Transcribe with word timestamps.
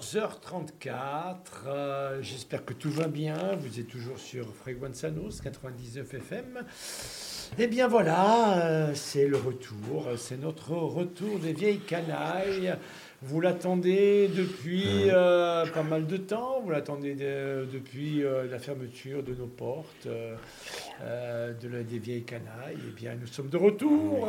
14h34. 0.00 1.34
euh, 1.66 2.18
J'espère 2.22 2.64
que 2.64 2.72
tout 2.72 2.90
va 2.90 3.06
bien. 3.06 3.36
Vous 3.60 3.78
êtes 3.78 3.88
toujours 3.88 4.18
sur 4.18 4.46
Freguenzanos 4.54 5.40
99 5.42 6.14
FM. 6.14 6.64
Eh 7.58 7.66
bien 7.66 7.86
voilà, 7.86 8.58
euh, 8.64 8.94
c'est 8.94 9.26
le 9.26 9.36
retour. 9.36 10.06
C'est 10.16 10.40
notre 10.40 10.72
retour 10.72 11.38
des 11.38 11.52
vieilles 11.52 11.80
canailles. 11.80 12.74
Vous 13.22 13.42
l'attendez 13.42 14.28
depuis 14.34 15.10
euh, 15.10 15.66
pas 15.66 15.82
mal 15.82 16.06
de 16.06 16.16
temps. 16.16 16.60
Vous 16.62 16.70
l'attendez 16.70 17.14
de- 17.14 17.66
depuis 17.70 18.24
euh, 18.24 18.46
la 18.50 18.58
fermeture 18.58 19.22
de 19.22 19.34
nos 19.34 19.46
portes, 19.46 20.06
euh, 20.06 21.52
de 21.52 21.68
la, 21.68 21.82
des 21.82 21.98
vieilles 21.98 22.22
canailles. 22.22 22.78
Eh 22.88 22.92
bien, 22.92 23.14
nous 23.20 23.26
sommes 23.26 23.50
de 23.50 23.58
retour. 23.58 24.26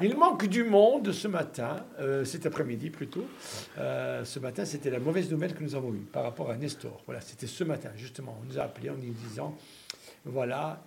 Il 0.00 0.16
manque 0.16 0.48
du 0.48 0.64
monde 0.64 1.12
ce 1.12 1.28
matin, 1.28 1.76
cet 2.24 2.44
après-midi 2.46 2.90
plutôt. 2.90 3.24
Ce 3.76 4.38
matin, 4.40 4.64
c'était 4.64 4.90
la 4.90 4.98
mauvaise 4.98 5.30
nouvelle 5.30 5.54
que 5.54 5.62
nous 5.62 5.76
avons 5.76 5.92
eue 5.94 6.06
par 6.12 6.24
rapport 6.24 6.50
à 6.50 6.56
Nestor. 6.56 7.02
Voilà, 7.06 7.20
c'était 7.20 7.46
ce 7.46 7.62
matin, 7.62 7.90
justement. 7.96 8.36
On 8.42 8.46
nous 8.52 8.58
a 8.58 8.62
appelés 8.64 8.90
en 8.90 8.96
nous 8.96 9.12
disant 9.28 9.56
voilà, 10.24 10.82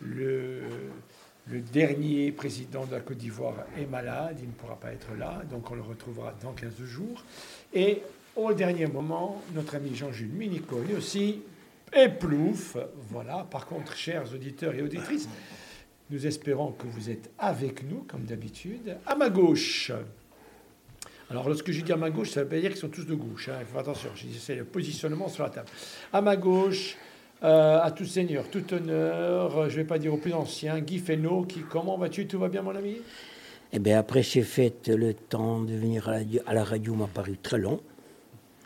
le, 0.00 0.62
le 1.50 1.60
dernier 1.60 2.30
président 2.30 2.86
de 2.86 2.92
la 2.92 3.00
Côte 3.00 3.18
d'Ivoire 3.18 3.54
est 3.76 3.86
malade, 3.86 4.38
il 4.40 4.48
ne 4.48 4.52
pourra 4.52 4.76
pas 4.76 4.92
être 4.92 5.14
là, 5.18 5.42
donc 5.50 5.70
on 5.70 5.74
le 5.74 5.82
retrouvera 5.82 6.32
dans 6.42 6.52
15 6.52 6.82
jours. 6.84 7.24
Et 7.74 8.02
au 8.36 8.52
dernier 8.52 8.86
moment, 8.86 9.42
notre 9.54 9.74
ami 9.74 9.94
Jean-Jules 9.94 10.32
Minico, 10.32 10.80
lui 10.80 10.94
aussi, 10.94 11.42
est 11.92 12.08
plouf. 12.08 12.76
Voilà, 13.10 13.46
par 13.50 13.66
contre, 13.66 13.96
chers 13.96 14.32
auditeurs 14.32 14.74
et 14.74 14.82
auditrices, 14.82 15.28
nous 16.10 16.26
espérons 16.26 16.72
que 16.72 16.86
vous 16.86 17.10
êtes 17.10 17.30
avec 17.38 17.88
nous, 17.88 18.04
comme 18.08 18.24
d'habitude. 18.24 18.96
À 19.06 19.16
ma 19.16 19.28
gauche, 19.28 19.90
alors 21.30 21.48
lorsque 21.48 21.70
je 21.70 21.80
dis 21.82 21.92
à 21.92 21.96
ma 21.96 22.10
gauche, 22.10 22.30
ça 22.30 22.40
ne 22.40 22.44
veut 22.44 22.50
pas 22.50 22.60
dire 22.60 22.70
qu'ils 22.70 22.80
sont 22.80 22.88
tous 22.88 23.06
de 23.06 23.14
gauche. 23.14 23.48
hein, 23.48 23.60
faut 23.72 23.78
attention, 23.78 24.10
c'est 24.38 24.56
le 24.56 24.64
positionnement 24.64 25.28
sur 25.28 25.42
la 25.42 25.50
table. 25.50 25.68
À 26.12 26.20
ma 26.20 26.36
gauche, 26.36 26.96
euh, 27.42 27.80
à 27.80 27.90
tout 27.90 28.04
seigneur, 28.04 28.44
tout 28.50 28.72
honneur, 28.74 29.68
je 29.70 29.76
ne 29.76 29.82
vais 29.82 29.86
pas 29.86 29.98
dire 29.98 30.12
au 30.14 30.16
plus 30.18 30.32
ancien, 30.34 30.80
Guy 30.80 30.98
Fesneau, 30.98 31.42
qui, 31.44 31.60
comment 31.60 31.96
vas-tu 31.96 32.26
Tout 32.26 32.38
va 32.38 32.48
bien 32.48 32.62
mon 32.62 32.74
ami? 32.76 32.96
Eh 33.72 33.78
bien, 33.78 33.98
après 33.98 34.22
ces 34.22 34.42
fêtes, 34.42 34.88
le 34.88 35.14
temps 35.14 35.60
de 35.60 35.72
venir 35.74 36.08
à 36.08 36.12
la, 36.12 36.18
radio- 36.18 36.40
à 36.46 36.54
la 36.54 36.64
radio 36.64 36.94
m'a 36.94 37.06
paru 37.06 37.38
très 37.42 37.58
long. 37.58 37.80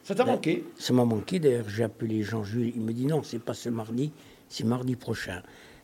Ça 0.02 0.14
t'a 0.14 0.24
manqué? 0.24 0.64
Ça 0.78 0.92
m'a 0.92 1.04
manqué. 1.04 1.38
D'ailleurs, 1.38 1.68
j'ai 1.68 1.84
appelé 1.84 2.22
Jean-Jules. 2.22 2.72
Il 2.74 2.82
me 2.82 2.92
dit 2.92 3.06
non, 3.06 3.22
c'est 3.22 3.38
pas 3.38 3.54
ce 3.54 3.68
mardi, 3.68 4.12
c'est 4.48 4.64
mardi 4.64 4.96
prochain. 4.96 5.42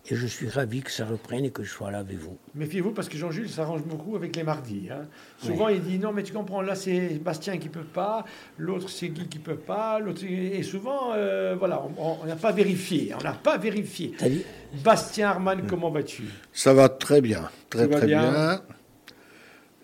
Et 0.08 0.16
je 0.16 0.26
suis 0.26 0.48
ravi 0.48 0.80
que 0.82 0.90
ça 0.90 1.04
reprenne 1.04 1.44
et 1.44 1.50
que 1.50 1.62
je 1.62 1.70
sois 1.70 1.90
là 1.90 1.98
avec 1.98 2.16
vous. 2.18 2.36
Méfiez-vous 2.54 2.92
parce 2.92 3.08
que 3.08 3.18
Jean-Jules 3.18 3.48
s'arrange 3.50 3.82
beaucoup 3.82 4.16
avec 4.16 4.34
les 4.34 4.42
mardis. 4.42 4.88
hein. 4.90 5.06
Souvent 5.38 5.68
il 5.68 5.82
dit 5.82 5.98
non 5.98 6.12
mais 6.12 6.22
tu 6.22 6.32
comprends, 6.32 6.62
là 6.62 6.74
c'est 6.74 7.20
Bastien 7.22 7.58
qui 7.58 7.68
peut 7.68 7.84
pas, 7.84 8.24
l'autre 8.58 8.88
c'est 8.88 9.08
Guy 9.10 9.28
qui 9.28 9.38
peut 9.38 9.56
pas, 9.56 9.98
l'autre 10.00 10.22
et 10.24 10.62
souvent 10.62 11.12
euh, 11.14 11.54
voilà, 11.58 11.82
on- 11.98 12.24
n'a 12.26 12.36
pas 12.36 12.52
vérifié, 12.52 13.12
on 13.18 13.22
n'a 13.22 13.34
pas 13.34 13.58
vérifié. 13.58 14.14
Dit 14.20 14.44
Bastien 14.82 15.28
Arman, 15.28 15.66
comment 15.68 15.90
vas-tu? 15.90 16.24
Ça 16.52 16.72
va 16.72 16.88
très 16.88 17.20
bien, 17.20 17.50
très 17.68 17.86
très 17.88 18.06
bien. 18.06 18.30
bien. 18.32 18.62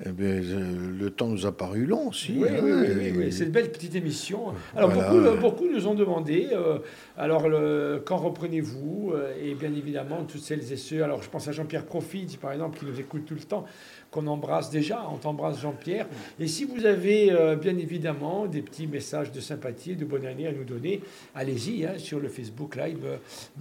Eh 0.04 0.10
bien, 0.10 0.40
le 0.42 1.08
temps 1.08 1.26
nous 1.28 1.46
a 1.46 1.56
paru 1.56 1.86
long 1.86 2.08
aussi. 2.10 2.34
Oui, 2.36 2.48
hein, 2.50 2.58
oui, 2.62 2.70
oui, 2.70 2.86
oui, 2.98 3.12
oui, 3.16 3.32
c'est 3.32 3.44
une 3.44 3.50
belle 3.50 3.72
petite 3.72 3.94
émission. 3.94 4.48
Alors, 4.76 4.90
Voilà. 4.90 5.08
beaucoup, 5.10 5.24
euh, 5.26 5.36
beaucoup 5.40 5.64
nous 5.72 5.86
ont 5.88 5.94
demandé, 5.94 6.48
euh, 6.52 6.80
alors, 7.16 7.48
le- 7.48 8.02
quand 8.04 8.18
reprenez-vous 8.18 9.12
euh, 9.14 9.32
Et 9.42 9.54
bien 9.54 9.72
évidemment, 9.72 10.24
toutes 10.24 10.42
celles 10.42 10.70
et 10.70 10.76
ceux, 10.76 11.02
alors 11.02 11.22
je 11.22 11.30
pense 11.30 11.48
à 11.48 11.52
Jean-Pierre 11.52 11.86
Profit, 11.86 12.36
par 12.38 12.52
exemple, 12.52 12.78
qui 12.78 12.84
nous 12.84 13.00
écoute 13.00 13.24
tout 13.24 13.34
le 13.34 13.40
temps, 13.40 13.64
qu'on 14.10 14.26
embrasse 14.26 14.68
déjà, 14.70 15.02
on 15.10 15.16
t'embrasse 15.16 15.62
Jean-Pierre. 15.62 16.06
Et 16.38 16.46
si 16.46 16.64
vous 16.64 16.84
avez, 16.84 17.32
euh, 17.32 17.56
bien 17.56 17.78
évidemment, 17.78 18.44
des 18.46 18.60
petits 18.60 18.86
messages 18.86 19.32
de 19.32 19.40
sympathie, 19.40 19.96
de 19.96 20.04
bonne 20.04 20.26
année 20.26 20.46
à 20.46 20.52
nous 20.52 20.64
donner, 20.64 21.00
allez-y, 21.34 21.86
hein, 21.86 21.94
sur 21.96 22.20
le 22.20 22.28
Facebook 22.28 22.76
Live 22.76 22.98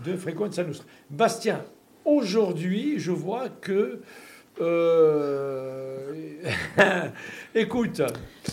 de 0.05 0.17
Fréquence 0.17 0.57
Nostra. 0.59 0.85
Bastien, 1.09 1.63
aujourd'hui, 2.03 2.95
je 2.99 3.11
vois 3.11 3.47
que... 3.47 4.01
euh, 4.61 6.11
écoute, 7.55 8.01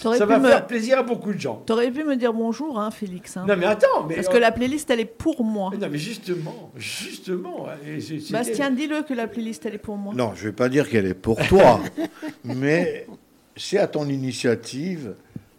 T'aurais 0.01 0.19
ça 0.19 0.27
pu, 0.27 0.33
va 0.33 0.39
me... 0.39 0.49
faire 0.49 0.67
plaisir 0.67 0.99
à 0.99 1.03
beaucoup 1.03 1.33
de 1.33 1.39
gens. 1.39 1.63
t'aurais 1.67 1.91
pu 1.91 2.05
me 2.05 2.17
dire 2.17 2.33
bonjour, 2.33 2.79
hein, 2.81 2.91
Félix. 2.91 3.37
hein. 3.37 3.45
Non 3.47 3.57
mais 3.57 3.67
attends, 3.67 4.07
mais 4.09 4.17
Parce 4.17 4.29
euh, 4.29 4.33
que 4.33 4.39
la 4.39 4.53
playlist, 4.53 4.91
elle 4.91 5.01
est 5.01 5.05
pour 5.05 5.45
moi. 5.45 5.71
non 5.79 5.89
mais 5.91 5.99
justement, 5.99 6.73
justement. 6.77 7.67
Bastien, 8.31 8.71
dis-le 8.71 9.03
que 9.03 9.15
la 9.15 9.27
playlist, 9.27 9.67
elle 9.67 9.75
est 9.75 9.79
pour 9.79 9.97
moi. 9.97 10.15
Non, 10.15 10.33
je 10.35 10.43
ne 10.45 10.49
vais 10.51 10.57
pas 10.57 10.69
dire 10.69 10.89
qu'elle 10.89 11.07
est 11.07 11.15
pour 11.15 11.39
toi, 11.49 11.81
mais 12.45 13.07
c'est 13.57 13.79
à 13.79 13.87
ton 13.87 14.09
initiative. 14.09 15.15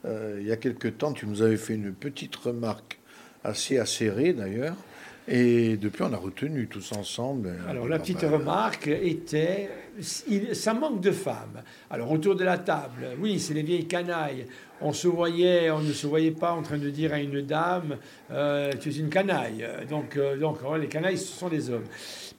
Euh, 0.05 0.37
il 0.41 0.47
y 0.47 0.51
a 0.51 0.57
quelque 0.57 0.89
temps, 0.89 1.13
tu 1.13 1.25
nous 1.25 1.41
avais 1.41 1.55
fait 1.57 1.75
une 1.75 1.93
petite 1.93 2.35
remarque 2.35 2.99
assez 3.43 3.77
acérée 3.77 4.33
d'ailleurs. 4.33 4.75
Et 5.28 5.78
depuis, 5.78 6.03
on 6.03 6.11
a 6.11 6.17
retenu 6.17 6.67
tous 6.67 6.91
ensemble. 6.91 7.53
Alors 7.69 7.88
la 7.88 7.97
petite 7.97 8.22
remarque 8.23 8.88
était, 8.88 9.69
il- 10.28 10.53
ça 10.53 10.73
manque 10.73 11.00
de 11.00 11.11
femmes. 11.11 11.61
Alors 11.89 12.11
autour 12.11 12.35
de 12.35 12.44
la 12.44 12.57
table, 12.57 13.07
oui, 13.19 13.39
c'est 13.39 13.53
les 13.53 13.63
vieilles 13.63 13.88
canailles. 13.88 14.45
On 14.81 14.91
se 14.91 15.07
voyait, 15.07 15.72
on 15.72 15.79
ne 15.79 15.94
se 15.94 16.07
voyait 16.07 16.31
pas 16.31 16.51
en 16.51 16.62
train 16.62 16.78
de 16.78 16.89
dire 16.89 17.13
à 17.13 17.19
une 17.19 17.41
dame, 17.41 17.95
euh, 18.31 18.69
tu 18.81 18.89
es 18.89 18.95
une 18.97 19.07
canaille. 19.09 19.66
Donc, 19.89 20.17
euh, 20.17 20.35
donc 20.38 20.57
les 20.78 20.88
canailles, 20.89 21.17
ce 21.17 21.31
sont 21.39 21.47
les 21.47 21.69
hommes. 21.69 21.85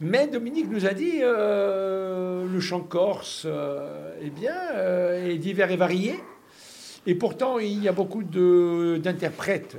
Mais 0.01 0.27
Dominique 0.27 0.69
nous 0.71 0.85
a 0.85 0.93
dit, 0.93 1.21
euh, 1.23 2.45
le 2.47 2.61
chant 2.61 2.81
corse, 2.81 3.45
euh, 3.47 4.13
eh 4.23 4.29
bien, 4.29 4.57
euh, 4.75 5.31
est 5.31 5.39
divers 5.39 5.71
et 5.71 5.77
varié. 5.77 6.17
Et 7.07 7.15
pourtant, 7.15 7.59
il 7.59 7.83
y 7.83 7.89
a 7.89 7.93
beaucoup 7.93 8.23
d'interprètes 8.23 9.77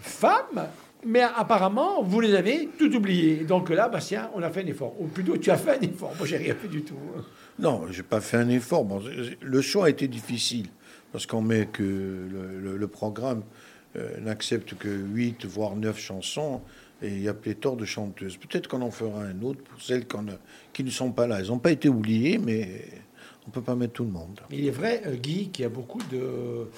femmes, 0.00 0.66
mais 1.04 1.20
apparemment, 1.22 2.02
vous 2.02 2.20
les 2.20 2.34
avez 2.34 2.68
tout 2.78 2.94
oubliés. 2.94 3.44
Donc 3.44 3.70
là, 3.70 3.88
Bastien, 3.88 4.30
on 4.34 4.42
a 4.42 4.50
fait 4.50 4.62
un 4.62 4.66
effort. 4.66 4.94
Ou 5.00 5.06
plutôt, 5.06 5.36
tu 5.36 5.50
as 5.50 5.56
fait 5.56 5.78
un 5.78 5.80
effort. 5.80 6.14
Moi, 6.18 6.26
j'ai 6.26 6.36
rien 6.36 6.54
fait 6.54 6.68
du 6.68 6.82
tout. 6.82 6.96
Non, 7.58 7.86
j'ai 7.90 8.02
pas 8.02 8.20
fait 8.20 8.36
un 8.38 8.48
effort. 8.48 8.84
Bon, 8.84 9.02
le 9.40 9.60
choix 9.62 9.86
a 9.86 9.88
été 9.90 10.08
difficile 10.08 10.66
parce 11.12 11.26
qu'on 11.26 11.42
met 11.42 11.66
que 11.66 11.82
le, 11.82 12.58
le- 12.60 12.76
le 12.76 12.86
programme 12.88 13.42
euh, 13.96 14.18
n'accepte 14.20 14.74
que 14.78 14.88
8 14.88 15.44
voire 15.46 15.74
9 15.76 15.98
chansons 15.98 16.60
et 17.02 17.08
il 17.08 17.22
y 17.22 17.28
a 17.28 17.34
pléthore 17.34 17.76
de 17.76 17.84
chanteuses. 17.84 18.36
Peut-être 18.36 18.68
qu'on 18.68 18.82
en 18.82 18.90
fera 18.90 19.22
un 19.22 19.42
autre 19.42 19.62
pour 19.64 19.80
celles 19.82 20.02
a- 20.02 20.38
qui 20.72 20.84
ne 20.84 20.90
sont 20.90 21.10
pas 21.12 21.26
là. 21.26 21.40
Elles 21.40 21.48
n'ont 21.48 21.58
pas 21.58 21.72
été 21.72 21.88
oubliées, 21.88 22.38
mais 22.38 22.84
on 23.46 23.50
peut 23.50 23.62
pas 23.62 23.74
mettre 23.74 23.94
tout 23.94 24.04
le 24.04 24.10
monde. 24.10 24.40
Mais 24.50 24.58
il 24.58 24.66
est 24.66 24.70
vrai, 24.70 25.02
euh, 25.06 25.16
Guy, 25.16 25.48
qu'il 25.48 25.62
y 25.64 25.66
a 25.66 25.70
beaucoup 25.70 26.00
de, 26.10 26.68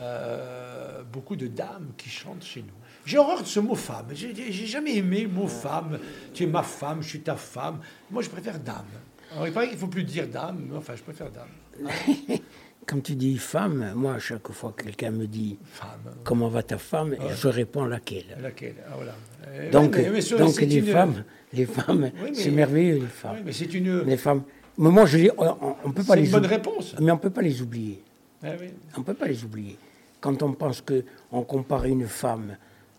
euh, 0.00 1.02
beaucoup 1.12 1.36
de 1.36 1.46
dames 1.46 1.88
qui 1.96 2.08
chantent 2.08 2.44
chez 2.44 2.60
nous. 2.60 2.72
J'ai 3.06 3.18
horreur 3.18 3.40
de 3.42 3.46
ce 3.46 3.60
mot 3.60 3.74
femme. 3.76 4.06
J'ai 4.12 4.34
j'ai 4.34 4.66
jamais 4.66 4.96
aimé 4.96 5.22
le 5.22 5.28
mot 5.28 5.46
femme. 5.46 5.98
Tu 6.34 6.42
es 6.42 6.46
ma 6.46 6.62
femme, 6.62 7.02
je 7.02 7.08
suis 7.08 7.20
ta 7.20 7.36
femme. 7.36 7.78
Moi, 8.10 8.20
je 8.22 8.28
préfère 8.28 8.58
dame. 8.58 8.84
Alors, 9.32 9.46
il 9.46 9.52
paraît 9.52 9.66
qu'il 9.68 9.76
ne 9.76 9.80
faut 9.80 9.86
plus 9.86 10.04
dire 10.04 10.26
dame, 10.28 10.66
mais 10.70 10.76
enfin, 10.76 10.94
je 10.96 11.02
préfère 11.02 11.28
dame. 11.30 11.48
Quand 12.86 13.00
tu 13.02 13.14
dis 13.16 13.36
femme, 13.38 13.92
moi, 13.96 14.14
à 14.14 14.18
chaque 14.20 14.48
fois 14.52 14.72
que 14.76 14.84
quelqu'un 14.84 15.10
me 15.10 15.26
dit 15.26 15.58
Femme. 15.72 15.88
comment 16.22 16.46
va 16.48 16.62
ta 16.62 16.78
femme, 16.78 17.16
je 17.36 17.48
réponds 17.48 17.84
laquelle. 17.84 18.36
Laquelle 18.40 18.76
Ah, 18.88 18.92
voilà. 18.96 19.14
Euh, 19.48 19.70
Donc, 19.72 19.94
ouais, 19.96 20.02
mais- 20.04 20.10
mais 20.10 20.20
sur- 20.20 20.38
donc 20.38 20.50
c'est 20.50 20.66
les 20.66 20.76
une- 20.76 20.86
femmes, 20.86 21.24
les 21.52 21.66
femmes, 21.66 22.10
Oui, 22.22 22.30
c'est 22.32 22.50
merveilleux 22.52 23.00
les 23.00 23.06
femmes. 23.06 23.34
Oui, 23.38 23.42
mais 23.44 23.52
c'est 23.52 23.74
une, 23.74 24.02
Les 24.02 24.16
femmes. 24.16 24.42
Mais 24.78 24.90
moi, 24.90 25.04
je 25.06 25.18
dis, 25.18 25.30
on, 25.36 25.74
on 25.84 25.90
peut 25.90 26.04
pas 26.04 26.14
c'est 26.14 26.20
les 26.20 26.26
une 26.26 26.32
bonne 26.32 26.46
réponse. 26.46 26.94
Mais 27.00 27.10
on 27.10 27.18
peut 27.18 27.30
pas 27.30 27.42
les 27.42 27.60
oublier. 27.60 28.02
Ah 28.44 28.50
oui. 28.60 28.68
On 28.96 29.00
ne 29.00 29.04
peut 29.04 29.14
pas 29.14 29.26
les 29.26 29.42
oublier. 29.44 29.76
Quand 30.20 30.40
on 30.44 30.52
pense 30.52 30.80
que 30.80 31.04
on 31.32 31.42
compare 31.42 31.86
une 31.86 32.06
femme 32.06 32.56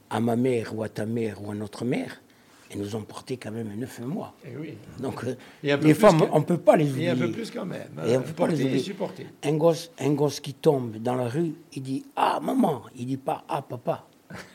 à 0.09 0.19
ma 0.19 0.35
mère 0.35 0.75
ou 0.75 0.83
à 0.83 0.89
ta 0.89 1.05
mère 1.05 1.43
ou 1.43 1.51
à 1.51 1.55
notre 1.55 1.85
mère, 1.85 2.21
elles 2.69 2.79
nous 2.79 2.95
ont 2.95 3.01
porté 3.03 3.37
quand 3.37 3.51
même 3.51 3.73
neuf 3.77 3.99
mois. 3.99 4.33
Eh 4.45 4.57
oui. 4.57 4.73
Donc 4.99 5.23
euh, 5.23 5.35
Et 5.63 5.75
les 5.77 5.93
femmes, 5.93 6.19
que- 6.19 6.25
on 6.33 6.39
ne 6.39 6.43
peut 6.45 6.57
pas 6.57 6.75
les 6.75 6.85
Et 6.87 6.91
oublier. 6.91 7.09
un 7.09 7.15
peu 7.15 7.31
plus 7.31 7.49
quand 7.51 7.65
même. 7.65 7.87
Et 8.05 8.15
hein. 8.15 8.19
on 8.19 8.27
peut 8.27 8.33
pas 8.33 8.47
les 8.47 8.61
et 8.61 8.65
oublier. 8.65 8.79
supporter. 8.79 9.25
Un 9.43 9.53
gosse, 9.55 9.91
un 9.99 10.11
gosse 10.11 10.39
qui 10.41 10.53
tombe 10.53 10.97
dans 10.97 11.15
la 11.15 11.27
rue, 11.29 11.53
il 11.73 11.81
dit 11.81 12.05
Ah 12.15 12.39
maman, 12.41 12.83
il 12.97 13.05
dit 13.05 13.17
pas 13.17 13.43
Ah 13.47 13.61
papa. 13.61 14.05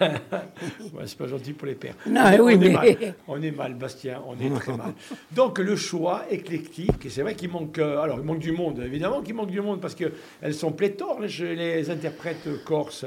Ouais, 0.00 1.04
c'est 1.06 1.16
pas 1.16 1.26
gentil 1.28 1.52
pour 1.52 1.66
les 1.66 1.74
pères. 1.74 1.94
Non, 2.06 2.20
on, 2.38 2.42
oui, 2.44 2.54
est 2.54 2.56
mais- 2.58 2.70
mal. 2.70 3.14
on 3.28 3.42
est 3.42 3.50
mal, 3.50 3.74
Bastien, 3.74 4.22
on 4.26 4.38
est 4.38 4.50
très 4.54 4.76
mal. 4.76 4.92
Donc 5.32 5.58
le 5.58 5.76
choix 5.76 6.24
éclectique, 6.30 7.06
et 7.06 7.10
c'est 7.10 7.22
vrai 7.22 7.34
qu'il 7.34 7.50
manque, 7.50 7.78
euh, 7.78 8.00
alors 8.00 8.18
il 8.18 8.24
manque 8.24 8.38
du 8.40 8.52
monde, 8.52 8.80
évidemment 8.84 9.22
qu'il 9.22 9.34
manque 9.34 9.50
du 9.50 9.60
monde 9.60 9.80
parce 9.80 9.94
qu'elles 9.94 10.54
sont 10.54 10.72
pléthores, 10.72 11.20
les, 11.20 11.54
les 11.56 11.90
interprètes 11.90 12.48
corses. 12.64 13.06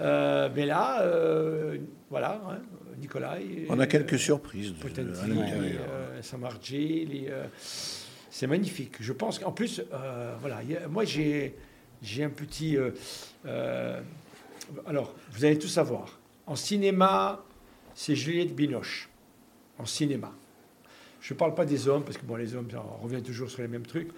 Euh, 0.00 0.48
mais 0.54 0.66
là, 0.66 1.02
euh, 1.02 1.78
voilà, 2.10 2.40
hein, 2.50 2.58
Nicolas. 3.00 3.36
On 3.68 3.80
a 3.80 3.86
quelques 3.86 4.18
surprises 4.18 4.72
euh, 4.72 4.74
les, 7.04 7.28
euh, 7.30 7.44
c'est 8.30 8.46
magnifique. 8.46 8.96
Je 9.00 9.12
pense 9.12 9.38
qu'en 9.38 9.52
plus, 9.52 9.82
euh, 9.92 10.34
voilà, 10.40 10.58
a- 10.58 10.88
moi 10.88 11.04
j'ai, 11.04 11.56
j'ai 12.02 12.22
un 12.24 12.30
petit. 12.30 12.76
Alors, 14.86 15.14
vous 15.32 15.44
allez 15.44 15.58
tout 15.58 15.68
savoir. 15.68 16.18
En 16.46 16.56
cinéma, 16.56 17.44
c'est 17.94 18.14
Juliette 18.14 18.54
Binoche. 18.54 19.08
En 19.78 19.86
cinéma. 19.86 20.32
Je 21.20 21.34
ne 21.34 21.38
parle 21.38 21.54
pas 21.54 21.64
des 21.64 21.88
hommes, 21.88 22.04
parce 22.04 22.16
que 22.16 22.24
bon, 22.24 22.36
les 22.36 22.54
hommes, 22.54 22.68
on 22.74 23.02
revient 23.02 23.22
toujours 23.22 23.50
sur 23.50 23.62
les 23.62 23.68
mêmes 23.68 23.86
trucs. 23.86 24.10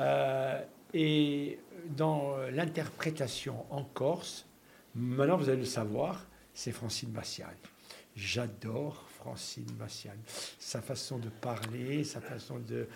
Euh, 0.00 0.60
et 0.92 1.58
dans 1.96 2.36
l'interprétation 2.50 3.64
en 3.70 3.84
Corse, 3.84 4.48
Maintenant, 4.94 5.36
vous 5.36 5.48
allez 5.48 5.58
le 5.58 5.64
savoir, 5.64 6.26
c'est 6.54 6.72
Francine 6.72 7.12
Massiagne. 7.12 7.54
J'adore 8.16 9.07
Francine. 9.28 9.66
Sa 10.58 10.80
façon 10.80 11.18
de 11.18 11.28
parler, 11.28 12.04
sa 12.04 12.20
façon 12.20 12.58
de. 12.58 12.86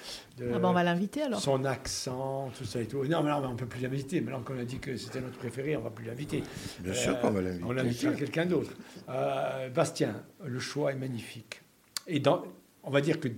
ah 0.40 0.58
ben 0.58 0.64
on 0.64 0.72
va 0.72 0.82
l'inviter 0.82 1.22
alors. 1.22 1.40
Son 1.40 1.64
accent, 1.64 2.50
tout 2.56 2.64
ça 2.64 2.80
et 2.80 2.86
tout. 2.86 3.04
Non, 3.04 3.22
mais 3.22 3.30
non, 3.30 3.42
on 3.44 3.52
ne 3.52 3.56
peut 3.56 3.66
plus 3.66 3.80
l'inviter. 3.80 4.20
Maintenant 4.20 4.42
qu'on 4.42 4.58
a 4.58 4.64
dit 4.64 4.78
que 4.78 4.96
c'était 4.96 5.20
notre 5.20 5.38
préféré, 5.38 5.76
on 5.76 5.80
ne 5.80 5.84
va 5.84 5.90
plus 5.90 6.06
l'inviter. 6.06 6.42
Bien 6.80 6.94
sûr 6.94 7.20
qu'on 7.20 7.30
va 7.30 7.40
euh, 7.40 7.42
l'inviter. 7.42 7.64
On 7.64 7.72
l'invitera 7.72 8.12
quelqu'un 8.12 8.46
d'autre. 8.46 8.72
Euh, 9.08 9.68
Bastien, 9.68 10.22
le 10.44 10.58
choix 10.58 10.92
est 10.92 10.96
magnifique. 10.96 11.60
Et 12.06 12.20
dans, 12.20 12.44
on 12.82 12.90
va 12.90 13.00
dire 13.00 13.20
que 13.20 13.28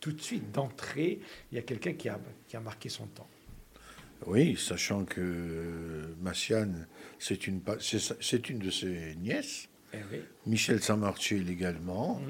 tout 0.00 0.12
de 0.12 0.20
suite, 0.20 0.52
d'entrée, 0.52 1.20
il 1.50 1.56
y 1.56 1.58
a 1.58 1.62
quelqu'un 1.62 1.94
qui 1.94 2.08
a, 2.08 2.20
qui 2.46 2.56
a 2.56 2.60
marqué 2.60 2.88
son 2.88 3.06
temps. 3.06 3.28
Oui, 4.26 4.56
sachant 4.56 5.04
que 5.04 6.14
Massiane, 6.20 6.86
c'est 7.18 7.46
une, 7.46 7.60
c'est 7.80 8.50
une 8.50 8.58
de 8.58 8.70
ses 8.70 9.14
nièces. 9.16 9.68
Eh 9.96 10.22
Michel 10.46 10.82
Saint-Martial 10.82 11.48
également. 11.48 12.20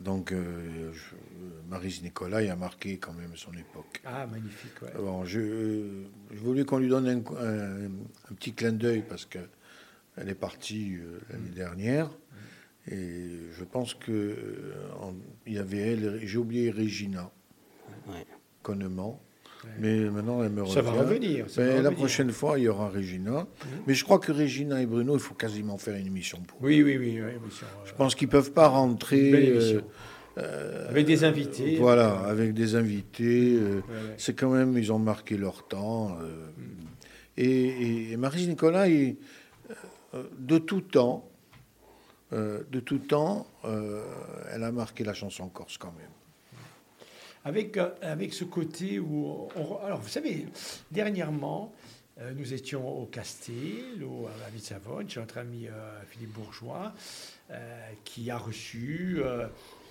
Donc, 0.00 0.32
euh, 0.32 0.92
Marise 1.68 2.02
Nicolai 2.02 2.50
a 2.50 2.56
marqué 2.56 2.98
quand 2.98 3.14
même 3.14 3.34
son 3.34 3.52
époque. 3.52 4.02
Ah, 4.04 4.26
magnifique. 4.26 4.82
Ouais. 4.82 4.92
Bon, 4.96 5.24
je, 5.24 6.04
je, 6.30 6.38
voulais 6.38 6.64
qu'on 6.64 6.78
lui 6.78 6.88
donne 6.88 7.08
un, 7.08 8.34
petit 8.34 8.52
clin 8.52 8.72
d'œil 8.72 9.02
parce 9.08 9.24
qu'elle 9.24 9.48
est 10.28 10.34
partie 10.34 10.96
euh, 10.96 11.20
l'année 11.30 11.48
mhm. 11.48 11.54
dernière. 11.54 12.06
Mhm. 12.08 12.92
Et 12.92 13.30
je 13.58 13.64
pense 13.64 13.94
que 13.94 14.12
euh, 14.12 15.12
il 15.46 15.54
y 15.54 15.58
avait 15.58 15.92
elle, 15.92 16.20
j'ai 16.24 16.38
oublié 16.38 16.70
Regina 16.70 17.30
ouais. 18.08 18.26
Connement. 18.62 19.22
Mais 19.78 19.98
maintenant, 20.10 20.42
elle 20.42 20.50
me 20.50 20.62
revient. 20.62 20.74
Ça 20.74 20.82
va 20.82 20.92
revenir. 20.92 21.46
mais 21.58 21.82
la 21.82 21.90
prochaine 21.90 22.30
fois, 22.30 22.58
il 22.58 22.64
y 22.64 22.68
aura 22.68 22.88
Regina. 22.88 23.40
Mhm. 23.40 23.46
Mais 23.86 23.94
je 23.94 24.04
crois 24.04 24.18
que 24.18 24.32
Regina 24.32 24.80
et 24.80 24.86
Bruno, 24.86 25.14
il 25.14 25.20
faut 25.20 25.34
quasiment 25.34 25.78
faire 25.78 25.96
une 25.96 26.06
émission 26.06 26.38
pour. 26.46 26.62
Oui, 26.62 26.82
oui, 26.82 26.96
oui. 26.98 27.20
je 27.84 27.92
pense 27.92 28.14
qu'ils 28.14 28.28
ne 28.28 28.32
peuvent 28.32 28.52
pas 28.52 28.68
rentrer. 28.68 29.32
Euh, 29.32 29.80
euh, 30.38 30.88
avec 30.90 31.06
des 31.06 31.24
invités. 31.24 31.76
Voilà, 31.78 32.18
avec 32.20 32.54
des 32.54 32.74
invités. 32.74 33.56
Euh, 33.56 33.80
c'est 34.18 34.34
quand 34.34 34.50
même, 34.50 34.76
ils 34.76 34.92
ont 34.92 34.98
marqué 34.98 35.36
leur 35.36 35.66
temps. 35.66 36.16
Et, 37.36 38.12
et 38.12 38.16
Marie 38.16 38.46
Nicolas, 38.46 38.86
de 38.88 40.58
tout 40.58 40.80
temps, 40.80 41.28
de 42.32 42.80
tout 42.80 42.98
temps, 42.98 43.46
elle 44.52 44.64
a 44.64 44.72
marqué 44.72 45.04
la 45.04 45.14
chanson 45.14 45.48
corse 45.48 45.78
quand 45.78 45.92
même 45.98 46.15
avec, 47.46 47.76
euh, 47.76 47.90
avec 48.02 48.34
ce 48.34 48.42
côté 48.42 48.98
où... 48.98 49.48
alors, 49.84 50.00
vous 50.00 50.08
savez, 50.08 50.46
dernièrement, 50.90 51.72
euh, 52.18 52.32
nous 52.34 52.52
étions 52.52 53.00
au 53.00 53.06
Castel, 53.06 54.02
au, 54.02 54.26
à 54.26 54.50
la 54.52 54.58
Savone, 54.58 55.08
chez 55.08 55.20
notre 55.20 55.38
ami 55.38 55.68
euh, 55.68 56.02
Philippe 56.08 56.32
Bourgeois, 56.32 56.92
qui 58.02 58.28
a 58.28 58.38
reçu 58.38 59.20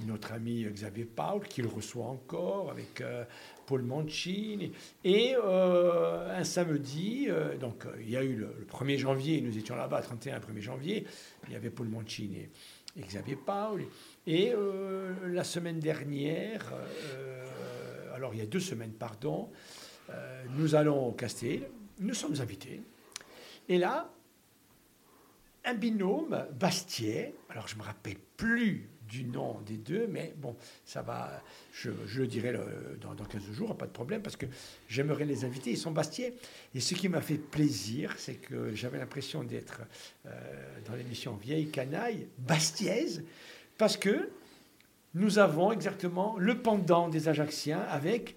notre 0.06 0.34
ami 0.34 0.66
Xavier 0.66 1.06
Paul, 1.06 1.48
qui 1.48 1.62
le 1.62 1.70
reçoit 1.70 2.08
encore, 2.08 2.70
avec 2.70 3.02
Paul 3.66 3.82
Mancini. 3.82 4.74
Et 5.06 5.36
un 5.36 6.44
samedi, 6.44 7.30
donc 7.62 7.86
il 8.02 8.10
y 8.10 8.18
a 8.18 8.24
eu 8.26 8.36
le, 8.36 8.68
1er 8.70 8.98
janvier, 8.98 9.40
nous 9.40 9.58
étions 9.58 9.78
là-bas, 9.78 10.02
31 10.02 10.40
1er 10.40 10.60
janvier, 10.60 11.08
il 11.48 11.54
y 11.54 11.56
avait 11.56 11.70
Paul 11.70 11.88
Mancini 11.88 12.50
et 12.98 13.02
Xavier 13.04 13.38
Paul. 13.38 13.86
Et 14.28 14.54
la 15.24 15.44
semaine 15.44 15.80
dernière, 15.80 16.74
alors 18.16 18.34
il 18.34 18.40
y 18.40 18.44
a 18.44 18.46
deux 18.46 18.60
semaines, 18.60 18.94
pardon, 18.94 19.52
euh, 20.10 20.44
nous 20.58 20.76
allons 20.76 21.08
au 21.08 21.12
Castel, 21.12 21.68
nous 22.00 22.14
sommes 22.14 22.40
invités. 22.40 22.82
Et 23.68 23.78
là, 23.78 24.12
un 25.66 25.74
binôme, 25.74 26.46
Bastier, 26.60 27.34
alors 27.50 27.68
je 27.68 27.76
ne 27.76 27.80
me 27.80 27.86
rappelle 27.86 28.18
plus 28.38 28.90
du 29.08 29.24
nom 29.24 29.62
des 29.62 29.78
deux, 29.78 30.08
mais 30.08 30.34
bon, 30.38 30.56
ça 30.84 31.02
va, 31.02 31.44
je, 31.74 31.90
le 31.90 32.28
dirai 32.28 32.54
dans, 33.02 33.14
dans, 33.14 33.26
15 33.26 33.52
jours, 33.52 33.78
pas 33.78 33.86
de 33.86 33.92
problème, 33.92 34.22
parce 34.22 34.36
que 34.36 34.48
j'aimerais 34.88 35.26
les 35.26 35.46
inviter, 35.46 35.72
ils 35.72 35.78
sont 35.78 35.92
Bastier. 35.92 36.34
Et 36.74 36.80
ce 36.80 36.96
qui 36.96 37.10
m'a 37.10 37.22
fait 37.22 37.38
plaisir, 37.38 38.16
c'est 38.18 38.36
que 38.36 38.74
j'avais 38.74 38.98
l'impression 38.98 39.44
d'être 39.44 39.82
euh, 40.26 40.80
dans 40.88 40.96
l'émission 40.96 41.36
Vieille 41.36 41.70
Canaille, 41.70 42.28
Bastiaise, 42.40 43.24
parce 43.78 43.98
que 43.98 44.30
nous 45.14 45.40
avons 45.40 45.72
exactement 45.72 46.36
le 46.38 46.58
pendant 46.62 47.10
des 47.10 47.28
Ajacciens 47.28 47.82
avec 47.90 48.36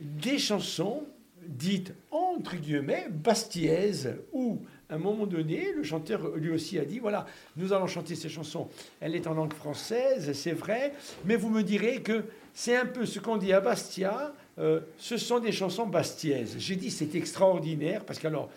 des 0.00 0.38
chansons 0.38 1.04
dites 1.46 1.92
entre 2.10 2.56
guillemets 2.56 3.08
bastiaises 3.10 4.16
où 4.32 4.60
à 4.90 4.94
un 4.94 4.98
moment 4.98 5.26
donné, 5.26 5.72
le 5.72 5.82
chanteur 5.82 6.34
lui 6.36 6.50
aussi 6.50 6.78
a 6.78 6.84
dit 6.84 6.98
voilà, 6.98 7.26
nous 7.56 7.72
allons 7.72 7.86
chanter 7.86 8.14
ces 8.14 8.28
chansons. 8.28 8.68
Elle 9.00 9.14
est 9.14 9.26
en 9.26 9.34
langue 9.34 9.52
française, 9.52 10.32
c'est 10.32 10.52
vrai, 10.52 10.94
mais 11.26 11.36
vous 11.36 11.50
me 11.50 11.62
direz 11.62 12.00
que 12.00 12.24
c'est 12.54 12.76
un 12.76 12.86
peu 12.86 13.04
ce 13.04 13.18
qu'on 13.18 13.36
dit 13.36 13.52
à 13.52 13.60
Bastia, 13.60 14.32
euh, 14.58 14.80
ce 14.96 15.18
sont 15.18 15.40
des 15.40 15.52
chansons 15.52 15.86
bastiaises. 15.86 16.56
J'ai 16.58 16.76
dit 16.76 16.90
c'est 16.90 17.14
extraordinaire 17.14 18.04
parce 18.04 18.18
qu'alors, 18.18 18.50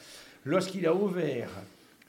lorsqu'il 0.46 0.88
a 0.88 0.96
ouvert 0.96 1.50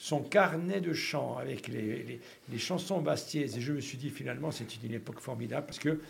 son 0.03 0.19
carnet 0.19 0.81
de 0.81 0.93
chants 0.93 1.39
avec 1.39 1.69
les, 1.69 2.19
chansons 2.59 3.01
bastiaises. 3.01 3.57
Et 3.57 3.61
je 3.61 3.73
me 3.73 3.81
suis 3.81 3.97
dit, 3.97 4.11
finalement, 4.11 4.51
c'est 4.51 4.67
une 4.83 4.95
époque 4.95 5.21
formidable 5.21 5.65
parce 5.65 5.79
que, 5.79 6.01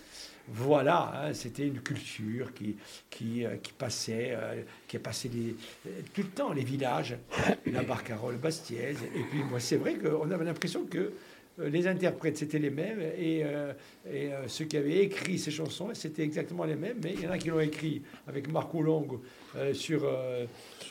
voilà, 0.48 1.12
hein, 1.14 1.34
c'était 1.34 1.66
une 1.66 1.80
culture 1.80 2.54
qui, 2.54 2.76
qui, 3.10 3.44
euh, 3.44 3.56
qui 3.62 3.74
passait, 3.74 4.30
euh, 4.32 4.62
qui 4.88 4.96
a 4.96 5.00
passé 5.00 5.30
euh, 5.86 5.90
tout 6.14 6.22
le 6.22 6.28
temps, 6.28 6.54
les 6.54 6.64
villages, 6.64 7.18
la 7.66 7.82
barcarolle 7.82 8.38
bastiaise. 8.38 8.96
Et 9.14 9.24
puis, 9.24 9.44
moi, 9.44 9.60
c'est 9.60 9.76
vrai 9.76 9.96
qu'on 9.96 10.30
avait 10.30 10.46
l'impression 10.46 10.86
que 10.86 11.12
les 11.58 11.86
interprètes, 11.86 12.38
c'était 12.38 12.58
les 12.58 12.70
mêmes, 12.70 13.00
et, 13.00 13.44
et 14.10 14.30
ceux 14.46 14.64
qui 14.64 14.76
avaient 14.76 15.04
écrit 15.04 15.38
ces 15.38 15.50
chansons, 15.50 15.90
c'était 15.92 16.22
exactement 16.22 16.64
les 16.64 16.76
mêmes, 16.76 16.98
mais 17.02 17.12
il 17.14 17.20
y 17.20 17.26
en 17.26 17.30
a 17.30 17.38
qui 17.38 17.48
l'ont 17.48 17.60
écrit 17.60 18.02
avec 18.26 18.50
Marco 18.50 18.80
Long 18.82 19.20
sur, 19.74 20.10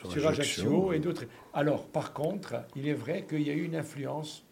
sur, 0.09 0.27
Ajaccio 0.27 0.93
et 0.93 0.99
d'autres. 0.99 1.25
Alors, 1.53 1.87
par 1.87 2.13
contre, 2.13 2.55
il 2.75 2.87
est 2.87 2.93
vrai 2.93 3.25
qu'il 3.27 3.41
y 3.41 3.49
a 3.49 3.53
eu 3.53 3.63
une 3.63 3.75
influence 3.75 4.43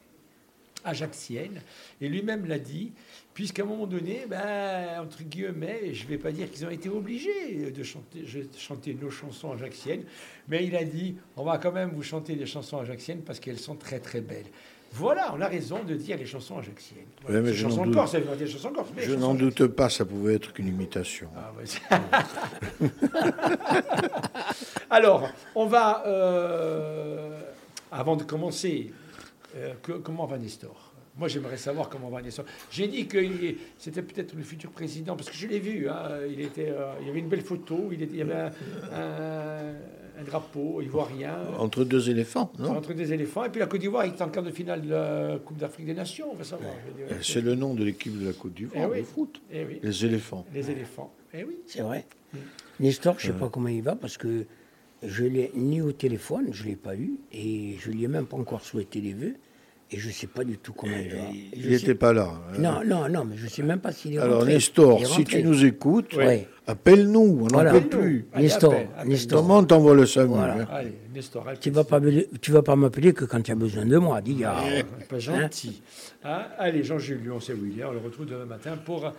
ajaxienne, 0.83 1.61
et 1.99 2.07
lui-même 2.07 2.45
l'a 2.45 2.59
dit, 2.59 2.91
puisqu'à 3.33 3.63
un 3.63 3.65
moment 3.65 3.87
donné, 3.87 4.25
ben, 4.27 5.01
entre 5.01 5.23
guillemets, 5.23 5.93
je 5.93 6.03
ne 6.05 6.09
vais 6.09 6.17
pas 6.17 6.31
dire 6.31 6.49
qu'ils 6.49 6.65
ont 6.65 6.69
été 6.69 6.89
obligés 6.89 7.71
de 7.71 7.83
chanter, 7.83 8.21
de 8.21 8.57
chanter 8.57 8.93
nos 8.93 9.09
chansons 9.09 9.51
ajaxiennes, 9.51 10.03
mais 10.47 10.65
il 10.65 10.75
a 10.75 10.83
dit, 10.83 11.15
on 11.35 11.43
va 11.43 11.57
quand 11.57 11.71
même 11.71 11.91
vous 11.91 12.03
chanter 12.03 12.35
des 12.35 12.45
chansons 12.45 12.77
ajaxiennes 12.79 13.21
parce 13.21 13.39
qu'elles 13.39 13.59
sont 13.59 13.75
très 13.75 13.99
très 13.99 14.21
belles. 14.21 14.47
Voilà, 14.91 15.33
on 15.35 15.41
a 15.41 15.47
raison 15.47 15.83
de 15.83 15.95
dire 15.95 16.17
les 16.17 16.25
chansons 16.25 16.57
ajaxiennes. 16.57 17.05
mais 17.27 17.53
chansons 17.53 17.85
doute, 17.85 17.93
corse, 17.93 18.15
des 18.15 18.47
chansons 18.47 18.71
corse. 18.71 18.89
Je 18.97 19.13
n'en 19.13 19.33
doute 19.33 19.67
pas, 19.67 19.89
ça 19.89 20.05
pouvait 20.05 20.35
être 20.35 20.53
qu'une 20.53 20.67
imitation. 20.67 21.29
Ah, 21.35 21.51
Alors, 24.89 25.29
on 25.55 25.65
va, 25.65 26.03
euh, 26.07 27.39
avant 27.91 28.15
de 28.15 28.23
commencer, 28.23 28.91
euh, 29.55 29.73
comment 30.03 30.25
va 30.25 30.37
Nestor? 30.37 30.88
Moi, 31.19 31.27
j'aimerais 31.27 31.57
savoir 31.57 31.89
comment 31.89 32.09
va 32.09 32.21
Nestor. 32.21 32.45
J'ai 32.71 32.87
dit 32.87 33.05
que 33.07 33.19
c'était 33.77 34.01
peut-être 34.01 34.33
le 34.35 34.43
futur 34.43 34.71
président, 34.71 35.15
parce 35.15 35.29
que 35.29 35.35
je 35.35 35.47
l'ai 35.47 35.59
vu. 35.59 35.87
Hein, 35.89 36.21
il, 36.29 36.41
était, 36.41 36.69
euh, 36.69 36.93
il 37.01 37.07
y 37.07 37.09
avait 37.09 37.19
une 37.19 37.29
belle 37.29 37.41
photo, 37.41 37.89
il, 37.91 38.01
était, 38.01 38.13
il 38.13 38.19
y 38.19 38.21
avait 38.21 38.51
un 38.93 39.73
un 40.19 40.23
drapeau 40.23 40.81
ivoirien. 40.81 41.37
Entre 41.57 41.83
deux 41.83 42.09
éléphants, 42.09 42.51
non? 42.59 42.71
Entre 42.71 42.93
deux 42.93 43.13
éléphants. 43.13 43.45
Et 43.45 43.49
puis 43.49 43.59
la 43.59 43.67
Côte 43.67 43.79
d'Ivoire 43.79 44.03
est 44.03 44.21
en 44.21 44.29
quart 44.29 44.43
de 44.43 44.51
finale 44.51 44.81
de 44.81 44.89
la 44.89 45.39
Coupe 45.43 45.57
d'Afrique 45.57 45.85
des 45.85 45.93
Nations, 45.93 46.31
on 46.31 46.35
va 46.35 46.43
savoir. 46.43 46.71
C'est 47.21 47.41
le 47.41 47.55
nom 47.55 47.73
de 47.73 47.83
l'équipe 47.83 48.19
de 48.19 48.27
la 48.27 48.33
Côte 48.33 48.53
d'Ivoire, 48.53 48.89
eh 48.95 49.03
foot. 49.03 49.41
Eh 49.51 49.65
Les 49.81 50.05
éléphants. 50.05 50.45
Les 50.53 50.69
éléphants. 50.69 51.13
Eh 51.33 51.43
oui. 51.43 51.57
C'est 51.65 51.81
vrai. 51.81 52.05
Mm. 52.33 52.37
Nestor, 52.81 53.15
je 53.19 53.27
ne 53.27 53.33
sais 53.33 53.39
pas 53.39 53.49
comment 53.49 53.67
il 53.67 53.81
va 53.81 53.95
parce 53.95 54.17
que 54.17 54.45
je 55.03 55.23
l'ai 55.23 55.51
ni 55.55 55.81
au 55.81 55.91
téléphone, 55.91 56.49
je 56.51 56.63
ne 56.63 56.69
l'ai 56.69 56.75
pas 56.75 56.95
eu, 56.95 57.13
et 57.31 57.75
je 57.79 57.89
ne 57.89 57.95
lui 57.95 58.03
ai 58.03 58.07
même 58.07 58.25
pas 58.25 58.37
encore 58.37 58.61
souhaité 58.61 58.99
les 58.99 59.13
vœux. 59.13 59.35
Et 59.91 59.97
je 59.97 60.07
ne 60.07 60.13
sais 60.13 60.27
pas 60.27 60.43
du 60.43 60.57
tout 60.59 60.73
comment 60.73 60.95
il 60.95 61.09
va. 61.09 61.21
Il 61.53 61.69
n'était 61.69 61.95
pas 61.95 62.13
là. 62.13 62.29
Hein. 62.29 62.59
Non, 62.59 62.81
non, 62.85 63.09
non, 63.09 63.25
mais 63.25 63.37
je 63.37 63.45
ne 63.45 63.49
sais 63.49 63.63
même 63.63 63.79
pas 63.79 63.91
s'il 63.91 64.13
est 64.13 64.19
Alors, 64.19 64.45
Nestor, 64.45 65.05
si 65.05 65.23
tu 65.23 65.41
nous 65.43 65.65
écoutes, 65.65 66.15
appelle-nous, 66.67 67.39
on 67.41 67.47
n'en 67.47 67.71
peut 67.71 67.81
plus. 67.81 68.27
Nestor, 68.35 68.73
Nestor. 69.05 69.41
Comment 69.41 69.63
t'envoies 69.63 69.95
le 69.95 70.05
SAMU 70.05 70.35
hein 70.35 70.67
Allez, 70.71 70.93
Nestor, 71.13 71.45
tu 71.59 71.69
ne 71.69 71.75
vas 71.75 71.83
pas, 71.83 71.99
tu 72.41 72.51
vas 72.51 72.61
pas 72.61 72.75
m'appeler 72.75 73.13
que 73.13 73.25
quand 73.25 73.41
tu 73.41 73.51
as 73.51 73.55
besoin 73.55 73.85
de 73.85 73.97
moi, 73.97 74.21
dis. 74.21 74.43
Ah, 74.45 74.61
pas 75.09 75.19
gentil. 75.19 75.81
Hein 76.23 76.45
Allez, 76.57 76.83
Jean-Jules, 76.83 77.31
on 77.31 77.39
sait 77.39 77.53
où 77.53 77.65
il 77.65 77.79
est, 77.79 77.85
on 77.85 77.91
le 77.91 77.99
retrouve 77.99 78.25
demain 78.25 78.45
matin 78.45 78.77
pour 78.83 79.11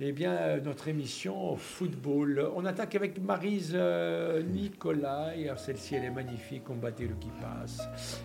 eh 0.00 0.12
bien, 0.12 0.32
euh, 0.32 0.60
notre 0.60 0.86
émission 0.86 1.56
football. 1.56 2.48
On 2.54 2.64
attaque 2.64 2.94
avec 2.94 3.20
Marise 3.20 3.72
euh, 3.74 4.42
Nicolas. 4.42 5.32
Celle-ci, 5.56 5.96
elle 5.96 6.04
est 6.04 6.10
magnifique. 6.10 6.64
Combattez 6.64 7.04
le 7.04 7.14
qui 7.16 7.30
passe. 7.40 7.80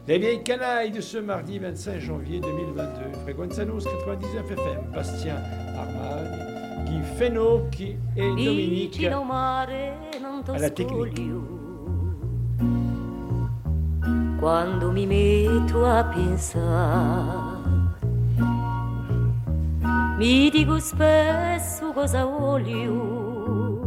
Les 0.08 0.20
vieilles 0.20 0.44
canailles 0.44 0.92
de 0.92 1.02
ce 1.02 1.18
mardi 1.18 1.58
25 1.58 2.00
janvier 2.00 2.40
2022. 2.40 3.20
Fréquenzanos 3.24 3.86
99 3.86 4.52
FM. 4.52 4.92
Bastien 4.94 5.36
Armani, 5.76 6.53
Guy 6.86 7.02
Feno 7.18 7.68
qui 7.72 7.96
est 8.16 8.30
Dominique 8.30 9.04
à 9.06 10.58
la 10.60 10.70
technique. 10.70 11.22
quando 14.44 14.92
mi 14.92 15.06
metto 15.06 15.86
a 15.86 16.04
pensare. 16.04 17.62
Mi 20.18 20.50
dico 20.50 20.80
spesso 20.80 21.94
cosa 21.94 22.26
voglio, 22.26 23.80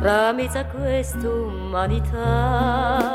fra 0.00 0.32
mezzo 0.32 0.58
a 0.58 0.64
questa 0.64 1.28
umanità. 1.28 3.14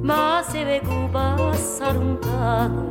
Ma 0.00 0.42
se 0.42 0.64
vedo 0.64 1.08
passare 1.12 1.98
lontano, 1.98 2.90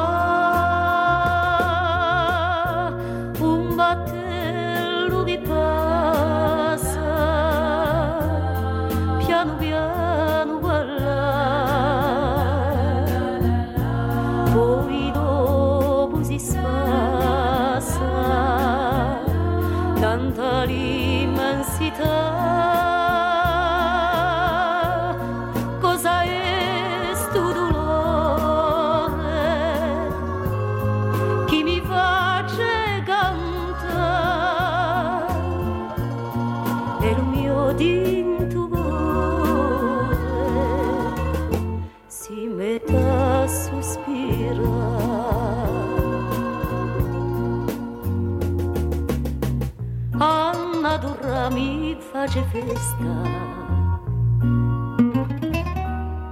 face 52.31 52.43
festa. 52.49 53.11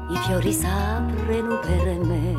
I 0.10 0.18
fiori 0.26 0.54
s'aprono 0.54 1.60
per 1.60 2.00
me. 2.00 2.36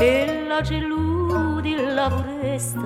E 0.00 0.44
la 0.48 0.60
geludi 0.62 1.76
la 1.76 2.08
foresta. 2.08 2.82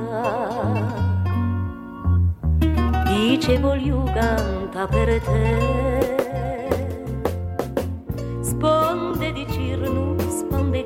Dice 3.05 3.59
voglio 3.61 4.03
canta 4.13 4.87
per 4.89 5.21
te. 5.21 6.17
Sponde 8.41 9.33
di 9.33 9.47
cirno, 9.51 10.17
sponde 10.19 10.83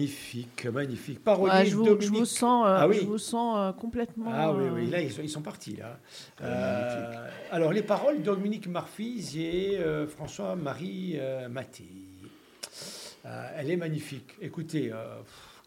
magnifique, 0.00 0.66
magnifique. 0.66 1.24
Parolier 1.24 1.66
je, 1.66 1.76
vous, 1.76 2.00
je, 2.00 2.08
vous, 2.08 2.24
sens, 2.24 2.66
euh, 2.66 2.76
ah 2.78 2.88
oui. 2.88 2.98
je 3.00 3.06
vous 3.06 3.18
sens 3.18 3.56
euh, 3.58 3.72
complètement. 3.72 4.30
Ah 4.32 4.52
oui, 4.52 4.64
oui, 4.72 4.90
là 4.90 5.00
ils 5.00 5.12
sont, 5.12 5.22
ils 5.22 5.28
sont 5.28 5.42
partis 5.42 5.76
là. 5.76 5.98
Euh, 6.42 7.28
alors 7.50 7.72
les 7.72 7.82
paroles 7.82 8.22
Dominique 8.22 8.66
Marfise 8.66 9.36
et 9.36 9.78
François-Marie 10.08 11.18
Maté. 11.50 11.84
elle 13.24 13.70
est 13.70 13.76
magnifique. 13.76 14.36
Écoutez, 14.40 14.92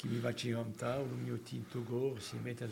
Chi 0.02 0.08
mi 0.10 0.18
va 0.20 0.34
ciamta, 0.34 0.98
un 0.98 1.26
mio 1.26 1.38
togo, 1.72 2.16
si 2.20 2.36
met 2.44 2.62
à 2.62 2.68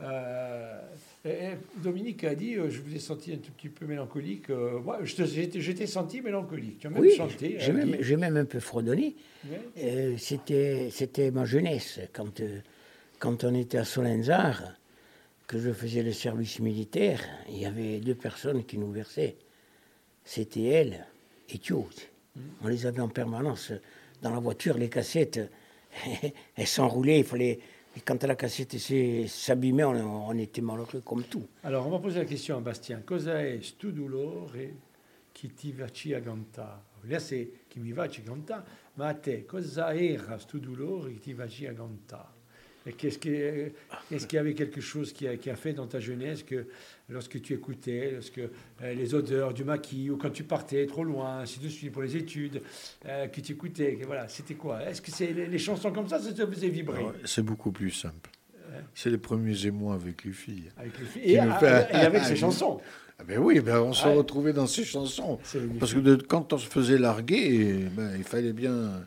Euh, 0.00 1.54
Dominique 1.76 2.24
a 2.24 2.34
dit, 2.34 2.56
euh, 2.56 2.70
je 2.70 2.80
vous 2.80 2.94
ai 2.94 2.98
senti 2.98 3.32
un 3.32 3.36
tout 3.36 3.52
petit 3.52 3.68
peu 3.68 3.86
mélancolique. 3.86 4.50
Euh, 4.50 4.80
moi, 4.80 5.00
j'étais 5.04 5.86
senti 5.86 6.20
mélancolique. 6.20 6.80
Tu 6.80 6.86
as 6.86 6.90
même 6.90 7.02
oui, 7.02 7.14
chanté. 7.16 7.56
J'ai 7.58 7.72
même, 7.72 8.20
même, 8.20 8.36
un 8.36 8.44
peu 8.44 8.60
fredonné. 8.60 9.14
C'était 10.16 11.30
ma 11.32 11.44
jeunesse, 11.44 12.00
quand, 12.12 12.42
quand 13.18 13.44
on 13.44 13.54
était 13.54 13.78
à 13.78 13.84
Solenzar, 13.84 14.74
que 15.46 15.58
je 15.58 15.72
faisais 15.72 16.02
le 16.02 16.12
service 16.12 16.60
militaire, 16.60 17.20
il 17.48 17.58
y 17.58 17.66
avait 17.66 17.98
deux 17.98 18.14
personnes 18.14 18.64
qui 18.64 18.78
nous 18.78 18.90
versaient. 18.90 19.36
C'était 20.24 20.64
elle 20.64 21.06
et 21.50 21.58
Thio. 21.58 21.88
Mm. 22.34 22.40
On 22.64 22.68
les 22.68 22.86
avait 22.86 23.00
en 23.00 23.08
permanence 23.08 23.72
dans 24.22 24.30
la 24.30 24.38
voiture, 24.38 24.78
les 24.78 24.88
cassettes, 24.88 25.40
elles 26.56 26.66
s'enroulaient, 26.66 27.18
il 27.18 27.24
fallait 27.24 27.58
et 27.94 28.00
quand 28.00 28.22
la 28.24 28.34
cassette 28.34 28.76
s'abîmait, 29.28 29.84
on, 29.84 30.28
on, 30.28 30.38
était 30.38 30.60
malheureux 30.60 31.00
comme 31.00 31.24
tout. 31.24 31.46
Alors, 31.62 31.86
on 31.86 31.90
va 31.90 31.98
poser 31.98 32.20
la 32.20 32.24
question 32.24 32.56
à 32.56 32.60
Bastien. 32.60 33.02
Cosa 33.04 33.40
è 33.40 33.60
stu 33.60 33.92
dolore 33.92 34.76
che 35.32 35.52
ti 35.54 35.74
ci 35.92 36.14
aganta? 36.14 36.84
Là, 37.04 37.18
c'est 37.18 37.50
qui 37.68 37.80
mi 37.80 37.92
va 37.92 38.08
ci 38.08 38.20
aganta, 38.20 38.64
ma 38.94 39.08
a 39.08 39.14
te, 39.14 39.44
cosa 39.44 39.94
era 39.94 40.38
stu 40.38 40.58
dolore 40.58 41.14
che 41.14 41.20
ti 41.20 41.36
ci 41.48 41.66
aganta? 41.66 42.31
Qu'est-ce 42.98 43.18
qu'il 43.18 43.72
y 44.32 44.38
avait 44.38 44.54
quelque 44.54 44.80
chose 44.80 45.12
qui 45.12 45.28
a, 45.28 45.36
qui 45.36 45.50
a, 45.50 45.56
fait 45.56 45.72
dans 45.72 45.86
ta 45.86 46.00
jeunesse 46.00 46.42
que 46.42 46.66
lorsque 47.08 47.40
tu 47.40 47.54
écoutais, 47.54 48.10
lorsque 48.12 48.38
euh, 48.38 48.94
les 48.94 49.14
odeurs 49.14 49.54
du 49.54 49.62
maquis 49.62 50.10
ou 50.10 50.16
quand 50.16 50.30
tu 50.30 50.42
partais 50.42 50.86
trop 50.86 51.04
loin, 51.04 51.40
ainsi 51.40 51.60
de 51.60 51.68
suite 51.68 51.92
pour 51.92 52.02
les 52.02 52.16
études, 52.16 52.60
euh, 53.06 53.28
que 53.28 53.40
tu 53.40 53.52
écoutais, 53.52 53.98
voilà, 54.04 54.26
c'était 54.28 54.54
quoi? 54.54 54.82
Est-ce 54.84 55.00
que 55.00 55.12
c'est 55.12 55.32
les, 55.32 55.58
chansons 55.58 55.92
comme 55.92 56.08
ça, 56.08 56.18
ça 56.18 56.32
te 56.32 56.44
faisait 56.46 56.68
vibrer? 56.68 57.04
C'est 57.24 57.44
beaucoup 57.44 57.70
plus 57.70 57.90
simple. 57.90 58.30
C'est 58.94 59.10
les 59.10 59.18
premiers 59.18 59.66
émois 59.66 59.94
avec 59.94 60.24
les 60.24 60.32
filles. 60.32 60.70
Avec 60.78 60.98
les 60.98 61.04
filles. 61.04 61.32
Et, 61.32 61.38
avec 61.38 62.22
ces 62.24 62.36
chansons. 62.36 62.80
Ah 63.18 63.24
ben 63.24 63.38
oui, 63.38 63.60
ben 63.60 63.78
on 63.80 63.92
se 63.92 64.08
retrouvait 64.08 64.54
dans 64.54 64.66
ces 64.66 64.84
chansons. 64.84 65.38
Parce 65.78 65.94
que 65.94 66.00
de, 66.00 66.16
quand 66.16 66.52
on 66.52 66.58
se 66.58 66.66
faisait 66.66 66.98
larguer, 66.98 67.84
ben, 67.94 68.12
il 68.16 68.24
fallait 68.24 68.54
bien 68.54 69.06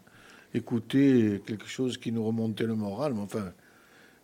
écouter 0.54 1.42
quelque 1.46 1.68
chose 1.68 1.98
qui 1.98 2.12
nous 2.12 2.26
remontait 2.26 2.66
le 2.66 2.76
moral. 2.76 3.14
Mais 3.14 3.22
enfin, 3.22 3.52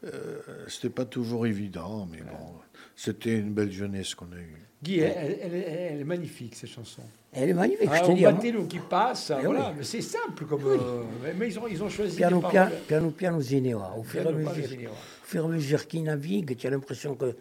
euh, 0.04 0.40
c'était 0.68 0.90
pas 0.90 1.06
toujours 1.06 1.46
évident, 1.46 2.08
mais 2.12 2.22
bon, 2.22 2.54
c'était 2.96 3.38
une 3.38 3.54
belle 3.54 3.72
jeunesse 3.72 4.16
qu'on 4.16 4.32
a 4.32 4.38
eue. 4.38 4.62
Guy, 4.82 5.00
elle, 5.00 6.00
est 6.00 6.04
magnifique, 6.04 6.56
cette 6.56 6.72
chanson. 6.72 7.04
Elle 7.32 7.50
est 7.50 7.54
magnifique, 7.54 7.88
ah, 7.92 7.98
je 7.98 8.08
te 8.08 8.12
dis. 8.14 8.26
Un 8.26 8.66
qui 8.66 8.80
passe, 8.80 9.32
eh 9.40 9.46
voilà, 9.46 9.74
mais 9.78 9.84
c'est 9.84 10.02
simple, 10.02 10.46
comme, 10.46 10.66
euh, 10.66 11.04
mais 11.38 11.50
ils 11.50 11.60
ont, 11.60 11.68
ils 11.68 11.84
ont 11.84 11.90
choisi 11.90 12.18
piano, 12.18 12.42
des 12.42 12.48
piano, 12.88 13.12
piano. 13.12 13.38
Au 13.38 14.04
fur, 14.04 14.22
et 14.22 14.28
à 14.28 14.32
mesure, 14.32 14.92
au 14.92 15.26
fur 15.26 15.44
et 15.44 15.46
à 15.46 15.50
mesure 15.50 15.88
qu'il 15.88 16.04
navigue, 16.04 16.58
tu 16.58 16.66
as 16.66 16.72
l'impression 16.72 17.14
que 17.16 17.36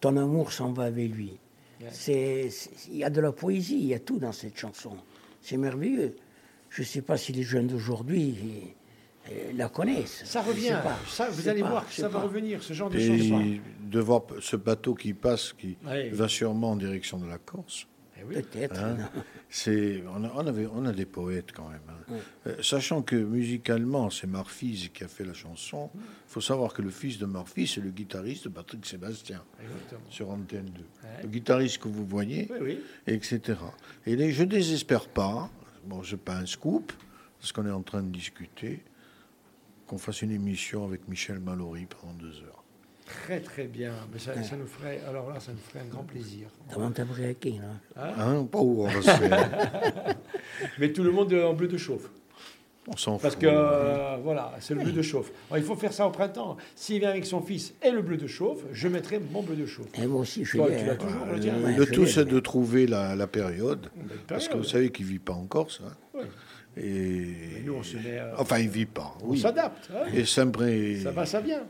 ton 0.00 0.16
amour 0.16 0.52
s'en 0.52 0.72
va 0.72 0.84
avec 0.84 1.10
lui. 1.10 1.36
Il 1.80 2.50
y 2.92 3.04
a 3.04 3.10
de 3.10 3.20
la 3.20 3.32
poésie, 3.32 3.78
il 3.78 3.86
y 3.86 3.94
a 3.94 3.98
tout 3.98 4.18
dans 4.18 4.32
cette 4.32 4.56
chanson. 4.56 4.96
C'est 5.42 5.56
merveilleux. 5.56 6.14
je 6.70 6.82
ne 6.82 6.86
sais 6.86 7.02
pas 7.02 7.16
si 7.16 7.32
les 7.32 7.42
jeunes 7.42 7.66
d'aujourd'hui 7.66 8.74
la 9.54 9.68
connaissent. 9.68 10.22
Ça 10.24 10.42
revient. 10.42 10.76
ça, 11.08 11.30
vous 11.30 11.48
allez 11.48 11.62
voir 11.62 11.86
que 11.86 11.94
ça 11.94 12.08
va 12.08 12.20
revenir, 12.20 12.62
ce 12.62 12.72
genre 12.72 12.90
de 12.90 12.98
choses. 12.98 13.32
De 13.80 14.00
voir 14.00 14.22
ce 14.40 14.56
bateau 14.56 14.94
qui 14.94 15.14
passe, 15.14 15.52
qui 15.52 15.76
va 16.12 16.28
sûrement 16.28 16.72
en 16.72 16.76
direction 16.76 17.18
de 17.18 17.26
la 17.26 17.38
Corse. 17.38 17.86
Eh 18.16 18.24
Peut-être. 18.24 18.78
Hein? 18.78 18.96
C'est, 19.48 20.02
on, 20.12 20.24
a, 20.24 20.32
on, 20.34 20.46
avait, 20.46 20.66
on 20.66 20.84
a 20.84 20.92
des 20.92 21.04
poètes 21.04 21.52
quand 21.52 21.68
même. 21.68 21.80
Hein. 21.88 22.14
Euh, 22.46 22.62
sachant 22.62 23.02
que 23.02 23.14
musicalement, 23.14 24.10
c'est 24.10 24.26
Marfis 24.26 24.90
qui 24.92 25.04
a 25.04 25.08
fait 25.08 25.24
la 25.24 25.34
chanson, 25.34 25.90
il 25.94 26.00
faut 26.26 26.40
savoir 26.40 26.72
que 26.72 26.82
le 26.82 26.90
fils 26.90 27.18
de 27.18 27.26
Marfis, 27.26 27.68
c'est 27.68 27.80
le 27.80 27.90
guitariste 27.90 28.44
de 28.44 28.48
Patrick 28.48 28.84
Sébastien 28.84 29.42
sur 30.08 30.30
Antenne 30.30 30.66
2. 30.66 30.84
Le 31.22 31.28
guitariste 31.28 31.78
que 31.78 31.88
vous 31.88 32.04
voyez, 32.04 32.48
etc. 33.06 33.58
Et 34.06 34.16
les, 34.16 34.32
je 34.32 34.42
ne 34.42 34.48
désespère 34.48 35.06
pas, 35.06 35.48
bon, 35.84 36.02
je 36.02 36.16
pas 36.16 36.36
un 36.36 36.46
scoop, 36.46 36.92
parce 37.38 37.52
qu'on 37.52 37.66
est 37.66 37.70
en 37.70 37.82
train 37.82 38.02
de 38.02 38.10
discuter, 38.10 38.82
qu'on 39.86 39.98
fasse 39.98 40.22
une 40.22 40.30
émission 40.30 40.84
avec 40.84 41.08
Michel 41.08 41.40
Mallory 41.40 41.86
pendant 41.86 42.14
deux 42.14 42.42
heures. 42.42 42.64
Très 43.06 43.40
très 43.40 43.64
bien. 43.64 43.92
Mais 44.12 44.18
ça, 44.18 44.32
nous 44.56 44.66
ferait, 44.66 45.00
alors 45.06 45.30
là, 45.30 45.38
ça 45.38 45.52
nous 45.52 45.58
ferait 45.58 45.84
un 45.84 45.88
grand 45.88 46.04
plaisir. 46.04 46.48
qui, 47.40 47.52
là 47.52 47.64
hein? 47.96 48.14
hein 48.18 48.48
Pas 48.50 48.60
où 48.60 48.84
on 48.84 48.88
va 48.88 49.02
se 49.02 49.10
faire. 49.10 50.16
Mais 50.78 50.92
tout 50.92 51.02
le 51.02 51.10
monde 51.10 51.32
en 51.34 51.52
bleu 51.52 51.68
de 51.68 51.76
chauffe. 51.76 52.08
On 52.86 52.96
s'en 52.96 53.12
fout. 53.14 53.22
Parce 53.22 53.36
que, 53.36 53.46
euh, 53.46 54.16
voilà, 54.22 54.52
c'est 54.60 54.74
le 54.74 54.82
bleu 54.82 54.92
de 54.92 55.02
chauffe. 55.02 55.32
il 55.56 55.62
faut 55.62 55.76
faire 55.76 55.92
ça 55.92 56.06
au 56.06 56.10
printemps. 56.10 56.56
S'il 56.76 57.00
vient 57.00 57.10
avec 57.10 57.24
son 57.24 57.40
fils 57.40 57.74
et 57.82 57.90
le 57.90 58.02
bleu 58.02 58.16
de 58.16 58.26
chauffe, 58.26 58.60
je 58.72 58.88
mettrai 58.88 59.18
mon 59.18 59.42
bleu 59.42 59.56
de 59.56 59.66
chauffe. 59.66 59.86
Et 59.98 60.06
moi 60.06 60.20
aussi, 60.20 60.44
je 60.44 60.56
Toi, 60.56 60.68
tu 60.76 60.84
l'as 60.84 60.96
toujours, 60.96 61.24
le, 61.26 61.76
le 61.76 61.86
tout, 61.86 62.06
c'est 62.06 62.26
de 62.26 62.40
trouver 62.40 62.86
la, 62.86 63.26
période. 63.26 63.90
Parce 64.28 64.48
que 64.48 64.56
vous 64.56 64.64
savez 64.64 64.90
qu'il 64.90 65.06
ne 65.06 65.10
vit 65.12 65.18
pas 65.18 65.32
encore, 65.32 65.70
ça. 65.70 65.84
Oui. 66.14 66.24
Et... 66.76 67.62
nous, 67.64 67.74
on 67.74 67.82
se 67.82 67.96
met, 67.96 68.20
Enfin, 68.36 68.58
il 68.58 68.66
ne 68.66 68.72
vit 68.72 68.86
pas. 68.86 69.16
On 69.22 69.34
s'adapte. 69.36 69.90
Hein. 69.92 70.06
Et 70.12 70.24
Ça 70.24 70.44
va, 71.10 71.24
ça 71.24 71.40
vient. 71.40 71.62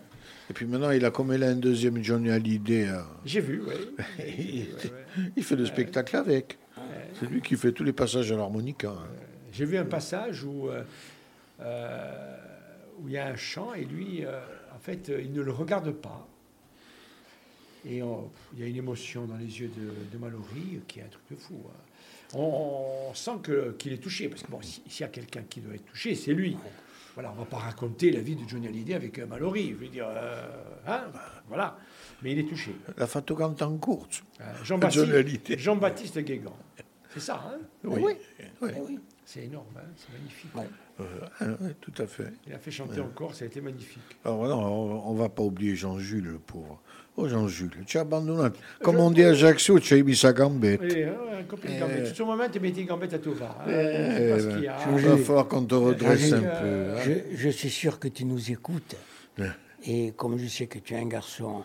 Et 0.51 0.53
puis 0.53 0.67
maintenant, 0.67 0.91
il 0.91 1.05
a 1.05 1.11
comme 1.11 1.33
il 1.33 1.43
a 1.43 1.49
un 1.49 1.57
deuxième 1.57 2.03
Johnny 2.03 2.31
Hallyday. 2.31 2.89
Euh, 2.89 3.01
J'ai 3.25 3.41
vu, 3.41 3.63
oui. 3.67 4.69
il, 5.37 5.43
fait 5.43 5.57
le 5.57 5.65
spectacle 5.65 6.17
avec. 6.17 6.59
C'est 7.19 7.27
lui 7.27 7.41
qui 7.41 7.57
fait 7.57 7.73
tous 7.73 7.85
les 7.85 7.93
passages 7.93 8.31
à 8.33 8.37
l'harmonica. 8.37 8.89
Hein. 8.89 9.07
J'ai 9.53 9.65
vu 9.65 9.79
un 9.79 9.85
passage 9.85 10.45
où, 10.45 10.69
euh, 10.69 10.83
euh, 11.61 12.37
où 13.01 13.09
il 13.09 13.15
y 13.15 13.19
a 13.19 13.29
un 13.29 13.37
chant 13.37 13.73
et 13.73 13.85
lui, 13.85 14.25
en 14.75 14.79
fait, 14.79 15.11
il 15.19 15.33
ne 15.33 15.41
le 15.41 15.53
regarde 15.53 15.93
pas. 15.93 16.29
Et 17.87 17.99
il 17.99 18.59
y 18.59 18.63
a 18.63 18.67
une 18.67 18.77
émotion 18.77 19.27
dans 19.27 19.37
les 19.37 19.61
yeux 19.61 19.71
de, 19.77 20.13
de 20.13 20.19
Mallory 20.19 20.81
qui 20.89 21.01
est 21.01 21.03
un 21.03 21.09
truc 21.09 21.25
de 21.31 21.37
fou. 21.37 21.61
Hein. 21.69 21.84
On, 22.35 23.13
sent 23.15 23.39
qu'il 23.79 23.93
est 23.93 23.99
touché, 23.99 24.29
parce 24.29 24.43
que 24.43 24.51
bon, 24.51 24.61
s'il 24.63 25.01
y 25.01 25.05
a 25.05 25.09
quelqu'un 25.09 25.43
qui 25.49 25.61
doit 25.61 25.75
être 25.75 25.87
touché, 25.87 26.15
c'est 26.15 26.33
lui. 26.33 26.57
Voilà, 27.15 27.31
on 27.31 27.39
va 27.39 27.45
pas 27.45 27.59
raconter 27.59 28.11
la 28.11 28.21
vie 28.21 28.35
de 28.35 28.49
Johnny 28.49 28.67
Hallyday 28.67 28.95
avec 28.95 29.19
euh, 29.21 29.27
Mallory. 29.27 29.71
Je 29.71 29.85
veux 29.85 29.89
dire, 29.89 30.09
euh, 30.09 30.49
hein, 30.87 31.05
voilà. 31.49 31.79
Mais 32.23 32.33
il 32.33 32.39
est 32.41 32.49
touché. 32.49 32.75
La 32.97 33.07
fatogante 33.07 33.63
en 33.63 33.77
courte. 33.77 34.25
Euh, 34.41 34.45
Jean-Baptiste 34.65 35.59
Jean 35.59 36.23
Guégan. 36.23 36.57
C'est 37.13 37.21
ça, 37.21 37.45
hein? 37.47 37.59
Oui. 37.85 38.17
oui. 38.61 38.71
oui. 38.89 38.99
C'est 39.25 39.45
énorme, 39.45 39.67
hein 39.77 39.87
c'est 39.97 40.13
magnifique. 40.13 40.51
tout 41.81 42.03
à 42.03 42.07
fait. 42.07 42.33
Il 42.49 42.53
a 42.53 42.59
fait 42.59 42.73
chanter 42.73 43.01
encore, 43.01 43.35
ça 43.35 43.45
a 43.45 43.47
été 43.47 43.61
magnifique. 43.61 44.03
Alors 44.25 44.49
non, 44.49 45.07
on 45.07 45.15
ne 45.15 45.19
va 45.19 45.29
pas 45.29 45.43
oublier 45.43 45.77
Jean-Jules, 45.77 46.25
le 46.25 46.39
pauvre. 46.39 46.83
Oh 47.17 47.29
Jean-Jules, 47.29 47.85
tu 47.87 47.99
as 47.99 48.01
abandonné. 48.01 48.51
Comme 48.83 48.97
on 48.97 49.11
dit 49.11 49.23
à 49.23 49.29
Ajaccio, 49.29 49.79
tu 49.79 49.95
as 49.95 50.03
mis 50.03 50.17
sa 50.17 50.33
gambette. 50.33 50.81
Oui, 50.83 51.05
un 51.05 51.45
copain 51.45 51.69
de 51.73 51.79
gambette. 51.79 52.09
Tout 52.09 52.15
ce 52.15 52.23
moment, 52.25 52.45
tu 52.51 52.85
gambette 52.85 53.15
à 53.15 53.19
tout 53.21 53.35
va. 53.35 53.57
Hein. 53.61 53.71
Eh, 53.71 54.33
il 54.57 54.65
y 54.65 54.69
a. 54.69 54.77
Il 54.97 54.99
va 54.99 55.17
falloir 55.19 55.47
qu'on 55.47 55.65
te 55.65 55.75
redresse 55.77 56.33
un 56.33 56.41
peu. 56.41 56.47
Hein. 56.47 57.03
Je, 57.05 57.37
je, 57.37 57.49
suis 57.51 57.71
sûr 57.71 58.01
que 58.01 58.09
tu 58.09 58.25
nous 58.25 58.51
écoutes. 58.51 58.97
Et 59.87 60.13
comme 60.17 60.39
je 60.39 60.47
sais 60.47 60.67
que 60.67 60.79
tu 60.79 60.95
es 60.95 60.97
un 60.99 61.07
garçon 61.07 61.65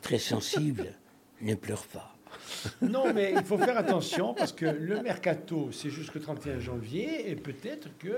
très 0.00 0.18
sensible, 0.18 0.86
ne 1.42 1.54
pleure 1.54 1.84
pas. 1.84 2.14
Non, 2.80 3.12
mais 3.12 3.32
il 3.36 3.44
faut 3.44 3.58
faire 3.58 3.76
attention 3.76 4.34
parce 4.34 4.52
que 4.52 4.66
le 4.66 5.02
mercato, 5.02 5.70
c'est 5.72 5.90
jusqu'au 5.90 6.18
31 6.18 6.58
janvier 6.58 7.30
et 7.30 7.36
peut-être 7.36 7.88
que 7.98 8.16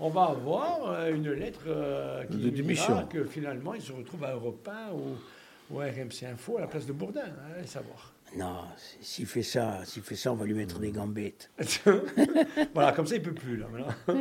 on 0.00 0.08
va 0.08 0.24
avoir 0.24 0.90
euh, 0.90 1.14
une 1.14 1.30
lettre 1.30 1.60
euh, 1.66 2.24
qui 2.24 2.38
de 2.38 2.50
démission. 2.50 3.06
que 3.06 3.24
finalement 3.24 3.74
il 3.74 3.82
se 3.82 3.92
retrouve 3.92 4.24
à 4.24 4.32
Europe 4.32 4.68
1 4.68 4.92
ou 4.94 5.16
Ouais, 5.70 5.90
RMC 5.90 6.26
Info 6.32 6.58
à 6.58 6.60
la 6.60 6.66
place 6.66 6.86
de 6.86 6.92
Bourdin, 6.92 7.22
hein, 7.24 7.52
allez 7.56 7.66
savoir. 7.66 8.12
Non, 8.36 8.64
s'il 9.00 9.26
fait 9.26 9.42
ça, 9.42 9.84
s'il 9.84 10.02
fait 10.02 10.16
ça, 10.16 10.32
on 10.32 10.34
va 10.34 10.44
lui 10.44 10.54
mettre 10.54 10.78
des 10.78 10.90
gambettes. 10.90 11.50
voilà, 12.74 12.92
comme 12.92 13.06
ça, 13.06 13.16
il 13.16 13.22
peut 13.22 13.32
plus 13.32 13.56
là. 13.56 13.66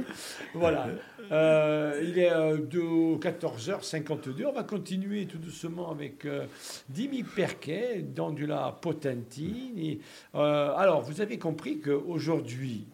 voilà. 0.53 0.87
Euh, 1.31 2.01
il 2.03 2.19
est 2.19 2.31
euh, 2.31 2.57
de 2.57 3.17
14h52. 3.17 4.45
On 4.45 4.53
va 4.53 4.63
continuer 4.63 5.25
tout 5.25 5.39
doucement 5.39 5.91
avec 5.91 6.25
euh, 6.25 6.45
Dimi 6.87 7.23
Perquet 7.23 8.03
dans 8.03 8.31
du 8.31 8.45
la 8.45 8.77
Potentine. 8.79 9.99
alors, 10.33 11.01
vous 11.01 11.19
avez 11.19 11.37
compris 11.37 11.79
qu'aujourd'hui, 11.79 12.87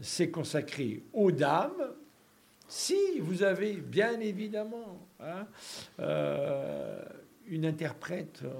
c'est 0.00 0.30
consacré 0.30 1.02
aux 1.12 1.30
dames. 1.30 1.92
Si 2.68 3.20
vous 3.20 3.42
avez 3.42 3.74
bien 3.74 4.18
évidemment 4.20 4.98
hein, 5.20 5.46
une 7.50 7.66
interprète 7.66 8.40
euh, 8.44 8.50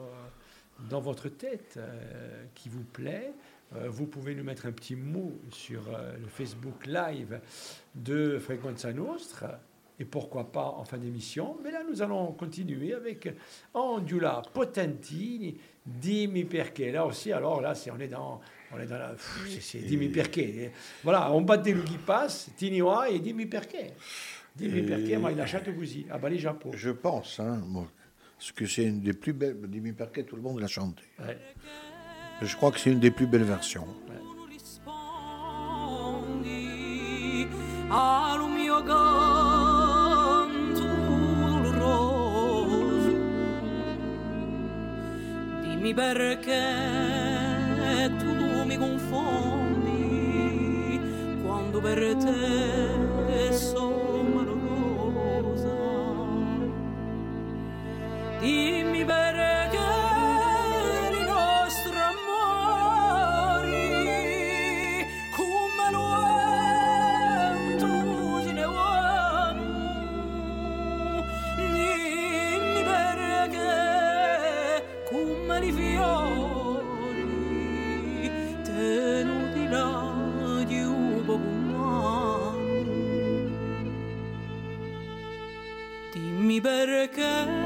dans 0.91 1.01
votre 1.01 1.29
tête 1.29 1.75
euh, 1.77 2.45
qui 2.55 2.69
vous 2.69 2.85
plaît, 2.85 3.33
euh, 3.75 3.89
vous 3.89 4.07
pouvez 4.07 4.35
nous 4.35 4.45
mettre 4.45 4.67
un 4.67 4.73
petit 4.73 4.97
mot 4.97 5.33
sur 5.51 5.83
le 5.91 6.27
Facebook 6.29 6.87
Live 6.87 7.41
de 7.95 8.39
Frequenza 8.39 8.93
Nostra 8.93 9.61
et 10.01 10.05
pourquoi 10.05 10.53
pas 10.53 10.75
en 10.77 10.85
fin 10.85 10.97
d'émission. 10.97 11.57
Mais 11.63 11.73
là, 11.73 11.81
nous 11.89 12.01
allons 12.01 12.33
continuer 12.33 12.95
avec 12.95 13.29
Andula 13.75 14.43
Potentini, 14.55 15.59
Dimi 15.85 16.45
Perche. 16.45 16.79
Là 16.93 17.05
aussi, 17.05 17.33
alors 17.33 17.61
là, 17.61 17.75
c'est, 17.75 17.91
on 17.91 17.99
est 17.99 18.09
dans, 18.09 18.41
on 18.73 18.79
est 18.79 18.87
dans 18.87 18.99
la, 18.99 19.15
c'est, 19.61 19.81
Dimi 19.81 20.09
Perche. 20.09 20.39
Voilà, 21.03 21.33
on 21.33 21.41
bat 21.41 21.57
des 21.57 21.75
qui 21.75 21.99
passent, 21.99 22.51
Tiniwa 22.57 23.11
et 23.11 23.19
Dimi 23.19 23.47
Perche. 23.47 23.91
Dimi 24.55 24.83
Perche, 24.83 25.19
moi, 25.19 25.33
il 25.33 25.41
a 25.41 25.47
Château-Gouzy, 25.47 26.07
à 26.11 26.19
Bali, 26.19 26.39
Japon. 26.39 26.71
Je 26.75 26.91
pense, 26.91 27.41
hein, 27.41 27.61
moi, 27.67 27.89
parce 28.39 28.53
que 28.53 28.67
c'est 28.67 28.85
une 28.85 29.01
des 29.01 29.13
plus 29.13 29.33
belles. 29.33 29.57
Dimi 29.69 29.93
Perquet, 29.93 30.23
tout 30.23 30.37
le 30.37 30.43
monde 30.43 30.61
l'a 30.61 30.69
chanté. 30.69 31.03
Je 32.41 32.57
crois 32.57 32.71
que 32.71 32.79
c'est 32.79 32.93
une 32.93 33.01
des 33.01 33.11
plus 33.11 33.27
belles 33.27 33.43
versions. 33.43 33.89
Dimmi 45.63 45.95
perché 45.95 46.63
tu 48.19 48.27
mi 48.67 48.77
confondi 48.77 50.01
quando 51.43 51.81
per 51.81 52.17
te 52.17 53.53
sono 53.53 54.08
dimmi 58.41 59.05
perché 59.05 59.77
i 61.21 61.25
nostri 61.27 61.99
amori 61.99 62.17
come 65.35 65.91
lo 65.91 66.15
vento 67.57 68.41
se 68.43 68.53
ne 68.53 68.65
vanno 68.65 69.67
dimmi 71.57 72.83
perché 72.85 74.85
come 75.11 75.67
i 75.67 75.73
fiori 75.73 77.27
tenuti 78.63 79.69
là 79.69 80.15
di 80.65 80.81
un 80.83 81.25
po' 81.25 81.41
dimmi 86.13 86.61
perché 86.61 87.07
perché 87.09 87.58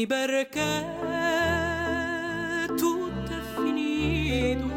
Dimmi 0.00 0.06
perché 0.06 0.86
tutto 2.74 3.30
è 3.30 3.40
finito 3.54 4.70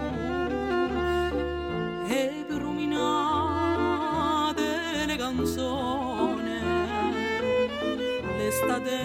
e 2.09 2.43
bruminate 2.45 3.45
le 5.05 5.15
canzoni. 5.15 6.59
L'estate 8.37 8.99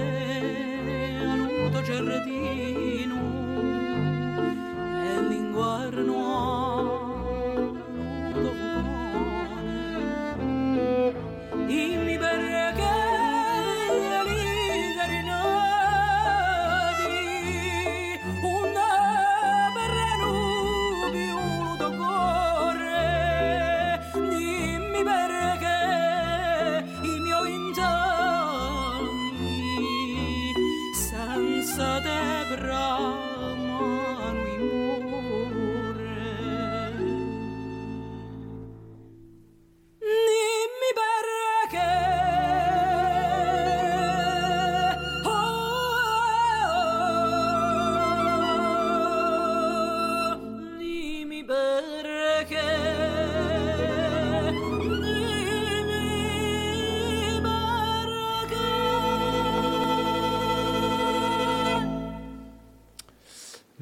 a 1.23 1.35
nudo 1.37 1.83
giardino 1.83 2.88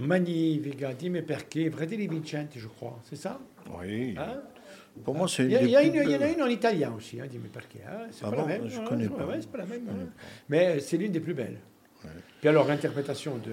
Magnifique, 0.07 0.85
dimmi 0.99 1.23
perché. 1.23 1.71
Fratelli 1.71 2.07
Vincenti, 2.07 2.59
je 2.59 2.69
crois, 2.69 2.99
c'est 3.05 3.17
ça 3.17 3.41
Oui. 3.79 4.15
Hein 4.19 4.41
Pour 5.05 5.15
moi, 5.15 5.29
c'est 5.29 5.45
il, 5.45 5.51
y 5.51 5.55
y 5.55 5.59
plus 5.91 6.03
il 6.05 6.11
y 6.11 6.17
en 6.17 6.21
a 6.23 6.29
une 6.31 6.43
en 6.43 6.47
italien 6.47 6.93
aussi, 6.97 7.21
hein, 7.21 7.27
dis-moi 7.29 7.49
perché. 7.53 7.81
Hein, 7.87 8.07
c'est 8.11 8.25
Ah 8.25 8.31
pas 8.31 8.37
bon 8.37 8.43
la 8.43 8.49
même. 8.59 8.69
Je 8.69 8.79
hein, 8.81 8.85
connais 8.89 9.09
ouais, 9.09 9.17
pas. 9.17 9.27
ouais, 9.27 9.41
c'est 9.41 9.51
pas 9.51 9.59
la 9.59 9.67
même. 9.67 9.85
connais 9.85 10.03
hein. 10.03 10.07
pas. 10.17 10.23
Mais 10.49 10.81
c'est 10.81 10.97
l'une 10.97 11.13
des 11.13 11.21
plus 11.21 11.35
belles. 11.35 11.59
Puis 12.41 12.49
alors, 12.49 12.69
l'interprétation 12.69 13.37
de, 13.39 13.51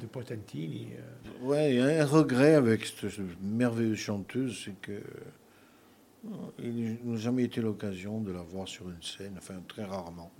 de 0.00 0.06
Potentini. 0.10 0.88
euh, 0.98 1.46
Ouais, 1.46 1.74
il 1.74 1.76
y 1.76 1.80
a 1.80 2.02
un 2.02 2.06
regret 2.06 2.54
avec 2.54 2.86
cette, 2.86 3.10
cette 3.10 3.42
merveilleuse 3.42 3.98
chanteuse, 3.98 4.62
c'est 4.64 4.80
que 4.80 4.92
euh, 4.92 6.30
il 6.58 6.96
n'a 7.04 7.16
jamais 7.18 7.44
été 7.44 7.60
l'occasion 7.60 8.20
de 8.20 8.32
la 8.32 8.40
voir 8.40 8.66
sur 8.66 8.88
une 8.88 9.02
scène, 9.02 9.34
enfin 9.36 9.54
très 9.68 9.84
rarement. 9.84 10.32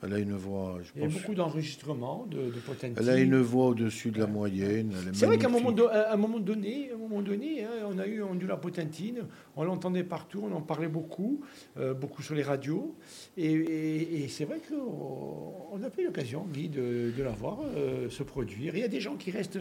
Elle 0.00 0.12
a 0.14 0.18
une 0.18 0.34
voix, 0.36 0.78
je 0.82 0.90
il 0.94 1.02
y 1.02 1.04
a 1.04 1.08
beaucoup 1.08 1.34
d'enregistrements 1.34 2.24
de, 2.30 2.36
de. 2.36 2.52
Elle 2.96 3.08
a 3.08 3.18
une 3.18 3.40
voix 3.40 3.66
au-dessus 3.66 4.12
de 4.12 4.20
la 4.20 4.28
moyenne. 4.28 4.92
C'est 5.12 5.26
vrai 5.26 5.38
qu'à 5.38 5.46
un 5.46 5.50
moment, 5.50 5.70
un 5.70 5.72
donné, 5.72 6.90
à 6.90 6.94
un 6.94 6.96
moment 6.98 7.20
donné 7.20 7.64
hein, 7.64 7.68
on 7.88 7.98
a 7.98 8.06
eu 8.06 8.22
on 8.22 8.32
a 8.38 8.40
eu 8.40 8.46
la 8.46 8.56
Potentine, 8.56 9.24
on 9.56 9.64
l'entendait 9.64 10.04
partout, 10.04 10.42
on 10.48 10.54
en 10.54 10.60
parlait 10.60 10.86
beaucoup, 10.86 11.40
euh, 11.78 11.94
beaucoup 11.94 12.22
sur 12.22 12.36
les 12.36 12.44
radios. 12.44 12.94
Et, 13.36 13.46
et- 13.52 14.22
et 14.22 14.28
c'est 14.28 14.44
vrai 14.44 14.60
qu'on 14.68 15.76
n'a 15.78 15.90
pas 15.90 16.00
eu 16.00 16.04
l'occasion, 16.04 16.46
Guy, 16.52 16.68
de, 16.68 17.12
de 17.16 17.22
la 17.24 17.30
voir 17.32 17.58
euh, 17.74 18.08
se 18.08 18.22
produire. 18.22 18.76
Il 18.76 18.80
y 18.80 18.84
a 18.84 18.88
des 18.88 19.00
gens 19.00 19.16
qui 19.16 19.32
restent. 19.32 19.58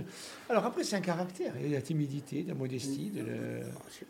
Alors 0.50 0.66
après, 0.66 0.84
c'est 0.84 0.96
un 0.98 1.02
caractère. 1.02 1.54
Il 1.58 1.64
y 1.64 1.66
a 1.66 1.70
de 1.70 1.74
la 1.76 1.82
timidité, 1.82 2.44
de 2.44 2.50
la 2.50 2.54
modestie, 2.56 3.10
de 3.10 3.22
la 3.22 3.66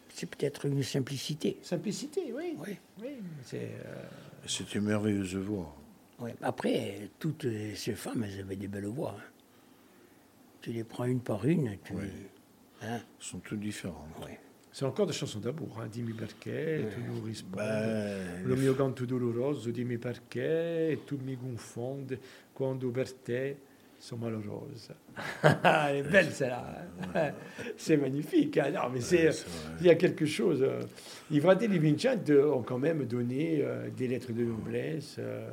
C'est- 0.09 0.25
peut-être 0.29 0.65
une 0.65 0.83
simplicité. 0.83 1.57
simplicité, 1.61 2.33
oui. 2.35 2.55
Oui. 2.59 2.75
oui 3.01 3.07
c'est, 3.45 3.69
euh, 3.85 4.81
merveilleuse 4.81 5.35
voix. 5.35 5.73
Ouais. 6.19 6.33
Après, 6.41 7.09
toutes 7.19 7.45
ces 7.75 7.93
femmes, 7.93 8.23
elles 8.23 8.39
avaient 8.41 8.55
des 8.55 8.67
belles 8.67 8.85
voix. 8.85 9.15
hein. 9.19 9.23
Tu 10.61 10.71
les 10.71 10.83
prends 10.83 11.05
une 11.05 11.19
par 11.21 11.45
une, 11.45 11.77
tu... 11.83 11.93
Oui. 11.93 12.05
Hein 12.81 12.95
Elles 12.97 13.01
sont 13.19 13.39
toutes 13.39 13.59
différentes. 13.59 14.17
Ouais. 14.25 14.39
c'est 14.71 14.85
encore 14.85 15.05
des 15.07 15.13
chansons 15.13 15.39
d'amour. 15.39 15.79
Hein. 15.81 15.87
Dimmi 15.91 16.13
perché, 16.13 16.85
tu 16.93 17.01
nous 17.07 17.21
rispondi. 17.21 17.57
Ben, 17.57 18.43
Lo 18.45 18.55
mio 18.55 18.75
canto 18.75 19.05
doloroso, 19.05 19.69
dimmi 19.71 19.97
perché, 19.97 20.99
tu 21.05 21.17
mi 21.23 21.35
confondi 21.37 22.17
quando 22.53 22.89
per 22.89 23.11
te 23.13 23.57
sono 23.99 24.21
malheureuse. 24.25 24.93
Elle 25.41 25.97
est 25.97 26.03
belle 26.09 26.31
celle-là. 26.31 26.85
hein. 27.15 27.33
C'est 27.77 27.97
magnifique. 27.97 28.57
hein. 28.57 28.69
Non, 28.71 28.89
mais 28.91 29.01
c'est, 29.01 29.29
il 29.79 29.85
y 29.85 29.89
a 29.89 29.95
quelque 29.95 30.25
chose. 30.27 30.61
euh, 30.61 30.81
I 31.31 31.39
fratelli 31.39 31.79
Vincent 31.79 32.17
ont 32.53 32.61
quand 32.63 32.77
même 32.79 33.05
donné 33.05 33.61
euh, 33.63 33.89
des 33.89 34.07
lettres 34.07 34.31
de 34.33 34.43
noblesse 34.43 35.15
euh, 35.17 35.49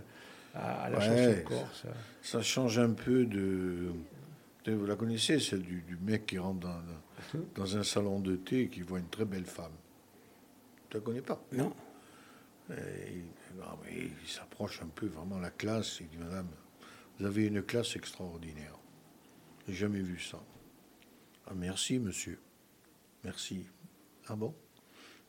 à, 0.55 0.85
à 0.85 0.90
la 0.90 0.99
Ouais. 0.99 1.05
chanson 1.05 1.43
corse. 1.45 1.87
Ça 2.23 2.43
change 2.43 2.79
un 2.79 2.90
peu 2.90 3.27
de. 3.27 3.93
vous 4.67 4.87
la 4.87 4.97
connaissez, 4.97 5.38
celle 5.40 5.62
du, 5.62 5.83
du 5.83 5.97
mec 5.97 6.27
qui 6.27 6.38
rentre 6.38 6.61
dans, 6.61 6.81
dans 7.55 7.77
un 7.77 7.83
salon 7.83 8.21
de 8.21 8.37
thé 8.37 8.62
et 8.62 8.69
qui 8.69 8.83
voit 8.83 8.99
une 8.99 9.09
très 9.09 9.25
belle 9.25 9.47
femme. 9.47 9.73
Tu 10.90 10.97
la 10.97 11.03
connais 11.03 11.23
pas? 11.23 11.43
Non 11.53 11.73
Et 12.71 12.75
il, 13.17 13.59
non, 13.59 13.79
mais 13.85 14.11
il 14.23 14.29
s'approche 14.29 14.81
un 14.83 14.87
peu 14.88 15.07
vraiment 15.07 15.38
la 15.38 15.51
classe. 15.51 15.99
Il 16.01 16.09
dit 16.09 16.19
Madame, 16.19 16.49
vous 17.19 17.27
avez 17.27 17.47
une 17.47 17.62
classe 17.62 17.95
extraordinaire. 17.97 18.77
J'ai 19.69 19.75
jamais 19.75 20.01
vu 20.01 20.19
ça. 20.21 20.40
Ah, 21.47 21.53
merci, 21.55 21.99
monsieur. 21.99 22.38
Merci. 23.23 23.67
Ah 24.29 24.37
bon? 24.37 24.55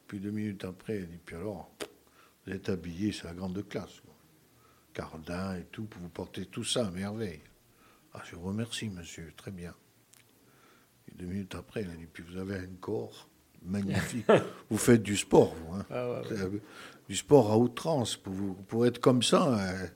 Puis 0.07 0.19
deux 0.19 0.31
minutes 0.31 0.63
après, 0.65 0.95
elle 0.97 1.07
dit 1.09 1.19
Puis 1.25 1.35
alors, 1.35 1.71
vous 2.45 2.53
êtes 2.53 2.69
habillé, 2.69 3.11
c'est 3.11 3.25
la 3.25 3.33
grande 3.33 3.67
classe. 3.67 4.01
Cardin 4.95 5.55
et 5.57 5.65
tout, 5.71 5.87
vous 5.99 6.09
portez 6.09 6.45
tout 6.45 6.63
ça 6.63 6.87
à 6.87 6.89
merveille. 6.89 7.41
Ah, 8.13 8.21
je 8.27 8.35
vous 8.37 8.47
remercie, 8.47 8.89
monsieur, 8.89 9.31
très 9.35 9.51
bien. 9.51 9.73
Et 11.09 11.15
deux 11.15 11.25
minutes 11.25 11.53
après, 11.53 11.81
elle 11.81 11.91
a 11.91 11.95
dit 11.95 12.07
Puis 12.11 12.23
vous 12.27 12.37
avez 12.37 12.55
un 12.55 12.67
corps 12.79 13.27
magnifique. 13.63 14.25
vous 14.69 14.77
faites 14.77 15.03
du 15.03 15.17
sport, 15.17 15.53
vous. 15.53 15.73
hein. 15.75 15.85
Ah 15.91 16.09
ouais, 16.09 16.19
ouais. 16.19 16.25
C'est 16.29 16.61
du 17.09 17.15
sport 17.17 17.51
à 17.51 17.57
outrance. 17.57 18.15
Pour, 18.15 18.33
vous- 18.33 18.53
pour 18.53 18.85
être 18.85 18.99
comme 18.99 19.21
ça, 19.21 19.57
elle, 19.69 19.91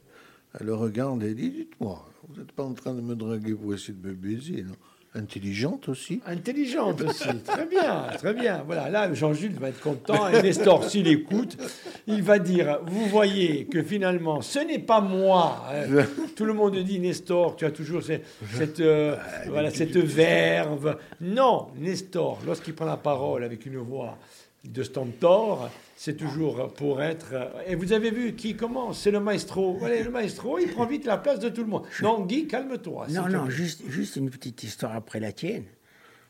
elle 0.60 0.68
le 0.68 0.76
regarde 0.76 1.24
et 1.24 1.34
dit 1.34 1.50
Dites-moi, 1.50 2.06
vous 2.28 2.36
n'êtes 2.40 2.52
pas 2.52 2.64
en 2.66 2.74
train 2.74 2.94
de 2.94 3.02
me 3.02 3.16
draguer 3.16 3.56
pour 3.56 3.74
essayer 3.74 3.94
de 3.94 4.06
me 4.10 4.14
baiser, 4.14 4.64
non? 4.64 4.76
Intelligente 5.15 5.89
aussi 5.89 6.22
Intelligente 6.28 7.02
aussi, 7.02 7.28
très 7.43 7.65
bien, 7.65 8.08
très 8.17 8.34
bien. 8.34 8.63
Voilà, 8.65 8.89
là, 8.89 9.12
Jean-Jules 9.13 9.54
va 9.60 9.69
être 9.69 9.82
content. 9.82 10.30
Et 10.30 10.41
Nestor, 10.43 10.84
s'il 10.84 11.08
écoute, 11.08 11.58
il 12.06 12.22
va 12.22 12.38
dire 12.38 12.80
Vous 12.86 13.06
voyez 13.08 13.65
que 13.65 13.82
finalement, 13.82 14.41
ce 14.41 14.60
n'est 14.60 14.78
pas 14.80 15.02
moi. 15.02 15.65
hein. 15.72 16.06
Tout 16.36 16.45
le 16.45 16.54
monde 16.54 16.76
dit 16.78 17.00
Nestor, 17.00 17.56
tu 17.56 17.65
as 17.65 17.72
toujours 17.72 18.04
cette, 18.04 18.24
cette, 18.54 18.80
euh, 18.82 19.15
voilà, 19.48 19.72
cette 19.72 19.98
verve. 19.98 20.98
Non, 21.22 21.69
Nestor, 21.78 22.39
lorsqu'il 22.45 22.76
prend 22.76 22.86
la 22.86 22.98
parole 22.98 23.43
avec 23.43 23.65
une 23.65 23.78
voix 23.78 24.17
de 24.65 24.84
stentor, 24.84 25.69
c'est 25.95 26.17
toujours 26.17 26.74
pour 26.74 27.02
être. 27.02 27.34
Et 27.67 27.76
vous 27.76 27.93
avez 27.93 28.12
vu 28.12 28.36
qui 28.36 28.56
commence 28.56 29.02
C'est 29.02 29.12
le 29.12 29.19
maestro. 29.19 29.74
Voilà, 29.74 30.02
le 30.02 30.12
maestro, 30.12 30.60
il 30.60 30.69
prend 30.72 30.86
vite 30.86 31.06
la 31.06 31.17
place 31.17 31.39
de 31.39 31.50
tout 31.50 31.62
le 31.62 31.67
monde. 31.67 31.84
Non, 32.02 32.26
Guy, 32.26 32.48
calme-toi. 32.48 33.08
Non, 33.10 33.28
non, 33.28 33.50
juste, 33.50 33.84
juste 33.88 34.15
une 34.15 34.30
petite 34.30 34.63
histoire 34.63 34.95
après 34.95 35.19
la 35.19 35.32
tienne. 35.32 35.65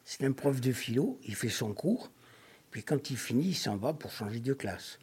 C'est 0.05 0.23
un 0.23 0.31
prof 0.31 0.59
de 0.59 0.71
philo, 0.71 1.19
il 1.27 1.35
fait 1.35 1.49
son 1.49 1.73
cours, 1.73 2.09
puis 2.71 2.83
quand 2.83 3.11
il 3.11 3.17
finit, 3.17 3.49
il 3.49 3.55
s'en 3.55 3.77
va 3.77 3.93
pour 3.93 4.11
changer 4.11 4.39
de 4.39 4.53
classe. 4.53 4.97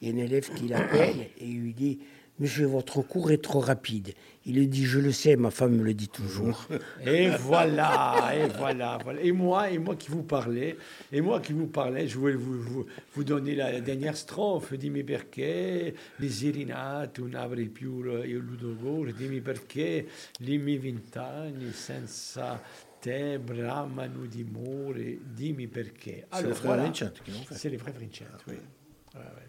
Il 0.00 0.08
y 0.08 0.12
a 0.12 0.14
un 0.14 0.24
élève 0.24 0.48
qui 0.54 0.68
l'appelle 0.68 1.28
et 1.38 1.44
il 1.44 1.60
lui 1.60 1.74
dit 1.74 1.98
Monsieur, 2.40 2.66
votre 2.66 3.00
cours 3.02 3.30
est 3.30 3.42
trop 3.42 3.60
rapide. 3.60 4.12
Il 4.44 4.56
lui 4.56 4.66
dit 4.66 4.84
Je 4.84 4.98
le 4.98 5.12
sais, 5.12 5.36
ma 5.36 5.52
femme 5.52 5.76
me 5.76 5.84
le 5.84 5.94
dit 5.94 6.08
toujours. 6.08 6.66
Et 7.06 7.28
voilà, 7.28 8.32
et 8.34 8.48
voilà, 8.48 8.98
voilà. 9.04 9.20
Et 9.20 9.30
moi, 9.30 9.70
et 9.70 9.78
moi 9.78 9.94
qui 9.94 10.10
vous 10.10 10.24
parlais, 10.24 10.76
et 11.12 11.20
moi 11.20 11.40
qui 11.40 11.52
vous 11.52 11.68
parlais, 11.68 12.08
je 12.08 12.18
voulais 12.18 12.34
vous, 12.34 12.60
vous, 12.60 12.86
vous 13.14 13.24
donner 13.24 13.54
la 13.54 13.80
dernière 13.80 14.16
strophe. 14.16 14.74
Dimmi 14.74 15.04
perché 15.04 15.94
le 16.18 16.28
serenate 16.28 17.20
non 17.20 17.34
avrei 17.34 17.66
più 17.66 18.04
il 18.24 18.38
ludogore, 18.38 19.12
dimmi 19.12 19.40
perché 19.40 20.06
i 20.40 20.58
miei 20.58 20.78
vent'anni 20.78 21.72
senza 21.72 22.60
te 23.00 23.38
bramano 23.38 24.26
d'amore, 24.26 25.18
dimmi 25.22 25.68
perché. 25.68 26.26
C'est 26.32 26.46
les 26.48 26.54
frères 26.54 26.76
Vincent 26.82 27.12
qui 27.24 27.30
l'ont 27.30 27.44
fait. 27.44 27.54
C'est 27.54 27.68
les 27.70 27.78
frères 27.78 27.94
Vincent, 27.94 28.24
oui. 28.48 28.56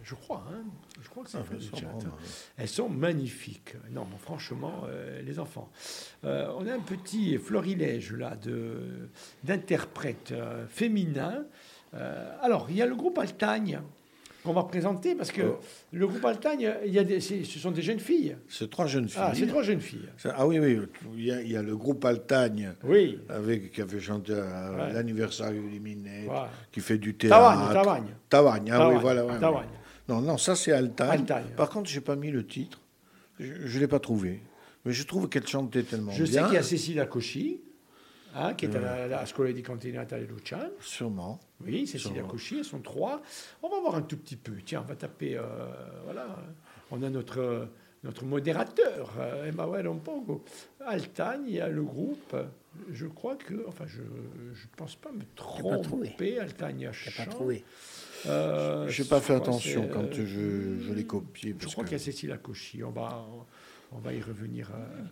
Je 0.03 0.13
crois, 0.13 0.45
hein. 0.51 0.63
Je 1.01 1.09
crois 1.09 1.23
que 1.23 1.29
c'est 1.31 1.39
Vincent. 1.39 1.77
ouais. 1.77 2.11
Elles 2.57 2.67
sont 2.67 2.89
magnifiques. 2.89 3.75
Non, 3.89 4.05
mais 4.09 4.19
franchement, 4.19 4.83
euh, 4.87 5.21
les 5.23 5.39
enfants. 5.39 5.71
Euh, 6.23 6.51
on 6.57 6.67
a 6.67 6.73
un 6.73 6.79
petit 6.79 7.37
florilège 7.39 8.13
là 8.13 8.35
de 8.35 9.09
d'interprètes 9.43 10.31
euh, 10.31 10.67
féminins 10.67 11.45
alors, 12.41 12.67
il 12.69 12.75
y 12.75 12.81
a 12.81 12.85
le 12.85 12.95
groupe 12.95 13.17
Altagne 13.17 13.79
qu'on 14.45 14.53
va 14.53 14.63
présenter 14.63 15.15
parce 15.15 15.31
que 15.31 15.41
Oh. 15.41 15.59
le 15.91 16.07
groupe 16.07 16.23
Altagne, 16.23 16.71
il 16.85 16.93
y 16.93 16.99
a 16.99 17.03
des, 17.03 17.19
ce 17.19 17.43
sont 17.59 17.71
des 17.71 17.81
jeunes 17.81 17.99
filles. 17.99 18.37
C'est 18.47 18.69
trois 18.69 18.85
jeunes 18.87 19.09
filles. 19.09 19.21
Ah, 19.23 19.33
c'est 19.35 19.47
trois 19.47 19.63
jeunes 19.63 19.81
filles. 19.81 20.07
Ah 20.23 20.47
oui, 20.47 20.59
oui, 20.59 20.79
il 21.17 21.25
y, 21.25 21.31
a, 21.31 21.41
il 21.41 21.51
y 21.51 21.57
a 21.57 21.61
le 21.61 21.75
groupe 21.75 22.05
Altagne 22.05 22.73
Oui. 22.83 23.19
avec, 23.27 23.71
qui 23.73 23.81
avait 23.81 23.99
chanté 23.99 24.33
à 24.33 24.71
Ouais. 24.71 24.93
l'anniversaire 24.93 25.51
du 25.51 25.61
Voilà. 26.25 26.49
qui 26.71 26.79
fait 26.79 26.97
du 26.97 27.15
théâtre. 27.15 27.35
Tavagne, 27.35 27.73
Tavagne. 27.73 28.15
Tavagne, 28.29 28.71
ah 28.71 28.89
oui, 28.89 28.95
voilà. 29.01 29.25
ouais, 29.25 29.39
Tavagne. 29.39 29.67
Non, 30.07 30.21
non, 30.21 30.37
ça 30.37 30.55
c'est 30.55 30.71
Altagne. 30.71 31.09
Altagne. 31.21 31.45
Par 31.57 31.69
contre, 31.69 31.89
j'ai 31.89 32.01
pas 32.01 32.15
mis 32.15 32.29
le 32.31 32.45
titre. 32.45 32.79
Je 33.39 33.75
ne 33.75 33.79
l'ai 33.79 33.87
pas 33.87 33.99
trouvé. 33.99 34.41
Mais 34.85 34.93
je 34.93 35.03
trouve 35.03 35.27
qu'elle 35.29 35.47
chantait 35.47 35.81
tellement 35.83 36.11
Je 36.11 36.23
sais 36.25 36.33
bien. 36.33 36.45
qu'il 36.45 36.53
y 36.53 36.57
a 36.57 36.63
Cécilia 36.63 37.05
Cauchy, 37.07 37.59
hein, 38.35 38.53
qui 38.53 38.65
est 38.65 38.75
à 38.75 38.79
la, 38.79 39.07
la 39.07 39.25
Scuola 39.25 39.51
di 39.51 39.63
Continentale 39.63 40.25
Lucian. 40.27 40.69
Sûrement. 40.79 41.39
Oui, 41.65 41.87
Cécilia. 41.87 42.21
Cauchy, 42.23 42.57
elles 42.59 42.65
sont 42.65 42.79
trois. 42.81 43.21
On 43.63 43.69
va 43.69 43.79
voir 43.79 43.95
un 43.95 44.01
tout 44.01 44.17
petit 44.17 44.35
peu. 44.35 44.53
Tiens, 44.65 44.81
on 44.85 44.87
va 44.87 44.95
taper. 44.95 45.37
euh, 45.37 45.43
voilà. 46.03 46.27
On 46.91 47.01
a 47.01 47.09
notre, 47.09 47.67
notre 48.03 48.25
modérateur, 48.25 49.13
euh, 49.19 49.45
Emmanuel 49.49 49.87
Ompongo. 49.87 50.43
Altagne, 50.85 51.45
il 51.47 51.53
y 51.55 51.61
a 51.61 51.69
le 51.69 51.81
groupe. 51.83 52.35
Je 52.91 53.07
crois 53.07 53.35
que. 53.37 53.65
Enfin, 53.67 53.85
je 53.87 54.01
ne 54.01 54.75
pense 54.77 54.95
pas 54.95 55.11
me 55.11 55.21
tromper. 55.35 56.39
Altagne 56.39 56.89
J'ai 56.91 57.11
pas 57.11 57.25
trouvé. 57.29 57.63
Euh, 58.27 58.87
J'ai 58.89 59.03
pas 59.05 59.21
fait 59.21 59.35
attention 59.35 59.87
quand 59.87 60.03
euh, 60.05 60.25
je, 60.25 60.85
je 60.87 60.93
l'ai 60.93 61.05
copié. 61.05 61.55
Je 61.59 61.67
crois 61.67 61.83
que- 61.83 61.89
qu'il 61.89 61.97
y 61.97 62.01
a 62.01 62.03
Cécilia 62.03 62.37
Cauchy. 62.37 62.83
On 62.83 62.89
va, 62.91 63.23
on, 63.91 63.97
on 63.97 63.99
va 63.99 64.13
y 64.13 64.21
revenir. 64.21 64.71
euh, 64.73 65.03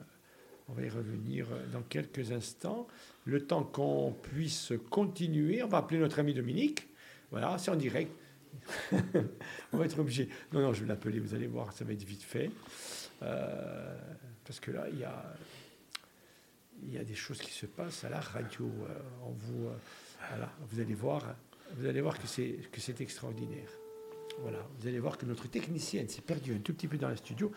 on 0.69 0.73
va 0.73 0.83
y 0.83 0.89
revenir 0.89 1.47
euh, 1.51 1.65
dans 1.71 1.81
quelques 1.81 2.31
instants. 2.31 2.87
Le 3.25 3.45
temps 3.45 3.63
qu'on 3.63 4.13
puisse 4.21 4.73
continuer, 4.89 5.63
on 5.63 5.67
va 5.67 5.79
appeler 5.79 5.99
notre 5.99 6.19
ami 6.19 6.33
Dominique. 6.33 6.87
Voilà, 7.31 7.57
c'est 7.57 7.71
en 7.71 7.75
direct. 7.75 8.11
on 9.73 9.77
va 9.77 9.85
être 9.85 9.99
obligé. 9.99 10.29
Non, 10.51 10.61
non, 10.61 10.73
je 10.73 10.81
vais 10.81 10.87
l'appeler. 10.87 11.19
Vous 11.19 11.33
allez 11.33 11.47
voir, 11.47 11.73
ça 11.73 11.83
va 11.85 11.93
être 11.93 12.03
vite 12.03 12.23
fait. 12.23 12.51
Euh, 13.21 13.97
parce 14.45 14.59
que 14.59 14.71
là, 14.71 14.85
il 14.91 14.99
y 14.99 15.03
a, 15.03 15.35
y 16.83 16.97
a 16.97 17.03
des 17.03 17.15
choses 17.15 17.39
qui 17.39 17.51
se 17.51 17.65
passent 17.65 18.03
à 18.03 18.09
la 18.09 18.19
radio. 18.19 18.69
On 19.25 19.31
vous, 19.31 19.67
euh, 19.67 19.75
voilà, 20.29 20.51
vous 20.69 20.79
allez 20.79 20.95
voir, 20.95 21.35
vous 21.75 21.85
allez 21.85 22.01
voir 22.01 22.19
que 22.19 22.27
c'est 22.27 23.01
extraordinaire. 23.01 23.69
Voilà, 24.41 24.57
vous 24.79 24.87
allez 24.87 24.99
voir 24.99 25.17
que 25.17 25.25
notre 25.25 25.47
technicienne 25.47 26.09
s'est 26.09 26.21
perdue 26.21 26.53
un 26.55 26.59
tout 26.59 26.73
petit 26.73 26.87
peu 26.87 26.97
dans 26.97 27.07
le 27.07 27.15
studio. 27.15 27.51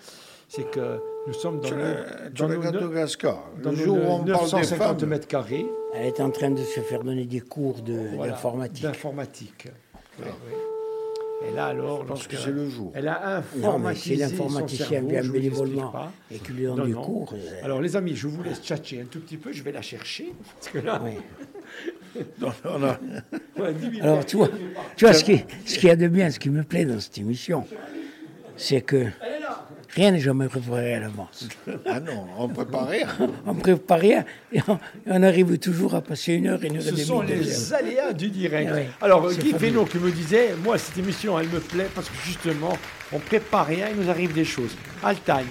C'est 0.49 0.71
que 0.71 1.01
nous 1.27 1.33
sommes 1.33 1.61
dans 1.61 1.69
Tu 1.69 1.75
le, 1.75 2.31
dans 2.31 2.89
Gascar. 2.89 3.51
dans 3.62 3.71
Le 3.73 3.77
nos 3.77 3.83
jour 3.85 3.97
où 3.97 4.01
on 4.01 4.07
parle 4.19 4.25
des 4.25 4.33
950 4.33 5.01
femmes, 5.01 5.09
mètres 5.09 5.27
carrés 5.27 5.67
Elle 5.95 6.07
est 6.07 6.21
en 6.21 6.31
train 6.31 6.51
de 6.51 6.62
se 6.62 6.81
faire 6.81 7.03
donner 7.03 7.25
des 7.25 7.41
cours 7.41 7.83
de- 7.83 8.15
voilà, 8.15 8.33
d'informatique. 8.33 8.83
d'informatique. 8.85 9.69
Oui, 10.21 10.27
oui. 10.27 11.49
Et 11.49 11.53
là, 11.55 11.67
alors, 11.67 12.03
je 12.03 12.07
pense 12.09 12.27
que 12.27 12.33
lorsque- 12.35 12.47
c'est 12.47 12.53
le 12.53 12.69
jour. 12.69 12.93
Elle 12.95 13.09
a 13.09 13.43
Non, 13.57 13.69
informatisé 13.69 14.17
son 14.17 14.21
l'informaticien 14.45 15.01
vient 15.03 15.23
bénévolement 15.29 15.89
pas. 15.91 16.12
et 16.31 16.39
qu'il 16.39 16.55
lui 16.57 16.65
donne 16.65 16.77
Non, 16.79 16.87
non. 16.87 17.03
cours, 17.03 17.35
euh, 17.35 17.61
Alors, 17.65 17.83
les 17.83 17.95
amis, 17.97 18.17
je 18.17 18.27
vous 18.29 18.43
laisse 18.43 18.61
tchatcher 18.62 19.03
un 19.03 19.05
tout 19.05 19.21
petit 19.21 19.37
peu. 19.37 19.53
Je 19.53 19.62
vais 19.62 19.73
la 19.73 19.83
chercher. 19.83 20.33
Parce 20.55 20.69
que 20.69 20.79
là, 20.79 21.01
oui. 21.05 21.12
Alors, 24.03 24.25
tu 24.27 24.37
vois, 24.37 24.49
tu 24.97 25.05
vois 25.05 25.15
ce 25.15 25.25
qui- 25.25 25.45
ce 25.65 25.79
qu'il 25.79 25.89
y 25.89 25.93
a 25.93 25.97
de 25.97 26.09
bien, 26.09 26.31
ce 26.31 26.39
qui 26.39 26.51
me 26.51 26.63
plaît 26.63 26.85
dans 26.85 27.01
cette 27.01 27.19
émission, 27.19 27.67
c'est 28.57 28.81
que 28.81 29.07
rien 29.95 30.11
n'est 30.13 30.21
jamais 30.21 30.47
préparé 30.49 30.95
à 30.95 31.01
l'avance. 31.01 31.49
Ah 31.87 32.01
non, 32.01 32.27
on 32.39 32.49
prépare 32.49 32.89
rien. 32.89 33.07
On 33.47 33.55
ne 33.55 33.61
prépare 33.61 33.99
rien 34.01 34.25
et 34.53 34.61
on, 34.69 34.79
on 35.07 35.23
arrive 35.23 35.59
toujours 35.59 35.95
à 35.95 36.03
passer 36.03 36.35
une 36.35 36.49
heure, 36.49 36.63
une 36.63 36.77
heure 36.77 36.83
et 36.87 36.91
Ce 36.91 36.97
sont 36.97 37.21
heures. 37.23 37.27
les 37.29 37.73
aléas 37.75 38.13
du 38.13 38.29
direct. 38.29 38.71
Ouais, 38.73 38.89
Alors, 39.01 39.29
Guy 39.31 39.51
fabuleux. 39.53 39.59
Fesneau 39.59 39.85
qui 39.85 39.99
me 39.99 40.11
disait, 40.11 40.51
moi, 40.63 40.77
cette 40.79 40.99
émission, 40.99 41.39
elle 41.39 41.49
me 41.49 41.61
plaît 41.61 41.89
parce 41.95 42.09
que 42.09 42.17
justement, 42.25 42.77
on 43.13 43.19
prépare 43.19 43.67
rien, 43.67 43.87
il 43.95 44.03
nous 44.03 44.11
arrive 44.11 44.33
des 44.35 44.45
choses. 44.45 44.77
Altagne. 45.03 45.47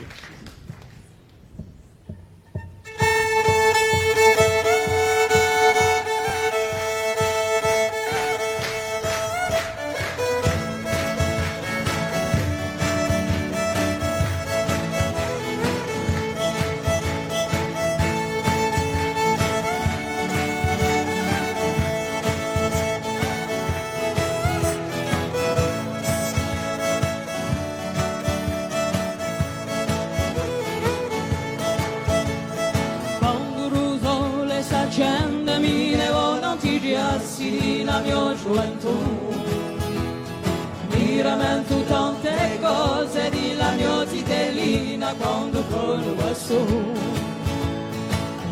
La 38.46 38.62
mia 38.62 38.78
gioventù 38.80 39.34
mi 40.92 41.22
ramento 41.22 41.82
tante 41.84 42.60
cose 42.62 43.30
di 43.30 43.56
la 43.56 43.72
mia 43.72 44.06
zitellina 44.08 45.14
quando 45.18 45.64
corro 45.70 46.14
questo 46.14 46.66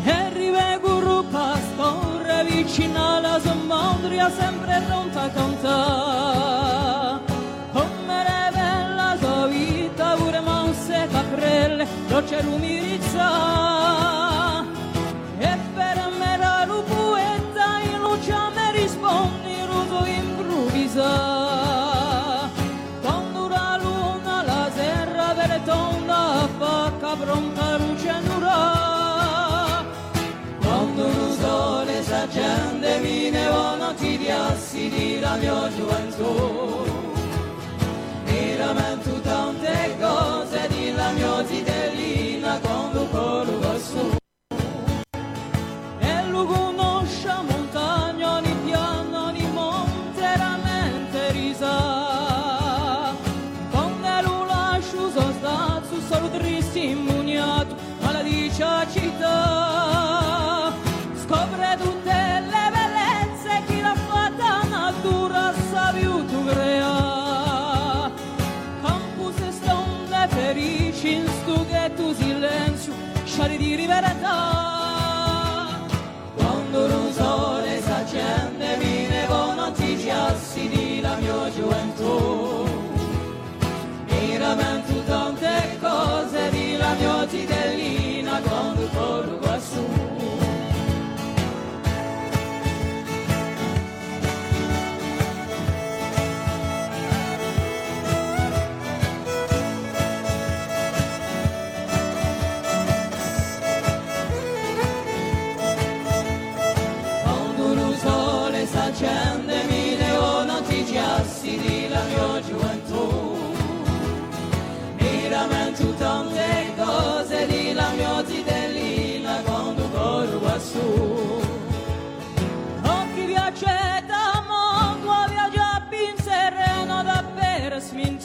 e 0.04 0.32
rivego 0.32 1.00
rupa 1.00 1.56
scorre 1.74 2.44
vicino 2.44 3.16
alla 3.16 3.38
sommondria 3.40 4.30
sempre 4.30 4.82
pronta 4.86 5.22
a 5.22 5.28
cantare 5.28 7.20
come 7.72 8.24
è 8.24 8.50
bella 8.52 9.16
sua 9.20 9.46
vita 9.46 10.14
pure 10.16 10.40
mosse 10.40 11.08
caprelle 11.10 11.86
dolce 12.08 12.42
lumirizza 12.42 13.63
sole 32.34 32.40
si 32.40 32.40
accende 32.40 32.98
mi 32.98 33.30
nevono 33.30 33.94
ti 33.94 34.16
riassi 34.16 34.88
di 34.88 35.20
la 35.20 35.36
mia 35.36 35.70
gioventù. 35.76 36.84
Mi 38.26 38.56
lamento 38.56 39.20
tante 39.20 39.96
cose 40.00 40.68
di 40.68 40.92
la 40.92 41.10
mia 41.12 41.46
zitellina 41.46 41.63
tante 85.06 85.78
cose 85.80 86.50
di 86.50 86.76
la 86.76 86.94
mia 86.94 87.26
tigellina 87.26 88.40
con 88.40 88.76
un 88.76 89.38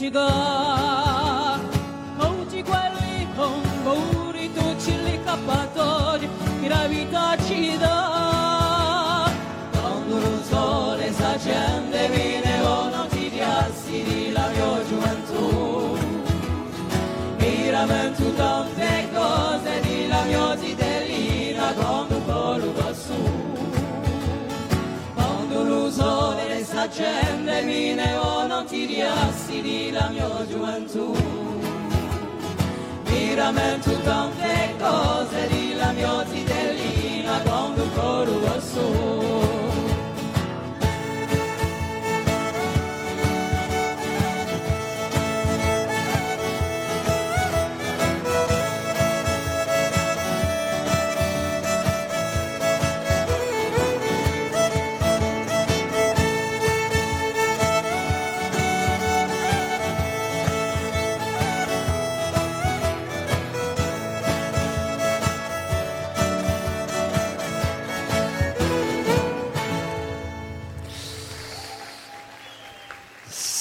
ti 0.10 0.12
dà 0.12 1.60
Oggi 2.18 2.64
quelli 2.64 3.28
con 3.36 3.62
pauri 3.84 4.52
tu 4.54 4.76
ci 4.80 5.04
li 5.04 5.20
cappatori 5.24 6.28
che 6.62 6.68
la 6.68 6.88
vita 6.88 7.38
ci 7.46 7.78
dà. 7.78 9.32
Quando 9.72 10.20
lo 10.20 10.44
sole 10.50 11.12
s'accende 11.14 12.10
viene 12.10 12.62
o 12.62 12.90
non 12.90 13.08
ti 13.10 13.30
piazzi 13.34 14.04
di 14.04 14.32
la 14.32 14.50
mia 14.50 14.84
gioventù. 14.88 15.98
Miramento 17.38 18.34
tante 18.34 19.10
cose 19.14 19.80
di 19.82 20.08
la 20.08 20.24
mia 20.24 20.58
zitellina 20.58 20.79
agende 26.90 27.62
mine 27.62 28.16
o 28.18 28.48
non 28.48 28.66
ti 28.66 28.86
riassidi 28.86 29.92
la 29.92 30.10
mia 30.10 30.46
gioventù. 30.48 31.14
Mi 33.06 33.36
rammento 33.36 33.92
tante 34.02 34.74
cose 34.80 35.48
di 35.48 35.76
la 35.76 35.92
mia 35.92 36.26
zitellina 36.28 37.42
con 37.42 37.74
un 37.76 37.94
coro 37.94 38.40
rosso. 38.40 39.29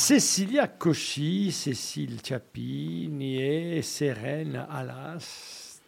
Cecilia 0.08 0.66
Cosci, 0.66 1.52
Cécile 1.52 2.22
Ciappini 2.22 3.42
et 3.42 3.82
Sérène 3.82 4.64
Alas 4.70 5.82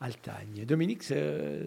Altagne. 0.00 0.64
Dominique, 0.66 1.04
ça, 1.04 1.14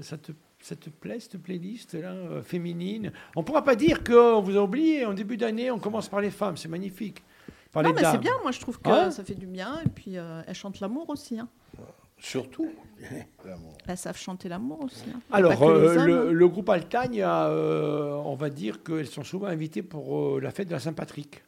ça 0.02 0.18
te, 0.18 0.34
ça 0.60 0.76
te 0.76 0.90
plaît 0.90 1.18
cette 1.22 1.42
playlist 1.42 1.94
là, 1.94 2.10
euh, 2.12 2.44
féminine? 2.44 3.14
On 3.38 3.40
ne 3.40 3.46
pourra 3.46 3.64
pas 3.64 3.78
dire 3.78 4.04
qu'on 4.04 4.42
vous 4.42 4.58
a 4.58 4.64
oublié. 4.64 5.06
En 5.06 5.14
début 5.14 5.38
d'année, 5.38 5.72
on 5.72 5.80
commence 5.80 6.10
par 6.10 6.20
les 6.20 6.30
femmes, 6.30 6.58
c'est 6.58 6.68
magnifique. 6.68 7.24
Par 7.72 7.84
Non, 7.84 7.94
mais 7.94 8.04
c'est 8.04 8.18
bien, 8.18 8.34
moi 8.42 8.52
je 8.52 8.60
trouve 8.60 8.78
que 8.82 8.90
Hein? 8.90 9.12
ça 9.12 9.24
fait 9.24 9.34
du 9.36 9.48
bien. 9.48 9.80
Et 9.86 9.88
puis 9.88 10.18
euh, 10.18 10.42
elles 10.46 10.56
chantent 10.56 10.82
l'amour 10.82 11.10
aussi. 11.10 11.40
Hein. 11.40 11.48
Surtout. 12.18 12.72
l'amour. 13.46 13.78
Elles 13.88 13.98
savent 13.98 14.18
chanter 14.18 14.50
l'amour 14.50 14.82
aussi. 14.84 15.04
hein. 15.14 15.20
Alors, 15.32 15.62
euh, 15.64 15.96
hommes, 15.98 16.08
le, 16.08 16.28
hein. 16.30 16.32
le 16.32 16.48
groupe 16.48 16.70
Altagne, 16.70 17.22
a, 17.22 17.50
euh, 17.50 18.14
on 18.26 18.36
va 18.36 18.50
dire 18.50 18.84
qu'elles 18.84 19.08
sont 19.08 19.24
souvent 19.24 19.48
invitées 19.48 19.84
pour 19.84 20.38
euh, 20.38 20.40
la 20.42 20.52
fête 20.52 20.68
de 20.68 20.74
la 20.74 20.80
Saint-Patrick. 20.80 21.44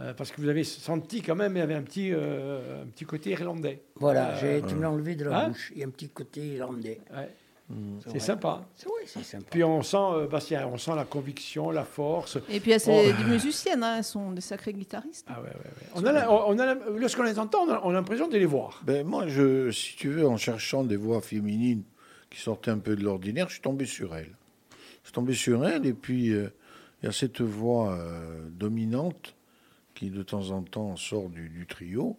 Euh, 0.00 0.12
parce 0.12 0.32
que 0.32 0.40
vous 0.40 0.48
avez 0.48 0.64
senti 0.64 1.22
quand 1.22 1.36
même, 1.36 1.54
il 1.56 1.60
y 1.60 1.62
avait 1.62 1.74
un 1.74 1.82
petit, 1.82 2.10
euh, 2.12 2.82
un 2.82 2.86
petit 2.86 3.04
côté 3.04 3.30
irlandais. 3.30 3.80
Voilà, 3.96 4.30
Euh, 4.32 4.38
j'ai 4.40 4.58
été 4.58 4.74
me 4.74 4.82
l'enlever 4.82 5.14
de 5.14 5.24
la 5.24 5.38
Hein 5.44 5.48
bouche. 5.48 5.70
Il 5.74 5.80
y 5.80 5.84
a 5.84 5.86
un 5.86 5.90
petit 5.90 6.08
côté 6.08 6.40
irlandais. 6.46 7.00
ouais. 7.16 7.28
C'est 8.12 8.18
sympa. 8.20 8.62
C'est 9.06 9.22
sympa. 9.24 9.46
Puis 9.50 9.64
on 9.64 9.82
sent, 9.82 9.96
euh, 9.96 10.26
Bastien, 10.28 10.66
on 10.66 10.76
sent 10.76 10.94
la 10.94 11.04
conviction, 11.04 11.70
la 11.70 11.84
force. 11.84 12.36
Et 12.50 12.60
puis 12.60 12.72
elles, 12.72 12.80
c'est 12.80 13.10
Oh. 13.10 13.22
des 13.22 13.24
musiciennes, 13.24 13.82
hein, 13.82 13.96
elles 13.98 14.04
sont 14.04 14.32
des 14.32 14.42
sacrées 14.42 14.74
guitaristes. 14.74 15.26
Ah 15.30 15.40
ouais, 15.40 15.48
ouais, 15.48 15.54
ouais. 15.54 15.88
On 15.94 16.04
a, 16.04 16.12
la- 16.12 16.30
on 16.30 16.58
a 16.58 16.66
la- 16.66 16.74
lorsqu'on 16.98 17.22
les 17.22 17.38
entend, 17.38 17.60
on 17.66 17.70
a, 17.72 17.80
on 17.84 17.90
l'impression 17.90 18.28
de 18.28 18.36
les 18.36 18.44
voir. 18.44 18.82
Ben, 18.84 19.06
moi, 19.06 19.26
je, 19.28 19.70
si 19.70 19.96
tu 19.96 20.08
veux, 20.10 20.26
en 20.28 20.36
cherchant 20.36 20.84
des 20.84 20.96
voix 20.96 21.20
féminines 21.22 21.84
qui 22.30 22.38
sortaient 22.38 22.70
un 22.70 22.78
peu 22.78 22.96
de 22.96 23.02
l'ordinaire, 23.02 23.48
je 23.48 23.54
suis 23.54 23.62
tombé 23.62 23.86
sur 23.86 24.14
elle. 24.14 24.34
Je 25.02 25.08
suis 25.08 25.12
tombé 25.12 25.32
sur 25.34 25.66
elle, 25.66 25.86
et 25.86 25.94
puis 25.94 26.32
euh, 26.32 26.50
il 27.02 27.06
y 27.06 27.08
a 27.08 27.12
cette 27.12 27.40
voix 27.40 27.94
euh, 27.94 28.46
dominante 28.50 29.34
qui, 29.94 30.10
de 30.10 30.22
temps 30.22 30.50
en 30.50 30.62
temps, 30.62 30.96
sort 30.96 31.28
du, 31.30 31.48
du 31.48 31.66
trio, 31.66 32.18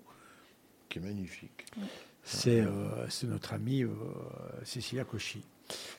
qui 0.89 0.97
est 0.99 1.01
magnifique. 1.01 1.65
C'est 2.25 2.63
notre 3.27 3.53
amie 3.53 3.83
euh, 3.83 3.89
Cécilia 4.63 5.03
Cauchy, 5.03 5.43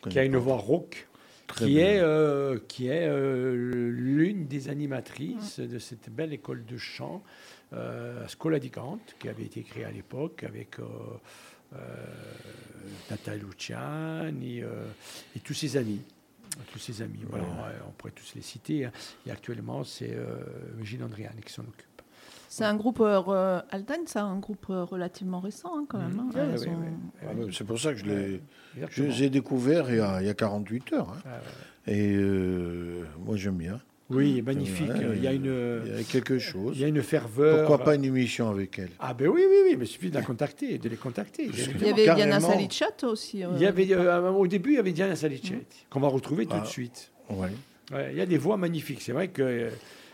qui 0.09 0.19
a 0.19 0.25
une 0.25 0.37
voix 0.37 0.57
rauque, 0.57 1.07
Très 1.47 1.67
qui 1.67 1.75
bien. 1.75 1.87
est, 1.87 2.01
euh, 2.01 2.59
qui 2.67 2.89
est 2.89 3.07
euh, 3.09 3.55
l'une 3.91 4.47
des 4.47 4.69
animatrices 4.69 5.61
de 5.61 5.79
cette 5.79 6.11
belle 6.11 6.33
école 6.33 6.65
de 6.67 6.77
chant, 6.77 7.23
euh, 7.73 8.27
Scola 8.27 8.59
di 8.59 8.71
Cante, 8.71 9.15
qui 9.21 9.29
avait 9.29 9.45
été 9.45 9.63
créée 9.63 9.85
à 9.85 9.91
l'époque 9.93 10.43
avec 10.43 10.81
euh, 10.81 10.85
euh, 11.75 11.79
Nathalie 13.11 13.43
Luciani 13.43 14.63
euh, 14.63 14.85
et 15.37 15.41
tous 15.41 15.55
ses 15.55 15.77
amis. 15.77 16.01
Tous 16.73 16.79
ses 16.79 17.03
amis, 17.03 17.21
voilà, 17.29 17.45
ouais, 17.45 17.75
on 17.87 17.91
pourrait 17.93 18.13
tous 18.15 18.35
les 18.35 18.41
citer. 18.41 18.87
hein. 18.87 18.93
Et 19.27 19.31
actuellement, 19.31 19.85
c'est 19.85 20.15
euh, 20.15 20.37
Gilles 20.83 21.03
Andriani 21.05 21.43
qui 21.43 21.53
s'en 21.53 21.63
occupe. 21.63 21.86
C'est 22.57 22.65
un 22.65 22.75
groupe 22.75 23.01
euh, 23.03 23.61
Altagne, 23.71 24.05
c'est 24.07 24.19
un 24.19 24.39
groupe 24.39 24.65
euh, 24.71 24.83
relativement 24.85 25.41
récent 25.41 25.73
hein, 25.77 25.85
quand 25.87 25.99
même. 25.99 26.19
hein. 26.21 26.29
Ah 27.23 27.35
ben, 27.35 27.51
C'est 27.53 27.65
pour 27.65 27.79
ça 27.79 27.93
que 27.93 27.99
je 27.99 28.07
l'ai 28.07 28.41
je 28.91 29.03
les 29.03 29.25
ai 29.25 29.29
découverts 29.29 29.91
il 29.91 29.97
y 29.97 30.01
a, 30.01 30.23
il 30.23 30.27
y 30.27 30.31
a 30.31 30.35
48 30.35 30.93
heures. 30.95 31.11
hein. 31.11 31.21
Ah, 31.27 31.29
ouais. 31.87 31.95
Et 31.95 32.15
euh, 32.17 33.05
moi, 33.27 33.37
j'aime 33.37 33.57
bien. 33.57 33.79
Oui, 34.09 34.41
magnifique. 34.41 34.89
Ouais, 34.89 35.17
il 35.17 35.23
y 35.23 35.27
a 35.27 35.33
une, 35.35 35.83
Il 35.85 35.97
y 35.97 36.01
a 36.01 36.03
quelque 36.05 36.39
chose. 36.39 36.77
il 36.77 36.81
y 36.81 36.85
a 36.85 36.89
une 36.89 37.03
ferveur. 37.03 37.59
Pourquoi 37.67 37.85
pas 37.85 37.95
une 37.95 38.05
émission 38.05 38.49
avec 38.49 38.79
elle? 38.79 38.89
Ah 39.01 39.13
ben 39.13 39.29
oui, 39.29 39.43
oui, 39.47 39.57
oui, 39.67 39.77
mais 39.77 39.85
il 39.85 39.89
suffit 39.89 40.09
de 40.09 40.15
la 40.15 40.23
contacter, 40.23 40.79
de 40.79 40.89
les 40.89 40.97
contacter. 40.97 41.51
Il 41.53 41.83
y 41.87 41.91
avait 41.91 42.05
Diana. 42.15 42.41
Salichat 42.41 43.05
aussi. 43.05 43.45
euh, 43.45 43.49
Il 43.57 43.61
y 43.61 43.67
avait, 43.67 43.93
euh, 43.93 44.31
au 44.31 44.47
début, 44.47 44.71
il 44.71 44.77
y 44.77 44.79
avait 44.79 44.93
Diana 44.93 45.15
Salicetti, 45.15 45.85
qu'on 45.91 46.01
va 46.01 46.09
retrouver 46.09 46.47
tout 46.47 46.57
Ah. 46.57 46.61
de 46.61 46.67
suite. 46.67 47.13
Ouais. 47.29 47.51
Ouais, 47.93 48.09
il 48.13 48.17
y 48.17 48.23
a 48.23 48.27
des 48.27 48.39
voix 48.39 48.57
magnifiques. 48.57 49.03
C'est 49.03 49.13
vrai 49.13 49.29
que, 49.29 49.43
euh, 49.43 49.71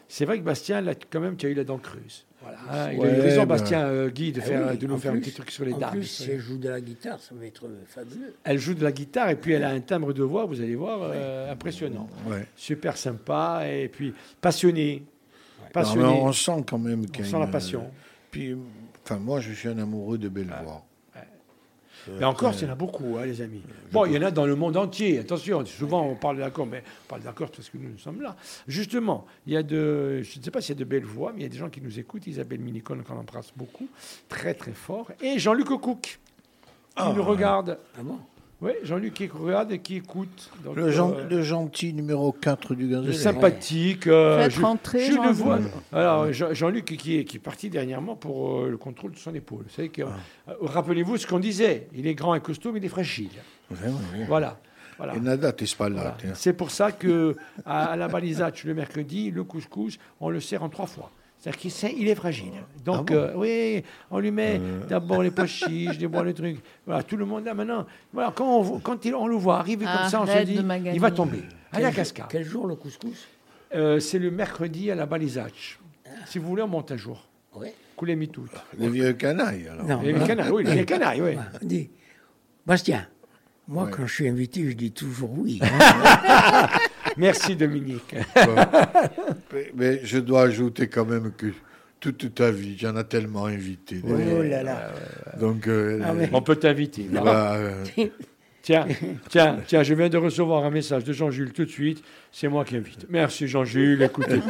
c'est 0.08 0.24
vrai 0.24 0.38
que 0.40 0.44
Bastien, 0.44 0.80
là, 0.80 0.94
quand 1.08 1.20
même, 1.20 1.36
tu 1.36 1.46
as 1.46 1.50
eu 1.50 1.54
la 1.54 1.64
dent 1.64 1.78
creuse. 1.78 2.24
Voilà. 2.42 2.58
hein, 2.70 2.90
il 2.92 2.92
a 2.92 2.92
eu 2.94 2.98
Ouais, 2.98 3.20
raison, 3.20 3.40
ben- 3.42 3.46
Bastien 3.46 3.86
euh, 3.86 4.10
Guy, 4.10 4.32
de, 4.32 4.40
Ah 4.40 4.44
faire, 4.44 4.68
oui, 4.72 4.78
de 4.78 4.86
nous 4.86 4.98
faire 4.98 5.10
un 5.12 5.14
plus- 5.14 5.22
petit 5.22 5.32
truc 5.32 5.50
sur 5.50 5.64
les 5.64 5.72
En 5.72 5.78
dames. 5.78 5.90
plus, 5.92 6.04
si 6.04 6.30
elle 6.30 6.40
joue 6.40 6.58
de 6.58 6.68
la 6.68 6.80
guitare, 6.80 7.20
ça 7.20 7.34
va 7.34 7.46
être 7.46 7.66
fabuleux. 7.86 8.34
Elle 8.44 8.58
joue 8.58 8.74
de 8.74 8.82
la 8.82 8.92
guitare 8.92 9.30
et 9.30 9.36
puis 9.36 9.52
elle 9.52 9.64
a 9.64 9.70
un 9.70 9.80
timbre 9.80 10.12
de 10.12 10.22
voix, 10.22 10.44
vous 10.46 10.60
allez 10.60 10.74
voir, 10.74 10.98
euh, 11.02 11.52
impressionnant. 11.52 12.08
Ouais. 12.26 12.46
Super 12.56 12.96
sympa 12.96 13.62
et 13.68 13.88
puis 13.88 14.12
passionné. 14.40 15.02
Non, 15.04 15.64
mais 15.66 15.72
Passionné. 15.72 16.04
on 16.08 16.32
sent 16.32 16.64
quand 16.68 16.78
même 16.78 17.04
On 17.08 17.18
y 17.18 17.22
a 17.22 17.24
sent 17.24 17.38
la 17.38 17.46
passion. 17.46 17.90
Puis, 18.30 18.56
enfin, 19.04 19.18
moi, 19.18 19.40
je 19.40 19.52
suis 19.52 19.68
un 19.68 19.78
amoureux 19.78 20.18
de 20.18 20.28
belles 20.28 20.52
Mais 22.18 22.24
encore, 22.24 22.52
il 22.54 22.62
y 22.62 22.66
en 22.68 22.72
a 22.72 22.74
beaucoup, 22.74 23.16
hein, 23.18 23.24
les 23.26 23.40
amis. 23.40 23.62
Bon, 23.92 24.04
il 24.06 24.12
y 24.12 24.18
en 24.18 24.22
a 24.22 24.30
dans 24.30 24.46
le 24.46 24.56
monde 24.56 24.76
entier. 24.76 25.18
Attention, 25.20 25.64
souvent 25.66 26.02
on 26.02 26.14
parle 26.16 26.38
d'accord, 26.38 26.66
mais 26.66 26.82
on 27.04 27.08
parle 27.08 27.22
d'accord 27.22 27.50
parce 27.50 27.68
que 27.70 27.78
nous, 27.78 27.90
nous 27.90 27.98
sommes 27.98 28.20
là. 28.22 28.36
Justement, 28.66 29.26
il 29.46 29.52
y 29.52 29.56
a 29.56 29.62
de, 29.62 30.22
je 30.22 30.38
ne 30.38 30.44
sais 30.44 30.50
pas 30.50 30.60
s'il 30.60 30.74
y 30.74 30.78
a 30.78 30.80
de 30.80 30.84
belles 30.88 31.04
voix, 31.04 31.32
mais 31.32 31.40
il 31.40 31.42
y 31.44 31.46
a 31.46 31.48
des 31.50 31.58
gens 31.58 31.70
qui 31.70 31.80
nous 31.80 31.98
écoutent. 31.98 32.26
Isabelle 32.26 32.60
Minicone, 32.60 33.02
qu'on 33.02 33.16
embrasse 33.18 33.52
beaucoup, 33.56 33.88
très 34.28 34.54
très 34.54 34.72
fort. 34.72 35.10
Et 35.20 35.38
Jean-Luc 35.38 35.66
Cook, 35.68 36.00
qui 36.02 36.16
Ah, 36.96 37.12
nous 37.14 37.22
regarde. 37.22 37.78
Ah 37.98 38.02
bon? 38.02 38.18
Oui, 38.62 38.70
Jean-Luc 38.84 39.14
qui 39.14 39.26
regarde 39.26 39.72
et 39.72 39.80
qui 39.80 39.96
écoute. 39.96 40.50
Donc, 40.64 40.76
Le, 40.76 40.90
gen- 40.92 41.12
euh, 41.16 41.28
le 41.28 41.42
gentil 41.42 41.92
numéro 41.92 42.30
4 42.30 42.74
du 42.76 42.86
le 42.86 42.96
Gazelle. 43.00 43.14
sympathique. 43.14 44.06
euh, 44.06 44.42
Faites 44.44 44.52
je- 44.52 44.60
rentrer 44.62 45.04
je 45.04 45.12
Jean- 45.14 45.24
le 45.24 45.30
vois. 45.32 45.58
Alors, 45.92 46.32
Jean- 46.32 46.54
Jean-Luc 46.54 46.84
qui 46.84 47.18
est, 47.18 47.24
qui 47.24 47.38
est 47.38 47.40
parti 47.40 47.68
dernièrement 47.70 48.14
pour 48.14 48.60
euh, 48.60 48.68
le 48.70 48.76
contrôle 48.76 49.10
de 49.12 49.18
son 49.18 49.34
épaule. 49.34 49.64
Vous 49.64 49.74
savez 49.74 49.88
que, 49.88 50.02
Ah. 50.02 50.50
euh, 50.50 50.54
Rappelez-vous 50.60 51.16
ce 51.16 51.26
qu'on 51.26 51.40
disait. 51.40 51.88
Il 51.94 52.06
est 52.06 52.14
grand 52.14 52.34
et 52.36 52.40
costaud, 52.40 52.70
mais 52.72 52.78
il 52.78 52.84
est 52.84 52.88
fragile. 52.88 53.30
Vraiment, 53.68 53.98
oui. 54.14 54.20
Voilà. 54.28 54.60
voilà. 54.96 55.16
Et 55.16 55.20
nada, 55.20 55.50
t'es 55.52 55.64
pas 55.76 55.88
là. 55.88 56.14
Voilà. 56.20 56.34
C'est 56.36 56.52
pour 56.52 56.70
ça 56.70 56.92
que 56.92 57.34
à, 57.66 57.86
à 57.86 57.96
la 57.96 58.06
balisage 58.06 58.62
le 58.64 58.74
mercredi, 58.74 59.30
le 59.32 59.42
couscous, 59.42 59.98
on 60.20 60.30
le 60.30 60.38
sert 60.40 60.62
en 60.62 60.68
trois 60.68 60.86
fois. 60.86 61.10
C'est-à-dire 61.42 61.60
qu'il 61.60 61.70
sait- 61.72 61.92
il 61.98 62.06
est 62.06 62.14
fragile. 62.14 62.52
Donc, 62.84 63.10
Ah 63.10 63.14
bon 63.14 63.18
euh, 63.20 63.32
oui, 63.34 63.84
on 64.12 64.20
lui 64.20 64.30
met 64.30 64.60
d'abord 64.88 65.24
les 65.24 65.32
pois 65.32 65.46
chiches, 65.46 65.98
d'abord 65.98 66.22
les 66.22 66.34
trucs. 66.34 66.60
Voilà, 66.86 67.02
tout 67.02 67.16
le 67.16 67.24
monde 67.24 67.44
là 67.44 67.52
maintenant. 67.52 67.84
Voilà, 68.12 68.32
quand 68.34 68.58
on, 68.58 68.62
vo- 68.62 68.78
quand 68.78 69.04
il- 69.04 69.14
on 69.16 69.26
le 69.26 69.34
voit 69.34 69.58
arriver 69.58 69.84
comme 69.84 70.08
ça, 70.08 70.22
on 70.22 70.26
se 70.26 70.38
dit, 70.44 70.60
il 70.94 71.00
va 71.00 71.10
tomber. 71.10 71.42
À 71.72 71.80
la 71.80 71.90
cascade. 71.90 72.26
Quel 72.30 72.44
jour 72.44 72.68
le 72.68 72.76
couscous? 72.76 73.26
Euh, 73.74 73.98
c'est 73.98 74.20
le 74.20 74.30
mercredi 74.30 74.88
à 74.90 74.94
la 74.94 75.04
balisage. 75.06 75.80
Si 76.26 76.38
vous 76.38 76.46
voulez, 76.46 76.62
on 76.62 76.68
monte 76.68 76.92
un 76.92 76.96
jour. 76.96 77.26
Oui. 77.56 77.68
Coulez 77.96 78.14
mi 78.14 78.28
tout. 78.28 78.46
Les 78.78 78.88
vieux 78.88 79.12
canailles, 79.14 79.66
alors. 79.68 79.84
Non. 79.84 80.00
Les 80.02 80.14
canailles, 80.14 80.50
oui, 80.50 80.62
les 80.64 80.84
canailles, 80.84 81.22
oui. 81.22 81.36
On 81.60 81.66
dit, 81.66 81.90
Bastien, 82.64 83.06
moi 83.68 83.84
Ouais. 83.84 83.90
quand 83.90 84.06
je 84.06 84.14
suis 84.14 84.28
invité, 84.28 84.68
je 84.70 84.76
dis 84.76 84.92
toujours 84.92 85.30
oui. 85.38 85.60
Merci 87.16 87.56
Dominique. 87.56 88.14
Mais, 89.52 89.70
mais 89.74 90.00
je 90.04 90.18
dois 90.18 90.42
ajouter 90.42 90.88
quand 90.88 91.04
même 91.04 91.32
que 91.36 91.46
toute 92.00 92.34
ta 92.34 92.50
vie, 92.50 92.76
j'en 92.78 92.96
ai 92.98 93.04
tellement 93.04 93.46
invité. 93.46 94.00
oh 94.04 94.42
là 94.42 94.62
là. 94.62 94.90
Donc, 95.38 95.68
euh, 95.68 96.00
Ah. 96.04 96.12
On 96.32 96.42
peut 96.42 96.56
t'inviter. 96.56 97.06
bah, 97.10 97.54
euh, 97.56 97.84
Tiens, 98.62 98.86
tiens, 99.28 99.58
tiens, 99.66 99.82
je 99.82 99.94
viens 99.94 100.08
de 100.08 100.16
recevoir 100.18 100.64
un 100.64 100.70
message 100.70 101.04
de 101.04 101.12
Jean-Jules 101.12 101.52
tout 101.52 101.64
de 101.64 101.70
suite. 101.70 102.02
C'est 102.34 102.48
moi 102.48 102.64
qui 102.64 102.76
invite. 102.76 103.04
Merci 103.10 103.46
Jean-Jules, 103.46 104.02
écoutez. 104.02 104.40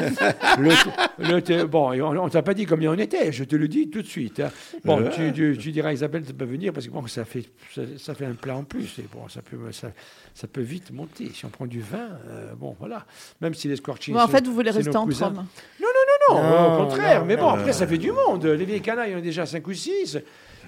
Le- 0.59 0.71
le 1.19 1.65
bon, 1.67 1.91
on, 2.01 2.17
on 2.17 2.29
t'a 2.29 2.41
pas 2.43 2.55
dit 2.55 2.65
combien 2.65 2.93
on 2.93 2.99
était, 2.99 3.33
je 3.33 3.43
te 3.43 3.57
le 3.57 3.67
dis 3.67 3.91
tout 3.91 4.03
de 4.03 4.07
suite. 4.07 4.39
hein. 4.39 4.51
Bon, 4.85 5.03
tu, 5.11 5.33
tu- 5.33 5.59
tu 5.59 5.73
diras 5.73 5.89
à 5.89 5.93
Isabelle 5.93 6.23
de 6.23 6.31
pas 6.33 6.45
venir 6.45 6.73
parce 6.73 6.87
que 6.87 6.93
bon, 6.93 7.05
ça 7.09 7.25
fait, 7.25 7.45
ça, 7.75 7.83
ça 7.99 8.15
fait 8.15 8.25
un 8.25 8.35
plat 8.35 8.57
en 8.57 8.63
plus. 8.63 9.01
Et 9.01 9.05
bon, 9.13 9.29
ça 9.29 9.43
peut, 9.43 9.57
ça, 9.73 9.91
ça 10.33 10.47
peut 10.47 10.61
vite 10.61 10.93
monter. 10.93 11.31
Si 11.35 11.45
on 11.45 11.49
prend 11.49 11.67
du 11.67 11.81
vin, 11.81 12.09
euh, 12.29 12.53
bon, 12.55 12.77
voilà. 12.79 13.05
Même 13.41 13.53
si 13.55 13.67
les. 13.67 13.75
Bon, 13.75 14.21
en 14.21 14.29
fait, 14.29 14.47
vous 14.47 14.55
voulez 14.55 14.71
rester 14.71 14.89
nos 14.89 14.97
entre 14.99 15.07
cousins. 15.09 15.27
hommes. 15.27 15.47
Non, 15.81 15.89
Non, 16.37 16.75
au 16.75 16.85
contraire. 16.87 17.21
non, 17.21 17.27
mais 17.27 17.37
bon, 17.37 17.43
non. 17.43 17.49
après, 17.49 17.73
ça 17.73 17.89
fait 17.89 17.99
du 17.99 18.13
monde. 18.13 18.45
Les 18.47 18.65
vieilles 18.65 18.81
canailles, 18.81 19.15
on 19.17 19.19
est 19.19 19.23
déjà 19.23 19.45
5 19.45 19.67
ou 19.67 19.73
6. 19.75 20.19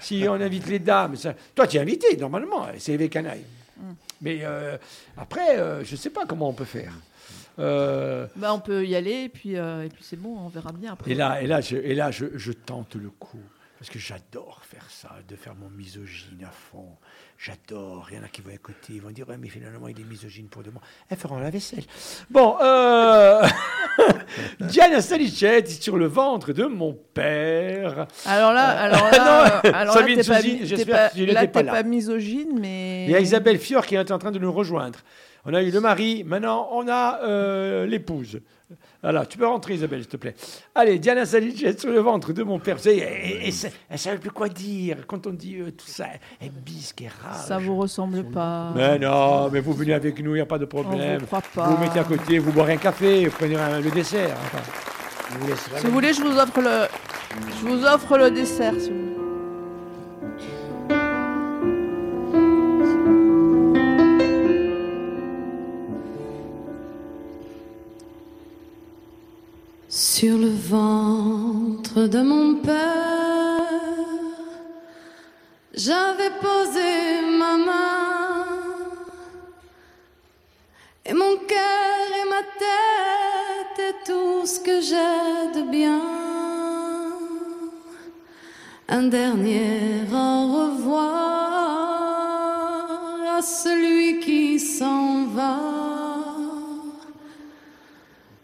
Si 0.01 0.25
on 0.27 0.33
invite 0.33 0.67
les 0.67 0.79
dames, 0.79 1.15
ça- 1.15 1.33
toi, 1.55 1.65
tu 1.65 1.77
es 1.77 1.79
invité, 1.79 2.17
normalement. 2.17 2.67
C'est 2.77 2.91
les 2.91 2.97
vieilles 2.97 3.09
canailles. 3.09 3.45
Mais 4.21 4.39
euh, 4.43 4.77
après, 5.17 5.59
euh, 5.59 5.83
je 5.83 5.91
ne 5.93 5.97
sais 5.97 6.09
pas 6.09 6.25
comment 6.25 6.49
on 6.49 6.53
peut 6.53 6.65
faire. 6.65 6.93
Euh, 7.59 8.27
Bah, 8.35 8.53
on 8.53 8.59
peut 8.59 8.85
y 8.85 8.95
aller 8.95 9.23
et 9.25 9.29
puis, 9.29 9.51
et 9.55 9.89
puis 9.93 10.03
c'est 10.03 10.19
bon, 10.19 10.37
on 10.37 10.47
verra 10.49 10.71
bien 10.71 10.93
après. 10.93 11.11
et 11.11 11.15
là, 11.15 11.41
et 11.41 11.47
là, 11.47 11.61
je, 11.61 11.77
et 11.77 11.95
là 11.95 12.11
je, 12.11 12.25
je 12.35 12.51
tente 12.51 12.95
le 12.95 13.09
coup. 13.09 13.39
Parce 13.77 13.89
que 13.89 13.99
j'adore 13.99 14.61
faire 14.63 14.89
ça, 14.89 15.09
de 15.27 15.35
faire 15.35 15.53
mon 15.53 15.69
misogyne 15.69 16.45
à 16.47 16.51
fond. 16.51 16.95
J'adore. 17.37 18.07
Il 18.09 18.17
y 18.17 18.19
en 18.19 18.23
a 18.23 18.29
qui 18.29 18.41
vont 18.41 18.51
écouter, 18.51 18.93
ils 18.93 19.01
vont 19.01 19.11
dire 19.11 19.27
Ouais, 19.27 19.37
mais 19.37 19.49
finalement, 19.49 19.89
il 19.89 19.99
est 19.99 20.05
misogyne 20.05 20.47
pour 20.47 20.63
demain. 20.63 20.79
Elles 21.09 21.17
feront 21.17 21.39
la 21.39 21.49
vaisselle. 21.49 21.83
Bon, 22.29 22.57
euh... 22.61 23.45
Diana 24.61 25.01
Salicette 25.01 25.69
sur 25.69 25.97
le 25.97 26.05
ventre 26.05 26.53
de 26.53 26.63
mon 26.63 26.93
père. 26.93 28.07
Alors 28.25 28.53
là, 28.53 28.65
alors 28.79 29.03
non, 29.11 29.17
là, 29.17 29.61
euh, 29.65 29.71
alors 29.73 29.95
là, 29.97 30.05
t'es 30.05 30.23
pas, 30.23 30.41
j'espère 30.41 31.11
que 31.11 31.21
là, 31.23 31.47
pas 31.47 31.63
là. 31.63 31.71
pas 31.73 31.83
misogyne, 31.83 32.57
mais. 32.59 33.05
Il 33.05 33.11
y 33.11 33.15
a 33.15 33.19
Isabelle 33.19 33.59
Fior 33.59 33.85
qui 33.85 33.95
est 33.95 34.11
en 34.11 34.17
train 34.17 34.31
de 34.31 34.39
nous 34.39 34.53
rejoindre. 34.53 34.99
On 35.43 35.53
a 35.53 35.61
eu 35.61 35.69
le 35.69 35.79
mari, 35.81 36.23
maintenant 36.23 36.69
on 36.71 36.87
a 36.87 37.19
euh, 37.23 37.85
l'épouse. 37.85 38.39
Voilà, 39.05 39.23
tu 39.27 39.37
peux 39.37 39.45
rentrer 39.45 39.75
Isabelle, 39.75 39.99
s'il 40.01 40.09
te 40.09 40.17
plaît. 40.17 40.33
Allez, 40.73 40.97
Diana 40.97 41.27
Salicet 41.27 41.77
sur 41.77 41.91
le 41.91 41.99
ventre 41.99 42.33
de 42.33 42.41
mon 42.41 42.57
père. 42.57 42.77
Vous 42.77 42.87
et- 42.89 42.97
et- 42.97 43.47
et 43.49 43.51
ça- 43.51 43.67
elle 43.87 43.93
ne 43.93 43.97
savait 43.99 44.17
plus 44.17 44.31
quoi 44.31 44.49
dire. 44.49 44.97
Quand 45.05 45.27
on 45.27 45.29
dit 45.29 45.57
euh, 45.59 45.69
tout 45.69 45.85
ça, 45.85 46.05
elle 46.41 46.49
bisque, 46.49 47.01
elle 47.03 47.11
rage. 47.23 47.45
Ça 47.45 47.59
vous 47.59 47.77
ressemble 47.77 48.23
pas. 48.23 48.71
Mais 48.75 48.97
non, 48.97 49.49
mais 49.51 49.59
vous 49.59 49.73
venez 49.73 49.93
avec 49.93 50.19
nous, 50.23 50.31
il 50.31 50.39
n'y 50.39 50.41
a 50.41 50.47
pas 50.47 50.57
de 50.57 50.65
On 50.65 50.67
problème. 50.67 51.19
vous 51.19 51.25
croit 51.27 51.43
pas. 51.53 51.67
Vous 51.67 51.77
mettez 51.77 51.99
à 51.99 52.03
côté, 52.03 52.39
vous 52.39 52.51
boirez 52.51 52.73
un 52.73 52.77
café, 52.77 53.25
vous 53.25 53.35
prenez 53.37 53.55
un- 53.57 53.79
le 53.79 53.91
dessert. 53.91 54.35
enfin. 54.43 54.63
vous 55.39 55.55
Si 55.77 55.85
vous 55.85 55.91
voulez, 55.91 56.11
je 56.13 56.21
vous 56.21 56.37
offre 56.39 56.61
le, 56.61 56.87
je 57.61 57.65
vous 57.67 57.85
offre 57.85 58.17
le 58.17 58.31
dessert. 58.31 58.73
Si 58.79 58.89
vous 58.89 58.95
voulez. 59.01 59.14
Sur 69.87 70.37
le 70.37 70.49
ventre 70.49 72.07
de 72.07 72.21
mon 72.21 72.55
père, 72.55 73.61
j'avais 75.73 76.31
posé 76.41 77.21
ma 77.37 77.57
main. 77.57 78.45
Et 81.05 81.13
mon 81.13 81.37
cœur 81.47 82.07
et 82.19 82.29
ma 82.29 82.41
tête 82.57 83.79
et 83.89 83.95
tout 84.05 84.45
ce 84.45 84.59
que 84.59 84.81
j'ai 84.81 85.59
de 85.59 85.69
bien. 85.69 86.01
Un 88.89 89.03
dernier 89.03 90.01
au 90.11 90.47
revoir 90.61 91.75
à 93.37 93.41
celui 93.41 94.19
qui 94.19 94.59
s'en 94.59 95.25
va. 95.25 95.59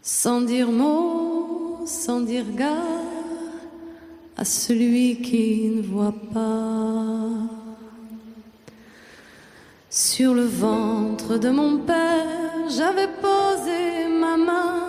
Sans 0.04 0.42
dire 0.42 0.68
mot, 0.68 1.31
sans 1.86 2.22
dire 2.22 2.46
gare, 2.56 2.78
à 4.38 4.46
celui 4.46 5.22
qui 5.22 5.70
ne 5.70 5.82
voit 5.82 6.16
pas. 6.34 7.30
Sur 9.90 10.34
le 10.34 10.46
ventre 10.46 11.38
de 11.38 11.50
mon 11.50 11.80
père, 11.80 12.70
j'avais 12.70 13.10
posé 13.22 14.08
ma 14.10 14.38
main, 14.38 14.86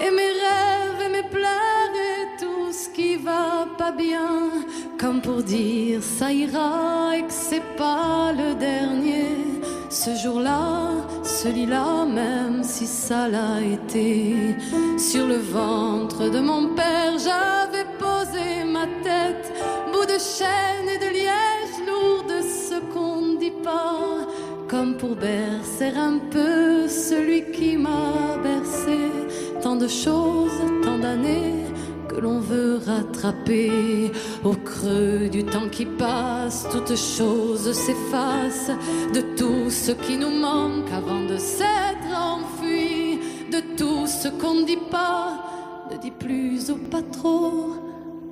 et 0.00 0.10
mes 0.10 0.32
rêves 0.44 1.00
et 1.06 1.12
mes 1.12 1.28
pleurs 1.28 1.94
et 1.94 2.40
tout 2.42 2.72
ce 2.72 2.88
qui 2.88 3.16
va 3.16 3.68
pas 3.78 3.92
bien, 3.92 4.50
comme 4.98 5.20
pour 5.20 5.42
dire 5.42 6.02
ça 6.02 6.32
ira 6.32 7.16
et 7.16 7.22
que 7.22 7.32
c'est 7.32 7.76
pas 7.76 8.32
le 8.32 8.54
dernier. 8.54 9.28
Ce 9.88 10.14
jour-là, 10.14 11.06
ce 11.22 11.48
lit-là, 11.48 12.04
même 12.06 12.62
si 12.62 12.86
ça 12.86 13.28
l'a 13.28 13.60
été, 13.60 14.56
sur 14.98 15.26
le 15.26 15.36
ventre 15.36 16.28
de 16.28 16.40
mon 16.40 16.74
père, 16.74 17.14
j'avais 17.18 17.86
posé 17.98 18.64
ma 18.66 18.86
tête, 19.02 19.52
bout 19.92 20.06
de 20.06 20.18
chaîne 20.18 20.88
et 20.94 20.98
de 20.98 21.12
liège, 21.12 21.76
lourd 21.86 22.24
de 22.24 22.40
ce 22.42 22.80
qu'on 22.92 23.20
ne 23.22 23.36
dit 23.38 23.56
pas, 23.62 24.26
comme 24.68 24.96
pour 24.96 25.16
bercer 25.16 25.92
un 25.96 26.18
peu 26.30 26.88
celui 26.88 27.50
qui 27.52 27.76
m'a 27.76 28.38
bercé, 28.42 28.98
tant 29.62 29.76
de 29.76 29.88
choses, 29.88 30.60
tant 30.82 30.98
d'années 30.98 31.64
que 32.10 32.20
l'on 32.20 32.40
veut 32.40 32.78
rattraper. 32.84 34.10
Au 34.44 34.52
creux 34.52 35.28
du 35.28 35.44
temps 35.44 35.68
qui 35.70 35.86
passe, 35.86 36.66
toute 36.70 36.96
chose 36.96 37.72
s'efface 37.72 38.70
de 39.14 39.20
tout 39.36 39.70
ce 39.70 39.92
qui 39.92 40.16
nous 40.16 40.30
manque 40.30 40.90
avant 40.92 41.24
de 41.24 41.36
s'être 41.36 42.12
enfui, 42.12 43.18
de 43.50 43.60
tout 43.76 44.06
ce 44.06 44.28
qu'on 44.28 44.54
ne 44.60 44.64
dit 44.64 44.84
pas, 44.90 45.44
ne 45.90 45.96
dit 45.98 46.10
plus 46.10 46.70
ou 46.70 46.76
pas 46.76 47.02
trop. 47.02 47.74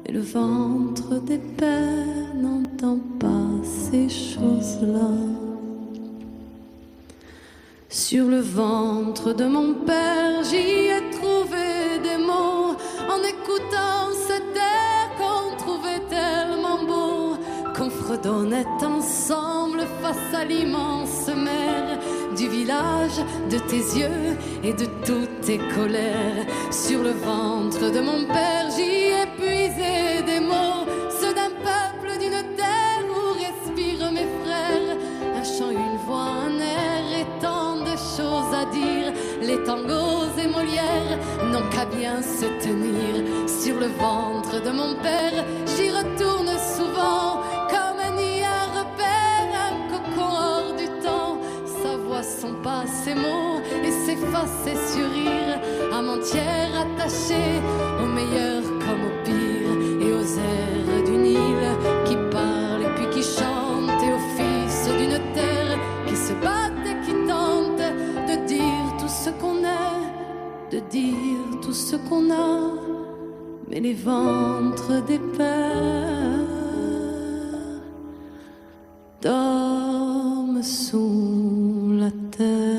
Et 0.07 0.13
le 0.13 0.21
ventre 0.21 1.21
des 1.21 1.39
pères 1.39 2.35
n'entend 2.35 2.99
pas 3.19 3.51
ces 3.63 4.09
choses-là. 4.09 5.48
Sur 7.91 8.27
le 8.27 8.41
ventre 8.41 9.33
de 9.33 9.47
mon 9.47 9.73
père, 9.73 10.45
j'y 10.45 10.89
ai 10.89 11.11
trouvé 11.11 11.99
des 12.03 12.23
mots 12.23 12.77
en 13.09 13.23
écoutant 13.23 14.13
cet 14.27 14.55
air 14.55 15.09
qu'on 15.17 15.57
trouvait 15.57 16.03
tellement 16.11 16.85
beau 16.85 17.39
qu'on 17.75 17.89
fredonnait 17.89 18.67
ensemble 18.83 19.87
face 20.03 20.35
à 20.35 20.45
l'immense 20.45 21.29
mer 21.29 21.99
du 22.37 22.49
village 22.49 23.25
de 23.51 23.57
tes 23.57 23.99
yeux 23.99 24.37
et 24.63 24.75
de 24.75 24.85
toutes 25.07 25.41
tes 25.41 25.59
colères. 25.75 26.45
Sur 26.71 27.03
le 27.03 27.13
ventre 27.13 27.91
de 27.91 28.01
mon 28.01 28.27
père, 28.27 28.69
j'y 28.77 29.13
ai 29.17 29.27
puisé 29.39 30.23
des 30.27 30.41
mots, 30.41 30.85
ceux 31.21 31.33
d'un 31.33 31.53
peuple, 31.65 32.19
d'une 32.21 32.28
tangos 39.69 40.33
et 40.43 40.49
Molière 40.49 41.19
n'ont 41.53 41.69
qu'à 41.69 41.85
bien 41.85 42.23
se 42.23 42.47
tenir. 42.65 43.13
Sur 43.47 43.77
le 43.79 43.89
ventre 44.05 44.63
de 44.67 44.71
mon 44.71 44.95
père, 45.07 45.45
j'y 45.73 45.91
retourne 45.91 46.53
souvent 46.77 47.43
comme 47.73 48.01
un 48.09 48.17
à 48.57 48.61
repère, 48.79 49.51
un 49.69 49.75
cocon 49.91 50.31
hors 50.47 50.73
du 50.83 50.89
temps. 51.05 51.37
Sa 51.83 51.97
voix, 51.99 52.23
son 52.23 52.55
pas, 52.63 52.85
ses 52.87 53.15
mots 53.15 53.61
et 53.87 53.93
s'efface 54.05 54.63
et 54.73 54.79
sur 54.91 55.07
rire. 55.19 55.61
Âme 55.93 56.11
entière 56.17 56.73
attachée 56.85 57.53
au 58.03 58.07
meilleur 58.07 58.63
comme 58.85 59.03
au 59.09 59.15
pire 59.27 60.07
et 60.07 60.13
aux 60.15 60.31
airs 60.51 60.78
dire 70.91 71.61
tout 71.63 71.73
ce 71.73 71.97
qu'on 71.97 72.31
a, 72.31 72.73
mais 73.69 73.81
les 73.81 73.95
ventres 73.95 75.05
des 75.05 75.19
pères 75.37 76.19
dorment 79.21 80.63
sous 80.63 81.93
la 81.99 82.11
terre. 82.37 82.79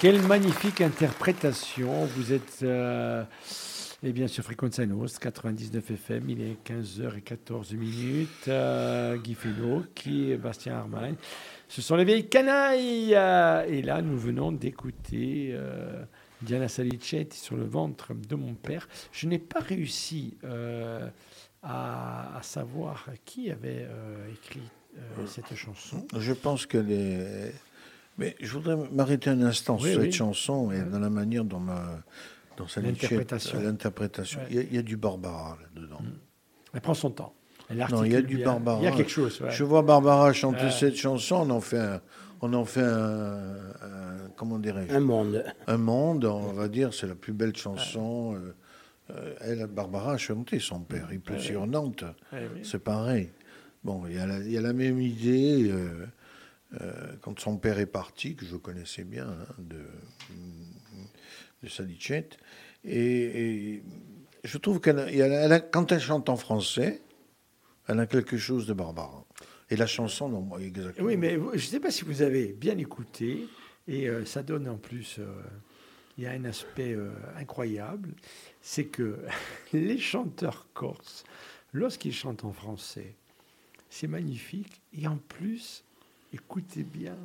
Quelle 0.00 0.20
magnifique 0.20 0.82
interprétation. 0.82 2.06
Vous 2.14 2.34
êtes 2.34 2.58
euh, 2.62 3.24
eh 4.06 4.12
bien, 4.12 4.26
sur 4.28 4.44
Fréquence 4.44 4.78
Nostre, 4.80 5.18
99 5.20 5.90
FM. 5.92 6.28
Il 6.30 6.40
est 6.42 6.56
15h14 6.66 7.74
minutes. 7.74 8.48
Euh, 8.48 9.16
Guy 9.16 9.34
Fesneau, 9.34 9.82
qui 9.94 10.30
est 10.30 10.36
Bastien 10.36 10.74
Armagne. 10.76 11.14
Ce 11.68 11.80
sont 11.80 11.96
les 11.96 12.04
vieilles 12.04 12.28
canailles. 12.28 13.14
euh, 13.14 13.64
Et 13.66 13.80
là, 13.82 14.02
nous 14.02 14.18
venons 14.18 14.52
d'écouter 14.52 15.50
euh, 15.52 16.04
Diana 16.42 16.68
Salicetti 16.68 17.38
sur 17.38 17.56
le 17.56 17.64
ventre 17.64 18.12
de 18.14 18.34
mon 18.34 18.54
père. 18.54 18.88
Je 19.12 19.26
n'ai 19.26 19.38
pas 19.38 19.60
réussi 19.60 20.36
à, 21.62 22.36
à 22.36 22.42
savoir 22.42 23.06
qui 23.24 23.50
avait 23.50 23.86
écrit 24.32 24.68
cette 25.26 25.54
chanson. 25.54 26.06
Je 26.18 26.32
pense 26.32 26.66
qu'elle 26.66 26.90
est. 26.92 27.54
Mais 28.16 28.36
je 28.40 28.52
voudrais 28.52 28.76
m'arrêter 28.92 29.30
un 29.30 29.42
instant 29.42 29.76
Oui, 29.80 29.90
sur 29.90 30.00
oui. 30.00 30.06
cette 30.06 30.14
chanson 30.14 30.70
et 30.70 30.82
dans 30.82 31.00
la 31.00 31.10
manière 31.10 31.42
dont, 31.42 31.58
ma, 31.58 32.00
ça 32.68 32.80
L'interprétation. 32.80 33.60
L'interprétation. 33.60 34.40
Ouais. 34.40 34.46
Il, 34.50 34.56
y 34.56 34.58
a- 34.58 34.62
il 34.62 34.74
y 34.74 34.78
a 34.78 34.82
du 34.82 34.96
Barbara 34.96 35.58
là-dedans. 35.74 36.00
Elle 36.72 36.80
prend 36.80 36.94
son 36.94 37.10
temps. 37.10 37.34
Elle 37.70 37.78
Non, 37.90 38.04
il 38.04 38.12
y 38.12 38.16
a 38.16 38.22
du 38.22 38.36
bien. 38.36 38.46
Barbara. 38.46 38.78
Il 38.80 38.84
y 38.84 38.88
a 38.88 38.92
quelque 38.92 39.10
chose. 39.10 39.40
ouais. 39.40 39.50
Je 39.50 39.64
vois 39.64 39.82
Barbara 39.82 40.32
chanter 40.32 40.64
Ouais. 40.64 40.70
cette 40.70 40.96
chanson, 40.96 41.36
on 41.36 41.50
en 41.50 41.60
fait 41.60 41.78
un, 41.78 42.00
on 42.42 42.52
en 42.52 42.64
fait 42.64 42.82
un, 42.82 43.54
un- 43.82 44.28
comment 44.36 44.58
dirais-je, 44.58 44.94
Un 44.94 45.00
monde. 45.00 45.44
un 45.66 45.76
monde, 45.78 46.24
on 46.26 46.52
va 46.52 46.68
dire, 46.68 46.92
c'est 46.92 47.06
la 47.06 47.14
plus 47.14 47.32
belle 47.32 47.56
chanson. 47.56 48.34
euh, 48.34 48.54
euh, 49.10 49.34
elle, 49.40 49.66
Barbara 49.66 50.12
a 50.12 50.16
chanté 50.18 50.58
son 50.58 50.80
père. 50.80 51.08
Il 51.12 51.20
pleut 51.20 51.38
sur 51.38 51.66
Nantes, 51.66 52.04
c'est 52.62 52.82
pareil. 52.82 53.30
Bon, 53.82 54.02
il 54.06 54.14
y, 54.16 54.18
a 54.18 54.26
la, 54.26 54.38
il 54.38 54.50
y 54.50 54.56
a 54.58 54.62
la 54.62 54.72
même 54.72 55.00
idée 55.00 55.70
euh, 55.70 56.06
euh, 56.80 57.12
quand 57.20 57.38
son 57.38 57.56
père 57.58 57.78
est 57.78 57.86
parti, 57.86 58.34
que 58.34 58.44
je 58.46 58.56
connaissais 58.56 59.04
bien, 59.04 59.26
hein, 59.26 59.54
de, 59.58 59.76
de 61.64 61.68
Salicette. 61.68 62.36
Et, 62.84 63.82
je 64.44 64.58
trouve 64.58 64.80
qu'elle, 64.80 65.68
quand 65.72 65.90
elle 65.90 66.00
chante 66.00 66.28
en 66.28 66.36
français, 66.36 67.00
elle 67.88 67.98
a 68.00 68.06
quelque 68.06 68.36
chose 68.36 68.66
de 68.66 68.74
Barbara. 68.74 69.24
Et 69.70 69.76
la 69.76 69.86
chanson, 69.86 70.28
non, 70.28 70.58
exactement. 70.58 71.06
Oui, 71.06 71.16
mais 71.16 71.32
je 71.34 71.38
ne 71.52 71.58
sais 71.58 71.80
pas 71.80 71.90
si 71.90 72.04
vous 72.04 72.22
avez 72.22 72.52
bien 72.52 72.76
écouté, 72.76 73.48
et 73.88 74.08
euh, 74.08 74.24
ça 74.24 74.42
donne 74.42 74.68
en 74.68 74.76
plus, 74.76 75.16
euh, 75.18 75.42
il 76.18 76.24
y 76.24 76.26
a 76.26 76.32
un 76.32 76.44
aspect 76.44 76.92
euh, 76.92 77.10
incroyable, 77.36 78.14
c'est 78.60 78.84
que 78.84 79.18
les 79.72 79.98
chanteurs 79.98 80.68
corses, 80.74 81.24
lorsqu'ils 81.72 82.14
chantent 82.14 82.44
en 82.44 82.52
français, 82.52 83.14
c'est 83.88 84.08
magnifique, 84.08 84.82
et 84.92 85.08
en 85.08 85.16
plus, 85.16 85.84
écoutez 86.32 86.82
bien, 86.82 87.16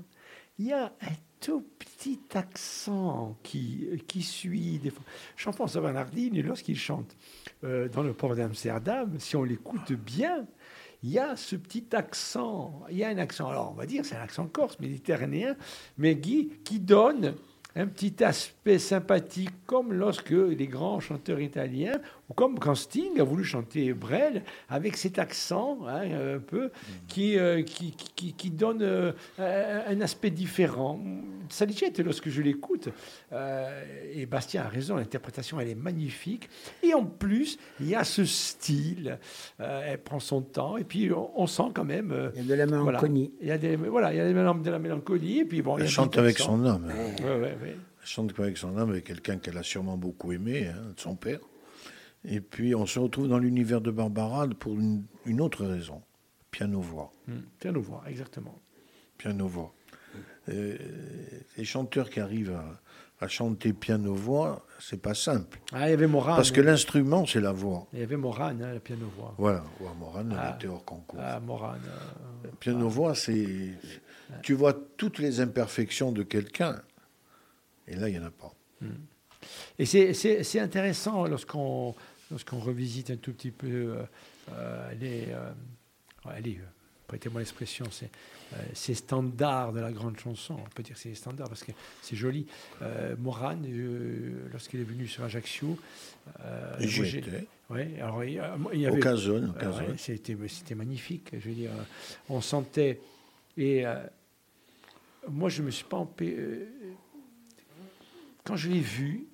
il 0.58 0.68
y 0.68 0.74
a 0.74 0.86
un 1.02 1.16
tout 1.40 1.66
petit 1.78 2.20
accent 2.34 3.38
qui, 3.44 3.88
qui 4.08 4.22
suit 4.22 4.80
des. 4.80 4.92
Jean-François 5.38 5.82
Bernardini, 5.82 6.42
lorsqu'il 6.42 6.78
chante 6.78 7.16
euh, 7.64 7.88
dans 7.90 8.04
le 8.04 8.14
port 8.14 8.36
d'Amsterdam, 8.36 9.16
si 9.20 9.36
on 9.36 9.44
l'écoute 9.44 9.94
bien, 9.94 10.46
il 11.04 11.12
y 11.12 11.20
a 11.20 11.36
ce 11.36 11.56
petit 11.56 11.86
accent. 11.94 12.84
Il 12.90 12.98
y 12.98 13.04
a 13.04 13.10
un 13.10 13.18
accent, 13.18 13.50
alors 13.50 13.72
on 13.72 13.76
va 13.76 13.86
dire 13.86 14.06
c'est 14.06 14.16
un 14.16 14.22
accent 14.22 14.48
corse, 14.48 14.80
méditerranéen, 14.80 15.56
mais 15.98 16.16
Guy, 16.16 16.50
qui 16.64 16.80
donne 16.80 17.36
un 17.76 17.88
petit 17.88 18.24
aspect 18.24 18.80
sympathique, 18.80 19.52
comme 19.66 19.94
lorsque 19.94 20.32
les 20.32 20.68
grands 20.68 21.00
chanteurs 21.00 21.40
italiens, 21.40 22.00
comme 22.36 22.60
quand 22.60 22.76
Sting 22.76 23.20
a 23.20 23.24
voulu 23.24 23.44
chanter 23.44 23.94
Brel, 23.94 24.44
avec 24.70 24.98
cet 24.98 25.20
accent 25.20 25.80
hein, 25.88 26.36
un 26.36 26.40
peu, 26.40 26.72
qui, 27.08 27.38
euh, 27.38 27.64
qui, 27.64 27.92
qui, 28.16 28.34
qui 28.34 28.50
donne 28.52 28.82
euh, 28.82 29.12
un 29.40 30.02
aspect 30.02 30.30
différent. 30.30 31.00
Salicette, 31.50 32.00
lorsque 32.00 32.30
je 32.30 32.42
l'écoute, 32.42 32.90
euh, 33.32 33.84
et 34.14 34.26
Bastien 34.26 34.62
a 34.64 34.68
raison, 34.68 34.96
l'interprétation, 34.98 35.60
elle 35.60 35.70
est 35.70 35.76
magnifique. 35.76 36.50
Et 36.84 36.94
en 36.94 37.06
plus, 37.06 37.58
il 37.80 37.90
y 37.90 37.96
a 37.96 38.04
ce 38.04 38.26
style, 38.26 39.18
euh, 39.60 39.82
elle 39.86 39.98
prend 40.00 40.20
son 40.20 40.42
temps, 40.42 40.78
et 40.78 40.84
puis 40.84 41.12
on, 41.12 41.32
on 41.40 41.48
sent 41.48 41.72
quand 41.74 41.86
même... 41.86 42.12
euh, 42.12 42.30
Il 42.36 42.46
y 42.46 42.54
a 42.54 42.56
de 42.56 42.62
la 42.62 42.66
voilà. 42.66 42.84
mélancolie. 42.84 43.34
Il 43.42 43.48
y 43.48 43.52
a 43.52 43.58
des, 43.58 43.76
voilà, 43.76 44.14
il 44.14 44.18
y 44.18 44.20
a 44.20 44.32
de 44.32 44.70
la 44.70 44.80
mélancolie, 44.80 45.40
et 45.40 45.46
puis 45.46 45.62
bon... 45.62 45.78
il 45.78 45.80
y 45.80 45.82
a 45.82 45.86
Elle 45.86 45.92
chante 45.92 46.18
avec 46.18 46.38
son 46.38 46.64
âme. 46.66 46.86
Ouais, 47.24 47.26
ouais, 47.26 47.40
ouais. 47.40 47.76
Elle 48.02 48.08
chante 48.08 48.40
avec 48.40 48.58
son 48.58 48.78
âme, 48.78 48.92
avec 48.92 49.06
quelqu'un 49.06 49.38
qu'elle 49.38 49.58
a 49.58 49.64
sûrement 49.64 49.98
beaucoup 49.98 50.32
aimé, 50.32 50.68
hein, 50.68 50.94
de 50.96 51.00
son 51.00 51.16
père. 51.16 51.40
Et 52.26 52.42
puis 52.42 52.76
on 52.76 52.86
se 52.86 53.00
retrouve 53.00 53.28
dans 53.28 53.40
l'univers 53.40 53.82
de 53.82 53.92
Barbara 53.92 54.48
pour 54.48 54.74
une, 54.74 55.04
une 55.26 55.42
autre 55.42 55.66
raison. 55.66 56.02
Piano-voix. 56.52 57.12
Hmm. 57.28 57.70
Voir, 57.80 58.08
exactement. 58.08 58.60
Piano-voix. 59.18 59.74
Euh, 60.50 60.78
les 61.58 61.64
chanteurs 61.66 62.10
qui 62.10 62.20
arrivent 62.20 62.52
à, 62.56 62.82
à 63.24 63.28
chanter 63.28 63.72
piano-voix, 63.72 64.66
c'est 64.80 65.02
pas 65.02 65.14
simple. 65.14 65.60
Ah, 65.72 65.88
il 65.88 65.92
y 65.92 65.94
avait 65.94 66.08
Morane. 66.08 66.36
Parce 66.38 66.52
que 66.52 66.62
l'instrument, 66.62 67.26
c'est 67.28 67.40
la 67.42 67.52
voix. 67.52 67.88
Il 67.94 68.00
y 68.00 68.04
avait 68.04 68.18
Morane, 68.18 68.62
hein, 68.64 68.74
le 68.74 68.80
piano-voix. 68.80 69.36
Voilà. 69.38 69.64
Ouais, 69.80 69.90
Morane, 70.00 70.32
elle 70.32 70.40
Ah. 70.42 70.56
était 70.58 70.68
hors 70.68 70.84
concours. 70.84 71.20
Ah, 71.22 71.40
Morane. 71.40 71.82
euh, 72.46 72.48
Piano-voix, 72.60 73.14
c'est. 73.16 73.48
Tu 74.42 74.54
vois 74.54 74.74
toutes 74.98 75.20
les 75.20 75.40
imperfections 75.40 76.12
de 76.12 76.24
quelqu'un. 76.24 76.82
Et 77.88 77.96
là, 77.96 78.10
il 78.10 78.14
n'y 78.18 78.20
en 78.24 78.28
a 78.28 78.32
pas. 78.32 78.52
Et 79.78 79.86
c'est- 79.86 80.14
c'est 80.14 80.44
c'est 80.44 80.60
intéressant 80.60 81.26
lorsqu'on 81.26 81.94
lorsqu'on 82.32 82.60
revisite 82.60 83.10
un 83.12 83.18
tout 83.18 83.34
petit 83.34 83.52
peu 83.52 83.68
euh, 83.68 84.04
euh, 84.54 84.94
les, 85.00 85.26
euh, 85.30 85.52
allez, 86.26 86.60
prêtez-moi 87.08 87.42
l'expression, 87.42 87.86
c'est 87.92 88.10
ces 88.74 88.96
standards 88.96 89.74
de 89.74 89.80
la 89.80 89.92
grande 89.92 90.18
chanson. 90.20 90.56
On 90.60 90.70
peut 90.70 90.82
dire 90.82 90.96
que 90.96 91.00
c'est 91.02 91.10
les 91.10 91.16
standards 91.16 91.50
parce 91.50 91.64
que 91.64 91.72
c'est 92.02 92.16
joli. 92.16 92.48
Euh, 92.82 93.16
Morane, 93.18 93.64
euh, 93.68 94.48
lorsqu'il 94.52 94.80
est 94.80 94.84
venu 94.84 95.08
sur 95.08 95.24
Ajaccio, 95.24 95.78
euh, 96.44 96.76
Et 96.80 96.88
j'y 96.88 97.00
moi, 97.02 97.10
j'ai- 97.10 97.18
étais. 97.20 97.48
Ouais, 97.70 98.00
alors 98.02 98.24
il 98.24 98.34
y 98.34 98.40
avait 98.88 98.98
Occasion, 98.98 99.50
occasion. 99.52 99.86
ouais, 99.88 99.94
c'était, 100.00 100.36
c'était 100.48 100.74
magnifique. 100.74 101.30
Je 101.34 101.50
veux 101.50 101.54
dire, 101.54 101.70
on 102.28 102.42
sentait. 102.42 103.00
Et 103.58 103.84
moi, 105.30 105.50
je 105.50 105.62
me 105.62 105.70
suis 105.70 105.86
pas 105.86 105.98
empê- 105.98 106.66
Quand 108.44 108.56
je 108.56 108.70
l'ai 108.70 108.80
vu, 108.80 109.28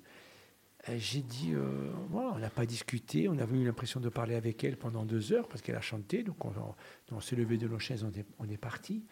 j'ai 0.98 1.20
dit 1.22 1.52
euh, 1.54 1.90
voilà, 2.10 2.30
on 2.34 2.38
n'a 2.38 2.50
pas 2.50 2.66
discuté. 2.66 3.28
On 3.28 3.38
avait 3.38 3.56
eu 3.58 3.64
l'impression 3.64 3.98
de 4.00 4.08
parler 4.08 4.34
avec 4.34 4.62
elle 4.64 4.76
pendant 4.76 5.04
deux 5.04 5.32
heures 5.32 5.48
parce 5.48 5.62
qu'elle 5.62 5.76
a 5.76 5.80
chanté. 5.80 6.22
Donc, 6.22 6.44
on, 6.44 6.48
on- 6.50 6.74
on 7.16 7.20
s'est 7.20 7.36
levé 7.36 7.56
de 7.56 7.66
nos 7.68 7.78
chaises, 7.78 8.04
on 8.04 8.10
est, 8.18 8.26
on 8.38 8.48
est 8.48 8.56
parti. 8.56 9.04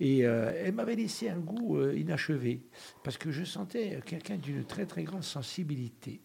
Et 0.00 0.26
euh, 0.26 0.52
elle 0.64 0.74
m'avait 0.74 0.96
laissé 0.96 1.28
un 1.28 1.38
goût 1.38 1.76
euh, 1.78 1.96
inachevé 1.96 2.62
parce 3.04 3.16
que 3.18 3.30
je 3.30 3.44
sentais 3.44 4.00
quelqu'un 4.04 4.36
d'une 4.36 4.64
très, 4.64 4.86
très 4.86 5.02
grande 5.04 5.22
sensibilité. 5.24 6.20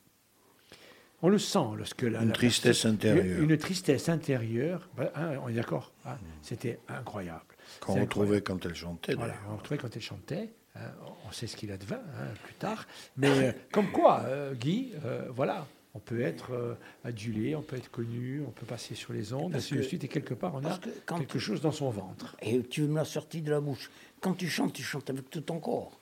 On 1.21 1.29
le 1.29 1.37
sent 1.39 1.59
lorsque 1.77 2.01
la, 2.01 2.21
Une 2.21 2.27
la 2.29 2.33
tristesse 2.33 2.63
personne- 2.81 2.95
intérieure. 2.95 3.41
Une, 3.43 3.49
une 3.51 3.57
tristesse 3.57 4.09
intérieure. 4.09 4.89
Hein, 5.15 5.37
on 5.43 5.47
est 5.47 5.53
d'accord. 5.53 5.93
hein, 6.05 6.17
C'était 6.41 6.79
incroyable. 6.89 7.45
Qu'on 7.79 8.01
retrouvait 8.01 8.41
quand 8.41 8.65
elle 8.65 8.75
chantait. 8.75 9.15
Voilà, 9.15 9.35
on 9.49 9.55
retrouvait 9.55 9.77
quand 9.77 9.95
elle 9.95 10.01
chantait. 10.01 10.53
Hein, 10.75 10.91
on 11.27 11.31
sait 11.31 11.47
ce 11.47 11.55
qu'il 11.55 11.71
advint 11.71 11.95
hein, 12.19 12.27
plus 12.43 12.53
tard. 12.55 12.87
Mais 13.17 13.29
euh, 13.29 13.51
comme 13.71 13.91
quoi, 13.91 14.21
euh, 14.25 14.53
Guy, 14.53 14.93
euh, 15.05 15.27
voilà, 15.29 15.67
on 15.93 15.99
peut 15.99 16.21
être 16.21 16.51
euh, 16.53 16.75
adulé, 17.03 17.55
on 17.55 17.61
peut 17.61 17.75
être 17.75 17.91
connu, 17.91 18.41
on 18.47 18.51
peut 18.51 18.65
passer 18.65 18.95
sur 18.95 19.13
les 19.13 19.33
ondes, 19.33 19.55
ainsi 19.55 19.75
de 19.75 19.81
suite. 19.81 20.03
Et 20.03 20.07
quelque 20.07 20.33
part, 20.33 20.55
on 20.55 20.59
a 20.59 20.61
parce 20.69 20.79
que 20.79 20.89
quand 21.05 21.17
quelque 21.19 21.33
tu- 21.33 21.39
chose 21.39 21.61
dans 21.61 21.71
son 21.71 21.89
ventre. 21.89 22.35
Et 22.41 22.61
tu 22.63 22.83
me 22.83 22.95
l'as 22.95 23.05
sorti 23.05 23.41
de 23.41 23.51
la 23.51 23.59
bouche. 23.61 23.91
Quand 24.21 24.33
tu 24.33 24.47
chantes, 24.49 24.73
tu 24.73 24.83
chantes 24.83 25.09
avec 25.09 25.29
tout 25.29 25.41
ton 25.41 25.59
corps. 25.59 25.99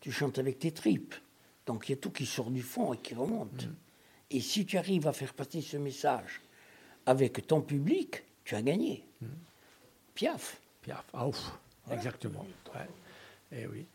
Tu 0.00 0.10
chantes 0.12 0.38
avec 0.38 0.58
tes 0.58 0.72
tripes. 0.72 1.14
Donc 1.66 1.88
il 1.88 1.92
y 1.92 1.94
a 1.94 1.96
tout 1.98 2.10
qui 2.10 2.26
sort 2.26 2.50
du 2.50 2.62
fond 2.62 2.94
et 2.94 2.98
qui 2.98 3.14
remonte. 3.14 3.68
Et 4.30 4.40
si 4.40 4.64
tu 4.66 4.76
arrives 4.78 5.06
à 5.08 5.12
faire 5.12 5.34
passer 5.34 5.60
ce 5.60 5.76
message 5.76 6.40
avec 7.06 7.46
ton 7.46 7.60
public, 7.60 8.22
tu 8.44 8.54
as 8.54 8.62
gagné. 8.62 9.04
Piaf. 10.14 10.60
Piaf, 10.82 11.04
ah 11.12 11.26
ouf, 11.28 11.52
exactement. 11.90 12.44
Ouais. 12.74 12.80
Eh 13.52 13.66
oui. 13.66 13.86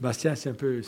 Bastien, 0.00 0.34
c'est 0.34 0.50
un 0.50 0.54
peu, 0.54 0.82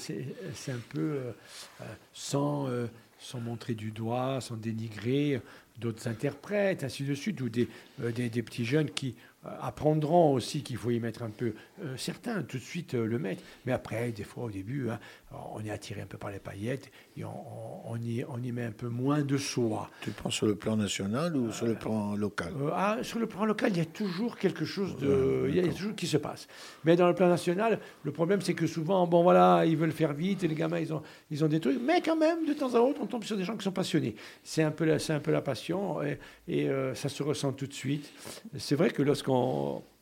euh, 0.99 1.33
euh, 1.81 1.85
sans, 2.13 2.69
euh, 2.69 2.87
sans 3.19 3.41
montrer 3.41 3.75
du 3.75 3.91
doigt, 3.91 4.41
sans 4.41 4.57
dénigrer 4.57 5.41
d'autres 5.79 6.09
interprètes, 6.09 6.85
ainsi 6.85 7.05
de 7.05 7.15
suite, 7.15 7.41
ou 7.41 7.49
des, 7.49 7.69
petits 7.99 8.65
jeunes 8.65 8.91
qui 8.91 9.15
apprendront 9.61 10.33
aussi 10.33 10.63
qu'il 10.63 10.77
faut 10.77 10.91
y 10.91 11.01
mettre 11.01 11.23
un 11.23 11.31
peu. 11.31 11.55
euh, 11.83 11.97
certains, 11.97 12.43
tout 12.43 12.59
de 12.59 12.63
suite, 12.63 12.95
euh, 12.95 13.07
le 13.07 13.19
mettre. 13.19 13.43
Mais 13.67 13.73
après, 13.73 14.11
des 14.13 14.25
fois, 14.25 14.45
au 14.45 14.51
début, 14.51 14.89
hein, 14.91 14.99
on 15.55 15.65
est 15.65 15.71
attiré 15.71 16.01
un 16.01 16.07
peu 16.07 16.19
par 16.19 16.31
les 16.31 16.39
paillettes 16.39 16.91
et 17.17 17.25
on, 17.25 17.97
y, 17.97 18.25
on 18.29 18.43
y 18.43 18.53
met 18.53 18.65
un 18.65 18.73
peu 18.73 18.89
moins 18.89 19.23
de 19.23 19.37
soi. 19.37 19.91
Tu 20.01 20.11
prends 20.11 20.31
sur 20.31 20.47
le 20.47 20.55
plan 20.55 20.77
national 20.77 21.37
ou 21.37 21.53
sur 21.53 21.67
le 21.67 21.75
plan 21.75 22.15
local? 22.17 22.53
Euh, 22.61 22.71
ah, 22.73 22.99
sur 23.03 23.19
le 23.19 23.27
plan 23.27 23.45
local, 23.45 23.71
il 23.73 23.79
y 23.79 23.83
a 23.83 23.85
toujours 23.85 24.37
quelque 24.37 24.65
chose 24.65 24.97
de, 24.97 25.47
il 25.49 25.57
y 25.57 25.61
a 25.61 25.73
toujours 25.73 25.95
qui 25.95 26.07
se 26.07 26.17
passe. 26.17 26.49
Mais 26.85 26.97
dans 26.97 27.09
le 27.09 27.15
plan 27.15 27.29
national, 27.29 27.79
le 28.03 28.13
problème 28.13 28.41
c'est 28.41 28.55
que 28.55 28.67
souvent, 28.67 29.07
bon 29.07 29.23
voilà, 29.23 29.65
ils 29.67 29.77
veulent 29.77 29.93
faire 29.93 30.13
vite, 30.13 30.45
et 30.45 30.49
les 30.49 30.55
gamins 30.55 30.79
ils 30.79 30.93
ont, 30.93 31.03
ils 31.31 31.45
ont 31.45 31.49
des 31.49 31.61
trucs, 31.61 31.81
mais 31.83 32.01
quand 32.01 32.17
même 32.17 32.47
de 32.47 32.53
temps 32.55 32.75
à 32.75 32.81
autre, 32.81 33.01
on 33.03 33.07
tombe 33.07 33.25
sur 33.25 33.37
des 33.37 33.45
gens 33.45 33.57
qui 33.57 33.65
sont 33.65 33.73
passionnés. 33.73 34.15
C'est 34.43 34.63
un 34.63 34.71
peu 34.71 34.85
la, 34.85 34.97
un 35.09 35.21
peu 35.21 35.31
la 35.31 35.43
passion 35.43 36.03
et, 36.03 36.19
et, 36.49 36.69
euh, 36.69 36.95
ça 36.95 37.09
se 37.09 37.23
ressent 37.23 37.53
tout 37.53 37.67
de 37.67 37.73
suite. 37.73 38.11
C'est 38.57 38.75
vrai 38.75 38.91
que 38.91 39.03
lorsqu'on 39.03 39.38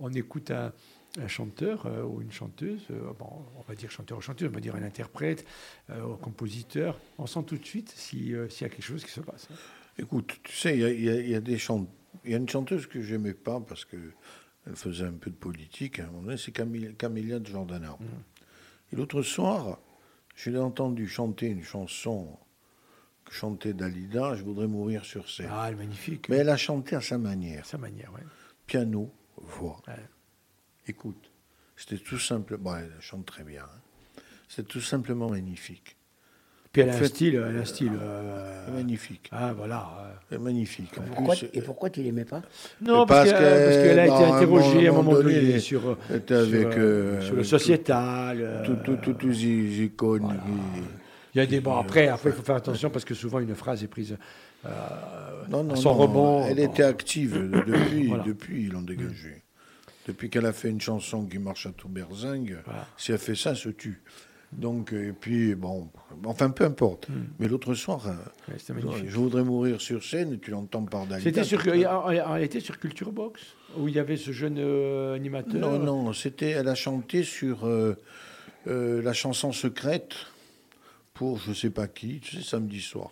on 0.01 0.13
écoute 0.13 0.51
un, 0.51 0.73
un 1.21 1.29
chanteur 1.29 1.87
euh, 1.87 2.03
ou 2.03 2.21
une 2.23 2.33
chanteuse, 2.33 2.83
euh, 2.91 3.13
bon, 3.19 3.29
on 3.57 3.63
va 3.63 3.75
dire 3.75 3.91
chanteur 3.91 4.19
ou 4.19 4.21
chanteuse, 4.21 4.49
on 4.51 4.55
va 4.55 4.61
dire 4.61 4.75
un 4.77 4.83
interprète, 4.83 5.45
euh, 5.91 6.15
un 6.15 6.17
compositeur, 6.17 6.99
on 7.19 7.27
sent 7.27 7.43
tout 7.47 7.57
de 7.57 7.65
suite 7.65 7.91
si, 7.97 8.33
s'il 8.51 8.63
y 8.63 8.65
a 8.65 8.69
quelque 8.69 8.83
chose 8.83 9.05
qui 9.05 9.11
se 9.11 9.21
passe. 9.21 9.49
hein. 9.51 9.57
Écoute, 9.99 10.39
tu 10.43 10.55
sais, 10.55 10.77
il 10.77 10.81
y 10.81 10.85
a, 10.85 10.91
y 10.93 11.09
a- 11.09 11.21
il 11.21 11.31
y 11.31 11.35
a 11.35 11.41
des 11.41 11.57
chant- 11.59 11.87
il 12.25 12.31
y 12.33 12.35
a 12.35 12.37
une 12.39 12.49
chanteuse 12.49 12.87
que 12.87 13.01
j'aimais 13.01 13.33
pas 13.35 13.61
parce 13.61 13.85
que 13.87 13.97
elle 14.67 14.77
faisait 14.77 15.07
un 15.07 15.13
peu 15.13 15.31
de 15.31 15.37
politique. 15.37 16.01
À 16.01 16.05
un 16.05 16.07
moment 16.09 16.23
donné, 16.23 16.37
c'est 16.37 16.51
Camille- 16.53 16.95
Camélia 16.97 17.39
de 17.39 17.47
Jordana. 17.47 17.97
Et 18.93 18.97
l'autre 18.97 19.23
soir, 19.23 19.79
Je 20.39 20.51
l'ai 20.51 20.59
entendu 20.59 21.09
chanter 21.09 21.47
une 21.47 21.63
chanson 21.63 22.29
que 23.25 23.33
chantait 23.33 23.73
Dalida, 23.73 24.35
Je 24.35 24.43
voudrais 24.43 24.67
mourir 24.67 25.07
sur 25.07 25.31
scène. 25.31 25.49
Ah, 25.51 25.65
elle 25.69 25.75
est 25.75 25.77
magnifique. 25.79 26.29
Mais 26.29 26.37
elle 26.37 26.51
a 26.51 26.59
chanté 26.59 26.95
à 26.95 27.01
sa 27.01 27.17
manière. 27.17 27.65
Sa 27.65 27.79
manière, 27.79 28.13
ouais. 28.13 28.21
Piano, 28.67 29.11
voix. 29.43 29.81
Ouais. 29.89 29.95
Écoute, 30.89 31.31
c'était 31.77 31.99
tout 32.03 32.19
simplement. 32.19 32.63
Bon, 32.73 32.77
elle 32.77 32.93
chante 33.01 33.27
très 33.27 33.43
bien. 33.45 33.63
hein. 33.63 34.21
C'est 34.49 34.67
tout 34.67 34.81
simplement 34.81 35.29
magnifique. 35.29 35.97
Puis 36.73 36.83
elle 36.83 36.91
a 36.91 36.95
En 36.97 37.01
un 37.03 37.05
style, 37.05 37.35
elle 37.37 37.57
a 37.57 37.61
un 37.61 37.65
style. 37.65 37.93
euh, 38.01 38.71
Magnifique. 38.71 39.29
Ah, 39.33 39.53
voilà. 39.57 40.21
Magnifique. 40.39 40.97
En 40.99 41.03
Pourquoi, 41.15 41.35
plus, 41.35 41.49
et 41.55 41.63
pourquoi 41.63 41.91
tu 41.91 42.03
l'aimais 42.03 42.25
pas? 42.27 42.43
Non, 42.83 43.07
Parce 43.07 43.31
parce, 43.31 43.33
que- 43.33 43.45
que, 43.45 43.65
parce 43.65 43.77
qu'elle 43.77 43.99
a 43.99 44.07
bah, 44.09 44.15
été 44.15 44.25
interrogée 44.25 44.87
à 44.87 44.91
un 44.91 44.95
moment 44.95 45.13
donné, 45.15 45.35
donné 45.41 45.59
sur, 45.59 45.89
euh, 45.89 45.97
était 46.15 46.35
avec, 46.35 46.67
euh, 46.77 47.21
sur 47.23 47.35
le 47.35 47.45
sociétal. 47.45 48.63
tout, 48.65 48.77
tout, 48.85 48.97
tout, 48.97 49.15
tout 49.15 49.33
y- 49.33 49.85
y 49.85 49.91
conne, 49.91 50.23
voilà. 50.23 50.41
y- 50.41 50.83
Il 51.35 51.39
y 51.39 51.41
a 51.43 51.47
des 51.47 51.61
bon 51.61 51.77
après, 51.77 52.09
après 52.09 52.31
il 52.31 52.37
faut 52.37 52.43
faire 52.43 52.57
attention 52.57 52.89
parce 52.89 53.05
que 53.05 53.15
souvent 53.15 53.41
une 53.41 53.55
phrase 53.55 53.83
est 53.85 53.89
prise 53.89 54.17
Non, 55.49 55.63
non, 55.63 55.75
à 55.75 55.77
son 55.77 55.91
non, 55.91 55.95
rebond. 55.99 56.47
Elle 56.47 56.59
était 56.59 56.83
active 56.83 57.35
depuis, 57.67 58.09
Voilà. 58.09 58.25
depuis 58.25 58.65
ils 58.65 58.73
l'ont 58.73 58.83
dégagée. 58.83 59.43
Depuis 60.07 60.31
qu'elle 60.31 60.47
a 60.47 60.53
fait 60.53 60.71
une 60.71 60.81
chanson 60.81 61.25
qui 61.27 61.39
marche 61.39 61.67
à 61.67 61.73
tout 61.73 61.89
berzingue, 61.89 62.59
Voilà. 62.65 62.87
si 62.97 63.13
elle 63.13 63.19
fait 63.19 63.35
ça, 63.35 63.51
elle 63.51 63.57
se 63.57 63.69
tue. 63.69 64.03
Donc, 64.53 64.93
euh, 64.93 65.09
et 65.09 65.13
puis, 65.13 65.55
bon, 65.57 65.89
enfin, 66.25 66.51
peu 66.51 66.65
importe. 66.65 67.09
Mais 67.39 67.49
l'autre 67.49 67.75
soir, 67.75 68.07
euh, 68.07 68.53
Ouais, 68.53 68.59
je 69.07 69.17
voudrais 69.17 69.43
mourir 69.43 69.81
sur 69.81 70.03
scène 70.05 70.39
tu 70.41 70.53
l'entends 70.53 70.85
par 70.85 71.07
Dalida. 71.07 71.29
C'était 71.29 71.45
sur, 71.45 71.61
elle 71.67 72.43
était 72.43 72.61
sur 72.61 72.79
Culture 72.79 73.11
Box 73.13 73.43
où 73.77 73.89
il 73.89 73.95
y 73.95 73.99
avait 73.99 74.17
ce 74.17 74.33
jeune 74.33 74.57
euh, 74.59 75.15
animateur? 75.15 75.61
Non, 75.61 75.79
non, 75.79 76.13
c'était, 76.13 76.51
elle 76.51 76.69
a 76.69 76.75
chanté 76.75 77.23
sur 77.23 77.67
euh, 77.67 77.95
euh, 78.67 79.03
la 79.03 79.13
chanson 79.13 79.53
secrète 79.53 80.15
pour 81.15 81.39
je 81.39 81.53
sais 81.53 81.71
pas 81.71 81.89
qui, 81.89 82.21
tu 82.21 82.37
sais, 82.37 82.43
samedi 82.43 82.81
soir. 82.81 83.11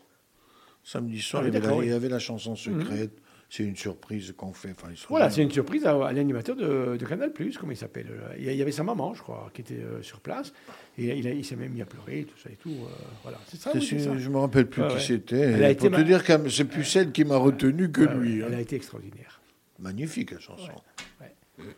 Samedi 0.85 1.21
soir, 1.21 1.43
Ah 1.45 1.49
il, 1.49 1.55
y 1.55 1.57
avait 1.57 1.59
la, 1.59 1.65
d'accord, 1.65 1.79
oui. 1.79 1.87
il 1.87 1.91
y 1.91 1.95
avait 1.95 2.09
la 2.09 2.19
chanson 2.19 2.55
secrète. 2.57 3.11
C'est 3.51 3.63
une 3.63 3.77
surprise 3.77 4.35
qu'on 4.37 4.53
fait. 4.53 4.73
Enfin, 4.73 4.89
Voilà, 5.09 5.31
c'est 5.31 5.43
une 5.43 5.51
surprise 5.51 5.87
à, 5.87 5.93
à 6.07 6.13
l'animateur 6.13 6.57
de, 6.57 6.97
de 6.97 7.07
Canal 7.07 7.33
comment 7.61 7.71
il 7.73 7.77
s'appelle 7.77 8.07
euh, 8.11 8.35
Il 8.37 8.53
y 8.53 8.61
avait 8.63 8.73
sa 8.73 8.83
maman, 8.83 9.15
je 9.15 9.23
crois, 9.23 9.49
qui 9.55 9.61
était 9.61 9.75
euh, 9.75 10.03
sur 10.03 10.19
place. 10.21 10.53
Et 10.99 11.17
il, 11.17 11.45
s'est 11.45 11.55
même 11.55 11.71
mis 11.73 11.81
à 11.83 11.85
pleurer, 11.87 12.25
tout 12.25 12.39
ça 12.43 12.51
et 12.51 12.57
tout. 12.57 12.71
euh, 12.71 12.89
voilà, 13.23 13.39
c'est 13.47 13.61
ça, 13.61 13.71
oui, 13.75 14.01
ça. 14.01 14.19
je 14.19 14.29
me 14.29 14.39
rappelle 14.39 14.67
plus 14.67 14.83
qui 14.89 14.95
ouais. 14.95 15.01
c'était. 15.01 15.75
Pour 15.77 15.91
te 15.91 15.97
ma- 15.97 16.03
dire 16.03 16.25
que 16.25 16.49
c'est 16.51 16.65
plus 16.65 16.85
celle 16.85 17.13
qui 17.13 17.25
m'a 17.25 17.37
retenu 17.37 17.91
que 17.93 18.03
lui. 18.03 18.43
hein. 18.43 18.47
Elle 18.49 18.55
a 18.55 18.61
été 18.61 18.75
extraordinaire. 18.77 19.41
Magnifique 19.79 20.33
la 20.33 20.41
chanson. 20.41 20.73
Ouais, 21.21 21.33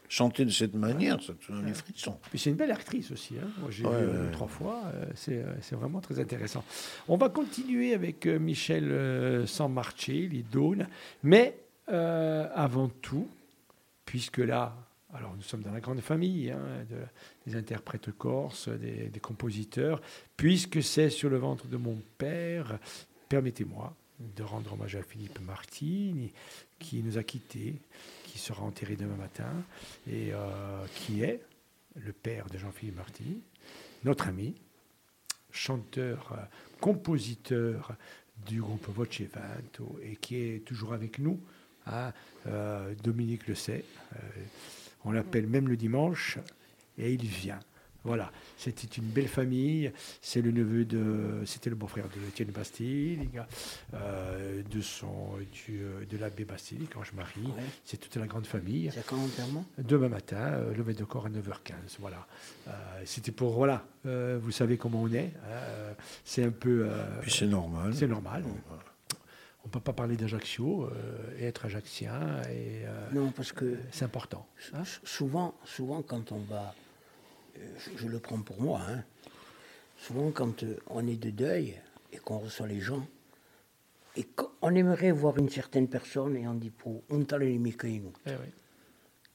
Chanter 0.08 0.44
de 0.46 0.50
cette 0.50 0.74
manière, 0.74 1.22
ça 1.22 1.34
te 1.34 1.52
donne 1.52 1.66
les 1.66 1.74
frissons. 1.74 2.18
Puis 2.30 2.38
c'est 2.38 2.48
une 2.50 2.56
belle 2.56 2.70
actrice 2.70 3.10
aussi. 3.10 3.34
Hein. 3.38 3.46
Moi, 3.60 3.70
j'ai 3.70 3.84
Ouais, 3.84 4.00
vu 4.00 4.06
ouais, 4.06 4.12
euh, 4.14 4.30
trois 4.32 4.48
fois. 4.48 4.82
euh, 4.94 5.04
c'est, 5.14 5.36
euh, 5.42 5.52
c'est 5.60 5.76
vraiment 5.76 6.00
très 6.00 6.18
intéressant. 6.18 6.64
On 7.08 7.16
va 7.18 7.28
continuer 7.28 7.92
avec 7.92 8.26
Michel 8.26 9.46
Sanmarché, 9.46 10.28
Daunes. 10.50 10.86
Mais 11.22 11.58
euh, 11.90 12.48
avant 12.54 12.88
tout, 12.88 13.28
puisque 14.06 14.38
là, 14.38 14.74
alors 15.12 15.34
nous 15.36 15.42
sommes 15.42 15.62
dans 15.62 15.72
la 15.72 15.80
grande 15.80 16.00
famille 16.00 16.50
hein, 16.50 16.58
de- 16.90 17.50
des 17.50 17.56
interprètes 17.56 18.10
corses, 18.12 18.68
des, 18.68 19.08
des 19.08 19.20
compositeurs, 19.20 20.00
puisque 20.36 20.82
c'est 20.82 21.10
sur 21.10 21.28
le 21.28 21.36
ventre 21.36 21.66
de 21.66 21.76
mon 21.76 21.98
père, 22.18 22.78
permettez-moi 23.28 23.94
de 24.36 24.42
rendre 24.42 24.72
hommage 24.72 24.96
à 24.96 25.02
Philippe 25.02 25.38
Martini, 25.40 26.32
qui 26.78 27.02
nous 27.02 27.18
a 27.18 27.22
quittés, 27.22 27.74
qui 28.36 28.42
sera 28.42 28.64
enterré 28.64 28.96
demain 28.96 29.16
matin, 29.16 29.50
et 30.06 30.34
euh, 30.34 30.86
qui 30.94 31.22
est 31.22 31.40
le 31.94 32.12
père 32.12 32.44
de 32.50 32.58
Jean-Philippe 32.58 32.96
Martini, 32.96 33.40
notre 34.04 34.28
ami, 34.28 34.54
chanteur, 35.50 36.32
euh, 36.32 36.44
compositeur 36.78 37.96
du 38.44 38.60
groupe 38.60 38.86
Voce 38.90 39.22
Vento, 39.22 39.98
et 40.02 40.16
qui 40.16 40.36
est 40.36 40.66
toujours 40.66 40.92
avec 40.92 41.18
nous. 41.18 41.40
hein. 41.86 42.12
Dominique 43.02 43.46
le 43.48 43.54
sait. 43.54 43.84
On 45.04 45.12
l'appelle 45.12 45.46
même 45.46 45.68
le 45.68 45.76
dimanche, 45.78 46.38
et 46.98 47.14
il 47.14 47.24
vient. 47.24 47.60
Voilà, 48.06 48.30
c'était 48.56 48.86
une 48.86 49.04
belle 49.08 49.28
famille. 49.28 49.90
C'est 50.22 50.40
le 50.40 50.52
neveu 50.52 50.84
de, 50.84 51.42
c'était 51.44 51.70
le 51.70 51.76
beau-frère 51.76 52.06
de 52.08 52.28
Étienne 52.28 52.50
Bastille, 52.50 53.28
euh, 53.94 54.62
de 54.62 54.80
son, 54.80 55.36
du, 55.52 55.80
euh, 55.82 56.04
de 56.08 56.16
l'abbé 56.16 56.44
Bastille, 56.44 56.86
quand 56.92 57.02
je 57.02 57.14
marie. 57.14 57.42
Ouais. 57.46 57.62
C'est 57.84 57.96
toute 57.96 58.14
la 58.16 58.26
grande 58.26 58.46
famille. 58.46 58.90
C'est 58.94 59.04
quand 59.06 59.16
l'enterrement 59.16 59.64
Demain 59.78 60.08
matin, 60.08 60.36
euh, 60.36 60.74
lever 60.74 60.94
de 60.94 61.04
corps 61.04 61.26
à 61.26 61.30
9h15. 61.30 61.72
Voilà. 61.98 62.26
Euh, 62.68 62.72
C'était 63.04 63.32
pour. 63.32 63.52
Voilà. 63.52 63.84
euh, 64.06 64.38
vous 64.40 64.52
savez 64.52 64.76
comment 64.78 65.02
on 65.02 65.12
est. 65.12 65.32
hein, 65.44 65.94
c'est 66.24 66.44
un 66.44 66.50
peu. 66.50 66.86
euh, 66.88 67.20
Puis 67.22 67.32
c'est 67.32 67.46
normal. 67.46 67.92
c'est 67.94 68.06
normal. 68.06 68.44
On 69.64 69.68
ne 69.68 69.72
peut 69.72 69.80
pas 69.80 69.92
parler 69.92 70.16
d'Ajaccio 70.16 70.84
euh, 70.84 71.38
et 71.40 71.44
être 71.46 71.64
ajaccien. 71.64 72.40
Et, 72.50 72.84
euh, 72.86 73.10
Non, 73.12 73.32
parce 73.32 73.50
que 73.50 73.76
c'est 73.90 74.04
important. 74.04 74.46
hein. 74.74 74.84
Souvent, 75.02 75.54
souvent 75.64 76.02
quand 76.02 76.30
on 76.30 76.38
va, 76.38 76.72
je, 77.96 78.06
le 78.06 78.18
prends 78.18 78.40
pour 78.40 78.60
moi, 78.60 78.80
hein, 78.88 79.02
souvent 79.98 80.30
quand 80.30 80.62
euh, 80.62 80.76
on 80.88 81.06
est 81.06 81.16
de 81.16 81.30
deuil 81.30 81.74
et 82.12 82.18
qu'on 82.18 82.38
reçoit 82.38 82.66
les 82.66 82.80
gens, 82.80 83.06
et 84.16 84.24
qu'on 84.24 84.74
aimerait 84.74 85.12
voir 85.12 85.38
une 85.38 85.50
certaine 85.50 85.88
personne 85.88 86.36
et 86.36 86.48
on 86.48 86.54
dit 86.54 86.70
pour 86.70 87.02
on 87.10 87.22
t'a 87.24 87.38
les 87.38 87.58
nous. 87.58 88.12
Eh. 88.26 88.30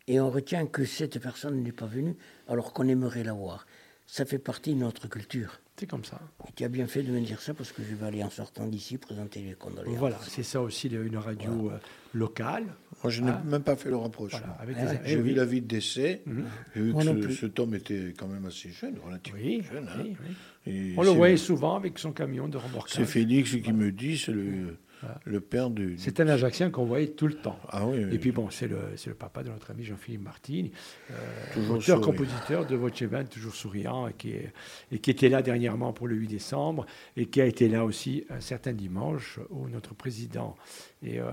Et 0.08 0.20
on 0.20 0.30
retient 0.30 0.66
que 0.66 0.84
cette 0.86 1.20
personne 1.20 1.62
n'est 1.62 1.72
pas 1.72 1.86
venue 1.86 2.16
alors 2.48 2.74
qu'on 2.74 2.88
aimerait 2.88 3.24
la 3.24 3.34
voir. 3.34 3.68
Ça 4.08 4.26
fait 4.26 4.40
partie 4.40 4.74
de 4.74 4.80
notre 4.80 5.08
culture. 5.08 5.61
C'est 5.78 5.88
comme 5.88 6.04
ça. 6.06 6.20
Et 6.48 6.52
tu 6.56 6.64
as 6.64 6.68
bien 6.70 6.86
fait 6.86 7.02
de 7.02 7.12
me 7.12 7.20
dire 7.22 7.42
ça 7.42 7.56
parce 7.56 7.72
que 7.72 7.82
je 7.82 7.96
vais 7.96 8.06
aller 8.06 8.24
en 8.24 8.30
sortant 8.30 8.68
d'ici 8.68 8.98
présenter 9.00 9.42
les 9.42 9.54
condoléances. 9.54 9.98
Voilà, 9.98 10.20
c'est 10.28 10.44
ça 10.44 10.62
aussi 10.62 10.90
une 10.90 11.18
radio 11.18 11.72
euh, 11.72 11.80
locale. 12.14 12.66
Moi, 13.04 13.10
je 13.10 13.24
n'ai 13.24 13.32
Ah. 13.32 13.42
même 13.46 13.64
pas 13.64 13.76
fait 13.76 13.90
le 13.90 13.96
rapprochement. 13.96 14.40
Voilà, 14.42 14.62
avec 14.62 14.76
Ah 14.80 15.02
J'ai 15.06 15.16
vu 15.16 15.30
oui. 15.30 15.34
la 15.34 15.46
vie 15.46 15.62
de 15.62 15.66
décès. 15.68 16.22
J'ai 16.76 16.82
vu 16.82 16.92
Moi 16.94 17.04
que 17.04 17.30
ce- 17.32 17.48
cet 17.48 17.60
homme 17.60 17.74
était 17.74 18.14
quand 18.16 18.28
même 18.28 18.46
assez 18.46 18.70
jeune, 18.70 18.96
relativement 19.04 19.40
Oui, 19.42 19.64
jeune. 19.64 19.88
hein. 19.88 20.02
oui, 20.04 20.16
oui. 20.68 20.72
Et 20.72 20.94
On 20.98 21.02
le 21.02 21.10
voyait 21.10 21.38
souvent 21.38 21.76
avec 21.76 21.98
son 21.98 22.12
camion 22.12 22.48
de 22.48 22.58
remorquage. 22.58 22.94
C'est 22.94 23.06
Félix 23.06 23.56
qui 23.56 23.74
me 23.74 23.92
dit, 23.92 24.20
c'est 24.20 24.34
le, 24.34 24.78
le 25.26 25.40
père 25.42 25.70
du. 25.70 25.96
C'est 25.98 26.20
un 26.20 26.28
Ajaccien 26.28 26.70
qu'on 26.70 26.86
voyait 26.86 27.08
tout 27.10 27.28
le 27.28 27.34
temps. 27.34 27.60
Ah 27.70 27.86
oui, 27.86 28.04
oui. 28.06 28.16
Et 28.16 28.20
puis 28.20 28.32
bon, 28.32 28.50
c'est 28.50 28.68
le, 28.68 28.78
le 29.06 29.14
papa 29.14 29.44
de 29.44 29.50
notre 29.50 29.72
ami 29.72 29.84
Jean-Philippe 29.84 30.24
Martini, 30.24 30.72
euh, 31.10 31.14
Toujours 31.54 31.72
hein. 31.76 31.78
auteur, 31.78 31.84
souriant. 31.98 32.02
compositeur 32.02 32.66
de 32.66 32.76
Voce 32.76 33.02
Vent, 33.04 33.24
toujours 33.26 33.56
souriant, 33.56 34.08
et 34.08 34.14
qui, 34.14 34.32
est- 34.32 34.54
et 34.92 35.00
qui 35.00 35.10
était 35.12 35.30
là 35.30 35.42
dernièrement 35.42 35.94
pour 35.94 36.08
le 36.08 36.16
8 36.16 36.28
décembre, 36.28 36.86
et 37.18 37.26
qui 37.26 37.42
a 37.42 37.46
été 37.46 37.68
là 37.70 37.84
aussi 37.86 38.26
un 38.30 38.40
certain 38.42 38.74
dimanche 38.74 39.40
où 39.50 39.68
notre 39.68 39.94
président 39.96 40.56
et 41.04 41.20
euh, 41.20 41.26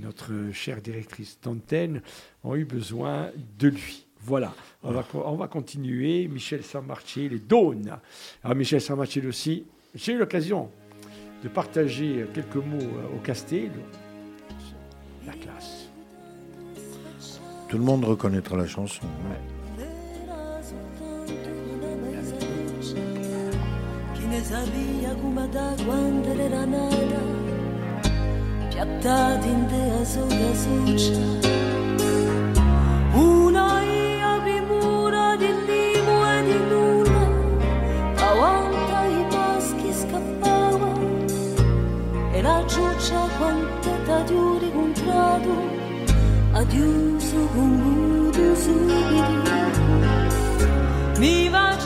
notre 0.00 0.30
chère 0.52 0.80
directrice 0.80 1.38
d'antenne 1.42 2.02
ont 2.44 2.54
eu 2.54 2.64
besoin 2.64 3.30
de 3.58 3.68
lui. 3.68 4.06
Voilà, 4.20 4.54
on, 4.82 4.90
va, 4.92 5.02
co- 5.04 5.22
on 5.24 5.36
va 5.36 5.46
continuer. 5.46 6.26
Michel 6.28 6.62
Samarché, 6.64 7.28
les 7.28 7.38
Daunes. 7.38 7.96
Alors 8.42 8.56
Michel 8.56 8.80
Samarché 8.80 9.24
aussi, 9.26 9.66
j'ai 9.94 10.12
eu 10.14 10.18
l'occasion 10.18 10.70
de 11.42 11.48
partager 11.48 12.26
quelques 12.34 12.56
mots 12.56 12.78
euh, 12.80 13.16
au 13.16 13.20
Castel. 13.20 13.70
La 15.26 15.32
classe. 15.32 15.88
Tout 17.68 17.78
le 17.78 17.84
monde 17.84 18.04
reconnaîtra 18.04 18.56
la 18.56 18.66
chanson. 18.66 19.06
ciuccia 42.66 43.28
quantità 43.38 44.20
di 44.22 44.34
ore 44.34 44.72
contrato 44.72 45.84
adiuso 46.52 47.46
con 47.54 48.30
gusto 48.32 48.54
subito. 48.54 49.34
Mi 51.18 51.48
va 51.48 51.76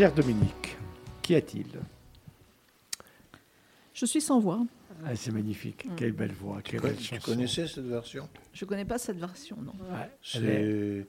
Cher 0.00 0.14
Dominique, 0.14 0.78
qu'y 1.20 1.34
a-t-il? 1.34 1.66
Je 3.92 4.06
suis 4.06 4.22
sans 4.22 4.40
voix. 4.40 4.64
Ah, 5.04 5.14
C'est 5.14 5.30
magnifique. 5.30 5.86
Quelle 5.94 6.12
belle 6.12 6.32
voix, 6.32 6.62
quelle 6.62 6.80
belle 6.80 6.96
Tu 6.96 7.20
connaissais 7.20 7.66
cette 7.68 7.84
version? 7.84 8.26
Je 8.54 8.64
connais 8.64 8.86
pas 8.86 8.96
cette 8.96 9.18
version, 9.18 9.58
non. 9.60 9.74
Ouais, 9.92 10.10
elle 10.36 10.44
est- 10.46 11.06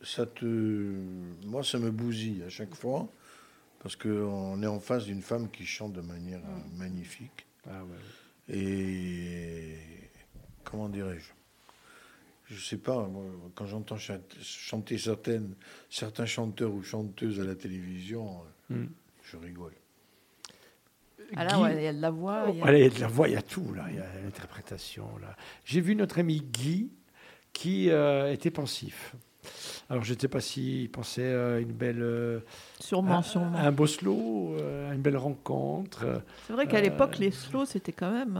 C'est. 0.00 0.06
Ça 0.14 0.24
te. 0.24 0.46
Moi, 1.44 1.62
ça 1.62 1.78
me 1.78 1.90
bousille 1.90 2.42
à 2.42 2.48
chaque 2.48 2.74
fois. 2.74 3.06
Parce 3.82 3.96
qu'on 3.96 4.62
est 4.62 4.66
en 4.66 4.80
face 4.80 5.04
d'une 5.04 5.20
femme 5.20 5.50
qui 5.50 5.66
chante 5.66 5.92
de 5.92 6.00
manière 6.00 6.40
euh, 6.40 6.78
magnifique. 6.78 7.44
Ah 7.68 7.84
ouais. 7.84 8.56
Et. 8.56 9.76
Comment 10.64 10.88
dirais-je? 10.88 11.32
Je 12.50 12.60
sais 12.60 12.76
pas, 12.78 13.06
moi, 13.06 13.24
quand 13.54 13.66
j'entends 13.66 13.96
cha- 13.96 14.18
chanter 14.42 14.98
certaines, 14.98 15.54
certains 15.88 16.26
chanteurs 16.26 16.72
ou 16.72 16.82
chanteuses 16.82 17.38
à 17.40 17.44
la 17.44 17.54
télévision, 17.54 18.42
euh, 18.72 18.74
Hmm. 18.74 18.88
je 19.22 19.36
rigole. 19.36 19.72
Ah 21.36 21.44
là, 21.44 21.54
Guy- 21.54 21.62
ouais, 21.62 21.76
il 21.76 21.82
y 21.84 21.86
a 21.86 21.92
de 21.92 22.00
la 22.00 22.10
voix. 22.10 22.44
il 22.48 22.56
y 22.56 22.58
a- 22.58 22.62
Voilà, 22.62 22.78
il 22.78 22.82
y 22.82 22.86
a 22.86 22.90
de 22.90 23.00
la 23.00 23.06
voix, 23.06 23.28
il 23.28 23.34
y 23.34 23.36
a 23.36 23.42
tout, 23.42 23.72
là. 23.72 23.84
Il 23.90 23.96
y 23.96 24.00
a 24.00 24.20
l'interprétation, 24.24 25.06
là. 25.20 25.36
J'ai 25.64 25.80
vu 25.80 25.94
notre 25.94 26.18
ami 26.18 26.40
Guy 26.40 26.90
qui 27.52 27.88
euh, 27.90 28.32
était 28.32 28.50
pensif. 28.50 29.14
Alors, 29.88 30.02
je 30.04 30.12
ne 30.14 30.18
sais 30.18 30.28
pas 30.28 30.40
s'il 30.40 30.90
pensait 30.90 31.32
à 31.32 31.58
une 31.60 31.72
belle, 31.72 32.02
euh, 32.02 32.40
Sûrement, 32.80 33.18
un, 33.18 33.22
sûrement. 33.22 33.56
un 33.56 33.72
beau 33.72 33.86
slow, 33.86 34.56
à 34.88 34.92
une 34.94 35.02
belle 35.02 35.16
rencontre. 35.16 36.22
C'est 36.48 36.52
vrai 36.52 36.66
qu'à 36.66 36.78
euh, 36.78 36.80
l'époque, 36.82 37.18
les 37.18 37.30
slows, 37.30 37.64
c'était 37.64 37.92
quand 37.92 38.10
même. 38.12 38.36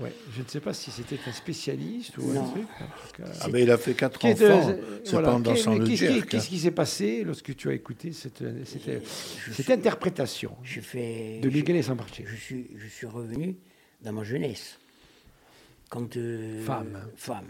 Ouais. 0.00 0.12
Je 0.36 0.42
ne 0.42 0.48
sais 0.48 0.60
pas 0.60 0.74
si 0.74 0.90
c'était 0.90 1.18
un 1.26 1.32
spécialiste 1.32 2.16
ou 2.18 2.30
un 2.30 2.34
Non. 2.34 2.50
truc. 2.50 2.66
parce 2.78 3.12
que- 3.12 3.22
Ah 3.42 3.48
ben, 3.48 3.58
il 3.62 3.70
a 3.70 3.78
fait 3.78 3.94
quatre 3.94 4.18
Qui 4.18 4.28
est, 4.28 4.42
euh, 4.42 4.54
enfants. 4.54 4.74
C'est 5.04 5.10
voilà, 5.12 5.28
pas 5.28 5.34
en 5.34 5.40
dansant 5.40 5.72
qu'est- 5.74 5.78
le 5.80 5.86
qu'est-ce 5.86 6.04
qui- 6.06 6.14
jerk. 6.14 6.28
Qu'est-ce 6.28 6.44
hein. 6.44 6.48
qui 6.50 6.58
s'est 6.58 6.70
passé 6.70 7.24
lorsque 7.24 7.54
tu 7.56 7.68
as 7.68 7.72
écouté 7.74 8.12
cette, 8.12 8.38
cette, 8.64 8.82
Je 8.84 9.52
cette 9.52 9.64
suis- 9.64 9.72
interprétation 9.72 10.56
Je 10.62 10.80
fais. 10.80 11.40
de 11.40 11.48
je- 11.50 11.54
Miguel 11.56 11.82
Sambarche 11.84 12.22
je 12.24 12.36
suis, 12.36 12.66
je 12.76 12.86
suis 12.88 13.06
revenu 13.06 13.56
dans 14.02 14.12
ma 14.12 14.24
jeunesse. 14.24 14.78
Quand, 15.90 16.16
euh, 16.16 16.62
Femme. 16.64 16.98
Femme. 17.16 17.46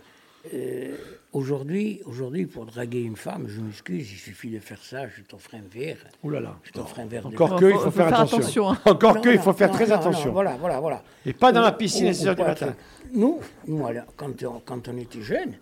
Euh, 0.52 0.96
aujourd'hui, 1.32 2.00
aujourd'hui, 2.04 2.44
pour 2.46 2.66
draguer 2.66 3.00
une 3.00 3.16
femme, 3.16 3.46
je 3.48 3.60
m'excuse, 3.60 4.12
il 4.12 4.18
suffit 4.18 4.50
de 4.50 4.58
faire 4.58 4.82
ça, 4.82 5.08
je 5.08 5.22
t'offre 5.22 5.54
un 5.54 5.62
verre. 5.72 5.96
Ouh 6.22 6.30
là 6.30 6.40
là. 6.40 6.58
Je 6.64 6.70
t'offre 6.72 6.98
un 7.00 7.06
verre 7.06 7.22
de 7.28 7.34
Encore 7.34 7.56
que, 7.58 7.64
il 7.64 7.72
faut- 7.72 7.90
faire, 7.90 8.08
faire 8.08 8.20
attention. 8.20 8.68
attention. 8.68 8.90
Encore 8.92 9.14
Non, 9.14 9.20
que, 9.22 9.28
il 9.30 9.38
faut 9.38 9.52
faire 9.54 9.68
non, 9.68 9.74
très 9.74 9.86
non, 9.86 9.94
attention. 9.94 10.26
non, 10.26 10.32
voilà, 10.32 10.56
voilà, 10.56 10.80
voilà. 10.80 11.02
Et 11.24 11.32
pas 11.32 11.50
dans 11.50 11.62
la 11.62 11.72
piscine 11.72 12.06
à 12.06 12.10
ou- 12.10 12.12
6 12.12 12.26
heures 12.28 12.36
du 12.36 12.42
matin. 12.42 12.74
Nous, 13.12 13.40
nous 13.66 13.86
alors, 13.86 14.04
quand, 14.16 14.42
on, 14.44 14.60
quand 14.60 14.86
on 14.88 14.96
était 14.98 15.22
jeunes, 15.22 15.54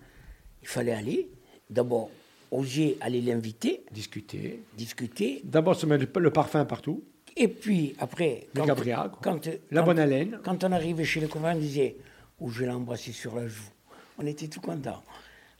il 0.62 0.68
fallait 0.68 0.92
aller, 0.92 1.28
d'abord, 1.70 2.10
oser 2.50 2.98
aller 3.00 3.20
l'inviter, 3.20 3.84
Discuter. 3.92 4.62
discuter, 4.76 5.42
D'abord, 5.44 5.76
se 5.76 5.86
mettre 5.86 6.18
le 6.18 6.30
parfum 6.30 6.64
partout. 6.64 7.04
et 7.36 7.46
puis 7.48 7.94
après, 8.00 8.48
quand, 8.56 8.66
Gabriel, 8.66 8.96
quoi. 8.96 9.18
quand- 9.22 9.48
La 9.70 9.80
quand- 9.80 9.86
bonne 9.86 9.98
haleine. 10.00 10.38
Quand 10.44 10.64
on 10.64 10.72
arrivait 10.72 11.04
chez 11.04 11.20
le 11.20 11.28
copain, 11.28 11.54
on 11.54 11.58
disait 11.60 11.96
Ou 12.40 12.50
je 12.50 12.64
l'ai 12.64 12.70
embrassé 12.70 13.12
sur 13.12 13.36
la 13.36 13.46
joue. 13.46 13.62
On 14.22 14.26
était 14.26 14.46
tout 14.48 14.60
contents. 14.60 15.02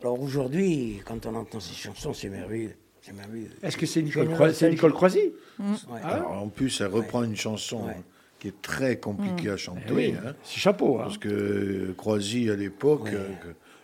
Alors 0.01 0.21
aujourd'hui, 0.21 1.01
quand 1.05 1.27
on 1.27 1.35
entend 1.35 1.59
ces 1.61 1.75
chansons, 1.75 2.15
c'est 2.15 2.29
merveilleux. 2.29 2.75
C'est 3.01 3.13
merveilleux. 3.13 3.51
Est-ce 3.63 3.77
que 3.77 3.87
c'est 3.87 4.03
Nicole, 4.03 4.25
Je 4.27 4.31
ne 4.31 4.35
Croi- 4.35 4.47
le 4.49 4.53
c'est 4.55 4.71
Nicole. 4.71 4.93
Croisy 4.93 5.33
Ouais. 5.59 6.01
Alors, 6.05 6.33
en 6.33 6.49
plus, 6.49 6.81
elle 6.81 6.87
reprend 6.89 7.25
une 7.25 7.35
chanson 7.37 7.87
Ouais. 7.87 7.97
qui 8.39 8.49
est 8.49 8.63
très 8.63 8.99
compliquée 8.99 9.51
à 9.51 9.57
chanter. 9.57 9.83
Eh 9.89 9.93
Oui, 9.93 10.15
hein. 10.25 10.35
c'est 10.45 10.61
chapeau. 10.61 10.99
hein. 10.99 11.05
Parce 11.05 11.19
que 11.19 11.93
Croisy, 11.97 12.51
à 12.51 12.57
l'époque, 12.57 13.05
Ouais. 13.05 13.15
euh, 13.15 13.29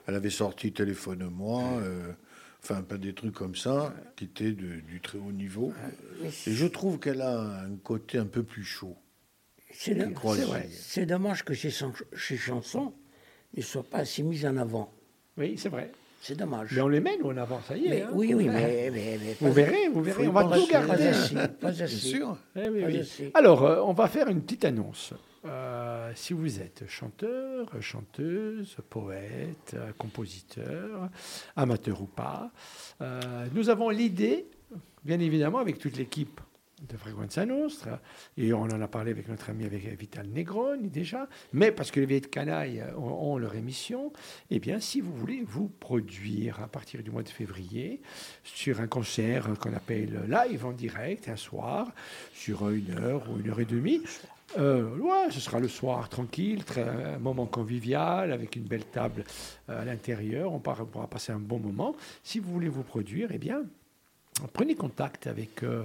elle 0.07 0.15
avait 0.15 0.31
sorti 0.31 0.73
Téléphone-moi, 0.73 1.65
euh, 1.83 2.13
enfin, 2.63 2.83
pas 2.83 2.97
des 2.99 3.13
trucs 3.15 3.35
comme 3.35 3.57
ça, 3.57 3.93
qui 4.17 4.25
étaient 4.25 4.53
de- 4.53 4.81
du 4.81 5.01
très 5.03 5.19
haut 5.19 5.33
niveau. 5.33 5.73
Et 6.25 6.53
je 6.53 6.67
trouve 6.67 6.99
qu'elle 7.01 7.23
a 7.23 7.41
un 7.65 7.77
côté 7.83 8.19
un 8.19 8.27
peu 8.27 8.45
plus 8.45 8.65
chaud. 8.65 8.97
C'est 9.73 9.95
do- 9.95 10.11
Croisy. 10.15 10.41
c'est 10.43 10.47
vrai. 10.47 10.69
C'est 10.73 11.07
dommage 11.07 11.45
que 11.45 11.55
ces 11.55 12.37
chansons 12.37 12.93
ne 13.57 13.63
soient 13.63 13.83
pas 13.83 13.99
assez 13.99 14.23
mises 14.23 14.47
en 14.47 14.57
avant. 14.57 14.93
Oui, 15.37 15.55
c'est 15.57 15.69
vrai. 15.69 15.91
C'est 16.21 16.37
dommage. 16.37 16.73
Mais 16.75 16.81
on 16.81 16.89
les 16.89 17.01
mène 17.01 17.23
en 17.23 17.37
avant, 17.37 17.61
ça 17.67 17.77
y 17.77 17.87
est. 17.87 17.91
Mais- 17.91 18.03
hein. 18.03 18.11
oui, 18.13 18.35
oui, 18.35 18.49
mais, 18.49 18.91
mais- 18.93 19.19
mais 19.23 19.37
Vous 19.41 19.47
pas- 19.47 19.53
verrez, 19.53 19.89
vous 19.89 20.03
verrez, 20.03 20.27
on 20.29 20.33
va 20.33 20.45
tout 20.45 20.67
garder. 20.67 21.07
assez, 21.07 21.35
pas 21.61 21.71
Bien 21.71 21.87
sûr. 21.87 22.37
Eh 22.57 22.69
oui, 22.69 22.81
Pas 22.81 22.87
oui. 22.89 22.99
assez. 22.99 23.31
Alors, 23.35 23.65
euh, 23.65 23.81
on 23.83 23.93
va 23.93 24.09
faire 24.09 24.29
une 24.29 24.43
petite 24.43 24.65
annonce. 24.65 25.15
Euh, 25.45 26.11
si 26.17 26.33
vous 26.33 26.59
êtes 26.61 26.85
chanteur, 26.89 27.71
chanteuse, 27.81 28.77
poète, 28.91 29.77
compositeur, 29.97 31.09
amateur 31.55 32.03
ou 32.03 32.07
pas, 32.07 32.51
euh, 33.01 33.47
nous 33.55 33.71
avons 33.71 33.89
l'idée, 33.91 34.47
bien 35.05 35.21
évidemment, 35.21 35.59
avec 35.59 35.79
toute 35.79 35.97
l'équipe 35.97 36.41
de 36.87 36.97
Frequenza 36.97 37.45
Nostra, 37.45 38.01
et 38.37 38.53
on 38.53 38.63
en 38.63 38.81
a 38.81 38.89
parlé 38.89 39.11
avec 39.11 39.29
notre 39.29 39.51
ami 39.51 39.65
avec 39.65 39.85
Vital 39.99 40.27
Negroni 40.29 40.89
déjà, 40.89 41.29
mais 41.53 41.73
parce 41.73 41.91
que 41.91 42.01
les 42.01 42.07
vieilles 42.07 42.21
canailles 42.23 42.85
ont, 42.97 43.33
ont 43.33 43.39
leur 43.39 43.55
émission, 43.57 44.13
eh 44.51 44.59
bien, 44.61 44.79
si 44.81 45.01
vous 45.01 45.13
voulez 45.13 45.43
vous 45.45 45.69
produire 45.69 46.61
à 46.63 46.69
partir 46.69 47.03
du 47.03 47.11
mois 47.11 47.23
de 47.23 47.29
février 47.29 48.01
sur 48.45 48.81
un 48.81 48.87
concert 48.87 49.49
qu'on 49.59 49.75
appelle 49.75 50.21
live 50.29 50.67
en 50.67 50.73
direct, 50.73 51.29
un 51.29 51.37
soir, 51.37 51.91
sur 52.33 52.69
une 52.71 52.97
heure 52.99 53.29
ou 53.31 53.41
une 53.41 53.51
heure 53.51 53.61
et 53.61 53.65
demie, 53.65 54.03
euh, 54.57 54.97
ouais, 54.99 55.31
ce 55.31 55.41
sera 55.41 55.61
le 55.61 55.69
soir 55.69 56.09
tranquille, 56.09 56.65
très- 56.65 56.83
un 56.89 57.19
moment 57.19 57.47
convivial 57.47 58.33
avec 58.33 58.57
une 58.57 58.63
belle 58.65 58.85
table 58.87 59.25
euh, 59.69 59.83
à 59.83 59.85
l'intérieur. 59.85 60.53
On 60.55 60.59
pourra 60.61 60.87
passer 61.09 61.33
un 61.33 61.39
bon 61.39 61.59
moment. 61.59 61.95
Si 62.23 62.39
vous 62.39 62.51
voulez 62.51 62.69
vous 62.69 62.83
produire, 62.83 63.29
eh 63.33 63.39
bien, 63.39 63.65
prenez 64.47 64.75
contact 64.75 65.27
avec 65.27 65.63
euh, 65.63 65.85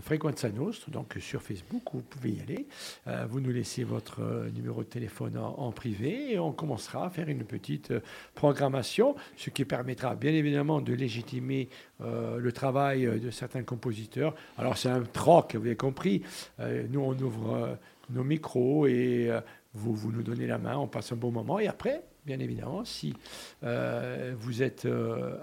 Frequenza 0.00 0.48
Nostra, 0.50 0.90
donc 0.90 1.16
sur 1.20 1.42
Facebook, 1.42 1.82
vous 1.92 2.00
pouvez 2.00 2.30
y 2.30 2.40
aller. 2.40 2.66
Euh, 3.06 3.26
vous 3.28 3.40
nous 3.40 3.50
laissez 3.52 3.84
votre 3.84 4.22
euh, 4.22 4.50
numéro 4.50 4.82
de 4.82 4.88
téléphone 4.88 5.38
en, 5.38 5.54
en 5.58 5.72
privé 5.72 6.32
et 6.32 6.38
on 6.38 6.52
commencera 6.52 7.06
à 7.06 7.10
faire 7.10 7.28
une 7.28 7.44
petite 7.44 7.90
euh, 7.90 8.00
programmation, 8.34 9.14
ce 9.36 9.50
qui 9.50 9.64
permettra 9.64 10.14
bien 10.14 10.32
évidemment 10.32 10.80
de 10.80 10.92
légitimer 10.94 11.68
le 12.00 12.50
travail 12.50 13.20
de 13.20 13.30
certains 13.30 13.62
compositeurs. 13.62 14.34
Alors 14.58 14.76
c'est 14.76 14.88
un 14.88 15.02
troc, 15.02 15.54
vous 15.54 15.66
avez 15.66 15.76
compris. 15.76 16.22
Nous, 16.58 17.00
on 17.00 17.16
ouvre 17.18 17.78
nos 18.10 18.24
micros 18.24 18.88
et 18.88 19.30
vous, 19.74 19.94
vous 19.94 20.10
nous 20.10 20.24
donnez 20.24 20.48
la 20.48 20.58
main, 20.58 20.76
on 20.76 20.88
passe 20.88 21.12
un 21.12 21.16
bon 21.16 21.30
moment. 21.30 21.60
Et 21.60 21.68
après, 21.68 22.02
bien 22.26 22.40
évidemment, 22.40 22.84
si 22.84 23.14
vous 23.62 24.62
êtes 24.62 24.88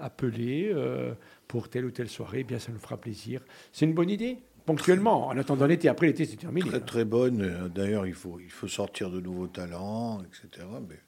appelé 0.02 0.74
pour 1.50 1.68
telle 1.68 1.84
ou 1.84 1.90
telle 1.90 2.08
soirée, 2.08 2.40
eh 2.40 2.44
bien 2.44 2.60
ça 2.60 2.70
nous 2.70 2.78
fera 2.78 2.96
plaisir. 2.96 3.42
C'est 3.72 3.84
une 3.84 3.92
bonne 3.92 4.08
idée 4.08 4.38
Ponctuellement, 4.66 5.26
en 5.26 5.36
attendant 5.36 5.66
l'été. 5.66 5.88
Après 5.88 6.06
l'été, 6.06 6.24
c'est 6.26 6.36
terminé. 6.36 6.68
Très 6.68 6.76
hein. 6.76 6.82
très 6.86 7.04
bonne. 7.04 7.68
D'ailleurs, 7.74 8.06
il 8.06 8.14
faut, 8.14 8.38
il 8.38 8.50
faut 8.50 8.68
sortir 8.68 9.10
de 9.10 9.20
nouveaux 9.20 9.48
talents, 9.48 10.20
etc. 10.22 10.64
Mais 10.88 11.00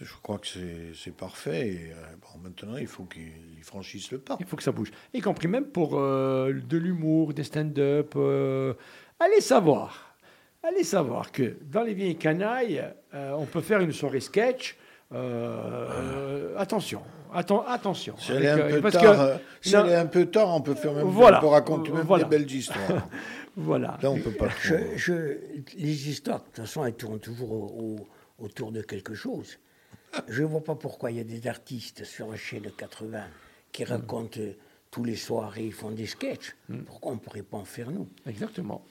je 0.00 0.12
crois 0.22 0.38
que 0.38 0.46
c'est- 0.46 1.10
parfait. 1.14 1.68
Et, 1.68 1.90
euh, 1.92 1.96
bon, 2.22 2.40
maintenant, 2.42 2.78
il 2.78 2.86
faut 2.86 3.04
qu'ils 3.04 3.62
franchissent 3.64 4.12
le 4.12 4.18
pas. 4.18 4.38
Il 4.40 4.46
faut 4.46 4.56
que 4.56 4.62
ça 4.62 4.72
bouge. 4.72 4.90
Y 5.12 5.20
compris 5.20 5.48
même 5.48 5.66
pour 5.66 5.98
euh, 5.98 6.54
de 6.54 6.78
l'humour, 6.78 7.34
des 7.34 7.44
stand-up. 7.44 8.14
euh, 8.16 8.72
allez 9.18 9.42
savoir. 9.42 10.16
Allez 10.62 10.84
savoir 10.84 11.32
que 11.32 11.56
dans 11.70 11.82
les 11.82 11.92
vieilles 11.92 12.16
canailles, 12.16 12.82
euh, 13.12 13.32
on 13.32 13.44
peut 13.44 13.60
faire 13.60 13.80
une 13.80 13.92
soirée 13.92 14.20
sketch. 14.20 14.78
Attention, 16.56 17.02
atten- 17.34 17.64
attention. 17.66 18.14
Si 18.18 18.32
elle 18.32 18.44
est 18.44 18.48
Avec, 18.48 18.64
un 18.64 18.68
euh, 18.68 18.70
peu 18.76 18.80
parce 18.82 18.94
tard, 18.94 19.14
que- 19.16 19.20
euh, 19.20 19.36
si 19.60 19.74
non, 19.74 19.84
elle 19.84 19.90
est 19.92 19.96
un 19.96 20.06
peu 20.06 20.26
tard, 20.26 20.48
on 20.54 20.60
peut 20.60 20.74
faire 20.74 20.92
même, 20.94 21.06
Voilà. 21.06 21.38
on 21.38 21.40
peut 21.40 21.46
raconter 21.48 21.90
même 21.92 22.02
Voilà. 22.06 22.24
des 22.24 22.30
belles 22.38 22.50
histoires. 22.50 22.78
voilà. 23.56 23.98
Là, 24.02 24.10
on 24.10 24.18
peut 24.18 24.32
pas. 24.32 24.48
Je, 24.62 24.74
je- 24.96 25.36
les 25.76 26.08
histoires, 26.10 26.38
de 26.40 26.44
toute 26.46 26.56
façon, 26.56 26.84
elles 26.84 26.94
tournent 26.94 27.20
toujours 27.20 27.52
au- 27.52 27.96
au- 28.38 28.44
autour 28.44 28.72
de 28.72 28.82
quelque 28.82 29.14
chose. 29.14 29.58
Je 30.28 30.42
ne 30.42 30.46
vois 30.48 30.64
pas 30.64 30.74
pourquoi 30.74 31.10
il 31.10 31.18
y 31.18 31.20
a 31.20 31.24
des 31.24 31.46
artistes 31.46 32.04
sur 32.04 32.32
un 32.32 32.36
chaîne 32.36 32.62
de 32.62 32.70
80 32.70 33.22
qui 33.72 33.84
racontent 33.84 34.40
euh, 34.40 34.52
tous 34.90 35.04
les 35.04 35.14
soirs 35.14 35.56
et 35.56 35.64
ils 35.66 35.72
font 35.72 35.92
des 35.92 36.06
sketchs. 36.06 36.56
Pourquoi 36.86 37.12
on 37.12 37.14
ne 37.14 37.20
pourrait 37.20 37.42
pas 37.42 37.58
en 37.58 37.64
faire 37.64 37.90
nous? 37.92 38.08
Exactement. 38.26 38.84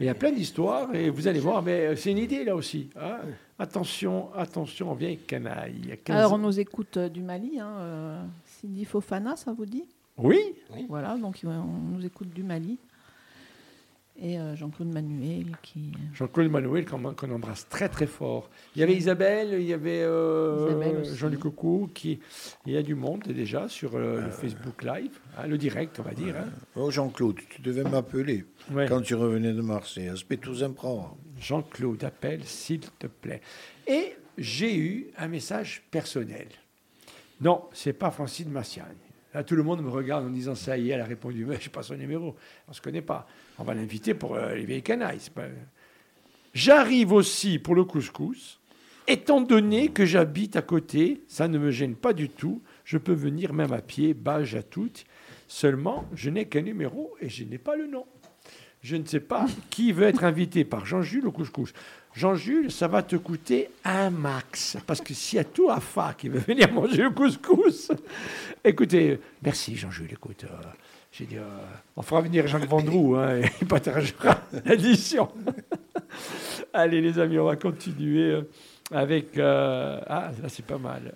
Il 0.00 0.06
y 0.06 0.08
a 0.08 0.14
plein 0.14 0.32
d'histoires 0.32 0.94
et 0.94 1.10
vous 1.10 1.28
allez 1.28 1.38
voir, 1.38 1.62
mais 1.62 1.86
euh, 1.88 1.96
c'est 1.96 2.10
une 2.10 2.18
idée 2.18 2.44
là 2.44 2.56
aussi. 2.56 2.88
hein. 2.98 3.18
Attention, 3.62 4.34
attention, 4.34 4.90
on 4.90 4.94
vient 4.94 5.06
avec 5.08 5.24
canaille. 5.28 5.76
Il 5.84 5.88
y 5.88 5.92
a 5.92 5.96
15 5.96 6.16
Alors, 6.16 6.32
on 6.32 6.38
nous 6.38 6.58
écoute 6.58 6.96
euh, 6.96 7.08
du 7.08 7.22
Mali. 7.22 7.60
Hein, 7.60 7.72
euh, 7.78 8.22
Sidi 8.44 8.84
Fofana, 8.84 9.36
ça 9.36 9.52
vous 9.52 9.66
dit? 9.66 9.84
Oui, 10.18 10.36
Voilà, 10.88 11.16
donc 11.16 11.36
on 11.44 11.94
nous 11.94 12.04
écoute 12.04 12.30
du 12.30 12.42
Mali. 12.42 12.76
Et 14.20 14.38
euh, 14.38 14.54
Jean-Claude 14.56 14.92
Manuel 14.92 15.56
qui. 15.62 15.92
Jean-Claude 16.12 16.50
Manuel 16.50 16.84
qu'on 16.84 17.30
embrasse 17.30 17.66
très 17.68 17.88
très 17.88 18.06
fort. 18.06 18.50
Il 18.76 18.80
y 18.80 18.82
avait 18.82 18.94
Isabelle, 18.94 19.56
il 19.60 19.66
y 19.66 19.72
avait 19.72 20.02
euh. 20.02 21.02
Jean-Luc 21.14 21.40
Coucou, 21.40 21.88
qui 21.94 22.18
il 22.66 22.72
y 22.72 22.76
a 22.76 22.82
du 22.82 22.94
monde 22.94 23.22
déjà 23.22 23.68
sur 23.68 23.94
euh, 23.94 24.20
le 24.26 24.30
Facebook 24.30 24.82
Live, 24.82 25.18
hein, 25.38 25.46
le 25.46 25.56
direct 25.56 25.98
on 25.98 26.02
va 26.02 26.12
dire. 26.12 26.36
hein. 26.36 26.50
Oh, 26.76 26.90
Jean-Claude, 26.90 27.36
tu 27.48 27.62
devais 27.62 27.84
m'appeler 27.84 28.44
Ouais. 28.70 28.86
quand 28.86 29.00
tu 29.00 29.14
revenais 29.14 29.54
de 29.54 29.62
Marseille. 29.62 30.08
Aspect 30.08 30.36
tous 30.36 30.62
prend. 30.76 31.16
Jean-Claude 31.42 32.04
appelle 32.04 32.44
s'il 32.44 32.80
te 32.80 33.06
plaît. 33.06 33.40
Et 33.86 34.14
j'ai 34.38 34.76
eu 34.76 35.06
un 35.18 35.28
message 35.28 35.82
personnel. 35.90 36.46
Non, 37.40 37.64
c'est 37.72 37.92
pas 37.92 38.10
Francine 38.10 38.50
Massiagne. 38.50 38.86
Là, 39.34 39.42
tout 39.42 39.56
le 39.56 39.62
monde 39.62 39.82
me 39.82 39.90
regarde 39.90 40.24
en 40.24 40.30
disant 40.30 40.54
ça 40.54 40.78
y 40.78 40.90
est, 40.90 40.94
elle 40.94 41.00
a 41.00 41.06
répondu, 41.06 41.44
mais 41.44 41.56
je 41.58 41.64
n'ai 41.64 41.72
pas 41.72 41.82
son 41.82 41.96
numéro. 41.96 42.36
On 42.68 42.70
ne 42.70 42.74
se 42.74 42.80
connaît 42.80 43.02
pas. 43.02 43.26
On 43.58 43.64
va 43.64 43.74
l'inviter 43.74 44.14
pour 44.14 44.34
euh, 44.34 44.54
les 44.54 44.64
vieilles 44.64 44.82
canailles. 44.82 45.20
J'arrive 46.54 47.12
aussi 47.12 47.58
pour 47.58 47.74
le 47.74 47.84
couscous. 47.84 48.60
Étant 49.08 49.40
donné 49.40 49.88
que 49.88 50.06
j'habite 50.06 50.54
à 50.54 50.62
côté, 50.62 51.22
ça 51.26 51.48
ne 51.48 51.58
me 51.58 51.72
gêne 51.72 51.96
pas 51.96 52.12
du 52.12 52.28
tout. 52.28 52.62
Je 52.84 52.98
peux 52.98 53.14
venir 53.14 53.52
même 53.52 53.72
à 53.72 53.80
pied, 53.80 54.14
bage 54.14 54.54
à 54.54 54.62
toutes. 54.62 55.04
Seulement, 55.48 56.04
je 56.14 56.30
n'ai 56.30 56.46
qu'un 56.46 56.62
numéro 56.62 57.16
et 57.20 57.28
je 57.28 57.42
n'ai 57.42 57.58
pas 57.58 57.74
le 57.74 57.88
nom. 57.88 58.06
Je 58.82 58.96
ne 58.96 59.06
sais 59.06 59.20
pas 59.20 59.46
qui 59.70 59.92
veut 59.92 60.08
être 60.08 60.24
invité 60.24 60.64
par 60.64 60.84
Jean-Jules 60.84 61.28
au 61.28 61.30
couscous. 61.30 61.72
Jean-Jules, 62.14 62.72
ça 62.72 62.88
va 62.88 63.04
te 63.04 63.14
coûter 63.14 63.68
un 63.84 64.10
max. 64.10 64.76
Parce 64.88 65.00
que 65.00 65.14
s'il 65.14 65.36
y 65.36 65.40
a 65.40 65.44
tout 65.44 65.70
à 65.70 65.78
fa 65.78 66.14
qui 66.18 66.28
veut 66.28 66.40
venir 66.40 66.72
manger 66.72 67.04
le 67.04 67.10
couscous, 67.10 67.92
écoutez, 68.64 69.20
merci 69.40 69.76
Jean-Jules, 69.76 70.12
écoute, 70.12 70.44
euh, 70.44 70.56
j'ai 71.12 71.26
dit, 71.26 71.36
euh, 71.36 71.44
on 71.96 72.02
fera 72.02 72.22
venir 72.22 72.48
Jacques 72.48 72.68
Vendroux, 72.68 73.14
hein, 73.14 73.36
et 73.36 73.44
il 73.60 73.68
partagera 73.68 74.42
l'édition. 74.64 75.30
Allez 76.72 77.00
les 77.00 77.20
amis, 77.20 77.38
on 77.38 77.44
va 77.44 77.54
continuer 77.54 78.36
avec, 78.90 79.38
euh, 79.38 80.00
ah 80.08 80.32
là 80.42 80.48
c'est 80.48 80.66
pas 80.66 80.78
mal, 80.78 81.14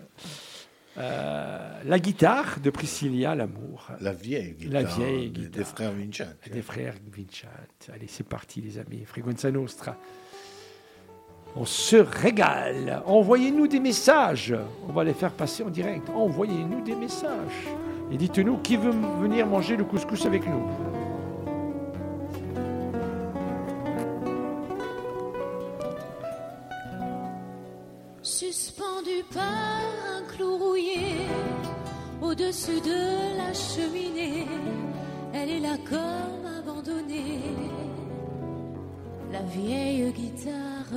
Euh, 0.99 1.83
la 1.85 1.99
guitare 1.99 2.59
de 2.63 2.71
Priscilla 2.71 3.35
Lamour. 3.35 3.89
La 4.01 4.13
vieille 4.13 4.53
guitare. 4.53 4.83
La 4.83 4.89
vieille 4.89 5.31
des- 5.31 5.41
guitare. 5.43 5.59
Des 5.59 5.65
frères 5.65 5.93
Vincent. 5.93 6.25
Des 6.53 6.63
frères 6.63 6.95
Vincent. 7.15 7.93
Allez, 7.95 8.07
c'est 8.09 8.27
parti, 8.27 8.61
les 8.63 8.79
amis. 8.79 9.05
Frequenza 9.05 9.51
Nostra. 9.51 9.97
On 11.55 11.65
se 11.65 11.97
régale. 11.97 13.03
Envoyez-nous 13.07 13.67
des 13.67 13.81
messages. 13.81 14.55
On 14.89 14.93
va 14.93 15.05
les 15.05 15.15
faire 15.15 15.33
passer 15.33 15.63
en 15.63 15.71
direct. 15.71 16.09
Envoyez-nous 16.11 16.83
des 16.83 16.95
messages. 16.95 17.67
Et 18.13 18.17
dites-nous 18.17 18.59
qui 18.59 18.77
veut 18.77 18.93
venir 19.21 19.47
manger 19.47 19.77
le 19.77 19.85
couscous 19.85 20.25
avec 20.27 20.47
nous. 20.47 20.67
Par 29.33 29.83
un 30.15 30.23
clou 30.31 30.59
rouillé 30.59 31.17
au-dessus 32.21 32.81
de 32.81 33.37
la 33.39 33.53
cheminée, 33.55 34.47
elle 35.33 35.51
est 35.51 35.61
là 35.61 35.77
comme 35.89 36.47
abandonnée, 36.59 37.41
la 39.33 39.41
vieille 39.41 40.13
guitare. 40.13 40.93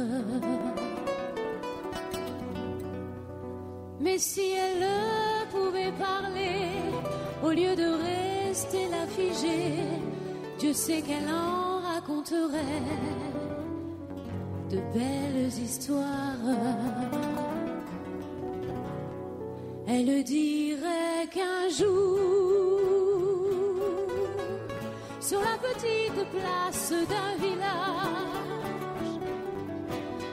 Mais 4.01 4.17
si 4.17 4.51
elle 4.51 4.87
pouvait 5.49 5.93
parler, 5.93 6.59
au 7.41 7.51
lieu 7.51 7.73
de 7.73 8.47
rester 8.47 8.89
là 8.89 9.07
figée, 9.07 9.79
Dieu 10.59 10.73
sait 10.73 11.01
qu'elle 11.01 11.29
en 11.29 11.79
raconterait 11.93 12.83
de 14.69 14.77
belles 14.93 15.47
histoires. 15.63 17.28
Elle 19.91 20.23
dirait 20.23 21.25
qu'un 21.31 21.67
jour, 21.67 22.19
sur 25.19 25.39
la 25.39 25.57
petite 25.57 26.29
place 26.29 26.93
d'un 27.09 27.35
village, 27.43 27.65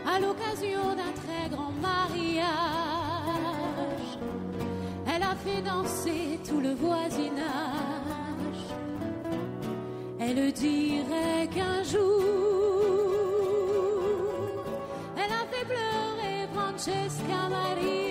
à 0.07 0.20
l'occasion 0.20 0.94
d'un 0.94 1.12
très 1.22 1.48
grand 1.48 1.72
mariage, 1.80 2.44
elle 5.07 5.22
a 5.22 5.34
fait 5.36 5.62
danser 5.62 6.38
tout 6.46 6.61
le 6.61 6.74
voisinage. 6.74 7.40
Elle 10.20 10.52
dirait 10.52 11.48
qu'un 11.54 11.82
jour, 11.82 12.22
elle 15.16 15.32
a 15.32 15.46
fait 15.50 15.64
pleurer 15.64 16.46
Francesca 16.52 17.48
Maria. 17.48 18.05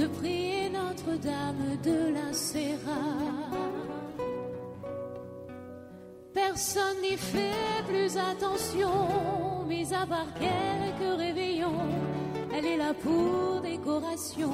De 0.00 0.06
prier 0.06 0.70
Notre-Dame 0.70 1.76
de 1.84 2.14
la 2.14 2.32
Serra. 2.32 3.04
Personne 6.32 7.02
n'y 7.02 7.18
fait 7.18 7.82
plus 7.86 8.16
attention, 8.16 9.66
mis 9.68 9.92
à 9.92 10.06
part 10.06 10.32
quelques 10.38 11.18
réveillons. 11.18 11.86
Elle 12.56 12.64
est 12.64 12.76
là 12.78 12.94
pour 12.94 13.60
décoration. 13.60 14.50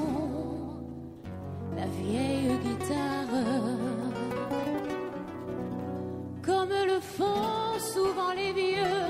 la 1.77 1.87
vieille 1.87 2.59
guitare. 2.65 3.45
Comme 6.43 6.71
le 6.71 6.99
font 6.99 7.79
souvent 7.95 8.33
les 8.35 8.53
vieux, 8.53 9.07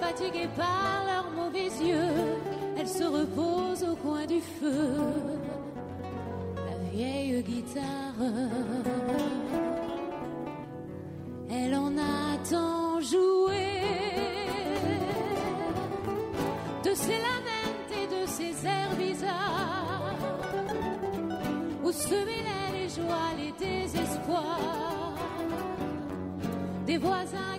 fatigués 0.00 0.48
par 0.56 1.04
leurs 1.06 1.30
mauvais 1.30 1.70
yeux, 1.80 2.34
elle 2.76 2.88
se 2.88 3.04
repose 3.04 3.84
au 3.84 3.96
coin 3.96 4.24
du 4.26 4.40
feu, 4.40 4.94
vieille 6.98 7.42
guitare. 7.42 8.22
Elle 11.48 11.74
en 11.76 11.92
a 11.96 12.36
tant 12.50 13.00
joué 13.00 13.66
de 16.86 16.92
ses 17.02 17.18
lamentes 17.26 17.92
et 18.02 18.06
de 18.16 18.22
ses 18.26 18.66
airs 18.66 18.96
bizarres 18.98 20.16
où 21.84 21.92
se 21.92 22.18
mêlaient 22.28 22.72
les 22.78 22.88
joies, 22.88 23.32
les 23.42 23.52
désespoirs 23.64 25.14
des 26.86 26.98
voisins 26.98 27.57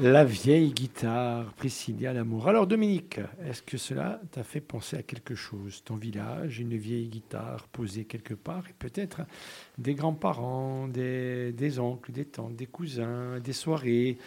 La 0.00 0.22
vieille 0.22 0.70
guitare, 0.70 1.52
Priscilla 1.54 2.12
Lamour. 2.12 2.46
Alors 2.46 2.68
Dominique, 2.68 3.18
est-ce 3.44 3.62
que 3.62 3.76
cela 3.76 4.20
t'a 4.30 4.44
fait 4.44 4.60
penser 4.60 4.96
à 4.96 5.02
quelque 5.02 5.34
chose? 5.34 5.82
Ton 5.84 5.96
village, 5.96 6.60
une 6.60 6.76
vieille 6.76 7.08
guitare 7.08 7.66
posée 7.72 8.04
quelque 8.04 8.34
part, 8.34 8.62
et 8.70 8.74
peut-être 8.78 9.22
des 9.76 9.94
grands-parents, 9.94 10.86
des, 10.86 11.50
des 11.50 11.80
oncles, 11.80 12.12
des 12.12 12.26
tantes, 12.26 12.54
des 12.54 12.66
cousins, 12.66 13.40
des 13.40 13.52
soirées. 13.52 14.18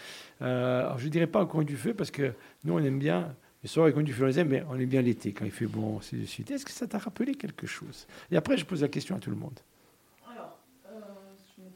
Euh, 0.41 0.81
alors 0.81 0.97
je 0.99 1.05
ne 1.05 1.09
dirais 1.09 1.27
pas 1.27 1.43
au 1.43 1.47
coin 1.47 1.63
du 1.63 1.77
feu, 1.77 1.93
parce 1.93 2.11
que 2.11 2.33
nous 2.65 2.73
on 2.73 2.79
aime 2.79 2.99
bien 2.99 3.33
les 3.63 3.69
soirées 3.69 3.91
au 3.91 3.93
coin 3.93 4.03
du 4.03 4.11
feu, 4.11 4.25
on 4.25 4.27
les 4.27 4.39
aime, 4.39 4.49
mais 4.49 4.65
on 4.69 4.77
aime 4.77 4.89
bien 4.89 5.01
l'été, 5.01 5.31
quand 5.31 5.45
il 5.45 5.51
fait 5.51 5.67
bon, 5.67 5.99
ainsi 5.99 6.17
de 6.17 6.25
suite. 6.25 6.51
Est-ce 6.51 6.65
que 6.65 6.71
ça 6.71 6.85
t'a 6.85 6.97
rappelé 6.97 7.35
quelque 7.35 7.65
chose? 7.65 8.07
Et 8.29 8.35
après 8.35 8.57
je 8.57 8.65
pose 8.65 8.81
la 8.81 8.89
question 8.89 9.15
à 9.15 9.19
tout 9.19 9.29
le 9.29 9.37
monde. 9.37 9.57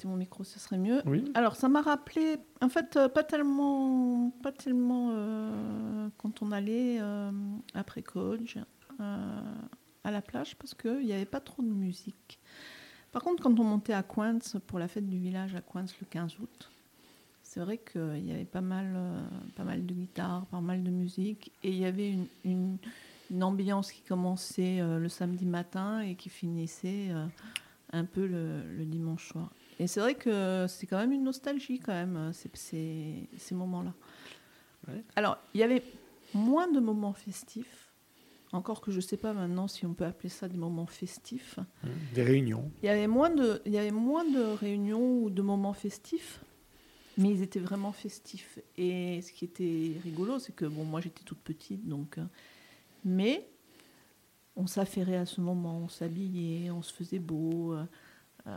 Mon 0.05 0.17
micro, 0.17 0.43
ce 0.43 0.59
serait 0.59 0.77
mieux. 0.77 1.01
Oui 1.07 1.25
Alors, 1.33 1.55
ça 1.55 1.67
m'a 1.67 1.81
rappelé, 1.81 2.37
en 2.61 2.69
fait, 2.69 2.95
euh, 2.95 3.09
pas 3.09 3.23
tellement, 3.23 4.29
pas 4.43 4.51
tellement 4.51 5.09
euh, 5.13 6.07
quand 6.17 6.43
on 6.43 6.51
allait 6.51 6.99
euh, 7.01 7.31
après 7.73 8.03
euh, 8.99 9.41
à 10.03 10.11
la 10.11 10.21
plage, 10.21 10.55
parce 10.57 10.75
qu'il 10.75 10.99
n'y 11.05 11.11
avait 11.11 11.25
pas 11.25 11.39
trop 11.39 11.63
de 11.63 11.67
musique. 11.67 12.39
Par 13.11 13.23
contre, 13.23 13.41
quand 13.41 13.59
on 13.59 13.63
montait 13.63 13.93
à 13.93 14.03
Coins 14.03 14.37
pour 14.67 14.77
la 14.77 14.87
fête 14.87 15.09
du 15.09 15.17
village 15.17 15.55
à 15.55 15.61
Coins 15.61 15.85
le 15.99 16.05
15 16.07 16.37
août, 16.39 16.69
c'est 17.41 17.59
vrai 17.61 17.77
qu'il 17.79 18.25
y 18.25 18.31
avait 18.31 18.45
pas 18.45 18.61
mal, 18.61 18.95
pas 19.55 19.63
mal 19.63 19.85
de 19.85 19.93
guitares, 19.93 20.45
pas 20.47 20.61
mal 20.61 20.83
de 20.83 20.91
musique, 20.91 21.51
et 21.63 21.69
il 21.69 21.77
y 21.77 21.85
avait 21.85 22.11
une, 22.11 22.27
une- 22.43 22.77
une 23.31 23.43
ambiance 23.43 23.91
qui 23.91 24.01
commençait 24.03 24.79
le 24.81 25.09
samedi 25.09 25.45
matin 25.47 26.01
et 26.01 26.13
qui 26.15 26.29
finissait 26.29 27.09
un 27.91 28.05
peu 28.05 28.27
le, 28.27 28.61
le 28.77 28.85
dimanche 28.85 29.29
soir. 29.29 29.49
Et 29.79 29.87
c'est 29.87 29.99
vrai 29.99 30.15
que 30.15 30.65
c'est 30.69 30.87
quand 30.87 30.97
même 30.97 31.11
une 31.11 31.23
nostalgie 31.23 31.79
quand 31.79 31.93
même, 31.93 32.15
euh, 32.15 32.33
ces, 32.33 32.49
ces- 32.53 33.27
ces 33.37 33.55
moments-là. 33.55 33.93
Ouais. 34.87 35.03
Alors, 35.15 35.37
il 35.53 35.59
y 35.59 35.63
avait 35.63 35.83
moins 36.33 36.69
de 36.71 36.79
moments 36.79 37.13
festifs, 37.13 37.91
encore 38.51 38.79
que 38.81 38.91
je 38.91 38.97
ne 38.97 39.01
sais 39.01 39.17
pas 39.17 39.33
maintenant 39.33 39.67
si 39.67 39.85
on 39.85 39.93
peut 39.93 40.05
appeler 40.05 40.29
ça 40.29 40.47
des 40.47 40.57
moments 40.57 40.85
festifs. 40.85 41.59
Des 42.13 42.23
réunions. 42.23 42.71
Il 42.83 42.85
y 42.85 42.89
avait 42.89 43.07
moins 43.07 43.29
de, 43.29 43.61
il 43.65 43.73
y 43.73 43.77
avait 43.77 43.91
moins 43.91 44.23
de 44.23 44.41
réunions 44.43 45.23
ou 45.23 45.29
de 45.29 45.41
moments 45.41 45.73
festifs, 45.73 46.39
mais 47.17 47.29
ils 47.31 47.41
étaient 47.41 47.59
vraiment 47.59 47.91
festifs. 47.91 48.59
Et 48.77 49.21
ce 49.21 49.33
qui 49.33 49.43
était 49.45 49.93
rigolo, 50.03 50.39
c'est 50.39 50.53
que 50.55 50.65
bon, 50.65 50.85
moi 50.85 51.01
j'étais 51.01 51.23
toute 51.23 51.39
petite, 51.39 51.85
donc, 51.87 52.17
euh, 52.17 52.23
mais 53.03 53.45
on 54.55 54.67
s'affairait 54.67 55.17
à 55.17 55.25
ce 55.25 55.41
moment, 55.41 55.79
on 55.79 55.89
s'habillait, 55.89 56.71
on 56.71 56.81
se 56.81 56.93
faisait 56.93 57.19
beau. 57.19 57.75
Euh, 58.47 58.51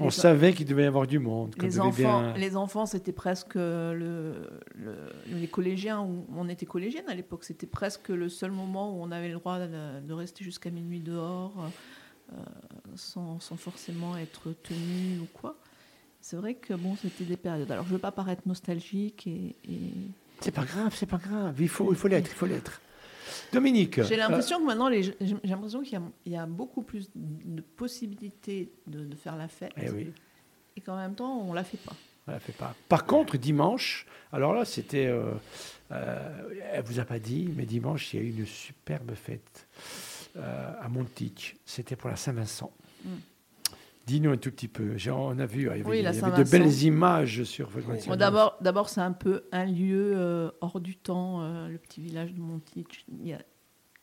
On 0.00 0.04
les- 0.06 0.10
savait 0.10 0.52
qu'il 0.54 0.66
devait 0.66 0.84
y 0.84 0.86
avoir 0.86 1.06
du 1.06 1.18
monde. 1.18 1.54
les 1.60 1.78
enfants, 1.80 1.92
bien- 2.22 2.34
les 2.36 2.56
enfants, 2.56 2.86
c'était 2.86 3.12
presque 3.12 3.54
le, 3.56 4.34
le- 4.74 5.12
les 5.28 5.48
collégiens 5.48 6.00
où 6.00 6.24
on 6.34 6.48
était 6.48 6.66
collégienne 6.66 7.04
à 7.08 7.14
l'époque. 7.14 7.44
C'était 7.44 7.66
presque 7.66 8.08
le 8.08 8.28
seul 8.28 8.50
moment 8.50 8.96
où 8.96 9.02
on 9.02 9.10
avait 9.10 9.28
le 9.28 9.34
droit 9.34 9.58
de, 9.58 10.00
de 10.00 10.12
rester 10.14 10.42
jusqu'à 10.44 10.70
minuit 10.70 11.00
dehors, 11.00 11.52
euh, 12.32 12.36
sans, 12.94 13.38
sans 13.40 13.56
forcément 13.56 14.16
être 14.16 14.52
tenu 14.62 15.18
ou 15.20 15.26
quoi. 15.34 15.56
C'est 16.20 16.36
vrai 16.36 16.54
que 16.54 16.74
bon, 16.74 16.96
c'était 16.96 17.24
des 17.24 17.36
périodes. 17.36 17.70
Alors, 17.70 17.84
je 17.86 17.92
veux 17.92 17.98
pas 18.00 18.10
paraître 18.12 18.42
nostalgique 18.46 19.26
et, 19.26 19.54
et- 19.68 19.92
C'est 20.40 20.50
pas 20.50 20.64
grave, 20.64 20.94
c'est 20.96 21.06
pas 21.06 21.18
grave. 21.18 21.54
Il 21.60 21.68
faut, 21.68 21.92
il 21.92 21.96
faut 21.96 22.08
l'être, 22.08 22.30
il 22.30 22.34
faut 22.34 22.46
l'être. 22.46 22.80
Dominique. 23.52 24.02
j'ai 24.02 24.14
euh, 24.14 24.18
l'impression 24.18 24.58
que 24.58 24.64
maintenant, 24.64 24.88
les, 24.88 25.02
j'ai 25.02 25.14
l'impression 25.44 25.82
qu'il 25.82 25.92
y 25.94 25.96
a, 25.96 26.02
il 26.26 26.32
y 26.32 26.36
a 26.36 26.46
beaucoup 26.46 26.82
plus 26.82 27.10
de 27.14 27.60
possibilités 27.60 28.70
de, 28.86 29.04
de 29.04 29.16
faire 29.16 29.36
la 29.36 29.48
fête 29.48 29.72
eh 29.80 29.90
oui, 29.90 30.12
et 30.76 30.80
qu'en 30.80 30.96
même 30.96 31.14
temps, 31.14 31.40
on 31.40 31.52
la 31.52 31.64
fait 31.64 31.78
pas. 31.78 31.94
on 32.26 32.32
la 32.32 32.40
fait 32.40 32.52
pas. 32.52 32.74
Par 32.88 33.06
contre, 33.06 33.36
dimanche, 33.36 34.06
alors 34.32 34.52
là, 34.52 34.64
c'était. 34.64 35.06
euh, 35.06 35.32
euh, 35.92 36.48
elle 36.72 36.82
vous 36.84 36.98
a 36.98 37.04
pas 37.04 37.18
dit, 37.18 37.52
mais 37.56 37.64
dimanche, 37.64 38.12
il 38.12 38.20
y 38.20 38.22
a 38.22 38.26
eu 38.26 38.30
une 38.30 38.46
superbe 38.46 39.14
fête 39.14 39.68
euh, 40.36 40.72
à 40.80 40.88
Montich. 40.88 41.56
C'était 41.64 41.96
pour 41.96 42.10
la 42.10 42.16
Saint-Vincent. 42.16 42.72
Mm. 43.04 43.08
Dis-nous 44.06 44.30
un 44.30 44.36
tout 44.36 44.50
petit 44.52 44.68
peu. 44.68 44.96
On 45.10 45.38
a 45.38 45.46
vu, 45.46 45.62
il 45.62 45.64
y 45.64 45.68
avait, 45.68 45.82
Oui, 45.84 46.00
la 46.02 46.12
il 46.12 46.20
y 46.20 46.22
avait 46.24 46.44
de 46.44 46.48
belles 46.48 46.82
images 46.84 47.42
sur. 47.42 47.68
Oui. 47.76 47.82
Bon, 48.06 48.14
d'abord, 48.16 48.56
d'abord, 48.60 48.88
c'est 48.88 49.00
un 49.00 49.10
peu 49.12 49.44
un 49.50 49.64
lieu 49.64 50.12
euh, 50.16 50.50
hors 50.60 50.78
du 50.80 50.94
temps, 50.96 51.42
euh, 51.42 51.68
le 51.68 51.78
petit 51.78 52.00
village 52.00 52.32
de 52.32 52.40
Montich. 52.40 53.04
Il 53.20 53.26
y 53.26 53.32
a 53.32 53.40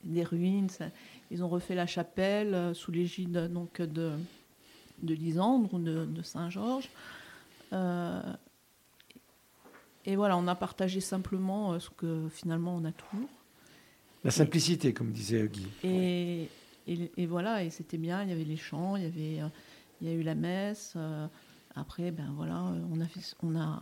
des 0.04 0.24
ruines. 0.24 0.70
ça- 0.70 0.90
ils 1.32 1.42
ont 1.44 1.48
refait 1.48 1.74
la 1.76 1.88
chapelle 1.88 2.54
euh, 2.54 2.74
sous 2.74 2.92
l'égide 2.92 3.50
donc 3.52 3.82
de 3.82 4.12
de 5.02 5.14
Lisandre 5.14 5.74
ou 5.74 5.80
de, 5.80 6.06
de 6.06 6.22
Saint-Georges. 6.22 6.90
Et 10.06 10.16
voilà, 10.16 10.38
on 10.38 10.48
a 10.48 10.56
partagé 10.56 11.00
simplement 11.00 11.80
ce 11.80 11.90
que 11.90 12.28
finalement 12.30 12.76
on 12.76 12.86
a 12.86 12.92
toujours. 12.92 13.30
La 14.24 14.32
simplicité, 14.32 14.94
comme 14.94 15.12
disait 15.12 15.48
Guy. 15.48 15.68
Et, 15.84 16.48
et, 16.88 17.12
et 17.18 17.26
voilà, 17.26 17.64
et 17.64 17.70
c'était 17.70 17.98
bien. 17.98 18.22
Il 18.24 18.30
y 18.30 18.32
avait 18.32 18.44
les 18.44 18.58
chants, 18.58 18.96
il 18.96 19.04
y 19.04 19.06
avait, 19.06 19.50
il 20.02 20.08
y 20.08 20.12
a 20.12 20.14
eu 20.14 20.24
la 20.24 20.36
messe. 20.36 20.94
euh, 20.96 21.28
après, 21.76 22.12
ben 22.12 22.32
voilà, 22.36 22.62
on 22.92 23.00
a, 23.02 23.06
fait- 23.06 23.36
on 23.42 23.56
a, 23.56 23.80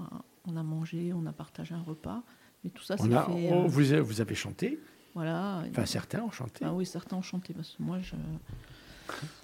on 0.48 0.56
a 0.56 0.64
mangé, 0.64 1.12
on 1.14 1.26
a 1.26 1.34
partagé 1.34 1.74
un 1.76 1.82
repas. 1.82 2.22
Mais 2.64 2.70
tout 2.70 2.84
ça, 2.84 2.96
c'est 2.98 3.04
On 3.04 3.26
fait. 3.26 3.50
oh, 3.52 3.64
euh, 3.64 3.68
vous, 3.68 3.92
avez- 3.92 4.02
vous 4.02 4.22
avez 4.22 4.36
chanté, 4.36 4.80
voilà. 5.16 5.64
enfin 5.70 5.86
certains 5.86 6.22
ont 6.22 6.32
chanté. 6.32 6.64
Ah 6.66 6.74
oui, 6.74 6.86
certains 6.86 7.18
ont 7.18 7.22
chanté 7.22 7.54
parce 7.54 7.72
que 7.72 7.84
moi, 7.84 8.00
je. 8.02 8.16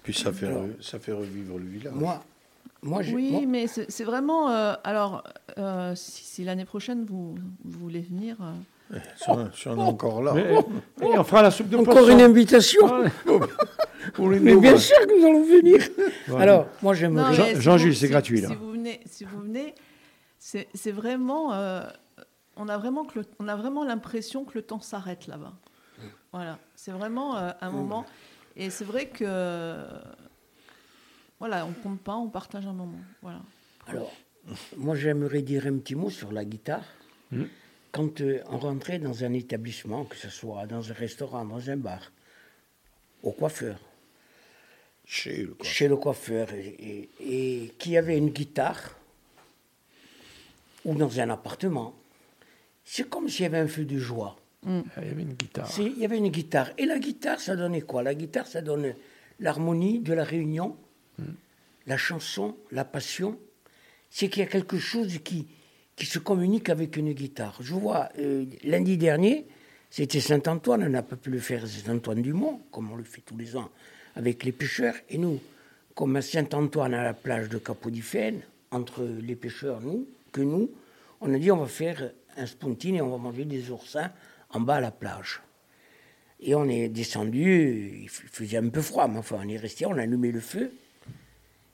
Puis 0.02 0.14
ça 0.14 0.32
fait, 0.32 0.46
Alors- 0.46 0.66
ça 0.80 0.98
fait 0.98 1.12
revivre 1.12 1.58
le 1.58 1.66
village. 1.66 1.92
Moi, 1.94 2.22
moi, 2.82 3.02
j'ai- 3.02 3.14
Oui, 3.14 3.30
moi- 3.32 3.42
mais 3.46 3.66
c'est 3.66 3.90
c'est 3.90 4.04
vraiment. 4.04 4.50
euh, 4.50 4.74
alors, 4.84 5.24
euh, 5.58 5.94
si, 5.94 6.24
si 6.24 6.44
l'année 6.44 6.64
prochaine 6.64 7.04
vous, 7.04 7.34
vous 7.64 7.78
voulez 7.80 8.00
venir, 8.00 8.36
euh, 8.40 8.52
Si 9.16 9.28
on, 9.28 9.52
si 9.52 9.68
on 9.68 9.76
est 9.76 9.82
encore 9.82 10.22
là. 10.22 10.32
Mais- 10.34 10.54
et 11.06 11.18
on 11.18 11.24
fera 11.24 11.42
la 11.42 11.50
soupe 11.50 11.68
de 11.68 11.76
encore 11.76 11.94
poisson. 11.94 12.10
une 12.12 12.20
invitation. 12.22 12.80
Ah, 12.86 13.04
pour 14.14 14.30
les 14.30 14.40
Mais 14.40 14.50
nouveaux. 14.52 14.62
bien 14.62 14.76
sûr 14.78 14.96
que 15.00 15.20
nous 15.20 15.26
allons 15.26 15.44
venir. 15.44 15.82
Voilà. 16.26 16.42
Alors, 16.42 16.66
moi, 16.82 16.94
j'aimerais. 16.94 17.34
Jean- 17.34 17.44
mais 17.44 17.54
si 17.56 17.60
Jean-Jules, 17.60 17.96
c'est 17.96 18.08
gratuit, 18.08 18.40
là. 18.40 18.48
Si 18.48 18.54
vous 18.54 18.70
venez, 18.72 19.00
si 19.06 19.24
vous 19.24 19.40
venez, 19.40 19.74
c'est 20.38 20.68
c'est 20.74 20.92
vraiment, 20.92 21.52
euh, 21.52 21.82
on 22.56 22.68
a 22.68 22.78
vraiment 22.78 23.04
que 23.04 23.18
le- 23.18 23.26
on 23.38 23.48
a 23.48 23.56
vraiment 23.56 23.84
l'impression 23.84 24.44
que 24.44 24.52
le 24.54 24.62
temps 24.62 24.80
s'arrête 24.80 25.26
là-bas. 25.26 25.52
Voilà, 26.32 26.58
c'est 26.74 26.90
vraiment 26.92 27.36
euh, 27.36 27.50
un 27.60 27.70
moment, 27.70 28.04
et 28.56 28.70
c'est 28.70 28.84
vrai 28.84 29.06
que 29.08 29.76
voilà, 31.38 31.66
on 31.66 31.72
compte 31.72 32.00
pas, 32.00 32.16
on 32.16 32.28
partage 32.28 32.66
un 32.66 32.72
moment. 32.72 32.98
Voilà. 33.22 33.40
Alors, 33.86 34.12
moi, 34.76 34.94
j'aimerais 34.96 35.42
dire 35.42 35.66
un 35.66 35.76
petit 35.78 35.94
mot 35.94 36.10
sur 36.10 36.32
la 36.32 36.44
guitare. 36.44 36.82
Mm. 37.30 37.44
Quand 37.98 38.20
euh, 38.20 38.40
on 38.48 38.58
rentrait 38.58 39.00
dans 39.00 39.24
un 39.24 39.32
établissement, 39.32 40.04
que 40.04 40.14
ce 40.14 40.28
soit 40.30 40.66
dans 40.68 40.88
un 40.88 40.94
restaurant, 40.94 41.44
dans 41.44 41.68
un 41.68 41.76
bar, 41.76 42.12
au 43.24 43.32
coiffeur, 43.32 43.76
Chez 45.04 45.42
le 45.42 45.54
quoi. 45.54 45.66
chez 45.66 45.88
le 45.88 45.96
coiffeur, 45.96 46.52
et, 46.52 47.08
et, 47.18 47.64
et 47.64 47.68
qui 47.76 47.96
avait 47.96 48.16
une 48.16 48.28
guitare, 48.30 48.96
ou 50.84 50.94
dans 50.94 51.18
un 51.18 51.28
appartement, 51.30 51.92
c'est 52.84 53.08
comme 53.10 53.28
s'il 53.28 53.42
y 53.42 53.46
avait 53.46 53.58
un 53.58 53.66
feu 53.66 53.84
de 53.84 53.98
joie. 53.98 54.36
Il 54.64 54.84
y 54.96 55.08
avait 55.10 55.22
une 55.22 55.34
guitare. 55.34 55.66
C'est- 55.68 55.82
Il 55.82 55.98
y 55.98 56.04
avait 56.04 56.18
une 56.18 56.28
guitare. 56.28 56.70
Et 56.78 56.86
la 56.86 57.00
guitare, 57.00 57.40
ça 57.40 57.56
donnait 57.56 57.80
quoi? 57.80 58.04
La 58.04 58.14
guitare, 58.14 58.46
ça 58.46 58.60
donne 58.62 58.94
l'harmonie 59.40 59.98
de 59.98 60.12
la 60.12 60.22
réunion, 60.22 60.76
la 61.88 61.96
chanson, 61.96 62.56
la 62.70 62.84
passion. 62.84 63.36
C'est 64.08 64.28
qu'il 64.28 64.44
y 64.44 64.46
a 64.46 64.48
quelque 64.48 64.78
chose 64.78 65.18
qui, 65.24 65.48
qui 65.98 66.06
se 66.06 66.20
communique 66.20 66.68
avec 66.68 66.96
une 66.96 67.12
guitare. 67.12 67.58
Je 67.60 67.74
vois, 67.74 68.08
euh, 68.20 68.44
lundi 68.62 68.96
dernier, 68.96 69.46
c'était 69.90 70.20
Saint-Antoine, 70.20 70.84
on 70.84 70.88
n'a 70.88 71.02
pas 71.02 71.16
pu 71.16 71.28
le 71.30 71.40
faire 71.40 71.64
à 71.64 71.66
Saint-Antoine-du-Mont, 71.66 72.60
comme 72.70 72.92
on 72.92 72.96
le 72.96 73.02
fait 73.02 73.20
tous 73.20 73.36
les 73.36 73.56
ans 73.56 73.68
avec 74.14 74.44
les 74.44 74.52
pêcheurs. 74.52 74.94
Et 75.10 75.18
nous, 75.18 75.40
comme 75.96 76.14
à 76.14 76.22
Saint-Antoine, 76.22 76.94
à 76.94 77.02
la 77.02 77.14
plage 77.14 77.48
de 77.48 77.58
Capodifène, 77.58 78.42
entre 78.70 79.02
les 79.02 79.34
pêcheurs, 79.34 79.80
nous, 79.80 80.06
que 80.30 80.40
nous, 80.40 80.70
on 81.20 81.34
a 81.34 81.38
dit 81.38 81.50
on 81.50 81.56
va 81.56 81.66
faire 81.66 82.12
un 82.36 82.46
spontine 82.46 82.94
et 82.94 83.02
on 83.02 83.10
va 83.10 83.16
manger 83.16 83.44
des 83.44 83.68
oursins 83.70 84.12
en 84.50 84.60
bas 84.60 84.76
à 84.76 84.80
la 84.80 84.92
plage. 84.92 85.40
Et 86.40 86.54
on 86.54 86.68
est 86.68 86.88
descendu, 86.88 88.02
il 88.02 88.08
faisait 88.08 88.58
un 88.58 88.68
peu 88.68 88.82
froid, 88.82 89.08
mais 89.08 89.18
enfin 89.18 89.40
on 89.44 89.48
est 89.48 89.56
resté, 89.56 89.84
on 89.84 89.94
a 89.94 90.02
allumé 90.02 90.30
le 90.30 90.38
feu. 90.38 90.70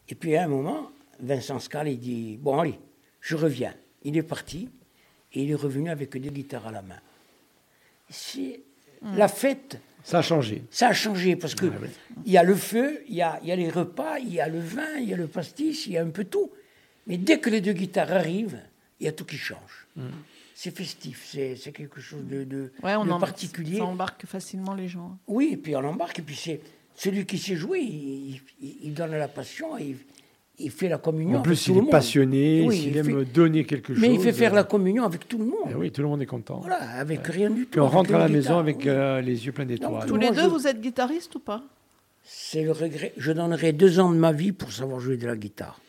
Et 0.09 0.14
puis 0.14 0.35
à 0.35 0.45
un 0.45 0.49
moment, 0.49 0.91
Vincent 1.20 1.59
Scal, 1.59 1.89
il 1.89 1.99
dit 1.99 2.39
Bon, 2.41 2.59
allez, 2.59 2.79
je 3.20 3.37
reviens. 3.37 3.75
Il 4.05 4.17
est 4.17 4.23
parti 4.23 4.69
et 5.33 5.43
il 5.43 5.51
est 5.51 5.55
revenu 5.57 5.91
avec 5.91 6.17
deux 6.17 6.31
guitares 6.31 6.67
à 6.67 6.73
la 6.73 6.83
main. 6.83 6.99
C'est 8.11 8.61
la 9.03 9.29
fête, 9.29 9.79
Ça 10.03 10.19
a 10.19 10.23
changé. 10.23 10.63
ça 10.71 10.89
a 10.89 10.93
changé 10.93 11.37
parce 11.37 11.55
que 11.55 11.67
il 12.25 12.33
y 12.33 12.39
a 12.39 12.43
le 12.43 12.55
feu, 12.55 13.03
il 13.09 13.15
y 13.15 13.23
a, 13.23 13.39
il 13.43 13.49
y 13.49 13.53
a 13.53 13.57
les 13.57 13.71
repas, 13.71 14.19
il 14.19 14.33
y 14.33 14.41
a 14.41 14.49
le 14.49 14.61
vin, 14.61 14.97
il 14.99 15.09
y 15.09 15.15
a 15.15 15.17
le 15.17 15.27
pastis, 15.27 15.87
il 15.87 15.93
y 15.93 15.99
a 15.99 16.03
un 16.03 16.11
peu 16.11 16.25
tout. 16.25 16.51
Mais 17.07 17.17
dès 17.19 17.39
que 17.39 17.51
les 17.51 17.61
deux 17.61 17.73
guitares 17.73 18.13
arrivent, 18.13 18.61
il 19.01 19.07
y 19.07 19.09
a 19.09 19.13
tout 19.13 19.25
qui 19.25 19.37
change. 19.37 19.87
C'est 20.55 20.71
festif, 20.75 21.27
c'est 21.31 21.57
c'est 21.57 21.73
quelque 21.73 22.01
chose 22.01 22.25
de, 22.27 22.45
de, 22.45 22.73
Ouais, 22.83 22.95
on 22.95 23.05
de 23.05 23.11
en- 23.11 23.19
particulier. 23.19 23.79
Ça 23.79 23.85
embarque 23.85 24.25
facilement 24.25 24.73
les 24.75 24.89
gens. 24.89 25.19
Oui, 25.27 25.51
et 25.53 25.57
puis 25.57 25.75
on 25.77 25.81
embarque, 25.85 26.21
et 26.21 26.23
puis 26.23 26.37
c'est 26.37 26.61
celui 26.95 27.27
qui 27.27 27.39
sait 27.39 27.57
jouer, 27.57 27.81
il, 27.81 28.41
il- 28.63 28.77
il 28.85 28.95
donne 28.95 29.11
la 29.13 29.29
passion, 29.29 29.77
et 29.77 29.85
il, 29.85 29.97
il 30.59 30.71
fait 30.71 30.89
la 30.89 30.99
communion. 30.99 31.39
En 31.39 31.43
plus, 31.43 31.53
avec 31.53 31.65
tout 31.65 31.71
il 31.71 31.75
le 31.75 31.79
est 31.79 31.83
monde. 31.83 31.91
passionné, 31.91 32.65
Oui, 32.67 32.83
il, 32.85 32.89
il 32.91 32.97
aime 32.97 33.07
fait- 33.07 33.25
donner 33.33 33.65
quelque 33.65 33.93
chose. 33.95 34.01
Mais 34.03 34.13
il 34.15 34.21
fait 34.21 34.33
faire 34.33 34.53
euh, 34.53 34.57
la 34.57 34.65
communion 34.65 35.05
avec 35.05 35.27
tout 35.29 35.39
le 35.39 35.45
monde. 35.47 35.69
eh 35.71 35.75
oui, 35.75 35.91
tout 35.91 36.03
le 36.03 36.09
monde 36.09 36.23
est 36.23 36.27
content. 36.27 36.61
Voilà, 36.61 36.77
avec 36.99 37.27
rien 37.27 37.51
du 37.51 37.65
tout. 37.65 37.71
Puis 37.73 37.81
on 37.81 37.89
rentre 37.89 38.15
à 38.15 38.19
la 38.19 38.29
maison 38.29 38.41
guitare, 38.41 38.59
avec 38.59 38.77
oui. 38.79 38.85
euh, 38.89 39.21
les 39.21 39.47
yeux 39.47 39.53
pleins 39.53 39.67
d'étoiles. 39.67 40.07
Tous 40.07 40.17
les 40.17 40.31
deux, 40.31 40.43
je- 40.43 40.47
vous 40.49 40.67
êtes 40.67 40.81
guitariste 40.81 41.35
ou 41.35 41.41
pas? 41.41 41.63
C'est 42.23 42.63
le 42.63 42.73
regret. 42.73 43.13
Je 43.17 43.33
donnerais 43.33 43.73
deux 43.73 43.99
ans 44.01 44.11
de 44.11 44.17
ma 44.17 44.33
vie 44.33 44.53
pour 44.53 44.73
savoir 44.73 45.01
jouer 45.01 45.17
de 45.17 45.27
la 45.27 45.37
guitare. 45.37 45.81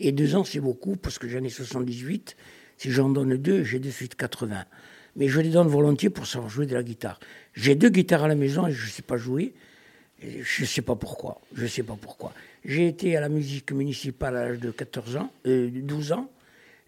Et 0.00 0.10
deux 0.12 0.34
ans, 0.36 0.44
c'est 0.44 0.60
beaucoup, 0.60 0.96
parce 0.96 1.18
que 1.18 1.28
j'en 1.28 1.42
ai 1.44 1.48
78. 1.50 2.36
Si 2.78 2.90
j'en 2.90 3.08
donne 3.08 3.36
deux, 3.36 3.62
j'ai 3.62 3.78
de 3.78 3.90
suite 3.90 4.14
80. 4.16 4.64
Mais 5.16 5.28
je 5.28 5.40
les 5.40 5.50
donne 5.50 5.68
volontiers 5.68 6.08
pour 6.10 6.26
savoir 6.26 6.48
jouer 6.50 6.64
de 6.66 6.74
la 6.74 6.82
guitare. 6.82 7.20
J'ai 7.54 7.74
deux 7.74 7.90
guitares 7.90 8.24
à 8.24 8.28
la 8.28 8.34
maison 8.34 8.66
et 8.66 8.72
je 8.72 8.86
ne 8.86 8.90
sais 8.90 9.02
pas 9.02 9.16
jouer. 9.18 9.52
Je 10.22 10.62
ne 10.62 10.66
sais 10.66 10.82
pas 10.82 10.94
pourquoi. 10.94 11.40
Je 11.54 11.62
ne 11.64 11.68
sais 11.68 11.82
pas 11.82 11.96
pourquoi. 12.00 12.32
J'ai 12.64 12.86
été 12.86 13.16
à 13.16 13.20
la 13.20 13.28
musique 13.28 13.72
municipale 13.72 14.36
à 14.36 14.44
l'âge 14.48 14.60
de 14.60 14.70
14 14.70 15.16
ans, 15.16 15.32
euh, 15.46 15.68
12 15.72 16.12
ans. 16.12 16.30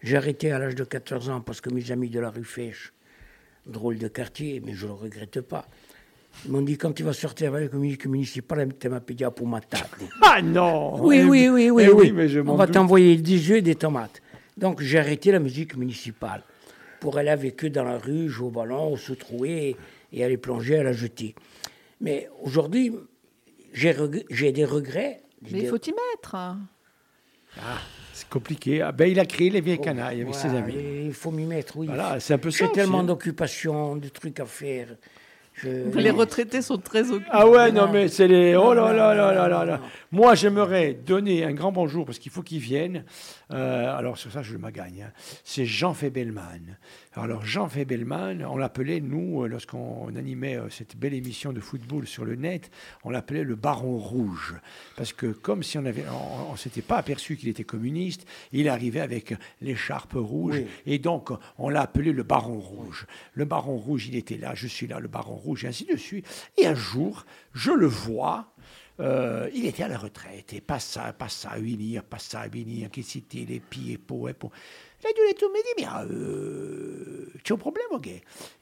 J'ai 0.01 0.17
arrêté 0.17 0.51
à 0.51 0.59
l'âge 0.59 0.75
de 0.75 0.83
14 0.83 1.29
ans 1.29 1.41
parce 1.41 1.61
que 1.61 1.69
mes 1.69 1.91
amis 1.91 2.09
de 2.09 2.19
la 2.19 2.29
rue 2.29 2.43
Fèche, 2.43 2.93
drôle 3.65 3.97
de 3.97 4.07
quartier, 4.07 4.61
mais 4.65 4.73
je 4.73 4.85
ne 4.85 4.89
le 4.91 4.95
regrette 4.95 5.41
pas, 5.41 5.67
ils 6.45 6.51
m'ont 6.51 6.61
dit 6.61 6.77
quand 6.77 6.91
tu 6.93 7.03
vas 7.03 7.13
sortir 7.13 7.53
avec 7.55 7.71
la 7.73 7.79
musique 7.79 8.05
municipale, 8.05 8.69
tu 8.79 8.89
m'as 8.89 8.99
payé 8.99 9.27
pour 9.35 9.47
ma 9.47 9.61
table. 9.61 9.87
Ah 10.21 10.41
non 10.41 11.01
Oui, 11.03 11.19
Eh 11.19 11.23
oui, 11.23 11.49
oui, 11.49 11.69
oui, 11.71 11.83
eh 11.87 11.91
oui. 11.91 12.11
mais 12.11 12.27
je 12.27 12.39
On 12.41 12.55
va 12.55 12.67
t'envoyer 12.67 13.15
des 13.17 13.51
œufs 13.51 13.57
et 13.57 13.61
des 13.61 13.75
tomates. 13.75 14.21
Donc 14.57 14.81
j'ai 14.81 14.99
arrêté 14.99 15.31
la 15.31 15.39
musique 15.39 15.75
municipale 15.75 16.43
pour 16.99 17.17
aller 17.17 17.29
avec 17.29 17.63
eux 17.65 17.69
dans 17.69 17.83
la 17.83 17.97
rue, 17.97 18.29
jouer 18.29 18.47
au 18.47 18.51
ballon, 18.51 18.95
se 18.95 19.13
trouver 19.13 19.75
et 20.13 20.23
aller 20.23 20.37
plonger 20.37 20.77
à 20.77 20.83
la 20.83 20.93
jetée. 20.93 21.35
Mais 22.01 22.29
aujourd'hui, 22.41 22.91
j'ai 23.75 23.91
reg- 23.91 24.25
j'ai 24.31 24.51
des 24.51 24.65
regrets. 24.65 25.21
Mais 25.51 25.59
il 25.59 25.67
faut 25.67 25.77
y 25.77 25.91
mettre. 25.91 26.35
C'est 28.13 28.27
compliqué. 28.29 28.81
Ah, 28.81 28.91
ben, 28.91 29.09
il 29.11 29.19
a 29.19 29.25
créé 29.25 29.49
les 29.49 29.61
vieilles 29.61 29.79
canailles 29.79 30.21
avec 30.21 30.33
ses 30.35 30.47
amis. 30.47 30.73
Il 31.05 31.13
faut 31.13 31.31
m'y 31.31 31.45
mettre, 31.45 31.77
oui. 31.77 31.87
Voilà, 31.87 32.19
c'est 32.19 32.33
un 32.33 32.37
peu 32.37 32.49
J'ai 32.49 32.71
tellement 32.71 32.97
aussi, 32.99 33.03
hein. 33.03 33.07
d'occupations, 33.07 33.95
de 33.97 34.07
trucs 34.09 34.39
à 34.39 34.45
faire. 34.45 34.87
Je- 35.53 35.89
Les 35.97 36.11
retraités 36.11 36.61
sont 36.61 36.77
très 36.77 37.09
occupés. 37.11 37.29
Ah 37.31 37.47
ouais, 37.47 37.71
non, 37.71 37.85
Non. 37.87 37.93
mais 37.93 38.09
c'est 38.09 38.27
les... 38.27 38.55
Oh 38.57 38.73
là 38.73 38.91
là 38.91 39.13
là 39.15 39.33
là 39.33 39.47
là 39.47 39.63
là. 39.65 39.79
Moi, 40.11 40.35
j'aimerais 40.35 40.93
donner 40.93 41.45
un 41.45 41.53
grand 41.53 41.71
bonjour, 41.71 42.05
parce 42.05 42.19
qu'il 42.19 42.31
faut 42.31 42.41
qu'ils 42.41 42.59
viennent. 42.59 43.05
Euh, 43.53 43.97
alors, 43.97 44.17
sur 44.17 44.29
ça, 44.31 44.41
je 44.41 44.51
le 44.51 44.59
magagne. 44.59 45.03
hein. 45.07 45.11
C'est 45.45 45.65
Jean 45.65 45.93
Febelman. 45.93 46.77
Alors, 47.17 47.45
Jean 47.45 47.69
Febelman, 47.69 48.43
on 48.43 48.57
l'appelait, 48.57 48.99
nous, 48.99 49.43
euh, 49.43 49.47
lorsqu'on 49.47 50.13
animait 50.17 50.57
euh, 50.57 50.69
cette 50.69 50.97
belle 50.97 51.13
émission 51.13 51.53
de 51.53 51.61
football 51.61 52.05
sur 52.05 52.25
le 52.25 52.35
net, 52.35 52.69
on 53.05 53.09
l'appelait 53.09 53.43
le 53.43 53.55
Baron 53.55 53.97
Rouge. 53.97 54.55
Parce 54.97 55.13
que, 55.13 55.27
comme 55.27 55.63
si 55.63 55.77
on 55.77 55.85
avait... 55.85 56.03
On, 56.09 56.51
on 56.51 56.55
s'était 56.57 56.81
pas 56.81 56.97
aperçu 56.97 57.37
qu'il 57.37 57.47
était 57.47 57.63
communiste, 57.63 58.27
il 58.51 58.67
arrivait 58.67 58.99
avec 58.99 59.33
l'écharpe 59.61 60.13
rouge. 60.15 60.57
Oui. 60.57 60.67
Et 60.85 60.99
donc, 60.99 61.29
on 61.57 61.69
l'a 61.69 61.83
appelé 61.83 62.11
le 62.11 62.23
Baron 62.23 62.59
Rouge. 62.59 63.07
Le 63.33 63.45
Baron 63.45 63.77
Rouge, 63.77 64.07
il 64.07 64.15
était 64.17 64.37
là, 64.37 64.53
je 64.53 64.67
suis 64.67 64.87
là, 64.87 64.99
le 64.99 65.07
Baron 65.07 65.35
Rouge, 65.35 65.63
et 65.63 65.69
ainsi 65.69 65.85
de 65.85 65.95
suite. 65.95 66.27
Et 66.57 66.67
un 66.67 66.75
jour, 66.75 67.25
je 67.53 67.71
le 67.71 67.87
vois, 67.87 68.53
euh, 68.99 69.49
il 69.53 69.65
était 69.65 69.83
à 69.83 69.87
la 69.87 69.97
retraite, 69.97 70.53
et 70.53 70.59
passa, 70.59 71.13
passa 71.13 71.49
venir, 71.57 72.03
passa 72.03 72.45
venir, 72.47 72.91
qui 72.91 73.03
c'était 73.03 73.45
les 73.47 73.61
pieds, 73.61 73.97
pour, 73.97 74.29
et 74.29 74.33
pour. 74.33 74.51
Là, 74.51 74.53
il 75.29 75.35
tout 75.35 75.49
me 75.49 75.57
dit, 75.57 75.73
bien, 75.77 76.05
euh, 76.09 77.27
tu 77.43 77.53
as 77.53 77.55
un 77.55 77.59
problème, 77.59 77.85
ok 77.91 78.09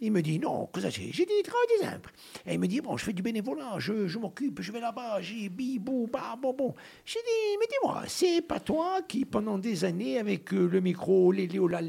Il 0.01 0.11
me 0.11 0.21
dit, 0.21 0.39
non, 0.39 0.67
que 0.67 0.81
ça 0.81 0.91
c'est 0.91 1.09
J'ai 1.11 1.25
dit, 1.25 1.33
il 1.39 1.43
travaille 1.43 1.67
des 1.79 1.87
impôts. 1.87 2.09
Et 2.45 2.53
il 2.53 2.59
me 2.59 2.67
dit, 2.67 2.81
bon, 2.81 2.97
je 2.97 3.05
fais 3.05 3.13
du 3.13 3.21
bénévolat, 3.21 3.75
je, 3.77 4.07
je 4.07 4.19
m'occupe, 4.19 4.61
je 4.61 4.71
vais 4.71 4.81
là-bas, 4.81 5.21
j'ai 5.21 5.47
bibou, 5.49 6.09
bah, 6.11 6.35
bon, 6.41 6.53
bon. 6.53 6.75
J'ai 7.05 7.19
dit, 7.19 7.57
mais 7.59 7.65
dis-moi, 7.67 8.03
c'est 8.07 8.41
pas 8.41 8.59
toi 8.59 8.99
qui, 9.07 9.25
pendant 9.25 9.57
des 9.57 9.85
années, 9.85 10.19
avec 10.19 10.53
euh, 10.53 10.67
le 10.69 10.81
micro, 10.81 11.31
les 11.31 11.47
les 11.47 11.59
oh 11.59 11.67
la 11.67 11.79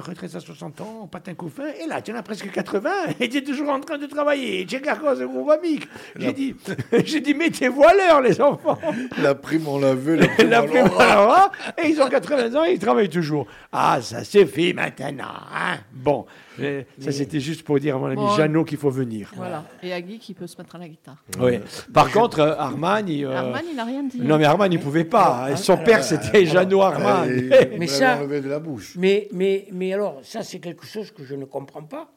retraite 0.00 0.34
à 0.34 0.40
60 0.40 0.80
ans, 0.80 1.08
patin 1.10 1.34
couffin, 1.34 1.72
et 1.82 1.86
là, 1.86 2.00
tu 2.00 2.12
en 2.12 2.16
as 2.16 2.22
presque 2.22 2.50
80, 2.50 2.90
et 3.20 3.28
tu 3.28 3.38
es 3.38 3.42
toujours 3.42 3.70
en 3.70 3.80
train 3.80 3.98
de 3.98 4.06
travailler. 4.06 4.64
Ami 4.64 5.80
J'ai 6.16 6.32
dit, 6.32 6.54
j'ai 7.04 7.20
dit, 7.20 7.34
mettez-vous 7.34 7.82
à 7.82 7.94
l'heure, 7.94 8.20
les 8.20 8.40
enfants. 8.40 8.78
La 9.20 9.34
prime, 9.34 9.66
on 9.66 9.78
l'a 9.78 9.94
vu. 9.94 10.16
La 10.16 10.28
prime, 10.28 10.48
La 10.50 10.62
on 10.62 10.66
prime 10.66 10.88
l'heure, 10.98 11.52
et 11.82 11.88
ils 11.88 12.00
ont 12.00 12.08
80 12.08 12.54
ans 12.54 12.64
et 12.64 12.72
ils 12.72 12.78
travaillent 12.78 13.08
toujours. 13.08 13.46
Ah, 13.72 14.00
ça 14.04 14.22
c'est 14.24 14.46
fait 14.46 14.72
maintenant. 14.72 15.24
hein. 15.52 15.78
bon, 15.92 16.26
euh, 16.60 16.82
ça 17.00 17.10
c'était 17.10 17.40
juste 17.40 17.62
pour 17.64 17.80
dire 17.80 17.96
à 17.96 17.98
mon 17.98 18.06
ami 18.06 18.16
Bon. 18.16 18.36
Jeannot 18.36 18.64
qu'il 18.64 18.78
faut 18.78 18.90
venir. 18.90 19.32
Voilà. 19.34 19.64
Et 19.82 19.92
Agui 19.92 20.18
qui 20.18 20.34
peut 20.34 20.46
se 20.46 20.56
mettre 20.58 20.76
à 20.76 20.78
la 20.78 20.88
guitare. 20.88 21.16
Oui. 21.40 21.58
Par 21.92 22.10
contre, 22.12 22.38
euh, 22.40 22.54
Armand, 22.56 22.98
il, 23.06 23.24
euh, 23.24 23.36
Armand, 23.36 23.60
il 23.68 23.74
n'a 23.76 23.84
rien 23.84 24.02
dit. 24.04 24.20
non 24.20 24.38
mais 24.38 24.44
Armand, 24.44 24.66
il 24.66 24.78
pouvait 24.78 25.04
pas. 25.04 25.46
hein. 25.48 25.56
Son 25.56 25.76
père, 25.78 26.04
c'était 26.04 26.46
Jeannot 26.46 26.82
Armand. 26.82 27.24
Il- 27.24 27.50
Mais 27.78 27.86
ça- 27.88 28.24
de 28.24 28.48
la 28.48 28.58
bouche. 28.60 28.94
Mais, 28.96 29.28
mais, 29.32 29.66
mais 29.72 29.92
alors, 29.92 30.20
ça, 30.22 30.42
c'est 30.42 30.60
quelque 30.60 30.86
chose 30.86 31.10
que 31.10 31.24
je 31.24 31.34
ne 31.34 31.44
comprends 31.44 31.82
pas. 31.82 32.10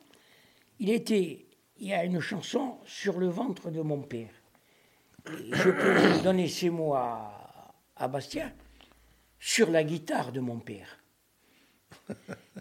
Il 0.80 0.90
était, 0.92 1.46
il 1.80 1.88
y 1.88 1.94
a 1.94 2.04
une 2.04 2.20
chanson 2.20 2.76
sur 2.86 3.18
le 3.18 3.28
ventre 3.28 3.72
de 3.72 3.82
mon 3.82 4.02
père. 4.02 4.30
Et 5.30 5.50
je 5.56 5.70
peux 5.72 5.94
vous 5.98 6.22
donner 6.22 6.48
ces 6.48 6.70
mots 6.70 6.94
à, 6.94 7.34
à 7.96 8.08
Bastien. 8.08 8.52
Sur 9.40 9.70
la 9.70 9.84
guitare 9.84 10.32
de 10.32 10.40
mon 10.40 10.58
père. 10.60 10.97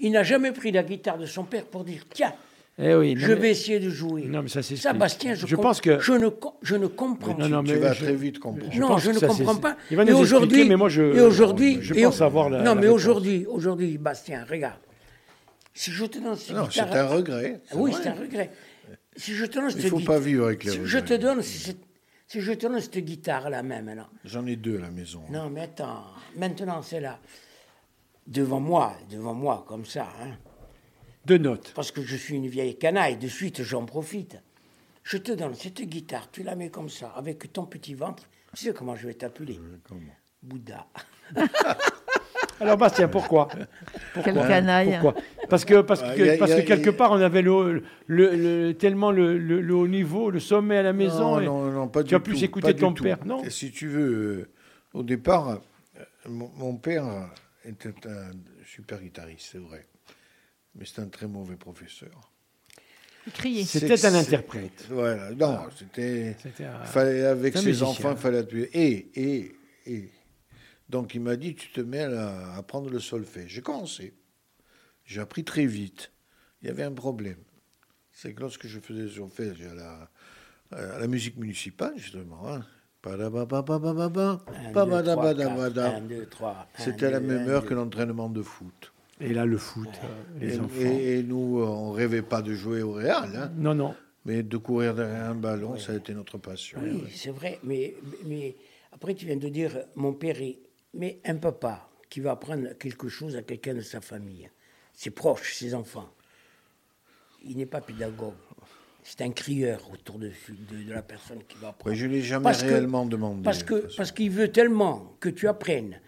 Il 0.00 0.12
n'a 0.12 0.22
jamais 0.22 0.52
pris 0.52 0.72
la 0.72 0.82
guitare 0.82 1.18
de 1.18 1.26
son 1.26 1.44
père 1.44 1.64
pour 1.64 1.84
dire 1.84 2.02
tiens, 2.12 2.32
Eh 2.78 2.94
oui, 2.94 3.14
non, 3.14 3.20
je 3.20 3.26
mais- 3.28 3.34
vais 3.36 3.50
essayer 3.52 3.80
de 3.80 3.88
jouer. 3.88 4.24
Non, 4.26 4.42
mais 4.42 4.48
ça, 4.50 4.62
c'est 4.62 4.76
Ça. 4.76 4.92
Bastien, 4.92 5.34
je, 5.34 5.46
Je 5.46 5.56
com- 5.56 5.62
pense 5.62 5.80
que- 5.80 5.98
je 5.98 6.12
ne, 6.12 6.28
com- 6.28 6.52
je 6.60 6.76
ne 6.76 6.86
comprends 6.86 7.34
Non, 7.38 7.48
non, 7.48 7.64
Tu 7.64 7.72
mais 7.72 7.78
vas 7.78 7.94
je- 7.94 8.04
très 8.04 8.14
vite 8.14 8.38
comprendre. 8.38 8.70
je 8.70 8.78
non, 8.80 8.98
je 8.98 9.10
ne 9.12 9.18
ça, 9.18 9.28
comprends 9.28 9.56
pas. 9.56 9.76
il 9.90 9.96
va 9.96 10.02
Et 10.02 10.06
nous 10.06 10.16
aujourd'hui, 10.18 10.48
expliquer, 10.48 10.68
mais 10.68 10.76
moi, 10.76 10.88
je- 10.90 11.02
et 11.16 11.20
aujourd'hui, 11.22 11.78
je 11.80 11.94
et 11.94 12.02
pense 12.02 12.20
avoir 12.20 12.50
la- 12.50 12.58
Non, 12.58 12.74
la 12.74 12.80
mais 12.82 12.88
aujourd'hui, 12.88 13.46
aujourd'hui, 13.46 13.96
Bastien, 13.96 14.44
regarde. 14.48 14.78
Si 15.72 15.90
je 15.90 16.04
te 16.04 16.18
donne 16.18 16.36
cette 16.36 16.54
Non, 16.56 16.68
c'est 16.70 16.80
un 16.80 17.06
regret. 17.06 17.60
c'est 17.70 17.76
Oui, 17.76 17.92
vrai. 17.92 18.00
c'est 18.02 18.08
un 18.10 18.14
regret. 18.14 18.50
Si 19.16 19.32
je 19.34 19.46
te 19.46 19.54
donne 19.54 19.70
Il 19.74 19.80
cette 19.80 19.90
faut 19.90 20.00
pas 20.00 20.18
vivre 20.18 20.44
avec 20.46 20.64
les 20.64 20.70
si 20.72 20.76
regrets. 20.78 20.90
je 20.90 20.98
te 20.98 21.14
donne 21.14 21.40
cette, 21.42 21.78
si 22.28 22.40
je 22.42 22.52
te 22.52 22.66
donne 22.66 22.80
cette 22.80 22.98
guitare 22.98 23.48
là 23.48 23.62
même 23.62 23.86
maintenant. 23.86 24.08
J'en 24.26 24.44
ai 24.46 24.56
deux 24.56 24.76
à 24.76 24.82
la 24.82 24.90
maison. 24.90 25.22
Non, 25.30 25.48
mais 25.48 25.62
attends. 25.62 26.04
Maintenant, 26.36 26.82
c'est 26.82 27.00
là. 27.00 27.18
Devant 28.26 28.60
moi, 28.60 28.94
devant 29.10 29.34
moi, 29.34 29.64
comme 29.68 29.84
ça, 29.84 30.08
hein, 30.20 30.30
Deux 31.26 31.38
notes. 31.38 31.72
parce 31.76 31.92
que 31.92 32.02
je 32.02 32.16
suis 32.16 32.34
une 32.34 32.48
vieille 32.48 32.76
canaille, 32.76 33.16
de 33.16 33.28
suite 33.28 33.62
j'en 33.62 33.84
profite. 33.84 34.36
Je 35.04 35.16
te 35.18 35.30
donne 35.32 35.54
cette 35.54 35.80
guitare, 35.82 36.28
tu 36.32 36.42
la 36.42 36.56
mets 36.56 36.70
comme 36.70 36.88
ça, 36.88 37.12
avec 37.16 37.52
ton 37.52 37.66
petit 37.66 37.94
ventre. 37.94 38.24
Tu 38.56 38.64
sais 38.64 38.72
comment 38.72 38.96
je 38.96 39.06
vais 39.06 39.14
t'appeler? 39.14 39.60
Comment? 39.88 40.00
Bouddha. 40.42 40.86
Alors 42.60 42.78
Bastien, 42.78 43.06
pourquoi? 43.08 43.48
Quel 44.24 44.34
canaille. 44.34 44.98
Pourquoi? 45.00 45.22
Parce 45.50 45.64
que 45.66 45.82
parce 45.82 46.00
Ah, 46.02 46.14
que 46.14 46.22
a- 46.34 46.38
parce 46.38 46.52
a- 46.52 46.62
que 46.62 46.66
quelque 46.66 46.88
a- 46.90 46.92
part 46.94 47.12
on 47.12 47.20
avait 47.20 47.42
le, 47.42 47.82
le- 48.06 48.34
le- 48.34 48.72
tellement 48.74 49.10
le, 49.12 49.36
le- 49.36 49.60
le 49.60 49.74
haut 49.74 49.86
niveau, 49.86 50.30
le 50.30 50.40
sommet 50.40 50.78
à 50.78 50.82
la 50.82 50.92
maison. 50.94 51.32
non, 51.36 51.40
et 51.40 51.44
non, 51.44 51.70
non, 51.70 51.88
pas 51.88 52.02
tu 52.02 52.08
du 52.08 52.14
as 52.14 52.20
plus 52.20 52.42
écouté 52.42 52.74
ton 52.74 52.92
tout. 52.92 53.04
père, 53.04 53.24
non? 53.26 53.42
Et 53.44 53.50
Si 53.50 53.70
tu 53.70 53.88
veux, 53.88 54.10
euh, 54.10 54.48
au 54.94 55.02
départ, 55.02 55.48
euh, 55.50 55.56
mon, 56.28 56.50
mon 56.56 56.76
père 56.76 57.04
était 57.66 57.94
un 58.08 58.32
super 58.64 59.00
guitariste, 59.00 59.48
c'est 59.52 59.58
vrai. 59.58 59.86
Mais 60.74 60.84
c'est 60.84 61.00
un 61.00 61.08
très 61.08 61.26
mauvais 61.26 61.56
professeur. 61.56 62.32
Crier. 63.34 63.64
C'était 63.64 63.96
C'est- 63.96 64.06
un 64.06 64.14
interprète. 64.14 64.86
Voilà, 64.88 65.32
non, 65.32 65.66
c'était. 65.76 66.36
C'était 66.40 66.66
Fallait, 66.84 67.24
avec 67.24 67.56
ses 67.56 67.64
musicien. 67.66 67.88
enfants, 67.88 68.12
il 68.12 68.18
fallait 68.18 68.38
appuyer. 68.38 68.68
Et, 68.72 69.10
et, 69.20 69.56
et. 69.86 70.10
Donc 70.88 71.14
il 71.16 71.20
m'a 71.20 71.34
dit, 71.36 71.54
tu 71.56 71.70
te 71.72 71.80
mets 71.80 72.02
à 72.02 72.28
à 72.52 72.56
apprendre 72.58 72.88
le 72.90 73.00
solfège. 73.00 73.50
J'ai 73.50 73.62
commencé. 73.62 74.14
J'ai 75.04 75.20
appris 75.20 75.42
très 75.44 75.66
vite. 75.66 76.12
Il 76.62 76.68
y 76.68 76.70
avait 76.70 76.84
un 76.84 76.92
problème. 76.92 77.38
C'est 78.12 78.32
que 78.32 78.40
lorsque 78.40 78.66
je 78.68 78.78
faisais 78.78 79.02
le 79.02 79.10
solfège 79.10 79.60
à 79.62 79.74
la, 79.74 80.10
à 80.70 80.98
la 81.00 81.06
musique 81.08 81.36
municipale, 81.36 81.94
justement, 81.96 82.48
hein, 82.52 82.64
c'était 86.78 87.06
à 87.06 87.10
la 87.10 87.20
même 87.20 87.48
heure 87.48 87.64
que 87.64 87.74
l'entraînement 87.74 88.28
de 88.28 88.42
foot. 88.42 88.92
Et 89.20 89.32
là, 89.32 89.46
le 89.46 89.56
foot, 89.56 89.88
euh, 90.04 90.40
les 90.40 90.56
Et, 90.56 90.60
enfants. 90.60 90.80
et- 90.80 91.18
et 91.18 91.22
nous, 91.22 91.60
euh, 91.60 91.64
on 91.66 91.92
rêvait 91.92 92.22
pas 92.22 92.42
de 92.42 92.52
jouer 92.52 92.82
au 92.82 92.92
Real, 92.92 93.30
hein, 93.34 93.50
Non, 93.56 93.74
non. 93.74 93.94
mais 94.26 94.42
de 94.42 94.56
courir 94.58 94.94
derrière 94.94 95.30
un 95.30 95.34
ballon, 95.34 95.78
ça 95.78 95.92
a 95.92 95.96
été 95.96 96.12
notre 96.12 96.36
passion. 96.36 96.78
Oui, 96.82 97.04
c'est 97.14 97.30
vrai, 97.30 97.58
mais, 97.62 97.94
mais 98.26 98.56
après 98.92 99.14
tu 99.14 99.24
viens 99.24 99.36
de 99.36 99.48
dire, 99.48 99.84
mon 99.94 100.12
père 100.12 100.40
est... 100.42 100.58
Mais 100.92 101.18
un 101.24 101.36
papa 101.36 101.88
qui 102.10 102.20
va 102.20 102.32
apprendre 102.32 102.68
quelque 102.78 103.08
chose 103.08 103.36
à 103.36 103.42
quelqu'un 103.42 103.74
de 103.74 103.80
sa 103.80 104.00
famille, 104.00 104.48
ses 104.92 105.10
proches, 105.10 105.54
ses 105.54 105.74
enfants, 105.74 106.10
il 107.44 107.56
n'est 107.56 107.66
pas 107.66 107.80
pédagogue. 107.80 108.32
C'est 109.08 109.20
un 109.22 109.30
crieur 109.30 109.88
autour 109.92 110.18
de, 110.18 110.26
de, 110.48 110.82
de 110.88 110.92
la 110.92 111.00
personne 111.00 111.38
qui 111.46 111.56
va 111.58 111.68
apprendre. 111.68 111.90
Ouais, 111.92 111.94
je 111.96 112.06
l'ai 112.06 112.22
jamais 112.22 112.42
Parce 112.42 112.64
que- 112.64 112.68
réellement 112.68 113.06
demandé. 113.06 113.42
Parce 113.44 113.62
que 113.62 113.86
qu'il 114.12 114.30
veut 114.32 114.48
tellement 114.50 115.16
que 115.20 115.28
tu 115.28 115.46
apprennes 115.46 116.00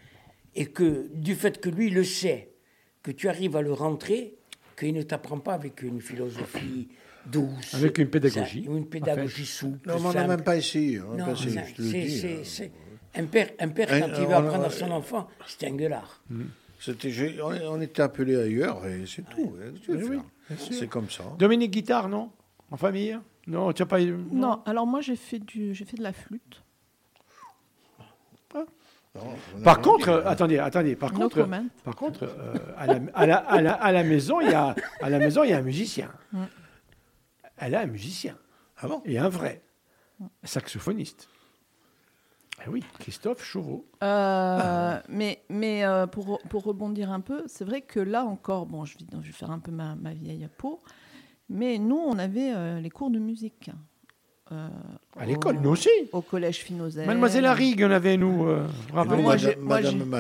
et 0.57 0.67
que 0.67 1.07
du 1.15 1.37
fait 1.37 1.61
que 1.61 1.69
lui 1.69 1.91
le 1.91 2.03
sait, 2.03 2.51
que 3.05 3.13
tu 3.13 3.29
arrives 3.29 3.55
à 3.55 3.63
le 3.63 3.73
rentrer, 3.73 4.35
qu'il 4.77 4.95
ne 4.95 5.03
t'apprend 5.03 5.39
pas 5.39 5.55
avec 5.55 5.83
une 5.83 6.01
philosophie 6.01 6.89
douce. 7.25 7.73
Avec 7.75 7.99
une 7.99 8.09
pédagogie, 8.11 8.65
ça, 8.65 8.71
Une 8.73 8.87
pédagogie 8.89 9.47
souple. 9.47 9.89
Non, 9.89 10.01
mais 10.01 10.07
on 10.09 10.13
n'a 10.15 10.27
même 10.27 10.43
pas 10.43 10.57
essayé. 10.57 11.01
On 11.01 11.13
n'a 11.15 11.19
Non, 11.19 11.25
pas 11.27 11.33
essayé, 11.41 11.55
ça, 11.55 11.65
je 11.67 11.75
te 11.75 11.83
le 11.83 12.45
c'est- 12.45 12.65
hein. 12.65 12.69
Un 13.15 13.25
père, 13.27 13.51
un 13.61 13.69
père 13.69 13.93
Un- 13.93 14.01
quand 14.01 14.09
il 14.19 14.27
veut 14.27 14.35
a- 14.35 14.39
apprendre 14.39 14.65
à 14.65 14.71
son 14.71 14.91
enfant, 14.91 15.29
c'est 15.47 15.69
un 15.69 15.75
gueulard. 15.77 16.21
J'ai- 17.05 17.41
on, 17.43 17.51
on 17.75 17.81
était 17.81 18.03
appelé 18.03 18.35
ailleurs 18.37 18.85
et 18.87 19.05
c'est 19.07 19.23
tout. 19.29 19.55
hein, 19.61 19.73
oui, 19.89 20.05
sûr. 20.59 20.73
c'est 20.73 20.89
comme 20.89 21.09
ça. 21.11 21.25
Dominique 21.39 21.71
Guitare, 21.73 22.09
non? 22.09 22.31
En 22.71 22.77
famille? 22.77 23.19
Non, 23.47 23.73
tu 23.73 23.83
n'as 23.83 23.87
pas 23.87 24.03
eu. 24.03 24.13
Non, 24.31 24.63
alors 24.67 24.87
moi 24.87 25.01
j'ai 25.01 25.17
fait 25.17 25.39
du, 25.39 25.75
j'ai 25.75 25.85
fait 25.85 25.97
de 25.97 26.03
la 26.03 26.13
flûte. 26.13 26.63
Non, 29.15 29.65
Par 29.65 29.81
contre, 29.81 30.09
euh, 30.11 30.23
attendez, 30.27 30.59
attendez. 30.59 30.95
Par 30.95 31.13
No 31.13 31.21
contre, 31.21 31.43
comment. 31.43 31.65
par 31.83 31.97
contre, 31.97 32.25
euh, 32.25 32.55
à, 32.77 32.87
la, 32.87 33.01
à, 33.15 33.27
la, 33.27 33.37
à, 33.39 33.61
la, 33.63 33.75
à 34.01 34.03
maison, 34.05 34.41
il 34.41 34.51
y 34.51 34.55
a, 34.55 34.75
à 35.01 35.11
la 35.11 35.19
maison, 35.19 35.43
il 35.45 35.51
y 35.51 35.53
a 35.53 35.59
un 35.59 35.63
musicien. 35.63 36.11
Elle 37.57 37.75
a 37.75 37.81
un 37.81 37.87
musicien. 37.87 38.37
Ah 38.77 38.87
bon? 38.87 39.03
Et 39.05 39.19
un 39.19 39.29
vrai 39.29 39.63
saxophoniste. 40.45 41.29
Eh 42.65 42.69
oui, 42.71 42.85
Christophe 42.99 43.43
Chauveau. 43.43 43.87
Euh, 44.03 45.01
Mais, 45.09 45.43
mais 45.49 45.85
euh, 45.85 46.07
pour, 46.07 46.41
pour 46.49 46.65
rebondir 46.65 47.11
un 47.11 47.21
peu, 47.21 47.45
c'est 47.47 47.65
vrai 47.65 47.81
que 47.83 48.01
là 48.01 48.25
encore, 48.25 48.67
bon, 48.67 48.85
je 48.85 48.99
vais, 48.99 49.05
je 49.13 49.27
vais 49.27 49.33
faire 49.33 49.51
un 49.51 49.59
peu 49.61 49.71
ma, 49.71 49.95
ma 49.97 50.13
vieille 50.13 50.49
peau, 50.59 50.81
mais 51.49 51.79
nous, 51.79 51.97
on 51.97 52.19
avait 52.19 52.53
euh, 52.55 52.81
les 52.81 52.91
cours 52.91 53.11
de 53.11 53.19
musique. 53.19 53.71
euh, 54.53 54.69
À 55.19 55.25
au- 55.25 55.27
l'école, 55.27 55.59
nous 55.61 55.71
aussi. 55.71 55.89
Au 56.13 56.23
collège 56.23 56.59
Finozère. 56.59 57.07
Mademoiselle 57.07 57.45
Arrigue, 57.45 57.85
on 57.87 57.91
avait, 57.91 58.17
nous. 58.17 58.47
euh, 58.47 58.67
rappelez- 58.95 59.23
moi, 59.23 59.35
Madame, 59.35 59.39
j'ai- 59.39 59.57
moi, 59.57 59.81
Madame. 59.81 60.15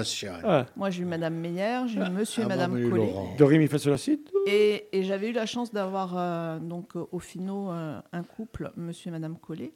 Ah, 0.44 0.66
Moi, 0.76 0.90
j'ai 0.90 1.02
eu 1.02 1.06
Madame 1.06 1.34
Meyer, 1.34 1.80
j'ai 1.86 2.00
eu 2.00 2.10
Monsieur 2.10 2.42
et 2.42 2.46
Ah, 2.46 2.48
Madame 2.48 2.72
Collet. 2.72 3.06
Laurent. 3.06 3.34
Doré, 3.38 3.58
mi, 3.58 3.66
fa, 3.68 3.78
sol, 3.78 3.92
la, 3.92 3.98
si. 3.98 4.20
Et, 4.46 4.86
et 4.92 5.04
j'avais 5.04 5.30
eu 5.30 5.32
la 5.32 5.46
chance 5.46 5.72
d'avoir 5.72 6.14
euh, 6.16 6.58
donc 6.58 6.92
au 6.94 7.18
Finot 7.18 7.70
euh, 7.70 8.00
un 8.12 8.22
couple, 8.22 8.70
Monsieur 8.76 9.08
et 9.08 9.12
Madame 9.12 9.36
Collet, 9.38 9.72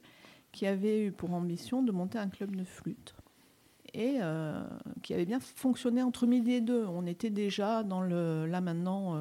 qui 0.52 0.66
avait 0.66 1.06
eu 1.06 1.12
pour 1.12 1.32
ambition 1.32 1.82
de 1.82 1.90
monter 1.92 2.18
un 2.18 2.28
club 2.28 2.54
de 2.54 2.64
flûte 2.64 3.14
et 3.94 4.18
euh, 4.20 4.62
qui 5.02 5.14
avait 5.14 5.24
bien 5.24 5.40
fonctionné 5.40 6.02
entre 6.02 6.26
midi 6.26 6.52
et 6.52 6.60
deux. 6.60 6.84
On 6.86 7.06
était 7.06 7.30
déjà 7.30 7.82
dans 7.82 8.02
le 8.02 8.44
là 8.46 8.60
maintenant. 8.60 9.16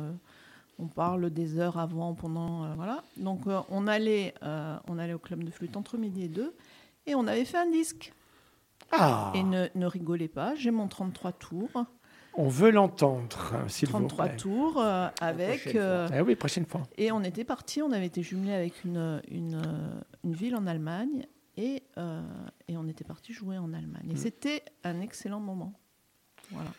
On 0.82 0.88
parle 0.88 1.30
des 1.30 1.60
heures 1.60 1.78
avant, 1.78 2.14
pendant, 2.16 2.66
euh, 2.66 2.74
voilà. 2.76 3.04
Donc 3.18 3.48
euh, 3.48 3.60
on 3.70 3.88
allait, 3.88 4.34
euh, 4.44 4.78
on 4.90 4.98
allait 4.98 5.14
au 5.14 5.20
club 5.20 5.44
de 5.44 5.52
flûte 5.52 5.78
entre 5.78 5.98
midi 5.98 6.24
et 6.24 6.28
deux, 6.28 6.56
et 7.06 7.16
on 7.16 7.28
avait 7.28 7.46
fait 7.46 7.58
un 7.60 7.70
disque. 7.70 8.14
Ah, 8.92 9.32
Et 9.36 9.44
ne, 9.44 9.68
ne 9.76 9.86
rigolez 9.86 10.28
pas, 10.28 10.54
j'ai 10.56 10.72
mon 10.72 10.88
33 10.88 11.32
tours, 11.34 11.86
on 12.34 12.48
veut 12.48 12.72
l'entendre, 12.72 13.54
s'il 13.68 13.88
vous 13.90 14.00
33 14.00 14.26
plaît. 14.26 14.36
tours 14.38 14.82
euh, 14.82 15.08
avec. 15.20 15.76
euh, 15.76 16.08
Eh 16.16 16.22
oui, 16.22 16.36
prochaine 16.36 16.66
fois. 16.66 16.84
Et 16.98 17.12
on 17.12 17.22
était 17.24 17.44
parti, 17.44 17.82
on 17.82 17.92
avait 17.92 18.06
été 18.06 18.24
jumelé 18.24 18.54
avec 18.54 18.84
une, 18.86 19.22
une, 19.30 19.62
une 20.24 20.34
ville 20.34 20.56
en 20.56 20.66
Allemagne 20.66 21.26
et, 21.58 21.84
euh, 21.98 22.22
et 22.70 22.78
on 22.78 22.88
était 22.88 23.04
parti 23.04 23.34
jouer 23.34 23.58
en 23.58 23.74
Allemagne. 23.74 24.06
Mm. 24.08 24.12
Et 24.12 24.16
c'était 24.16 24.64
un 24.86 25.02
excellent 25.02 25.42
moment. 25.42 25.74
Voilà. 26.52 26.70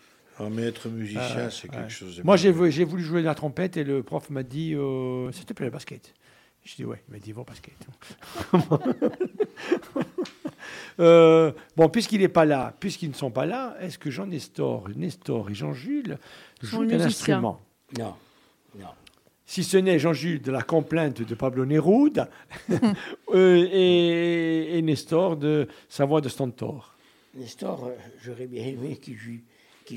Mais 0.51 0.63
être 0.63 0.89
musicien, 0.89 1.21
Ah, 1.23 1.51
c'est 1.51 1.71
ouais. 1.71 1.77
quelque 1.77 1.91
chose 1.93 2.17
de. 2.17 2.23
Moi, 2.23 2.37
j'ai 2.37 2.51
voulu, 2.51 3.03
jouer 3.03 3.21
de 3.21 3.27
la 3.27 3.35
trompette 3.35 3.77
et 3.77 3.85
le 3.85 4.03
prof 4.03 4.31
m'a 4.31 4.43
dit 4.43 4.75
euh, 4.75 5.31
S'il 5.33 5.45
te 5.45 5.53
plaît, 5.53 5.67
le 5.67 5.73
basket. 5.73 6.15
Je 6.65 6.77
dis 6.77 6.85
Ouais, 6.85 7.03
il 7.09 7.13
m'a 7.13 7.19
dit 7.19 7.33
au 7.33 7.45
basket. 7.45 7.75
Euh, 11.01 11.53
bon, 11.77 11.89
puisqu'il 11.89 12.21
n'est 12.21 12.29
pas 12.29 12.45
là, 12.45 12.75
puisqu'ils 12.79 13.09
ne 13.09 13.15
sont 13.15 13.31
pas 13.31 13.47
là, 13.47 13.77
est-ce 13.81 13.99
que 13.99 14.11
Jean 14.11 14.27
Nestor, 14.27 14.89
Nestor 14.95 15.51
et 15.51 15.55
Jean-Jules 15.55 16.19
jouent 16.61 16.85
d'un 16.85 17.01
instrument? 17.01 17.61
Non, 17.99 18.15
non. 18.79 18.89
Si 19.47 19.65
ce 19.65 19.77
n'est 19.79 19.99
Jean-Jules 19.99 20.41
de 20.43 20.53
la 20.53 20.63
complainte 20.63 21.23
de 21.23 21.35
Pablo 21.35 21.65
Neruda 21.65 22.29
euh, 23.35 23.69
et, 23.73 24.79
et 24.79 24.83
Nestor 24.83 25.37
de 25.37 25.67
sa 25.89 26.05
voix 26.05 26.21
de 26.21 26.29
Stentor. 26.29 26.95
Nestor, 27.35 27.87
euh, 27.87 27.97
j'aurais 28.23 28.47
bien 28.47 28.65
aimé 28.67 28.97
qu'il 28.97 29.17
joue, 29.17 29.41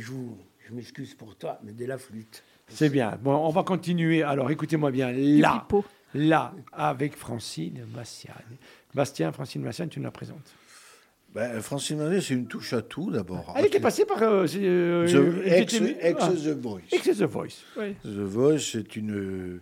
joue, 0.02 0.38
je 0.68 0.74
m'excuse 0.74 1.14
pour 1.14 1.36
toi, 1.36 1.60
mais 1.64 1.72
de 1.72 1.86
la 1.86 1.98
flûte. 1.98 2.44
C'est 2.68 2.90
bien. 2.90 3.18
Bon, 3.22 3.36
on 3.36 3.50
va 3.50 3.64
continuer. 3.64 4.24
Alors, 4.24 4.50
écoutez-moi 4.50 4.92
bien. 4.92 5.12
Là, 5.12 5.68
là, 6.14 6.54
avec 6.74 7.16
Francine 7.16 7.86
Massiane. 7.96 8.36
Bastien, 8.94 9.32
Francine 9.32 9.62
Massiane, 9.62 9.90
tu 9.90 10.00
nous 10.00 10.06
la 10.06 10.12
présentes. 10.12 10.56
Ben, 11.34 11.62
Francine 11.62 11.98
Manet, 11.98 12.22
c'est 12.22 12.34
une 12.34 12.48
touche 12.48 12.72
à 12.72 12.82
tout 12.82 13.12
d'abord. 13.12 13.54
Elle 13.58 13.66
était 13.66 13.82
passée 13.82 14.06
par. 14.06 14.24
euh, 14.24 14.48
euh, 14.56 15.06
The, 15.06 15.44
elle 15.46 15.54
ex, 15.64 15.82
ah, 16.22 16.30
The 16.30 16.58
Voice. 16.62 16.82
ex 16.94 17.06
The 17.18 17.24
Voice. 17.24 17.64
oui. 17.78 17.94
The 18.04 18.08
Voice, 18.08 18.60
c'est 18.72 18.96
une. 18.96 19.60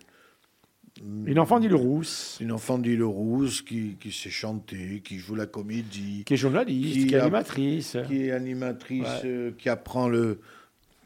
Une 1.02 1.40
enfant 1.40 1.60
d'île 1.60 1.74
Rousse, 1.74 2.38
Une 2.40 2.52
enfant 2.52 2.78
d'île 2.78 3.04
Rousse 3.04 3.62
qui, 3.64 3.98
qui 4.00 4.12
sait 4.12 4.30
chanter, 4.30 5.02
qui 5.04 5.18
joue 5.18 5.34
la 5.36 5.48
comédie, 5.48 6.24
qui 6.26 6.36
est 6.36 6.38
journaliste, 6.38 6.94
Qui 6.94 7.08
qui, 7.08 7.16
est 7.16 7.20
animatrice. 7.20 7.98
qui 8.08 8.24
est 8.26 8.32
animatrice, 8.32 9.02
Ouais. 9.04 9.22
euh, 9.26 9.52
qui 9.58 9.70
apprend 9.70 10.08
le, 10.08 10.40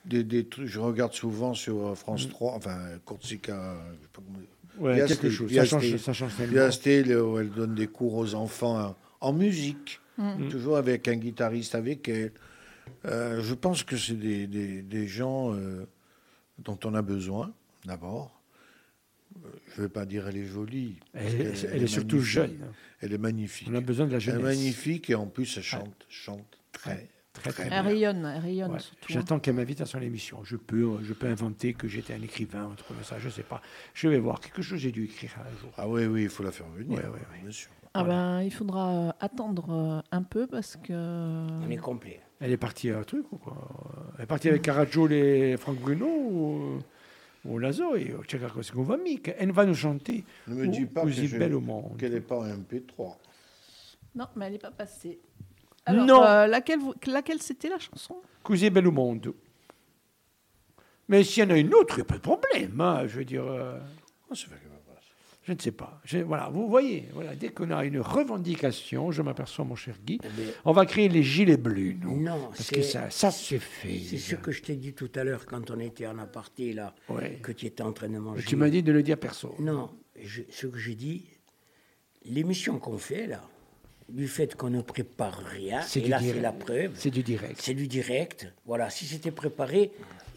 des, 0.06 0.24
des 0.26 0.44
trucs. 0.46 0.68
Je 0.68 0.80
regarde 0.80 1.14
souvent 1.14 1.54
sur 1.54 1.88
euh, 1.88 1.96
France 1.96 2.28
3, 2.28 2.54
enfin, 2.54 2.78
Corsica. 3.06 3.76
je 3.90 4.04
sais 4.04 4.10
pas 4.14 4.22
comment- 4.26 4.40
Ouais, 4.80 4.94
Via 4.96 5.08
quelque 5.08 5.30
chose. 5.32 5.52
Ça 5.52 5.66
change, 5.66 5.96
ça 5.98 6.14
change. 6.14 6.32
Steel, 6.72 7.16
où 7.18 7.40
elle 7.40 7.50
donne 7.50 7.74
des 7.74 7.88
cours 7.88 8.14
aux 8.16 8.36
enfants 8.36 8.80
en, 8.90 8.96
en 9.30 9.34
musique, 9.34 10.00
Mm. 10.20 10.50
toujours 10.50 10.78
avec 10.78 11.08
un 11.08 11.16
guitariste 11.16 11.76
avec 11.76 12.10
elle. 12.10 12.32
Euh, 13.06 13.42
je 13.44 13.54
pense 13.54 13.84
que 13.84 13.96
c'est 13.98 14.16
des, 14.20 14.48
des- 14.48 14.82
des 14.82 15.08
gens 15.08 15.54
euh, 15.54 15.86
dont 16.60 16.78
on 16.86 16.94
a 16.96 17.02
besoin, 17.04 17.54
d'abord. 17.86 18.37
Je 19.76 19.82
ne 19.82 19.88
vais 19.88 19.92
pas 19.94 20.06
dire 20.06 20.28
elle 20.28 20.38
est 20.38 20.46
jolie. 20.46 20.96
Elle, 21.14 21.42
est- 21.42 21.64
elle 21.72 21.84
est 21.84 21.88
surtout 21.88 22.20
jeune. 22.20 22.58
Elle 23.02 23.14
est 23.14 23.18
magnifique. 23.18 23.68
On 23.72 23.76
a 23.76 23.82
besoin 23.82 24.06
de 24.08 24.12
la 24.12 24.18
Elle 24.18 24.24
est 24.24 24.26
jeunesse. 24.26 24.44
magnifique 24.44 25.10
et 25.10 25.16
en 25.16 25.28
plus 25.28 25.58
elle 25.58 25.64
chante, 25.64 26.06
chante 26.10 26.60
très, 26.72 27.08
Très, 27.34 27.52
très 27.52 27.68
Elle 27.72 27.86
rayonne, 27.86 28.26
elle 28.26 28.42
rayonne 28.42 28.72
Ouais. 28.72 28.80
surtout. 28.80 28.98
hein. 29.04 29.14
J'attends 29.14 29.40
qu'elle 29.40 29.54
m'invite 29.54 29.80
à 29.82 29.86
son 29.86 30.02
émission. 30.02 30.44
Je 30.44 30.56
peux, 30.56 30.98
je 31.04 31.14
peux 31.14 31.28
inventer 31.28 31.74
que 31.76 31.88
j'étais 31.88 32.14
un 32.16 32.22
écrivain, 32.24 32.72
un 32.72 32.74
truc 32.76 32.88
comme 32.88 33.04
ça, 33.04 33.20
je 33.20 33.30
sais 33.30 33.44
pas. 33.44 33.62
Je 33.94 34.08
vais 34.08 34.18
voir. 34.18 34.40
Quelque 34.40 34.64
chose 34.64 34.80
j'ai 34.80 34.92
dû 34.92 35.04
écrire 35.04 35.36
un 35.40 35.62
jour. 35.62 35.70
Ah 35.78 35.88
oui, 35.88 36.06
oui, 36.08 36.24
il 36.24 36.30
faut 36.30 36.42
la 36.44 36.52
faire 36.52 36.66
venir. 36.70 36.98
Ouais, 36.98 37.04
ouais, 37.06 37.12
ouais. 37.12 37.42
bien 37.44 37.52
sûr. 37.52 37.70
Ah 37.94 38.04
ben, 38.04 38.42
il 38.42 38.52
faudra 38.52 38.90
euh, 39.10 39.12
attendre 39.20 39.70
euh, 39.72 40.02
un 40.12 40.24
peu 40.24 40.48
parce 40.48 40.78
que. 40.78 40.94
On 40.94 41.70
est 41.70 41.78
complet. 41.78 42.20
Elle 42.40 42.52
est 42.52 42.58
partie 42.58 42.90
à 42.92 43.00
un 43.00 43.04
truc 43.04 43.32
ou 43.32 43.38
quoi? 43.38 43.56
Elle 44.18 44.24
est 44.24 44.28
partie 44.28 44.50
avec 44.50 44.62
Caragiol 44.64 45.12
et 45.14 45.58
Franck 45.58 45.80
Bruno 45.80 46.06
ou, 46.08 46.80
ou 47.48 47.58
Lazo 47.60 47.96
et 47.96 48.14
Tchèque 48.28 48.42
Elle 49.38 49.52
va 49.52 49.66
nous 49.66 49.74
chanter 49.76 50.24
Ne 50.48 50.56
me 50.56 50.68
dis 50.68 50.86
pas 50.86 51.04
qu'elle 51.06 52.12
n'est 52.14 52.22
pas 52.22 52.38
en 52.40 52.46
MP3. 52.48 53.16
Non, 54.16 54.26
mais 54.36 54.46
elle 54.48 54.54
n'est 54.54 54.58
pas 54.60 54.72
passée. 54.72 55.20
Alors, 55.86 56.06
Non. 56.06 56.24
euh, 56.24 56.48
laquelle, 56.48 56.80
laquelle 57.06 57.42
c'était 57.42 57.70
la 57.70 57.80
chanson? 57.80 58.18
Così 58.44 58.70
belle 58.70 58.88
au 58.88 58.92
monde. 58.92 59.34
Mais 61.08 61.24
s'il 61.24 61.44
y 61.44 61.48
en 61.48 61.50
a 61.52 61.58
une 61.58 61.74
autre, 61.74 61.96
il 61.96 62.00
n'y 62.00 62.02
a 62.02 62.06
pas 62.06 62.16
de 62.16 62.22
problème. 62.22 62.82
hein, 62.82 63.08
je 63.08 63.18
veux 63.20 63.26
dire, 63.26 63.46
euh, 63.46 63.80
Comment 64.24 64.36
ça 64.36 64.48
fait 64.48 64.56
qu'elle 64.60 64.70
va 64.70 64.94
pas 64.94 65.00
je 65.48 65.54
ne 65.54 65.60
sais 65.60 65.72
pas. 65.72 66.02
Je- 66.04 66.18
voilà, 66.20 66.50
vous 66.50 66.68
voyez, 66.68 67.08
voilà, 67.14 67.34
dès 67.34 67.50
qu'on 67.50 67.72
a 67.72 67.86
une 67.86 68.02
revendication, 68.02 69.12
je 69.12 69.22
m'aperçois, 69.22 69.64
mon 69.64 69.76
cher 69.76 69.96
Guy, 70.06 70.20
Eh 70.24 70.28
on 70.66 70.74
va 70.74 70.86
créer 70.86 71.08
les 71.08 71.24
gilets 71.24 71.56
bleus, 71.56 71.96
nous. 72.02 72.20
Non, 72.22 72.50
Parce 72.50 72.70
que 72.70 72.82
c'est- 72.82 72.92
ça, 72.92 73.10
ça 73.10 73.32
se 73.32 73.58
fait. 73.58 73.98
c'est 74.10 74.18
ce 74.18 74.36
que 74.36 74.52
je 74.52 74.62
t'ai 74.62 74.76
dit 74.76 74.94
tout 74.94 75.10
à 75.16 75.24
l'heure 75.24 75.46
quand 75.46 75.72
on 75.72 75.80
était 75.80 76.06
en 76.06 76.20
aparté 76.20 76.74
là, 76.74 76.94
Ouais. 77.08 77.40
que 77.42 77.54
tu 77.54 77.66
étais 77.66 77.82
en 77.82 77.94
train 77.94 78.10
de 78.10 78.18
manger. 78.18 78.44
Tu 78.46 78.58
m'as 78.58 78.70
dit 78.70 78.84
de 78.84 78.92
le 78.92 79.02
dire 79.04 79.18
perso. 79.18 79.56
Non, 79.60 79.90
je- 80.22 80.44
ce 80.50 80.68
que 80.68 80.78
j'ai 80.78 80.96
dit, 80.96 81.26
l'émission 82.26 82.78
qu'on 82.80 82.98
fait 82.98 83.28
là, 83.28 83.42
du 84.10 84.28
fait 84.28 84.56
qu'on 84.56 84.70
ne 84.70 84.82
prépare 84.82 85.38
rien, 85.46 85.82
C'est 85.82 86.02
et 86.02 86.08
là 86.08 86.18
c'est 86.20 86.26
direct. 86.26 86.44
la 86.44 86.52
preuve, 86.52 86.92
C'est 86.96 87.10
du 87.12 87.24
direct. 87.24 87.60
c'est 87.62 87.74
du 87.74 87.88
direct. 87.88 88.54
Voilà, 88.66 88.90
si 88.90 89.06
c'était 89.06 89.32
préparé, 89.32 89.92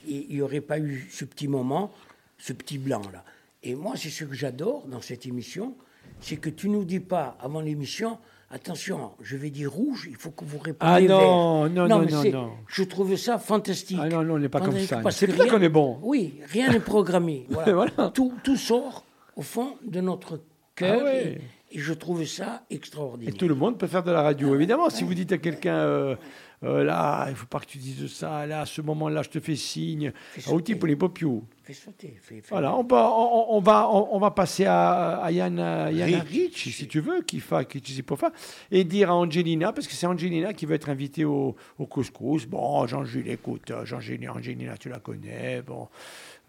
il 0.07 0.29
n'y 0.29 0.41
aurait 0.41 0.61
pas 0.61 0.79
eu 0.79 1.07
ce 1.11 1.25
petit 1.25 1.49
moment, 1.49 1.93
ce 2.39 2.53
petit 2.53 2.79
blanc 2.79 3.03
là. 3.13 3.25
Et 3.63 3.75
moi, 3.75 3.93
c'est 3.97 4.09
ce 4.11 4.25
que 4.25 4.35
j'adore 4.35 4.87
dans 4.87 5.01
cette 5.01 5.27
émission, 5.27 5.75
c'est 6.21 6.37
que 6.37 6.49
tu 6.51 6.69
nous 6.69 6.85
dis 6.85 7.01
pas 7.01 7.37
avant 7.41 7.61
l'émission, 7.61 8.19
attention, 8.51 9.11
je 9.23 9.37
vais 9.37 9.51
dire 9.51 9.71
rouge, 9.71 10.07
il 10.11 10.17
faut 10.17 10.31
que 10.31 10.45
vous 10.45 10.59
répondiez 10.59 10.95
Ah 10.95 11.01
non, 11.01 11.65
vert. 11.65 11.71
non, 11.75 11.89
non, 11.89 12.07
non, 12.07 12.25
non. 12.33 12.51
Je 12.69 12.83
trouve 12.85 13.15
ça 13.17 13.39
fantastique. 13.39 13.99
Ah 14.01 14.09
non, 14.09 14.23
non, 14.23 14.35
on 14.35 14.39
n'est 14.39 14.49
pas 14.49 14.61
comme 14.61 14.79
ça. 14.79 15.03
C'est 15.11 15.27
vrai 15.27 15.45
rien- 15.45 15.53
qu'on 15.53 15.63
est 15.63 15.69
bon. 15.69 15.99
Oui, 16.03 16.35
rien 16.47 16.71
n'est 16.73 16.81
programmé. 16.81 17.47
Voilà. 17.51 17.73
Voilà. 17.73 18.11
Tout, 18.11 18.33
tout 18.43 18.57
sort 18.57 19.05
au 19.37 19.43
fond 19.43 19.77
de 19.87 20.01
notre 20.01 20.41
cœur 20.75 20.99
Ah 21.03 21.05
ouais. 21.05 21.39
et, 21.71 21.77
et 21.77 21.79
je 21.79 21.93
trouve 21.93 22.25
ça 22.25 22.63
extraordinaire. 22.71 23.35
Et 23.35 23.37
tout 23.37 23.47
le 23.49 23.55
monde 23.55 23.79
peut 23.79 23.87
faire 23.87 24.03
de 24.03 24.11
la 24.11 24.23
radio. 24.23 24.55
Évidemment, 24.55 24.89
si 24.91 25.05
vous 25.05 25.15
dites 25.15 25.33
à 25.33 25.39
quelqu'un, 25.39 25.77
euh, 25.77 26.17
euh, 26.63 26.85
là, 26.85 27.25
il 27.29 27.31
ne 27.31 27.35
faut 27.37 27.47
pas 27.47 27.59
que 27.61 27.67
tu 27.67 27.79
dises 27.79 28.13
ça, 28.13 28.47
là, 28.47 28.61
à 28.61 28.67
ce 28.67 28.83
moment-là, 28.83 29.23
je 29.23 29.31
te 29.31 29.41
fais 29.41 29.57
signe. 29.57 30.13
Ah, 30.47 30.53
outil 30.53 30.75
pour 30.75 30.89
les 30.89 30.97
popios. 30.97 31.43
Fais 31.65 31.73
sauter. 31.73 32.19
Fais, 32.21 32.37
fais- 32.43 32.51
Voilà, 32.51 32.75
on 32.77 32.83
va, 32.85 33.11
on, 33.17 33.57
on 33.57 33.61
va, 33.61 33.89
on, 33.89 34.15
on 34.15 34.19
va 34.19 34.31
passer 34.31 34.67
à, 34.67 35.17
à 35.23 35.31
Yana, 35.31 35.91
Yana 35.91 36.21
Rich. 36.21 36.77
Si 36.77 36.87
tu 36.87 37.01
veux, 37.01 37.23
qui 37.23 37.41
fa, 37.41 37.65
qui 37.65 37.81
tu 37.81 38.03
pas 38.03 38.33
et 38.71 38.85
dire 38.85 39.11
à 39.11 39.15
Angelina, 39.15 39.73
parce 39.73 39.87
que 39.87 39.95
c'est 39.95 40.07
Angelina 40.07 40.53
qui 40.53 40.67
va 40.67 40.75
être 40.75 40.91
invitée 40.91 41.25
au, 41.25 41.57
au 41.79 41.87
couscous. 41.87 42.45
Bon, 42.47 42.87
Jean-Jules, 42.87 43.29
écoute, 43.29 43.71
euh, 43.71 43.85
Jean-Jules, 43.87 44.29
Angelina, 44.29 44.77
tu 44.77 44.89
la 44.91 44.99
connais. 44.99 45.63
Bon, 45.63 45.89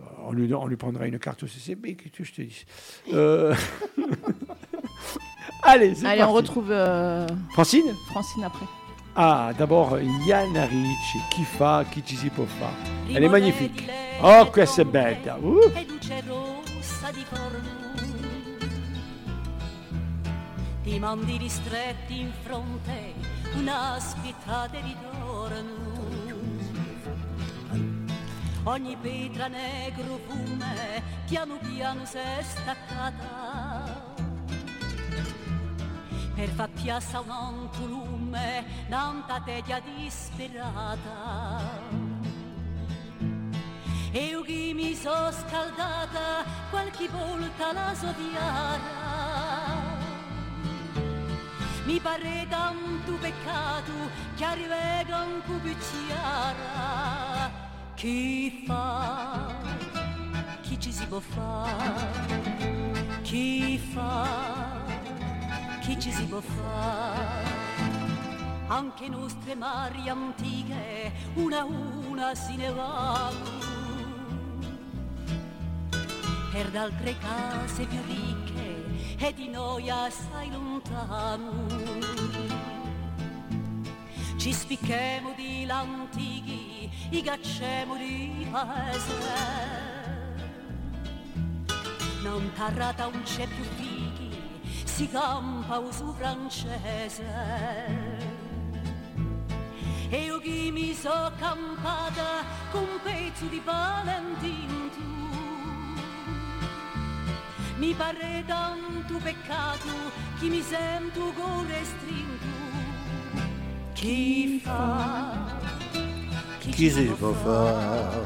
euh, 0.02 0.04
on 0.26 0.34
lui, 0.34 0.54
on 0.54 0.66
lui 0.68 0.76
prendra 0.78 1.08
une 1.08 1.20
carte 1.20 1.44
au 1.44 1.48
CCB, 1.48 1.96
que 1.96 2.10
tu 2.10 2.26
je 2.26 2.34
te 2.34 2.42
dis. 2.42 2.66
Euh, 3.14 3.56
Allez, 5.64 5.96
c'est 5.96 6.06
Allez, 6.06 6.22
on 6.24 6.26
parti. 6.26 6.38
retrouve 6.38 6.72
euh, 6.72 7.28
Francine? 7.52 7.94
Francine 8.12 8.44
après. 8.44 8.66
Ah, 9.16 9.52
d'abord 9.58 10.00
Yana 10.26 10.66
Ricci, 10.66 11.20
Kifa, 11.32 11.84
Kichisipofa. 11.92 12.70
Elle 13.14 13.26
est 13.26 13.30
magnifique. 13.30 13.90
Oh, 14.24 14.46
que 14.46 14.66
c'est 14.66 14.86
belle. 14.86 15.18
Ouh. 15.44 15.72
e 15.76 15.86
luce 15.86 16.24
rossa 16.28 17.12
di 17.12 17.26
forno 17.28 17.80
ti 20.84 20.98
mandi 21.00 21.38
ristretti 21.38 22.20
in 22.20 22.32
fronte 22.44 23.14
una 23.56 23.98
spietà 24.00 24.68
di 24.68 24.80
ritorno 24.82 26.10
ogni 28.64 28.98
pietra 29.00 29.48
negro 29.48 30.20
fume 30.28 31.04
piano 31.28 31.58
piano 31.60 32.04
s'è 32.06 32.42
staccata 32.42 34.11
per 36.42 36.50
far 36.50 36.70
piazza 36.70 37.20
un 37.20 37.30
altro 37.30 37.86
lume 37.86 38.66
tanta 38.90 39.40
tedia 39.46 39.80
disperata. 39.80 41.60
Io 44.14 44.42
che 44.42 44.72
mi 44.74 44.96
so 44.96 45.32
scaldata 45.32 46.44
qualche 46.72 47.08
volta 47.10 47.72
la 47.74 47.94
so 47.94 48.12
diara 48.18 49.20
mi 51.86 52.00
pare 52.00 52.48
tanto 52.50 53.14
peccato 53.20 53.92
che 54.36 54.44
arriva 54.44 55.24
un 55.24 55.42
chiara. 55.78 57.52
Chi 57.94 58.64
fa? 58.66 59.54
Chi 60.62 60.80
ci 60.80 60.92
si 60.92 61.06
può 61.06 61.20
fare? 61.20 62.50
Chi 63.22 63.78
fa 63.78 64.81
chi 65.92 66.00
ci 66.00 66.12
si 66.12 66.26
può 66.26 66.40
fare 66.40 67.50
anche 68.68 69.10
nostre 69.10 69.56
mari 69.56 70.08
antiche 70.08 71.12
una 71.34 71.60
a 71.60 71.66
una 71.66 72.34
si 72.34 72.56
ne 72.56 72.72
vanno 72.72 73.60
per 76.52 76.74
altre 76.76 77.18
case 77.18 77.86
più 77.86 78.00
ricche 78.08 78.86
e 79.18 79.34
di 79.34 79.50
noi 79.50 79.90
assai 79.90 80.50
lontano. 80.52 81.68
Ci 84.38 84.54
spicchemo 84.54 85.34
di 85.36 85.66
l'antichi 85.66 86.90
i 87.12 87.22
gacciamo 87.22 87.96
di 87.98 88.48
paese. 88.50 89.14
Non 92.24 92.52
tarrata 92.54 93.08
un 93.08 93.22
c'è 93.24 93.48
più 93.48 93.64
fichi 93.64 93.91
si 94.96 95.08
campa 95.10 95.80
uso 95.80 96.14
francese. 96.14 97.26
E 100.10 100.24
io 100.24 100.40
che 100.40 100.70
mi 100.72 100.94
so 100.94 101.32
campata 101.38 102.44
con 102.72 102.82
un 102.84 103.00
pezzo 103.02 103.46
di 103.46 103.62
Valentin 103.64 104.90
tu. 104.96 105.10
Mi 107.78 107.94
pare 107.94 108.44
tanto 108.46 109.18
peccato 109.18 109.90
che 110.40 110.48
mi 110.48 110.62
sento 110.62 111.32
cuore 111.32 111.84
strinto 111.84 112.62
chi 114.02 114.60
fa? 114.64 115.60
Chi 116.58 116.90
si 116.90 117.04
può 117.04 117.32
fare? 117.34 118.26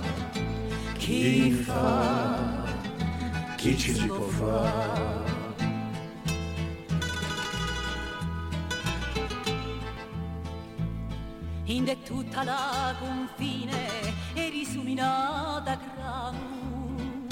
chi 0.98 1.52
fa? 1.52 2.64
Chi 3.58 3.78
ci 3.78 3.94
si 3.94 4.06
può 4.08 4.22
fare? 4.22 5.45
In 11.66 11.98
tutta 12.04 12.44
la 12.44 12.96
confine 13.00 14.14
e 14.34 14.50
risuminata 14.50 15.76
grano 15.76 17.26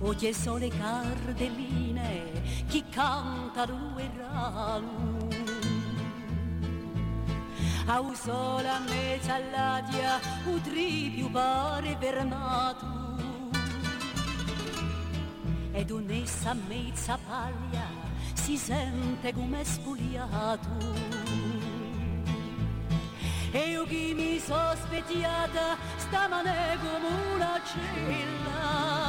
oggi 0.00 0.32
sono 0.34 0.58
le 0.58 0.68
cardelline 0.68 2.42
chi 2.68 2.84
cantano 2.90 3.96
e 3.96 4.10
rano 4.16 5.28
a 7.86 8.00
un 8.00 8.14
sola 8.14 8.78
mezza 8.88 9.34
all'adia 9.34 10.20
un 10.44 10.60
tripio 10.60 11.28
pare 11.30 11.96
fermato. 11.98 13.00
Ed 15.72 15.90
un'essa 15.90 16.54
mezza 16.54 17.18
paglia 17.26 17.86
si 18.34 18.56
sente 18.56 19.32
come 19.32 19.64
spugliato 19.64 21.51
e 23.52 23.68
io 23.68 23.84
che 23.84 24.12
mi 24.16 24.40
so 24.40 24.74
specchiata 24.74 25.76
stamane 25.96 26.78
come 26.80 27.08
una 27.34 27.60
cella. 27.64 29.00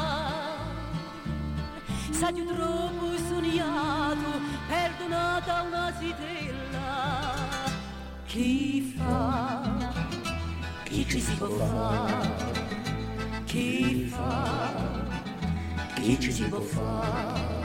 Sa 2.12 2.32
di 2.32 2.46
troppo 2.46 3.18
sognato 3.28 4.40
perdonata 4.68 5.62
una 5.64 5.94
stella 5.96 7.34
chi 8.26 8.94
fa? 8.98 9.62
Chi 10.84 11.08
ci 11.08 11.20
si 11.20 11.36
può 11.36 11.48
fare 11.48 12.52
chi 13.46 14.08
fa? 14.08 14.82
Chi 15.96 16.20
ci 16.20 16.32
si 16.32 16.44
può 16.46 16.60
fare 16.60 17.63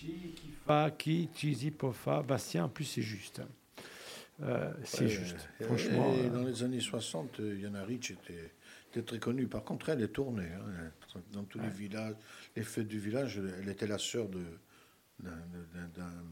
Kifa, 0.00 0.90
Kichisipofa. 0.92 2.22
Bastien, 2.22 2.64
en 2.64 2.68
plus, 2.68 2.84
c'est 2.84 3.02
juste. 3.02 3.42
Euh, 4.42 4.72
c'est 4.84 5.02
Ouais, 5.02 5.08
juste. 5.08 5.48
Franchement. 5.60 6.14
et 6.14 6.26
euh, 6.26 6.30
dans 6.30 6.42
les 6.42 6.62
années 6.62 6.80
60, 6.80 7.40
euh, 7.40 7.58
Yana 7.58 7.84
Rich 7.84 8.12
était, 8.12 8.52
était 8.90 9.02
très 9.02 9.18
connue. 9.18 9.46
Par 9.46 9.64
contre, 9.64 9.90
elle 9.90 10.00
est 10.02 10.08
tournée. 10.08 10.46
hein, 10.46 10.90
dans 11.32 11.44
tous 11.44 11.58
les 11.60 11.68
villages, 11.68 12.14
les 12.56 12.62
fêtes 12.62 12.88
du 12.88 12.98
village, 12.98 13.38
elle, 13.60 13.68
était 13.68 13.86
la 13.86 13.98
sœur 13.98 14.28
d'un 15.18 16.24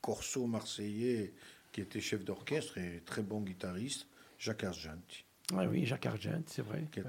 corso 0.00 0.46
marseillais 0.46 1.34
qui 1.72 1.80
était 1.80 2.00
chef 2.00 2.24
d'orchestre 2.24 2.78
et 2.78 3.02
très 3.04 3.22
bon 3.22 3.40
guitariste, 3.42 4.06
Jacques 4.38 4.64
Argenti. 4.64 5.23
Ah 5.52 5.66
oui, 5.70 5.84
Jacques 5.84 6.06
Argent, 6.06 6.40
c'est 6.46 6.62
vrai. 6.62 6.84
qui 6.90 7.00
ouais. 7.00 7.06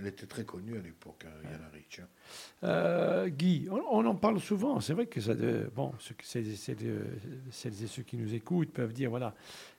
elle 0.00 0.06
était 0.08 0.26
très 0.26 0.44
connue 0.44 0.76
à 0.76 0.80
l'époque, 0.82 1.24
hein, 1.26 1.48
Yana 1.48 1.68
Ricci. 1.72 2.00
hein. 2.00 2.08
Euh, 2.64 3.28
Guy, 3.28 3.68
on, 3.70 3.80
on 3.88 4.04
en 4.04 4.16
parle 4.16 4.40
souvent. 4.40 4.80
C'est 4.80 4.94
vrai 4.94 5.06
que 5.06 5.20
ça, 5.20 5.32
de, 5.34 5.70
bon, 5.74 5.92
celles 6.22 6.48
et 6.48 7.86
ceux 7.86 8.02
qui 8.02 8.16
nous 8.16 8.34
écoutent 8.34 8.72
peuvent 8.72 8.92
dire, 8.92 9.10
voilà, 9.10 9.32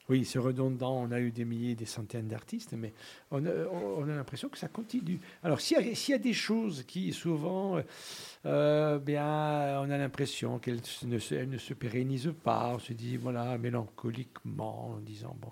oui, 0.07 0.23
c'est 0.23 0.39
redondant. 0.39 0.97
On 1.03 1.11
a 1.11 1.19
eu 1.19 1.31
des 1.31 1.43
milliers, 1.43 1.75
des 1.75 1.85
centaines 1.85 2.29
d'artistes, 2.29 2.71
mais 2.71 2.93
on 3.31 3.45
a, 3.45 3.49
on 3.69 4.03
a 4.07 4.15
l'impression 4.15 4.47
que 4.47 4.57
ça 4.57 4.69
continue. 4.69 5.19
Alors, 5.43 5.59
s'il 5.59 5.77
y, 5.85 5.91
a- 5.91 5.93
s'il 5.95 6.13
y 6.13 6.15
a 6.15 6.19
des 6.21 6.31
choses 6.33 6.83
qui 6.87 7.11
souvent, 7.11 7.81
euh, 8.45 8.97
bien, 8.97 9.25
on 9.81 9.89
a 9.91 9.97
l'impression 9.97 10.57
qu'elles 10.59 10.79
ne, 11.03 11.45
ne 11.45 11.57
se 11.57 11.73
pérennisent 11.73 12.33
pas. 12.45 12.71
On 12.75 12.79
se 12.79 12.93
dit, 12.93 13.17
voilà, 13.17 13.57
mélancoliquement, 13.57 14.91
en 14.91 14.99
disant, 14.99 15.35
bon. 15.41 15.51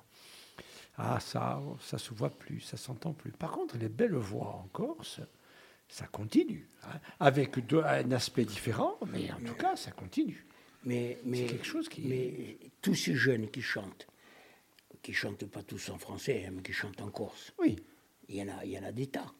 Ah, 0.97 1.19
ça, 1.19 1.61
ça 1.81 1.97
se 1.97 2.13
voit 2.13 2.30
plus, 2.30 2.61
ça 2.61 2.77
s'entend 2.77 3.13
plus. 3.13 3.31
Par 3.31 3.51
contre, 3.51 3.77
les 3.77 3.89
belles 3.89 4.15
voix 4.15 4.47
en 4.47 4.67
Corse, 4.72 5.19
ça 5.89 6.07
continue, 6.07 6.69
hein, 6.84 6.99
avec 7.19 7.65
de- 7.67 7.77
un 7.80 8.11
aspect 8.11 8.45
différent, 8.45 8.97
mais 9.07 9.31
en 9.31 9.39
tout 9.41 9.55
cas, 9.55 9.76
ça 9.76 9.91
continue. 9.91 10.45
Mais, 10.85 11.17
mais, 11.26 11.45
quelque 11.47 11.65
chose 11.65 11.89
qui- 11.89 12.01
mais 12.03 12.57
tous 12.81 12.95
ces 12.95 13.15
jeunes 13.15 13.49
qui 13.49 13.61
chantent, 13.61 14.07
qui 15.01 15.13
chantent 15.13 15.45
pas 15.45 15.63
tous 15.63 15.89
en 15.89 15.97
français, 15.97 16.45
hein, 16.47 16.51
mais 16.55 16.61
qui 16.61 16.73
chantent 16.73 17.01
en 17.01 17.09
corse, 17.09 17.53
Oui, 17.59 17.76
il 18.30 18.35
y 18.38 18.41
en 18.43 18.47
a, 18.49 18.63
il 18.65 18.72
y 18.72 18.80
en 18.80 18.84
a 18.84 18.91
des 18.91 19.07
tas. 19.07 19.34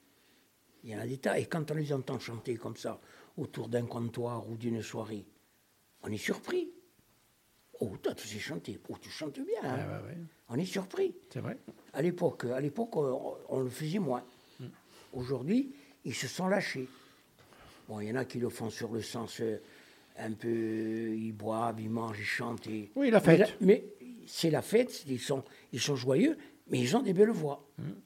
Il 0.84 0.90
y 0.92 0.96
en 0.96 1.00
a 1.00 1.08
des 1.08 1.18
tas. 1.18 1.40
Et 1.40 1.46
quand 1.48 1.72
on 1.72 1.74
les 1.76 1.92
entend 1.94 2.20
chanter 2.20 2.56
comme 2.58 2.76
ça, 2.76 3.00
autour 3.38 3.70
d'un 3.70 3.86
comptoir 3.86 4.48
ou 4.50 4.56
d'une 4.58 4.82
soirée, 4.84 5.26
on 6.04 6.12
est 6.12 6.18
surpris. 6.18 6.70
Oh, 7.82 7.92
toi, 8.02 8.14
tu 8.16 8.28
sais 8.28 8.40
chanter. 8.40 8.80
Oh, 8.90 8.96
tu 9.02 9.10
chantes 9.10 9.40
bien. 9.40 9.46
hein. 9.64 9.76
Ouais, 9.78 9.84
ouais, 9.84 10.08
ouais. 10.10 10.18
On 10.50 10.58
est 10.58 10.66
surpris. 10.66 11.14
c'est 11.30 11.40
vrai. 11.40 11.58
À 11.94 12.02
l'époque, 12.02 12.46
à 12.46 12.60
l'époque, 12.62 12.96
on, 12.96 13.36
on 13.50 13.60
le 13.60 13.70
faisait 13.70 14.00
moins. 14.00 14.24
Aujourd'hui, 15.14 15.74
ils 16.04 16.14
se 16.14 16.28
sont 16.28 16.48
lâchés. 16.48 16.88
Bon, 17.88 18.00
il 18.00 18.10
y 18.10 18.12
en 18.12 18.16
a 18.16 18.26
qui 18.26 18.40
le 18.40 18.50
font 18.50 18.70
sur 18.70 18.92
le 18.92 19.02
sens 19.02 19.40
euh, 19.42 19.58
un 20.18 20.32
peu, 20.32 20.50
ils 21.16 21.32
boivent, 21.32 21.80
ils 21.80 21.90
mangent, 21.90 22.20
ils 22.20 22.24
chantent. 22.26 22.68
et- 22.68 22.92
Oui, 22.96 23.10
la 23.12 23.20
fête. 23.22 23.56
Mais, 23.62 23.84
c'est 24.28 24.50
la 24.50 24.62
fête, 24.62 25.04
ils 25.08 25.20
sont, 25.20 25.44
ils 25.72 25.80
sont 25.80 25.96
joyeux, 25.96 26.38
mais 26.70 26.80
ils 26.80 26.96
ont 26.98 27.02
des 27.02 27.14
belles 27.14 27.30
voix. 27.30 27.64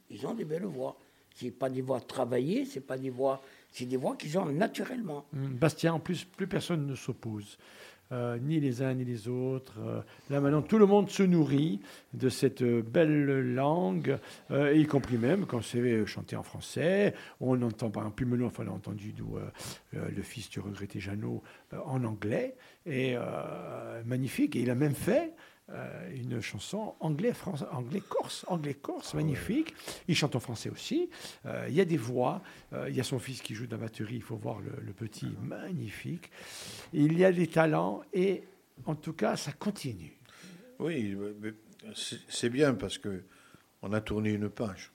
Ils 0.09 0.25
ont 0.27 0.33
des 0.33 0.45
belles 0.45 0.65
voix. 0.65 0.97
C'est 1.35 1.51
pas 1.51 1.69
des 1.69 1.81
voix 1.81 2.01
travaillées, 2.01 2.65
c'est 2.65 2.81
pas 2.81 2.97
des 2.97 3.09
voix, 3.09 3.41
c'est 3.71 3.85
des 3.85 3.95
voix 3.95 4.17
qu'ils 4.17 4.37
ont 4.37 4.45
naturellement. 4.45 5.25
Hum, 5.33 5.53
Bastien, 5.53 5.93
en 5.93 5.99
plus, 5.99 6.25
plus 6.25 6.47
personne 6.47 6.85
ne 6.85 6.95
s'oppose. 6.95 7.57
Euh, 8.11 8.39
ni 8.41 8.59
les 8.59 8.81
uns 8.81 8.95
ni 8.95 9.05
les 9.05 9.27
autres. 9.27 9.75
Euh, 9.79 10.01
là 10.31 10.41
maintenant, 10.41 10.63
tout 10.63 10.79
le 10.79 10.87
monde 10.87 11.11
se 11.11 11.21
nourrit 11.21 11.79
de 12.15 12.27
cette 12.29 12.63
belle 12.63 13.53
langue, 13.53 14.17
euh, 14.49 14.73
y 14.73 14.83
compris 14.87 15.19
même 15.19 15.45
quand 15.45 15.61
c'est 15.61 16.07
chanté 16.07 16.35
en 16.35 16.41
français. 16.41 17.13
On 17.39 17.61
entend 17.61 17.91
par 17.91 18.01
exemple 18.01 18.15
Pumelo, 18.15 18.47
enfin 18.47 18.63
on 18.67 18.71
a 18.71 18.75
entendu 18.75 19.13
d'où 19.13 19.37
le 19.93 20.21
fils 20.23 20.49
du 20.49 20.59
regretté 20.59 20.99
Jeannot 20.99 21.43
en 21.85 22.03
anglais, 22.03 22.55
et 22.87 23.15
magnifique. 24.05 24.55
Et 24.55 24.61
il 24.61 24.69
a 24.71 24.75
même 24.75 24.95
fait 24.95 25.33
euh, 25.71 26.15
une 26.15 26.41
chanson 26.41 26.95
anglais, 26.99 27.33
français, 27.33 27.65
anglais 27.71 28.01
corse, 28.01 28.43
anglais 28.47 28.73
corse, 28.73 29.13
magnifique. 29.13 29.75
Il 30.07 30.15
chante 30.15 30.35
en 30.35 30.39
français 30.39 30.69
aussi. 30.69 31.09
Euh, 31.45 31.67
il 31.69 31.75
y 31.75 31.81
a 31.81 31.85
des 31.85 31.97
voix. 31.97 32.41
Euh, 32.73 32.89
il 32.89 32.95
y 32.95 32.99
a 32.99 33.03
son 33.03 33.19
fils 33.19 33.41
qui 33.41 33.53
joue 33.53 33.67
de 33.67 33.71
la 33.71 33.77
batterie. 33.77 34.15
Il 34.15 34.23
faut 34.23 34.35
voir 34.35 34.59
le, 34.61 34.71
le 34.81 34.93
petit, 34.93 35.27
magnifique. 35.43 36.31
Il 36.91 37.17
y 37.17 37.23
a 37.23 37.31
des 37.31 37.45
talents 37.45 38.01
et 38.13 38.43
en 38.85 38.95
tout 38.95 39.13
cas, 39.13 39.35
ça 39.35 39.51
continue. 39.51 40.17
Oui, 40.79 41.15
c'est 41.93 42.49
bien 42.49 42.73
parce 42.73 42.97
que 42.97 43.23
on 43.81 43.93
a 43.93 44.01
tourné 44.01 44.31
une 44.31 44.49
page. 44.49 44.91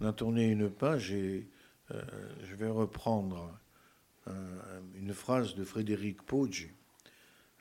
On 0.00 0.06
a 0.06 0.12
tourné 0.12 0.48
une 0.48 0.70
page 0.70 1.10
et 1.12 1.48
je 1.90 2.54
vais 2.54 2.68
reprendre 2.68 3.58
une 4.94 5.14
phrase 5.14 5.54
de 5.54 5.64
Frédéric 5.64 6.22
Poggi 6.22 6.68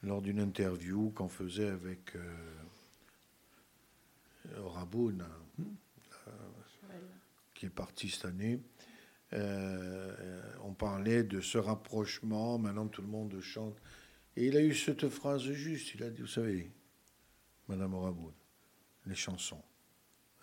lors 0.08 0.22
d'une 0.22 0.40
interview 0.40 1.12
qu'on 1.12 1.28
faisait 1.28 1.68
avec 1.68 2.16
euh, 2.16 2.22
Raboun, 4.56 5.24
euh, 6.28 6.32
qui 7.54 7.68
est 7.68 7.70
parti 7.70 8.10
cette 8.10 8.26
année. 8.26 8.60
Euh, 9.34 10.42
on 10.64 10.74
parlait 10.74 11.24
de 11.24 11.42
ce 11.42 11.58
rapprochement, 11.58 12.58
maintenant 12.58 12.88
tout 12.88 13.02
le 13.02 13.10
monde 13.10 13.40
chante. 13.42 13.76
Et 14.38 14.48
il 14.48 14.56
a 14.56 14.62
eu 14.62 14.74
cette 14.74 15.10
phrase 15.10 15.44
juste, 15.44 15.94
il 15.96 16.04
a 16.04 16.10
dit, 16.10 16.22
vous 16.22 16.28
savez, 16.28 16.72
Madame 17.68 17.96
Raboun, 17.96 18.34
les 19.06 19.16
chansons, 19.16 19.62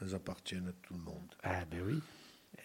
elles 0.00 0.14
appartiennent 0.14 0.68
à 0.68 0.72
tout 0.72 0.94
le 0.94 1.00
monde. 1.00 1.34
Ah 1.42 1.64
ben 1.64 1.82
oui. 1.86 2.00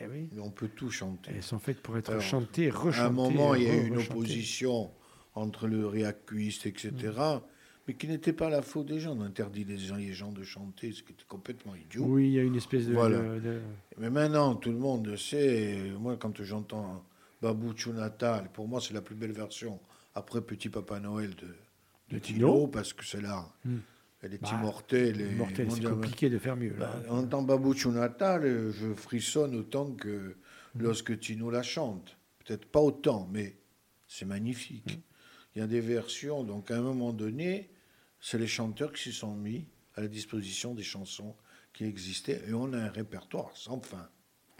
Eh 0.02 0.08
oui. 0.08 0.30
Mais 0.34 0.42
on 0.42 0.52
peut 0.52 0.70
tout 0.70 0.92
chanter. 0.92 1.32
Elles 1.34 1.44
sont 1.44 1.60
faites 1.60 1.82
pour 1.82 1.98
être 1.98 2.10
Alors, 2.10 2.22
chantées, 2.22 2.70
rechantées. 2.70 3.00
À 3.00 3.06
un 3.06 3.10
moment, 3.10 3.56
il 3.56 3.64
y 3.64 3.68
a 3.68 3.76
eu 3.76 3.88
une 3.88 3.98
opposition 3.98 4.92
entre 5.36 5.68
le 5.68 5.86
réacuiste, 5.88 6.66
etc., 6.66 6.94
mais 7.88 7.96
qui 7.96 8.08
n'était 8.08 8.34
pas 8.34 8.50
la 8.50 8.62
faute 8.62 8.86
des 8.88 9.00
gens. 9.00 9.18
On 9.18 9.22
interdit 9.22 9.64
les 9.64 9.78
gens, 9.78 9.96
les 9.96 10.14
gens 10.14 10.32
de 10.32 10.44
chanter, 10.44 10.92
ce 10.92 11.02
qui 11.02 11.14
était 11.14 11.24
complètement 11.28 11.74
idiot. 11.76 12.04
Oui, 12.06 12.28
il 12.28 12.34
y 12.34 12.40
a 12.40 12.44
une 12.44 12.56
espèce 12.56 12.86
de. 12.88 12.94
Voilà. 12.94 13.18
de- 13.18 13.40
de- 13.40 13.62
Mais 13.98 14.10
maintenant, 14.12 14.56
tout 14.56 14.72
le 14.72 14.78
monde 14.78 15.16
sait. 15.16 15.92
Moi, 16.00 16.16
quand 16.18 16.42
j'entends 16.44 17.04
Babou 17.42 17.74
Natal, 17.94 18.50
pour 18.54 18.68
moi, 18.68 18.80
c'est 18.82 18.94
la 18.94 19.02
plus 19.02 19.16
belle 19.16 19.32
version 19.32 19.80
après 20.14 20.42
Petit 20.42 20.70
Papa 20.70 21.00
Noël 21.00 21.32
de, 21.36 21.48
de 22.16 22.20
Tino, 22.20 22.68
parce 22.68 22.94
que 22.94 23.04
celle-là, 23.06 23.48
Hmm. 23.66 23.78
elle 24.22 24.34
est 24.36 24.42
Bah, 24.42 24.50
immortelle. 24.54 25.22
et 25.22 25.32
Mortel, 25.36 25.72
c'est 25.72 25.84
compliqué 25.84 26.30
de 26.30 26.38
faire 26.38 26.58
mieux. 26.58 26.76
Là. 26.78 26.92
Bah, 27.08 27.12
en 27.14 27.20
entendant 27.20 27.42
Babou 27.58 27.74
Natal, 27.92 28.72
je 28.72 28.94
frissonne 28.94 29.56
autant 29.56 29.92
que 29.94 30.36
Hmm. 30.76 30.82
lorsque 30.84 31.20
Tino 31.20 31.50
la 31.50 31.64
chante. 31.64 32.18
Peut-être 32.46 32.66
pas 32.66 32.82
autant, 32.82 33.28
mais 33.32 33.58
c'est 34.06 34.26
magnifique. 34.26 35.00
Il 35.56 35.60
y 35.60 35.62
a 35.62 35.68
des 35.68 35.82
versions, 35.82 36.44
donc 36.44 36.72
à 36.72 36.78
un 36.78 36.82
moment 36.82 37.12
donné, 37.12 37.70
c'est 38.22 38.38
les 38.38 38.48
chanteurs 38.48 38.94
qui 38.94 39.04
se 39.04 39.12
sont 39.12 39.36
mis 39.36 39.66
à 39.96 40.02
la 40.02 40.08
disposition 40.08 40.74
des 40.74 40.84
chansons 40.84 41.36
qui 41.74 41.86
existaient, 41.86 42.42
et 42.48 42.54
on 42.54 42.74
a 42.74 42.78
un 42.78 42.90
répertoire 42.90 43.56
sans 43.56 43.80
fin. 43.82 44.10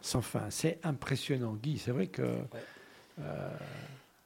Sans 0.02 0.22
fin, 0.22 0.50
c'est 0.50 0.80
impressionnant, 0.84 1.56
Guy. 1.56 1.78
C'est 1.78 1.92
vrai 1.92 2.08
que. 2.08 2.44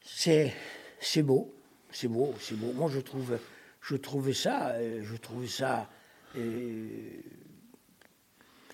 C'est, 0.04 0.54
c'est 1.00 1.24
beau, 1.24 1.54
c'est 1.92 2.08
beau, 2.08 2.34
c'est 2.40 2.56
beau. 2.56 2.74
Moi, 2.74 2.90
je 2.90 3.00
trouve, 3.00 3.40
je 3.82 3.96
trouvais 3.96 4.34
ça, 4.34 4.72
euh, 4.72 5.02
je 5.04 5.16
trouvais 5.16 5.48
ça 5.48 5.90
euh, 6.36 6.90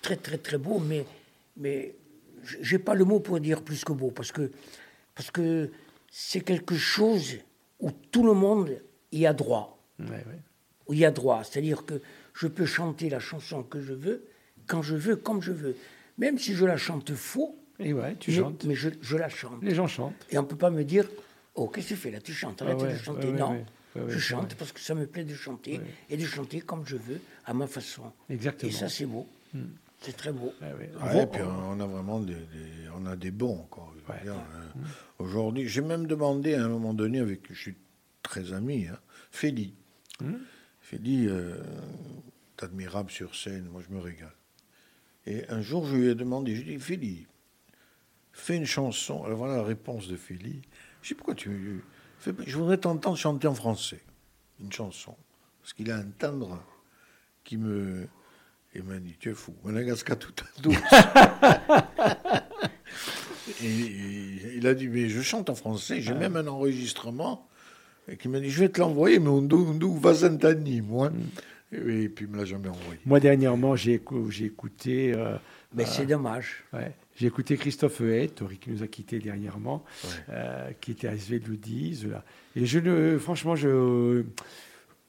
très, 0.02 0.16
très, 0.16 0.38
très 0.38 0.58
beau, 0.58 0.80
mais, 0.80 1.06
mais 1.56 1.94
j'ai 2.60 2.78
pas 2.78 2.94
le 2.94 3.04
mot 3.04 3.20
pour 3.20 3.38
dire 3.40 3.62
plus 3.62 3.84
que 3.84 3.92
beau, 3.92 4.10
parce 4.10 4.32
que, 4.32 4.50
parce 5.14 5.30
que 5.30 5.70
c'est 6.10 6.40
quelque 6.40 6.76
chose 6.76 7.36
où 7.80 7.90
tout 8.10 8.24
le 8.24 8.32
monde 8.34 8.70
y 9.12 9.26
a 9.26 9.32
droit, 9.32 9.78
Ouais, 9.98 10.06
ouais. 10.10 10.40
où 10.86 10.94
y 10.94 11.04
a 11.04 11.10
droit. 11.10 11.42
C'est-à-dire 11.44 11.84
que 11.84 12.00
je 12.34 12.46
peux 12.46 12.66
chanter 12.66 13.08
la 13.10 13.20
chanson 13.20 13.62
que 13.62 13.80
je 13.80 13.92
veux, 13.92 14.24
quand 14.66 14.82
je 14.82 14.96
veux, 14.96 15.16
comme 15.16 15.42
je 15.42 15.52
veux. 15.52 15.76
Même 16.18 16.38
si 16.38 16.54
je 16.54 16.64
la 16.64 16.76
chante 16.76 17.14
faux, 17.14 17.56
Et 17.78 17.92
ouais, 17.92 18.14
tu 18.16 18.30
mais, 18.30 18.36
chantes. 18.36 18.64
mais 18.64 18.74
je, 18.74 18.90
je 19.00 19.16
la 19.16 19.28
chante. 19.28 19.62
Les 19.62 19.74
gens 19.74 19.86
chantent. 19.86 20.26
Et 20.30 20.38
on 20.38 20.42
ne 20.42 20.46
peut 20.46 20.56
pas 20.56 20.70
me 20.70 20.84
dire, 20.84 21.06
oh, 21.54 21.66
qu'est-ce 21.68 21.88
que 21.90 21.94
tu 21.94 22.00
fais 22.00 22.10
là? 22.10 22.20
Tu 22.20 22.32
chantes, 22.32 22.60
arrête 22.62 22.76
Ah 22.80 22.84
ouais, 22.84 22.92
de 22.92 22.98
chanter. 22.98 23.32
non, 23.32 23.50
ouais, 23.52 23.64
ouais, 23.96 24.02
ouais, 24.02 24.10
je 24.10 24.18
chante 24.18 24.54
parce 24.54 24.72
que 24.72 24.80
ça 24.80 24.94
me 24.94 25.06
plaît 25.06 25.24
de 25.24 25.34
chanter 25.34 25.78
Ouais. 25.78 25.84
et 26.10 26.16
de 26.16 26.24
chanter 26.26 26.60
comme 26.60 26.86
je 26.86 26.96
veux, 26.96 27.20
à 27.46 27.54
ma 27.54 27.66
façon. 27.66 28.02
Exactement. 28.28 28.70
Et 28.70 28.74
ça, 28.74 28.88
c'est 28.88 29.06
beau. 29.06 29.26
C'est 30.02 30.16
très 30.16 30.32
beau. 30.32 30.52
Ouais, 30.62 30.68
ouais. 30.72 30.90
Ouais, 31.02 31.12
Bon, 31.14 31.22
et 31.22 31.26
puis 31.26 31.42
on 31.42 31.78
a 31.80 31.86
vraiment 31.86 32.20
des, 32.20 32.34
des- 32.34 32.88
on 32.96 33.04
a 33.06 33.16
des 33.16 33.30
bons 33.30 33.66
Ouais. 34.08 34.14
dire, 34.22 34.32
hein. 34.34 34.80
Aujourd'hui, 35.20 35.68
j'ai 35.68 35.82
même 35.82 36.06
demandé 36.06 36.54
à 36.54 36.64
un 36.64 36.68
moment 36.68 36.94
donné 36.94 37.18
avec, 37.20 37.52
je 37.52 37.60
suis 37.60 37.76
très 38.22 38.54
ami, 38.54 38.86
hein, 38.86 38.98
Féli. 39.30 39.74
Féli, 40.80 41.26
euh, 41.28 41.62
admirable 42.58 43.10
sur 43.10 43.36
scène, 43.36 43.68
moi 43.70 43.82
je 43.86 43.94
me 43.94 44.00
régale. 44.00 44.34
Et 45.26 45.46
un 45.50 45.60
jour, 45.60 45.84
je 45.86 45.96
lui 45.96 46.08
ai 46.08 46.14
demandé, 46.14 46.56
je 46.56 46.62
lui 46.62 46.72
ai 46.72 46.76
dit, 46.76 46.82
Féli, 46.82 47.26
fais 48.32 48.56
une 48.56 48.64
chanson. 48.64 49.22
Alors 49.24 49.36
voilà 49.36 49.56
la 49.56 49.62
réponse 49.62 50.08
de 50.08 50.16
Féli. 50.16 50.62
Je 51.02 51.08
dis, 51.08 51.14
pourquoi 51.14 51.34
tu... 51.34 51.84
fais 52.18 52.32
Je 52.46 52.56
voudrais 52.56 52.78
t'entendre 52.78 53.18
chanter 53.18 53.46
en 53.46 53.54
français, 53.54 54.00
une 54.58 54.72
chanson. 54.72 55.14
Parce 55.60 55.74
qu'il 55.74 55.90
a 55.90 55.96
un 55.96 56.10
timbre 56.18 56.64
qui 57.44 57.58
me... 57.58 58.08
Il 58.74 58.84
m'a 58.84 58.98
dit, 58.98 59.16
tu 59.18 59.30
es 59.30 59.34
fou. 59.34 59.54
Madagascar 59.64 60.18
tout 60.18 60.32
à 60.42 60.62
douce. 60.62 60.76
Et, 63.62 63.66
et 63.66 64.39
il 64.60 64.66
a 64.66 64.74
dit, 64.74 64.88
mais 64.88 65.08
je 65.08 65.20
chante 65.22 65.48
en 65.50 65.54
français, 65.54 66.00
j'ai 66.00 66.14
même 66.14 66.36
un 66.36 66.46
enregistrement. 66.46 67.46
Et 68.08 68.16
qui 68.16 68.28
m'a 68.28 68.40
dit, 68.40 68.50
je 68.50 68.60
vais 68.60 68.68
te 68.68 68.80
l'envoyer, 68.80 69.18
mais 69.18 69.28
on 69.28 69.40
nous 69.40 69.94
va 69.98 70.14
Santani, 70.14 70.80
moi. 70.82 71.10
Et, 71.72 72.08
puis 72.08 72.24
il 72.26 72.30
me 72.30 72.36
l'a 72.38 72.44
jamais 72.44 72.68
envoyé. 72.68 72.98
Moi, 73.06 73.20
dernièrement, 73.20 73.76
j'ai 73.76 73.94
écou- 73.98 74.30
j'ai 74.30 74.46
écouté. 74.46 75.12
euh, 75.16 75.36
Mais 75.74 75.86
c'est 75.86 76.06
dommage. 76.06 76.64
Ouais. 76.72 76.92
J'ai 77.16 77.26
écouté 77.28 77.56
Christophe 77.56 78.00
Huet, 78.00 78.28
Tori 78.28 78.58
qui 78.58 78.70
nous 78.70 78.82
a 78.82 78.86
quittés 78.86 79.18
dernièrement, 79.18 79.84
euh, 80.30 80.70
qui 80.80 80.90
était 80.92 81.06
à. 81.08 81.12
Là. 81.12 82.24
Et 82.56 82.66
je 82.66 82.78
ne, 82.80 83.18
franchement, 83.18 83.54
je, 83.54 84.24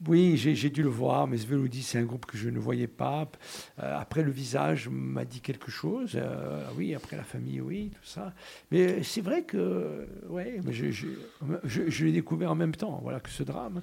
Oui, 0.08 0.36
j'ai 0.36 0.70
dû 0.70 0.82
le 0.82 0.88
voir, 0.88 1.28
mais 1.28 1.38
Sveloudi, 1.38 1.82
c'est 1.82 1.98
un 1.98 2.04
groupe 2.04 2.26
que 2.26 2.36
je 2.36 2.48
ne 2.48 2.58
voyais 2.58 2.88
pas. 2.88 3.30
Euh, 3.78 3.96
après, 3.98 4.22
le 4.22 4.32
visage 4.32 4.88
m'a 4.88 5.24
dit 5.24 5.40
quelque 5.40 5.70
chose. 5.70 6.12
Euh, 6.16 6.66
oui, 6.76 6.94
après 6.94 7.16
la 7.16 7.22
famille, 7.22 7.60
oui, 7.60 7.90
tout 7.94 8.04
ça. 8.06 8.32
Mais 8.72 9.04
c'est 9.04 9.20
vrai 9.20 9.44
que, 9.44 10.08
ouais, 10.28 10.60
mais 10.64 10.72
je, 10.72 10.90
je, 10.90 12.04
l'ai 12.04 12.12
découvert 12.12 12.50
en 12.50 12.56
même 12.56 12.74
temps, 12.74 12.98
voilà, 13.02 13.20
que 13.20 13.30
ce 13.30 13.44
drame. 13.44 13.82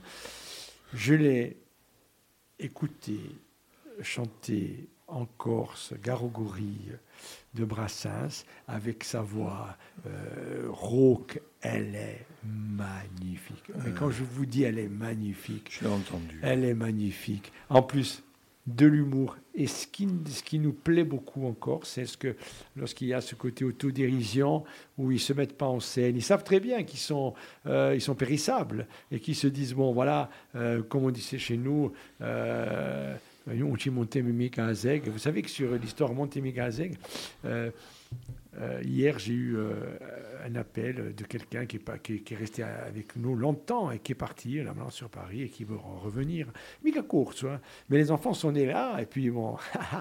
Je 0.93 1.13
l'ai 1.13 1.57
écouté 2.59 3.19
chanter 4.01 4.89
en 5.11 5.25
Corse, 5.25 5.93
Garogori 6.03 6.77
de 7.55 7.65
Brassens, 7.65 8.45
avec 8.67 9.03
sa 9.03 9.21
voix 9.21 9.75
euh, 10.05 10.67
rauque. 10.69 11.41
Elle 11.61 11.95
est 11.95 12.25
magnifique. 12.45 13.63
Mais 13.83 13.91
quand 13.91 14.09
je 14.11 14.23
vous 14.23 14.45
dis 14.45 14.63
elle 14.63 14.79
est 14.79 14.87
magnifique, 14.87 15.69
Je 15.71 15.85
l'ai 15.85 15.91
entendu. 15.93 16.39
elle 16.41 16.63
est 16.63 16.73
magnifique. 16.73 17.51
En 17.69 17.81
plus, 17.81 18.23
de 18.75 18.85
l'humour. 18.85 19.37
Et 19.55 19.67
ce 19.67 19.87
qui, 19.87 20.07
ce 20.27 20.43
qui 20.43 20.59
nous 20.59 20.71
plaît 20.71 21.03
beaucoup 21.03 21.45
encore, 21.47 21.85
c'est 21.85 22.05
ce 22.05 22.17
que 22.17 22.35
lorsqu'il 22.77 23.07
y 23.07 23.13
a 23.13 23.19
ce 23.21 23.35
côté 23.35 23.65
autodérision 23.65 24.63
où 24.97 25.11
ils 25.11 25.19
se 25.19 25.33
mettent 25.33 25.57
pas 25.57 25.65
en 25.65 25.79
scène, 25.79 26.15
ils 26.15 26.23
savent 26.23 26.43
très 26.43 26.59
bien 26.59 26.83
qu'ils 26.83 26.99
sont, 26.99 27.33
euh, 27.65 27.93
ils 27.95 28.01
sont 28.01 28.15
périssables 28.15 28.87
et 29.11 29.19
qu'ils 29.19 29.35
se 29.35 29.47
disent 29.47 29.73
bon 29.73 29.91
voilà, 29.91 30.29
euh, 30.55 30.81
comme 30.83 31.03
on 31.05 31.09
disait 31.11 31.39
chez 31.39 31.57
nous. 31.57 31.91
Euh, 32.21 33.15
Vous 35.09 35.19
savez 35.19 35.41
que 35.41 35.49
sur 35.49 35.71
l'histoire 35.73 36.13
monté 36.13 36.41
Mimic 36.41 36.57
à 36.59 36.65
Azeg, 36.65 36.97
euh, 37.45 37.71
euh, 38.61 38.81
hier 38.83 39.17
j'ai 39.19 39.33
eu 39.33 39.55
euh, 39.55 39.73
un 40.45 40.55
appel 40.55 41.15
de 41.15 41.23
quelqu'un 41.23 41.65
qui, 41.65 41.77
est 41.77 42.35
resté 42.35 42.63
avec 42.63 43.15
nous 43.15 43.35
longtemps 43.35 43.89
et 43.89 43.99
qui 43.99 44.11
est 44.11 44.15
parti 44.15 44.57
là 44.57 44.73
maintenant 44.73 44.89
sur 44.89 45.09
Paris 45.09 45.43
et 45.43 45.49
qui 45.49 45.63
veut 45.63 45.77
en 45.77 45.97
revenir. 45.99 46.47
Court, 47.07 47.33
tu 47.33 47.45
vois. 47.45 47.61
Mais 47.89 47.97
les 47.97 48.11
enfants 48.11 48.33
sont 48.33 48.51
nés 48.51 48.65
là 48.65 48.99
et 48.99 49.05
puis 49.05 49.29
bon, 49.29 49.55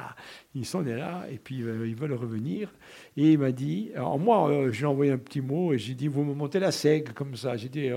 ils 0.55 0.67
sont 0.67 0.83
nés 0.83 0.97
là 0.97 1.27
et 1.31 1.39
puis 1.39 1.63
euh, 1.63 1.87
ils 1.87 1.95
veulent 1.95 2.15
revenir. 2.15 2.73
Et 3.17 3.33
il 3.33 3.39
m'a 3.39 3.53
dit, 3.53 3.91
alors 3.95 4.19
moi 4.19 4.71
j'ai 4.73 4.87
envoyé 4.87 5.13
un 5.13 5.19
petit 5.19 5.41
mot 5.41 5.73
et 5.73 5.79
j'ai 5.79 5.95
dit 5.95 6.09
vous 6.09 6.25
me 6.25 6.35
montez 6.35 6.59
la 6.59 6.73
sègue 6.73 7.13
comme 7.13 7.37
ça. 7.37 7.57
J'ai 7.57 7.69
dit 7.69 7.89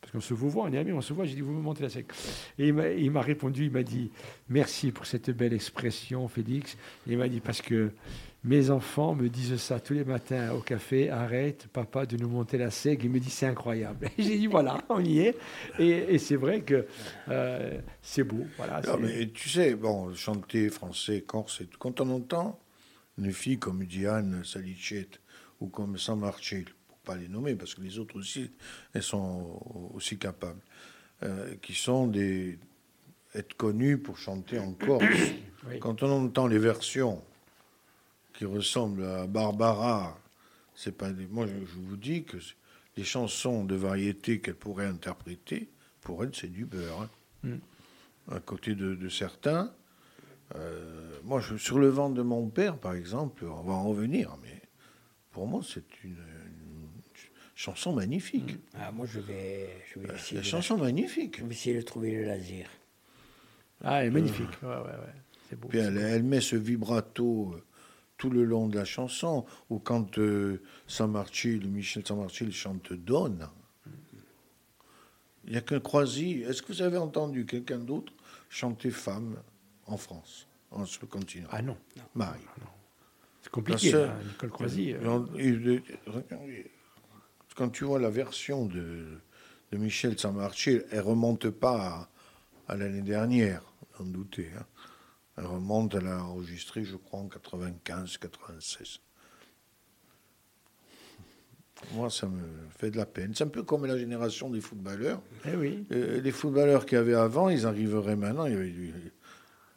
parce 0.00 0.12
qu'on 0.12 0.20
se 0.20 0.34
voit, 0.34 0.64
on 0.64 0.72
est 0.72 0.78
amis, 0.78 0.92
on 0.92 1.00
se 1.00 1.14
voit. 1.14 1.24
J'ai 1.24 1.36
dit 1.36 1.40
vous 1.40 1.52
me 1.52 1.62
montez 1.62 1.82
la 1.82 1.88
sègue. 1.88 2.06
Et 2.58 2.68
il 2.68 3.10
m'a 3.10 3.22
répondu, 3.22 3.64
il 3.66 3.70
m'a 3.70 3.82
dit 3.82 4.10
merci 4.50 4.92
pour 4.92 5.06
cette 5.06 5.30
belle 5.30 5.54
expression, 5.54 6.28
Félix. 6.28 6.76
Et 7.06 7.12
il 7.12 7.18
m'a 7.18 7.28
dit 7.28 7.40
parce 7.40 7.62
que 7.62 7.90
mes 8.44 8.70
enfants 8.70 9.14
me 9.14 9.28
disent 9.28 9.56
ça 9.56 9.78
tous 9.78 9.94
les 9.94 10.04
matins 10.04 10.52
au 10.52 10.60
café. 10.60 11.10
Arrête, 11.10 11.68
papa, 11.72 12.06
de 12.06 12.16
nous 12.16 12.28
monter 12.28 12.58
la 12.58 12.70
sègue. 12.70 13.02
Il 13.04 13.10
me 13.10 13.20
dit 13.20 13.30
c'est 13.30 13.46
incroyable. 13.46 14.08
J'ai 14.18 14.36
dit 14.38 14.46
voilà, 14.48 14.78
on 14.88 15.04
y 15.04 15.20
est. 15.20 15.36
Et, 15.78 16.14
et 16.14 16.18
c'est 16.18 16.36
vrai 16.36 16.62
que 16.62 16.86
euh, 17.28 17.80
c'est 18.02 18.24
beau. 18.24 18.44
Voilà. 18.56 18.80
Non, 18.80 18.94
c'est- 18.96 19.00
mais 19.00 19.28
tu 19.32 19.48
sais, 19.48 19.74
bon, 19.74 20.12
chanter 20.14 20.68
français, 20.70 21.22
corse, 21.22 21.62
quand 21.78 22.00
on 22.00 22.10
entend 22.10 22.58
une 23.18 23.32
fille 23.32 23.58
comme 23.58 23.84
Diane 23.84 24.42
Salicette 24.44 25.20
ou 25.60 25.68
comme 25.68 25.96
San 25.98 26.18
Marcello, 26.18 26.64
pour 26.88 26.98
pas 26.98 27.14
les 27.16 27.28
nommer, 27.28 27.54
parce 27.54 27.74
que 27.74 27.82
les 27.82 27.98
autres 27.98 28.16
aussi, 28.18 28.50
elles 28.94 29.02
sont 29.04 29.60
aussi 29.94 30.18
capables, 30.18 30.60
euh, 31.22 31.54
qui 31.62 31.74
sont 31.74 32.08
des 32.08 32.58
être 33.34 33.54
connues 33.54 33.98
pour 33.98 34.18
chanter 34.18 34.58
en 34.58 34.72
Corse. 34.72 35.04
Oui. 35.68 35.78
Quand 35.78 36.02
on 36.02 36.10
entend 36.24 36.48
les 36.48 36.58
versions 36.58 37.22
qui 38.42 38.46
ressemblent 38.46 39.04
à 39.04 39.28
Barbara, 39.28 40.18
c'est 40.74 40.96
pas 40.96 41.10
des... 41.12 41.28
moi 41.28 41.46
je, 41.46 41.52
vous 41.80 41.96
dis 41.96 42.24
que 42.24 42.38
les 42.96 43.04
chansons 43.04 43.64
de 43.64 43.76
variété 43.76 44.40
qu'elle 44.40 44.56
pourrait 44.56 44.86
interpréter, 44.86 45.70
pour 46.00 46.24
elle 46.24 46.34
c'est 46.34 46.50
du 46.50 46.64
beurre. 46.64 47.02
hein. 47.02 47.08
Mm. 47.44 48.32
À 48.34 48.40
côté 48.40 48.74
de, 48.74 48.96
de 48.96 49.08
certains, 49.08 49.72
euh, 50.56 51.20
moi 51.22 51.40
je, 51.40 51.56
sur 51.56 51.78
le 51.78 51.88
ventre 51.88 52.14
de 52.16 52.22
mon 52.22 52.48
père 52.48 52.78
par 52.78 52.94
exemple, 52.94 53.44
on 53.44 53.62
va 53.62 53.74
en 53.74 53.84
revenir, 53.84 54.36
mais 54.42 54.60
pour 55.30 55.46
moi 55.46 55.60
c'est 55.64 56.02
une, 56.02 56.10
une 56.10 56.88
chanson 57.54 57.92
magnifique. 57.92 58.56
Ah, 58.74 58.90
moi, 58.90 59.06
je 59.06 59.20
vais, 59.20 59.68
je 59.94 60.00
vais 60.00 60.10
Euh, 60.10 60.14
essayer, 60.16 60.36
La 60.38 60.42
de, 60.42 60.46
chanson 60.46 60.78
magnifique. 60.78 61.38
je 61.38 61.44
vais 61.44 61.52
essayer 61.52 61.76
de 61.76 61.82
trouver 61.82 62.10
le 62.16 62.24
laser. 62.24 62.66
Ah, 63.84 64.00
elle 64.02 64.08
est 64.08 64.10
magnifique. 64.10 64.48
Ouais, 64.64 64.68
ouais, 64.68 64.74
ouais. 64.82 65.14
C'est 65.48 65.54
beau. 65.60 65.68
Puis 65.68 65.78
elle, 65.78 65.96
elle 65.96 66.24
met 66.24 66.40
ce 66.40 66.56
vibrato 66.56 67.52
euh, 67.54 67.62
tout 68.22 68.30
le 68.30 68.44
long 68.44 68.68
de 68.68 68.76
la 68.78 68.84
chanson, 68.84 69.44
ou 69.68 69.80
quand 69.80 70.16
euh, 70.18 70.62
San 70.86 71.10
Marcello, 71.10 71.66
Michel 71.68 72.06
San 72.06 72.18
Marcello 72.20 72.52
chante 72.52 72.92
Donne. 72.92 73.48
Il 75.44 75.50
n'y 75.50 75.56
a 75.56 75.60
qu'un 75.60 75.80
Croisy. 75.80 76.42
Est-ce 76.42 76.62
que 76.62 76.68
vous 76.72 76.82
avez 76.82 76.98
entendu 76.98 77.46
quelqu'un 77.46 77.78
d'autre 77.80 78.12
chanter 78.48 78.92
femme 78.92 79.38
en 79.86 79.96
France, 79.96 80.46
en 80.70 80.82
le 80.82 81.06
continent? 81.08 81.48
Ah 81.50 81.62
non, 81.62 81.76
Marie. 82.14 82.38
c'est 83.42 83.50
compliqué. 83.50 83.90
Sœur- 83.90 84.10
hein, 84.10 84.20
Nicole 84.24 84.50
Croisy. 84.50 84.92
euh, 84.92 85.00
Quand 87.56 87.70
tu 87.70 87.82
vois 87.82 87.98
la 87.98 88.10
version 88.10 88.66
de, 88.66 89.18
de 89.72 89.76
Michel 89.78 90.16
San 90.16 90.36
Marcello, 90.36 90.84
elle 90.92 91.00
remonte 91.00 91.50
pas 91.50 92.08
à, 92.68 92.72
à 92.74 92.76
l'année 92.76 93.02
dernière, 93.02 93.64
n'en 93.98 94.06
doutez. 94.06 94.48
hein. 94.56 94.64
Elle 95.38 95.46
remonte, 95.46 95.94
elle 95.94 96.08
a 96.08 96.22
enregistré, 96.24 96.84
je 96.84 96.96
crois, 96.96 97.20
en 97.20 97.28
95, 97.28 98.18
96. 98.18 99.00
Moi, 101.94 102.10
ça 102.10 102.28
me 102.28 102.42
fait 102.78 102.90
de 102.90 102.96
la 102.96 103.06
peine. 103.06 103.34
C'est 103.34 103.44
un 103.44 103.48
peu 103.48 103.62
comme 103.62 103.86
la 103.86 103.98
génération 103.98 104.50
des 104.50 104.60
footballeurs. 104.60 105.20
Eh 105.46 105.56
oui. 105.56 105.84
Euh, 105.90 106.20
les 106.20 106.30
footballeurs 106.30 106.86
qu'il 106.86 106.96
y 106.96 107.00
avait 107.00 107.14
avant, 107.14 107.48
ils 107.48 107.66
arriveraient 107.66 108.14
maintenant. 108.14 108.46
Il 108.46 108.52
y, 108.52 108.56
avait 108.56 108.70
du- 108.70 108.94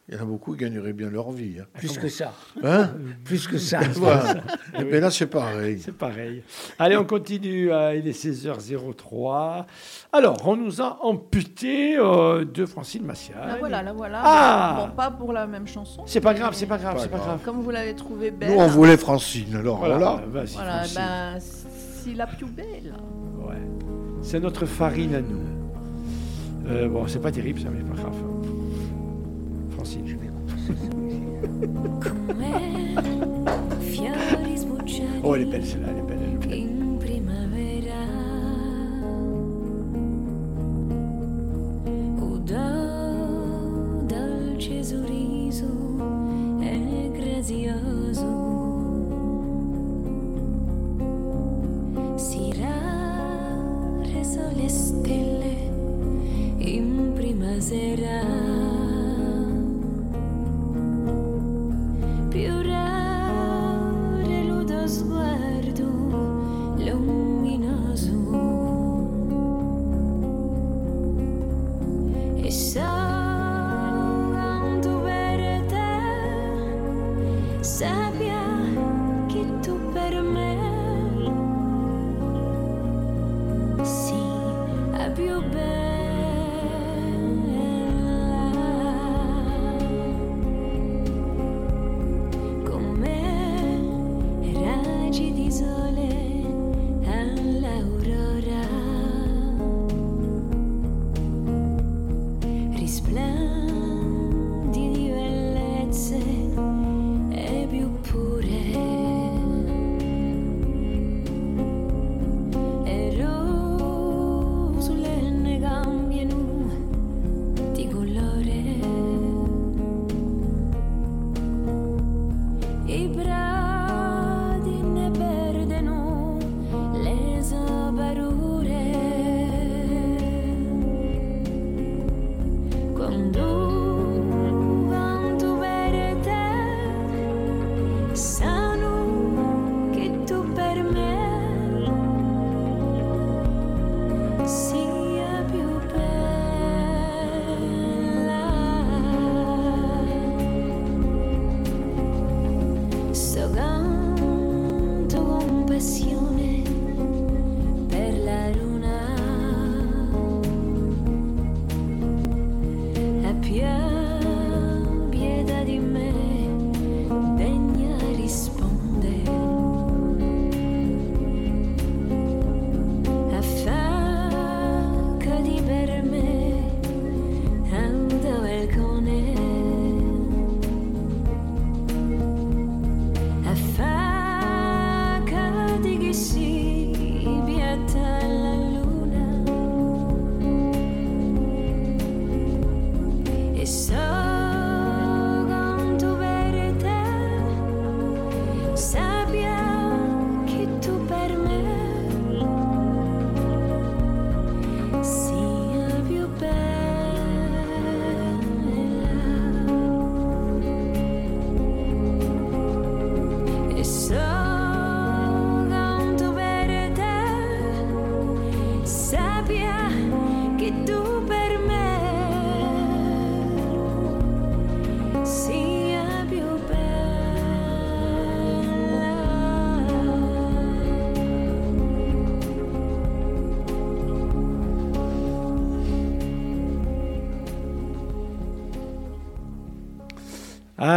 il 0.07 0.14
y 0.15 0.18
en 0.18 0.22
a 0.22 0.26
beaucoup 0.26 0.53
qui 0.53 0.60
gagneraient 0.60 0.94
bien 0.94 1.10
leur 1.10 1.32
vie. 1.32 1.56
hein. 1.60 1.65
Plus 1.73 1.98
que 1.98 2.07
ça. 2.07 2.32
Hein 2.64 2.91
Plus 3.26 3.48
que 3.48 3.57
ça. 3.57 3.80
Voilà. 3.94 4.36
Et 4.80 4.84
bien 4.84 4.99
là, 4.99 5.10
c'est 5.10 5.26
pareil. 5.27 5.80
C'est 5.84 5.95
pareil. 5.98 6.44
Allez, 6.77 6.95
on 6.95 7.06
continue. 7.06 7.72
euh, 7.72 7.95
Il 7.95 8.07
est 8.07 8.11
16h03. 8.11 9.65
Alors, 10.14 10.38
on 10.48 10.56
nous 10.56 10.82
a 10.82 10.99
amputé 11.03 11.98
euh, 11.98 12.45
de 12.45 12.65
Francine 12.65 13.03
Maciel. 13.03 13.38
La 13.48 13.57
voilà, 13.57 13.82
la 13.82 13.94
voilà. 13.94 14.22
Ah 14.23 14.86
Bon, 14.90 14.95
pas 14.95 15.10
pour 15.11 15.34
la 15.34 15.48
même 15.48 15.68
chanson. 15.68 16.03
C'est 16.06 16.22
pas 16.22 16.34
grave, 16.34 16.53
c'est 16.53 16.68
pas 16.68 16.77
grave, 16.77 16.98
c'est 16.99 17.10
pas 17.10 17.18
grave. 17.18 17.27
grave. 17.27 17.41
Comme 17.44 17.61
vous 17.61 17.72
l'avez 17.72 17.95
trouvée 17.95 18.32
belle. 18.32 18.52
Nous, 18.52 18.60
on 18.60 18.68
voulait 18.68 18.98
Francine. 18.98 19.56
Alors 19.56 19.77
Voilà, 19.80 19.98
voilà. 19.98 20.22
Voilà, 20.53 20.72
Francine. 20.84 20.95
ben, 21.02 21.40
si 21.40 22.14
la 22.14 22.27
plus 22.27 22.45
belle. 22.45 22.94
Ouais. 23.40 23.56
C'est 24.22 24.40
notre 24.40 24.65
farine 24.68 25.15
à 25.15 25.22
nous. 25.22 25.41
Euh, 26.68 26.88
bon, 26.90 27.07
c'est 27.07 27.19
pas 27.19 27.32
terrible, 27.32 27.60
ça, 27.60 27.69
mais 27.72 27.84
pas 27.84 27.95
grave. 27.99 28.14
Je 29.85 30.15
vais. 30.15 30.29
Oh, 35.23 35.35
elle 35.35 35.41
est 35.43 35.45
belle, 35.45 35.65
celle-là, 35.65 35.87
elle 35.91 35.97
est 35.97 36.01
belle. 36.01 36.24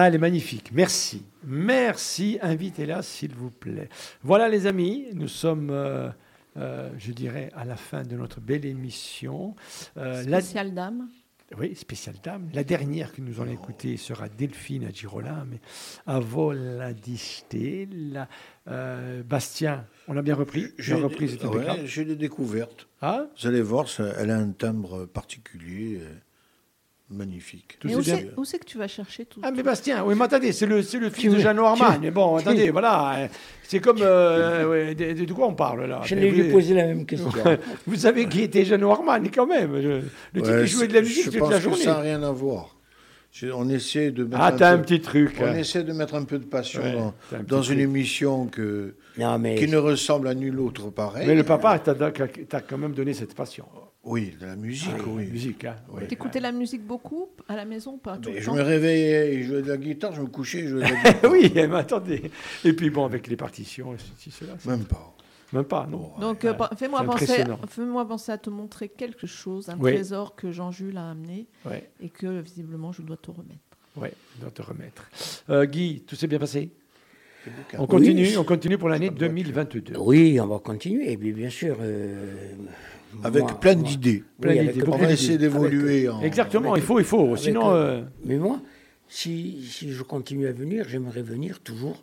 Ah, 0.09 0.11
elle 0.11 0.15
est 0.15 0.19
magnifique. 0.19 0.71
Merci. 0.73 1.23
Merci. 1.45 2.39
Invitez-la, 2.41 3.03
s'il 3.03 3.35
vous 3.35 3.51
plaît. 3.51 3.91
Voilà, 4.23 4.49
les 4.49 4.67
amis, 4.67 5.05
nous 5.13 5.29
sommes, 5.29 5.69
euh, 5.69 6.09
euh, 6.57 6.89
je 6.97 7.13
dirais, 7.13 7.51
à 7.55 7.67
la 7.67 7.77
fin 7.77 8.05
de 8.05 8.17
notre 8.17 8.41
belle 8.41 8.65
émission. 8.65 9.55
Euh, 9.99 10.25
la- 10.27 10.41
Spéciale 10.41 10.73
dame. 10.73 11.09
Oui, 11.59 11.75
spéciale 11.77 12.17
dame. 12.23 12.49
La 12.55 12.65
dernière 12.65 13.13
que 13.13 13.21
nous 13.21 13.39
allons 13.43 13.53
écouter 13.53 13.99
sera 13.99 14.31
Delphine 14.31 14.85
à 14.85 14.91
Girolame, 14.91 15.59
à 16.07 16.21
Voladiste. 16.21 17.55
La, 17.91 18.29
euh, 18.69 19.23
Bastien, 19.23 19.85
on 20.09 20.17
a 20.17 20.23
bien 20.23 20.35
repris? 20.37 20.69
J'ai 20.79 20.95
La 20.95 21.01
reprise 21.03 21.35
est 21.35 21.45
ouais, 21.45 21.87
j'ai 21.87 22.07
des 22.07 22.17
découvertes. 22.17 22.89
Ah, 23.03 23.27
Vous 23.39 23.47
allez 23.47 23.61
voir, 23.63 23.89
ça- 23.91 24.13
elle 24.19 24.31
a 24.31 24.39
un 24.39 24.53
timbre 24.53 25.05
particulier, 25.05 25.99
euh, 26.01 26.15
magnifique. 27.11 27.77
tout 27.81 27.89
Mais 27.89 27.97
où 27.97 28.03
c'est 28.03 28.31
où 28.37 28.45
c'est 28.45 28.59
que 28.59 28.65
tu 28.67 28.79
vas 28.79 28.89
chercher 28.89 29.25
tout 29.25 29.41
Ah 29.43 29.51
mais 29.51 29.63
Bastien, 29.63 30.05
oui 30.05 30.15
mais 30.17 30.25
attendez, 30.25 30.53
c'est 30.53 30.67
le, 30.67 30.83
c'est 30.83 30.99
le 30.99 31.11
fils 31.11 31.33
de 31.33 31.39
Jeannot 31.39 31.65
Armand. 31.65 31.99
tu- 32.01 32.11
Bon, 32.11 32.37
attendez, 32.37 32.71
voilà, 32.71 33.25
hein. 33.25 33.29
c'est 33.63 33.81
comme... 33.81 33.99
euh, 34.03 34.69
ouais, 34.69 34.95
de, 34.95 35.33
quoi 35.33 35.47
on 35.49 35.55
parle 35.55 35.85
là? 35.87 36.01
J'allais 36.05 36.31
Mais 36.31 36.43
lui 36.43 36.51
poser 36.53 36.75
la 36.75 36.87
même 36.87 37.07
question. 37.07 37.31
Vous 37.87 37.97
savez 37.97 38.27
qui 38.29 38.43
était 38.43 38.65
Jeannot 38.65 38.91
Armand 38.91 39.19
quand 39.35 39.47
même 39.47 39.75
Le, 39.75 40.03
type 40.35 40.45
Ouais, 40.53 40.65
qui 40.65 40.71
jouait 40.71 40.89
de 40.89 40.95
la 40.95 41.01
musique 41.03 41.25
je 41.27 41.31
toute 41.31 41.39
pense 41.41 41.51
la 41.51 41.57
que 41.59 41.63
journée. 41.65 41.83
ça 41.83 41.95
n'a 41.95 42.01
rien 42.01 42.23
à 42.23 42.31
voir. 42.31 42.75
On 43.53 43.69
essaie 43.69 44.11
de 44.11 44.25
mettre 44.25 44.39
Ah, 44.43 44.53
t'as 44.53 44.73
un 44.73 44.79
peu- 44.79 44.83
petit 44.85 45.01
truc. 45.01 45.37
On 45.41 45.45
hein. 45.47 45.55
essaie 45.55 45.85
de 45.85 45.93
mettre 45.93 46.15
un 46.15 46.25
peu 46.25 46.39
de 46.39 46.45
passion 46.45 46.81
Ouais, 46.83 46.95
dans, 47.47 47.59
un 47.59 47.61
une 47.61 47.63
truc. 47.63 47.79
émission 47.79 48.47
que, 48.47 48.95
Non, 49.19 49.39
mais 49.39 49.55
qui 49.55 49.69
ne 49.69 49.77
ressemble 49.77 50.29
à 50.29 50.35
nul 50.35 50.59
autre 50.59 50.91
pareil. 50.91 51.27
Mais 51.29 51.35
le 51.35 51.45
papa 51.45 51.79
t'a 51.79 51.95
t'a 51.95 52.61
quand 52.63 52.79
même 52.79 52.93
donné 52.95 53.13
cette 53.15 53.35
passion. 53.35 53.67
Oui, 54.09 54.35
de 54.41 54.47
la 54.47 54.57
musique, 54.57 54.97
La 54.97 55.05
oui. 55.07 55.27
musique, 55.27 55.65
hein. 55.65 55.77
T'écoutais 56.09 56.41
la 56.41 56.51
musique 56.53 56.83
beaucoup 56.87 57.29
à 57.47 57.57
la 57.57 57.65
maison 57.65 57.99
pas 57.99 58.17
tout 58.17 58.31
Mais 58.31 58.37
le 58.37 58.41
je 58.41 58.47
temps 58.47 58.55
me 58.55 58.63
réveillais 58.63 59.43
je 59.43 59.49
jouais 59.49 59.63
de 59.63 59.69
la 59.69 59.77
guitare, 59.77 60.15
je 60.15 60.23
me 60.23 60.27
couchais 60.29 60.63
je 60.63 60.69
jouais 60.69 60.89
de 60.89 60.95
la 61.05 61.13
guitare. 61.13 61.31
oui, 61.31 61.53
mais 61.55 61.75
attendez. 61.75 62.31
Et 62.65 62.73
puis 62.73 62.89
bon, 62.91 63.05
avec 63.05 63.27
les 63.27 63.37
partitions, 63.37 63.93
et 63.95 63.99
ceci, 63.99 64.31
cela. 64.31 64.55
Même 64.67 64.85
pas. 64.85 65.15
Même 65.53 65.65
pas, 65.65 65.87
non. 65.87 66.13
Donc 66.21 66.43
Ouais. 66.45 66.51
euh, 66.51 66.77
fais-moi 66.77 67.03
penser, 67.05 67.45
fais-moi 67.69 68.07
penser 68.09 68.33
à 68.33 68.39
te 68.39 68.51
montrer 68.51 68.89
quelque 68.89 69.27
chose, 69.27 69.69
un 69.69 69.79
Oui. 69.79 69.93
trésor 69.95 70.35
que 70.37 70.53
Jean-Jules 70.53 70.97
a 70.99 71.11
amené 71.11 71.47
Ouais, 71.67 71.89
et 72.01 72.09
que 72.09 72.41
visiblement 72.41 72.93
je 72.93 73.03
dois 73.03 73.17
te 73.19 73.31
remettre. 73.31 73.61
ouais, 73.97 74.13
on 74.37 74.41
doit 74.43 74.51
te 74.51 74.63
remettre. 74.63 75.11
Euh, 75.51 75.65
Guy, 75.67 76.03
tout 76.07 76.17
s'est 76.17 76.27
bien 76.27 76.39
passé? 76.39 76.71
On 77.79 77.87
continue, 77.87 78.23
Oui. 78.27 78.37
on 78.37 78.45
continue 78.45 78.77
pour 78.79 78.91
l'année 78.91 79.07
Ça 79.07 79.13
doit 79.15 79.27
être- 79.29 79.35
2022. 79.35 79.95
oui, 79.99 80.39
on 80.41 80.47
va 80.47 80.59
continuer. 80.59 81.13
Et 81.13 81.17
bien 81.17 81.49
sûr. 81.51 81.77
euh, 81.81 82.53
Avec 83.25 83.43
moi- 83.43 83.61
plein 83.61 83.75
d'idées. 83.75 84.23
Plein 84.41 84.53
Oui, 84.53 84.83
On 84.87 84.97
va 84.97 85.11
essayer 85.11 85.39
d'évoluer. 85.39 86.09
en- 86.09 86.21
Exactement, 86.23 86.73
avec- 86.73 86.83
il 86.83 86.87
faut, 86.87 86.99
il 86.99 87.05
faut. 87.05 87.27
avec, 87.29 87.39
Sinon, 87.39 87.71
euh, 87.71 87.75
euh, 87.75 88.03
Mais 88.25 88.37
moi, 88.37 88.61
si, 89.09 89.65
si 89.71 89.93
je 89.93 90.03
continue 90.03 90.47
à 90.47 90.53
venir, 90.53 90.87
j'aimerais 90.89 91.23
venir 91.23 91.61
toujours 91.61 92.03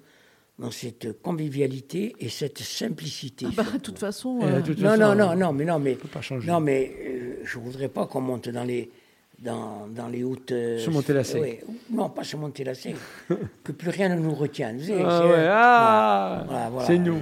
dans 0.58 0.72
cette 0.72 1.22
convivialité 1.22 2.16
et 2.20 2.30
cette 2.30 2.60
simplicité. 2.60 3.46
Ah 3.50 3.54
bah, 3.56 3.66
de 3.74 3.80
toute 3.80 4.00
façon, 4.00 4.40
Et 4.42 4.46
euh, 4.46 4.62
toute 4.62 4.80
non, 4.80 4.90
façon, 4.92 5.02
non, 5.02 5.16
non, 5.16 5.36
non, 5.36 5.54
mais 5.54 5.66
non, 5.66 5.80
mais 5.80 5.94
on 5.94 6.02
peut 6.02 6.08
pas 6.08 6.22
changer. 6.22 6.48
non, 6.50 6.60
mais 6.60 6.92
euh, 7.06 7.34
je 7.44 7.60
voudrais 7.60 7.90
pas 7.90 8.06
qu'on 8.08 8.22
monte 8.22 8.50
dans 8.50 8.64
les 8.64 8.90
dans, 9.38 9.86
dans 9.94 10.08
les 10.08 10.24
hautes. 10.24 10.54
euh, 10.54 10.80
Se 10.80 10.90
monter 10.90 11.12
la 11.12 11.26
scène. 11.26 11.42
ouais, 11.42 11.62
non, 11.92 12.10
pas 12.10 12.24
se 12.24 12.38
monter 12.38 12.64
la 12.64 12.74
scène. 12.74 12.96
que 13.66 13.74
plus 13.74 13.90
rien 13.90 14.08
ne 14.08 14.16
nous 14.22 14.34
retienne. 14.34 14.78
Ah, 14.80 14.86
c'est- 14.86 14.94
ouais, 14.96 15.48
ah, 15.50 16.44
Voilà, 16.48 16.70
voilà. 16.70 16.88
c'est 16.88 16.98
nous. 17.00 17.20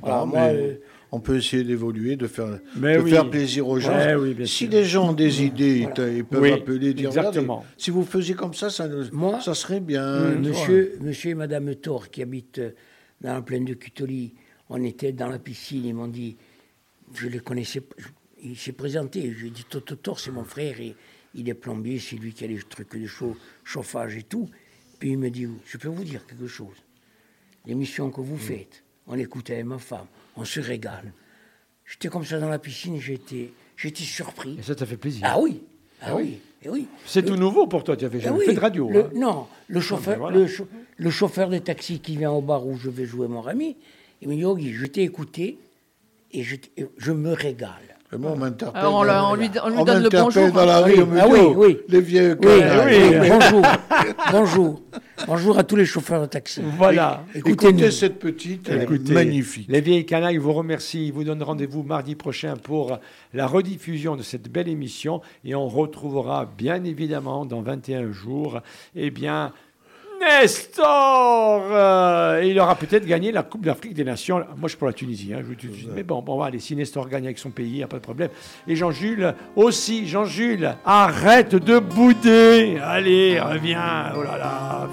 Voilà, 0.00 0.16
Non, 0.20 0.26
moi, 0.26 0.38
mais 0.40 0.54
euh, 0.56 0.80
on 1.12 1.20
peut 1.20 1.36
essayer 1.36 1.64
d'évoluer, 1.64 2.16
de 2.16 2.26
faire, 2.26 2.60
Mais 2.76 2.96
de 2.96 3.02
oui. 3.02 3.10
faire 3.10 3.28
plaisir 3.28 3.66
aux 3.68 3.80
gens. 3.80 3.96
Ouais, 3.96 4.14
oui, 4.14 4.34
bien 4.34 4.46
si 4.46 4.64
sûr. 4.64 4.70
les 4.70 4.84
gens 4.84 5.10
ont 5.10 5.12
des 5.12 5.42
idées, 5.42 5.88
Voilà. 5.94 6.12
ils 6.12 6.24
peuvent 6.24 6.42
Oui, 6.42 6.52
appeler, 6.52 6.94
dire 6.94 7.08
exactement. 7.08 7.64
si 7.76 7.90
vous 7.90 8.04
faisiez 8.04 8.34
comme 8.34 8.54
ça, 8.54 8.70
ça, 8.70 8.86
nous- 8.88 9.10
Moi, 9.12 9.40
ça 9.40 9.54
serait 9.54 9.80
bien. 9.80 10.30
Vois. 10.30 10.36
monsieur, 10.36 10.98
monsieur 11.00 11.30
et 11.30 11.34
Madame 11.34 11.74
Thor, 11.74 12.10
qui 12.10 12.22
habitent 12.22 12.58
euh, 12.60 12.70
dans 13.20 13.34
la 13.34 13.42
plaine 13.42 13.64
de 13.64 13.74
Cutoli, 13.74 14.34
on 14.68 14.82
était 14.84 15.12
dans 15.12 15.28
la 15.28 15.38
piscine, 15.40 15.84
ils 15.84 15.94
m'ont 15.94 16.06
dit, 16.06 16.36
je 17.14 17.26
les 17.26 17.40
connaissais, 17.40 17.80
pas, 17.80 17.96
il 18.42 18.56
s'est 18.56 18.72
présenté, 18.72 19.32
je 19.32 19.40
lui 19.40 19.48
ai 19.48 19.50
dit, 19.50 19.64
Toto 19.68 19.96
Thor, 19.96 20.20
c'est 20.20 20.30
mon 20.30 20.44
frère, 20.44 20.80
et 20.80 20.94
il 21.34 21.48
est 21.48 21.54
plombier, 21.54 21.98
c'est 21.98 22.16
lui 22.16 22.32
qui 22.32 22.44
a 22.44 22.46
les 22.46 22.58
trucs 22.58 22.96
de 22.96 23.06
chaud, 23.06 23.36
chauffage 23.64 24.16
et 24.16 24.22
tout. 24.22 24.48
Puis 25.00 25.10
il 25.10 25.18
me 25.18 25.28
dit, 25.30 25.48
je 25.66 25.76
peux 25.76 25.88
vous 25.88 26.04
dire 26.04 26.24
quelque 26.26 26.46
chose, 26.46 26.76
l'émission 27.66 28.10
que 28.10 28.20
vous 28.20 28.36
faites, 28.38 28.84
on 29.06 29.18
écoute 29.18 29.50
avec 29.50 29.64
ma 29.64 29.78
femme, 29.78 30.06
on 30.36 30.44
se 30.44 30.60
régale. 30.60 31.12
J'étais 31.86 32.08
comme 32.08 32.24
ça 32.24 32.38
dans 32.38 32.48
la 32.48 32.58
piscine, 32.58 33.00
j'étais, 33.00 33.52
j'étais 33.76 34.04
surpris. 34.04 34.56
Et 34.58 34.62
ça 34.62 34.74
t'a 34.74 34.86
fait 34.86 34.96
plaisir. 34.96 35.22
Ah 35.28 35.38
oui, 35.40 35.60
ah 36.02 36.14
oui, 36.16 36.38
et 36.62 36.68
oui. 36.68 36.86
C'est 37.06 37.24
tout 37.24 37.36
nouveau 37.36 37.66
pour 37.66 37.82
toi, 37.84 37.96
tu 37.96 38.04
avais 38.04 38.18
Ah 38.20 38.24
jamais 38.26 38.38
oui, 38.38 38.44
fait 38.46 38.54
de 38.54 38.60
radio. 38.60 38.88
le- 38.88 39.04
hein. 39.06 39.10
Non, 39.14 39.46
le 39.68 39.80
chauffeur, 39.80 40.18
voilà. 40.18 40.36
le, 40.38 40.46
chau- 40.46 40.68
le 40.96 41.10
chauffeur 41.10 41.48
de 41.50 41.58
taxi 41.58 42.00
qui 42.00 42.16
vient 42.16 42.30
au 42.30 42.40
bar 42.42 42.66
où 42.66 42.76
je 42.76 42.88
vais 42.90 43.04
jouer 43.06 43.26
mon 43.28 43.44
ami, 43.46 43.76
il 44.22 44.28
me 44.28 44.34
dit 44.34 44.40
Yogi, 44.40 44.72
je 44.72 44.86
t'ai 44.86 45.02
écouté 45.02 45.58
et 46.32 46.42
je 46.44 47.12
me 47.12 47.32
régale. 47.32 47.98
Et 48.12 48.16
moi, 48.16 48.32
on 48.32 48.36
m'interpelle. 48.36 48.80
alors 48.82 49.30
on, 49.30 49.34
lui, 49.36 49.48
on 49.62 49.68
lui 49.68 49.76
on 49.78 49.84
donne 49.84 50.02
le 50.02 50.08
bonjour. 50.10 50.50
dans 50.50 50.64
la 50.64 50.78
Ah 50.78 50.80
rue, 50.82 50.94
oui, 50.94 51.00
on 51.02 51.06
me 51.06 51.20
ah 51.20 51.28
oui, 51.28 51.38
oui. 51.54 51.78
les 51.88 52.00
vieux 52.00 52.36
Oui, 52.42 52.58
canailles. 52.58 53.20
oui, 53.20 53.28
bonjour, 53.28 53.62
bonjour, 54.32 54.82
bonjour 55.28 55.58
à 55.58 55.62
tous 55.62 55.76
les 55.76 55.84
chauffeurs 55.84 56.20
de 56.22 56.26
taxi. 56.26 56.60
Voilà. 56.76 57.22
Écoutez-nous. 57.36 57.70
Écoutez 57.78 57.90
cette 57.92 58.18
petite, 58.18 58.68
elle 58.68 58.80
est 58.80 58.82
Écoutez, 58.82 59.12
magnifique. 59.12 59.66
Les 59.68 59.80
vieilles 59.80 60.06
canailles 60.06 60.38
vous 60.38 60.52
remercient. 60.52 61.06
Ils 61.06 61.12
vous 61.12 61.22
donnent 61.22 61.42
rendez-vous 61.44 61.84
mardi 61.84 62.16
prochain 62.16 62.56
pour 62.56 62.98
la 63.32 63.46
rediffusion 63.46 64.16
de 64.16 64.22
cette 64.22 64.50
belle 64.50 64.68
émission. 64.68 65.20
Et 65.44 65.54
on 65.54 65.68
retrouvera 65.68 66.50
bien 66.58 66.82
évidemment 66.82 67.44
dans 67.44 67.62
21 67.62 68.10
jours, 68.10 68.60
eh 68.96 69.10
bien, 69.12 69.52
Nestor 70.20 71.62
Euh, 71.72 72.42
Il 72.44 72.58
aura 72.60 72.74
peut-être 72.74 73.06
gagné 73.06 73.32
la 73.32 73.42
Coupe 73.42 73.64
d'Afrique 73.64 73.94
des 73.94 74.04
Nations. 74.04 74.36
Moi, 74.38 74.46
je 74.64 74.68
suis 74.68 74.76
pour 74.76 74.86
la 74.88 74.92
Tunisie. 74.92 75.32
hein, 75.34 75.42
je. 75.42 75.68
Mais 75.94 76.02
bon, 76.02 76.20
bon, 76.22 76.40
allez, 76.42 76.58
si 76.58 76.76
Nestor 76.76 77.08
gagne 77.08 77.24
avec 77.24 77.38
son 77.38 77.50
pays, 77.50 77.70
il 77.70 77.76
n'y 77.76 77.82
a 77.82 77.88
pas 77.88 77.96
de 77.96 78.02
problème. 78.02 78.28
Et 78.68 78.76
Jean-Jules 78.76 79.34
aussi. 79.56 80.06
Jean-Jules, 80.06 80.74
arrête 80.84 81.54
de 81.54 81.78
bouder. 81.78 82.78
Allez, 82.82 83.40
reviens. 83.40 84.12
Oh 84.16 84.22
là 84.22 84.36
là. 84.36 84.88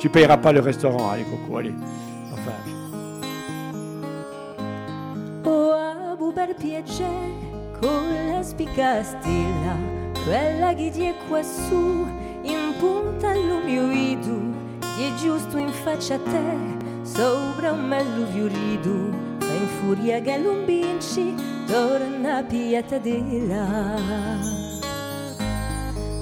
Tu 0.00 0.08
payeras 0.08 0.38
pas 0.38 0.52
le 0.52 0.60
restaurant. 0.60 1.10
Allez, 1.10 1.24
Coco, 1.24 1.58
allez. 1.58 1.74
Enfin. 2.32 2.52
Quella 10.24 10.68
all'umioidu, 13.24 14.40
di 14.42 14.59
è 15.04 15.14
giusto 15.14 15.56
in 15.56 15.70
faccia 15.70 16.14
a 16.14 16.18
te, 16.18 16.78
sopra 17.02 17.72
un 17.72 17.86
mello 17.86 18.26
fiorido, 18.26 19.10
fa 19.38 19.52
in 19.52 19.66
furia 19.80 20.20
che 20.20 20.38
l'umbinci, 20.38 21.34
torna 21.66 22.36
a 22.38 22.42
piatadella. 22.42 23.98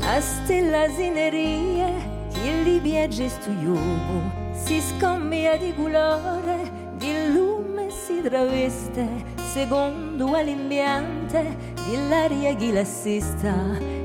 A 0.01 0.21
stella 0.21 0.89
sinerie, 0.89 2.27
che 2.33 2.63
li 2.63 2.79
viaggi 2.79 3.29
stuiumo, 3.29 4.53
si 4.53 4.81
scommia 4.81 5.57
di 5.57 5.75
colore, 5.75 6.71
di 6.97 7.33
lume 7.33 7.91
si 7.91 8.21
traveste, 8.23 9.07
secondo 9.53 10.35
all'imbiante, 10.35 11.57
dell'aria 11.89 12.55
che 12.55 12.73
l'assista, 12.73 13.55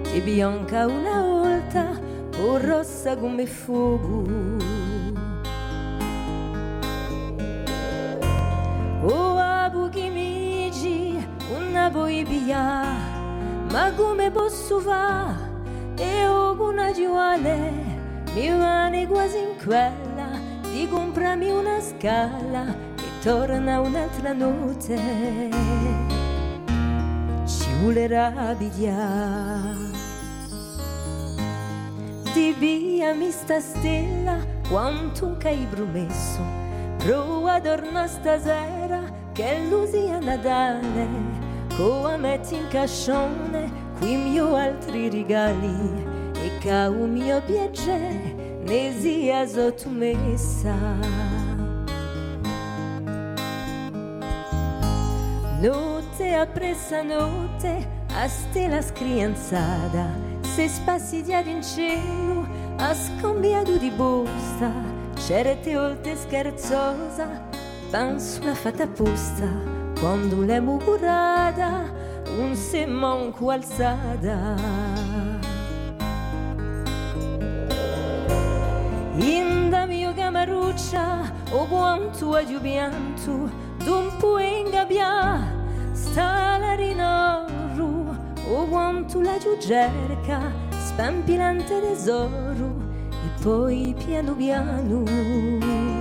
che 0.02 0.22
bianca 0.22 0.88
una 0.88 1.22
volta, 1.22 2.12
o 2.40 2.58
rossago 2.58 3.30
me 3.30 3.46
fugo. 3.46 4.24
O 9.04 9.38
abugimidi, 9.38 11.20
unaboibia, 11.56 12.84
magume 13.72 14.30
bossuva, 14.30 15.36
e 15.98 16.28
oguna 16.28 16.92
quasi 19.08 19.40
in 19.40 19.56
quella, 19.64 20.40
di 20.72 20.88
comprami 20.88 21.52
una 21.52 21.80
scala 21.82 22.76
e 22.98 23.22
torna 23.22 23.80
un'altra 23.82 24.34
notte. 24.34 25.50
Ci 27.46 27.68
volerà 27.82 28.34
abbigliare. 28.36 30.03
Ti 32.34 32.52
via 32.54 33.14
mi 33.14 33.30
sta 33.30 33.60
stella, 33.60 34.38
quanto 34.68 35.38
che 35.38 35.50
hai 35.50 35.68
promesso. 35.70 36.40
Prova 36.98 37.54
a 37.54 37.62
tornare 37.62 38.08
stasera, 38.08 39.04
che 39.34 39.60
l'usi 39.70 40.10
a 40.10 40.18
Natale. 40.18 41.08
Come 41.78 42.18
metti 42.18 42.56
in 42.56 42.68
cascione, 42.70 43.72
qui 44.00 44.16
mio 44.16 44.56
altri 44.56 45.12
regali. 45.12 46.04
E 46.34 46.58
che 46.58 46.72
un 46.72 47.12
mio 47.12 47.40
piacere 47.44 48.62
ne 48.66 48.94
sia 49.00 49.46
sottomessa. 49.46 50.74
Notte 55.62 56.34
appressa 56.34 57.04
notte, 57.04 57.88
a 58.16 58.28
stella 58.28 58.82
scrianzata, 58.82 60.33
se 60.54 60.68
spassidiata 60.70 61.50
in 61.50 61.64
cielo, 61.64 62.46
ha 62.78 62.94
scambiato 62.94 63.76
di 63.78 63.90
busta, 63.90 64.72
certe 65.16 65.74
volte 65.74 66.16
scherzosa, 66.16 67.28
penso 67.90 68.44
la 68.44 68.54
fatta 68.54 68.84
apposta, 68.84 69.50
quando 70.00 70.42
l'è 70.44 70.62
curata, 70.64 71.92
un 72.38 72.56
semonco 72.56 73.50
alzata. 73.50 74.56
Inda 79.16 79.86
mio 79.88 80.14
camaruccia, 80.14 81.32
o 81.50 81.66
quanto 81.66 82.36
hai 82.36 82.60
pianto, 82.62 83.50
d'un 83.84 84.16
puoi 84.20 84.60
ingabbiare, 84.60 85.92
sta 85.94 86.58
la 86.60 86.74
rinoru, 86.76 87.63
o 88.54 88.68
quanto 88.68 89.20
la 89.20 89.38
giugerca, 89.38 90.52
spampilante 90.70 91.82
tesoro, 91.82 92.76
e 93.10 93.42
poi 93.42 93.96
piano 94.06 94.36
piano 94.36 95.93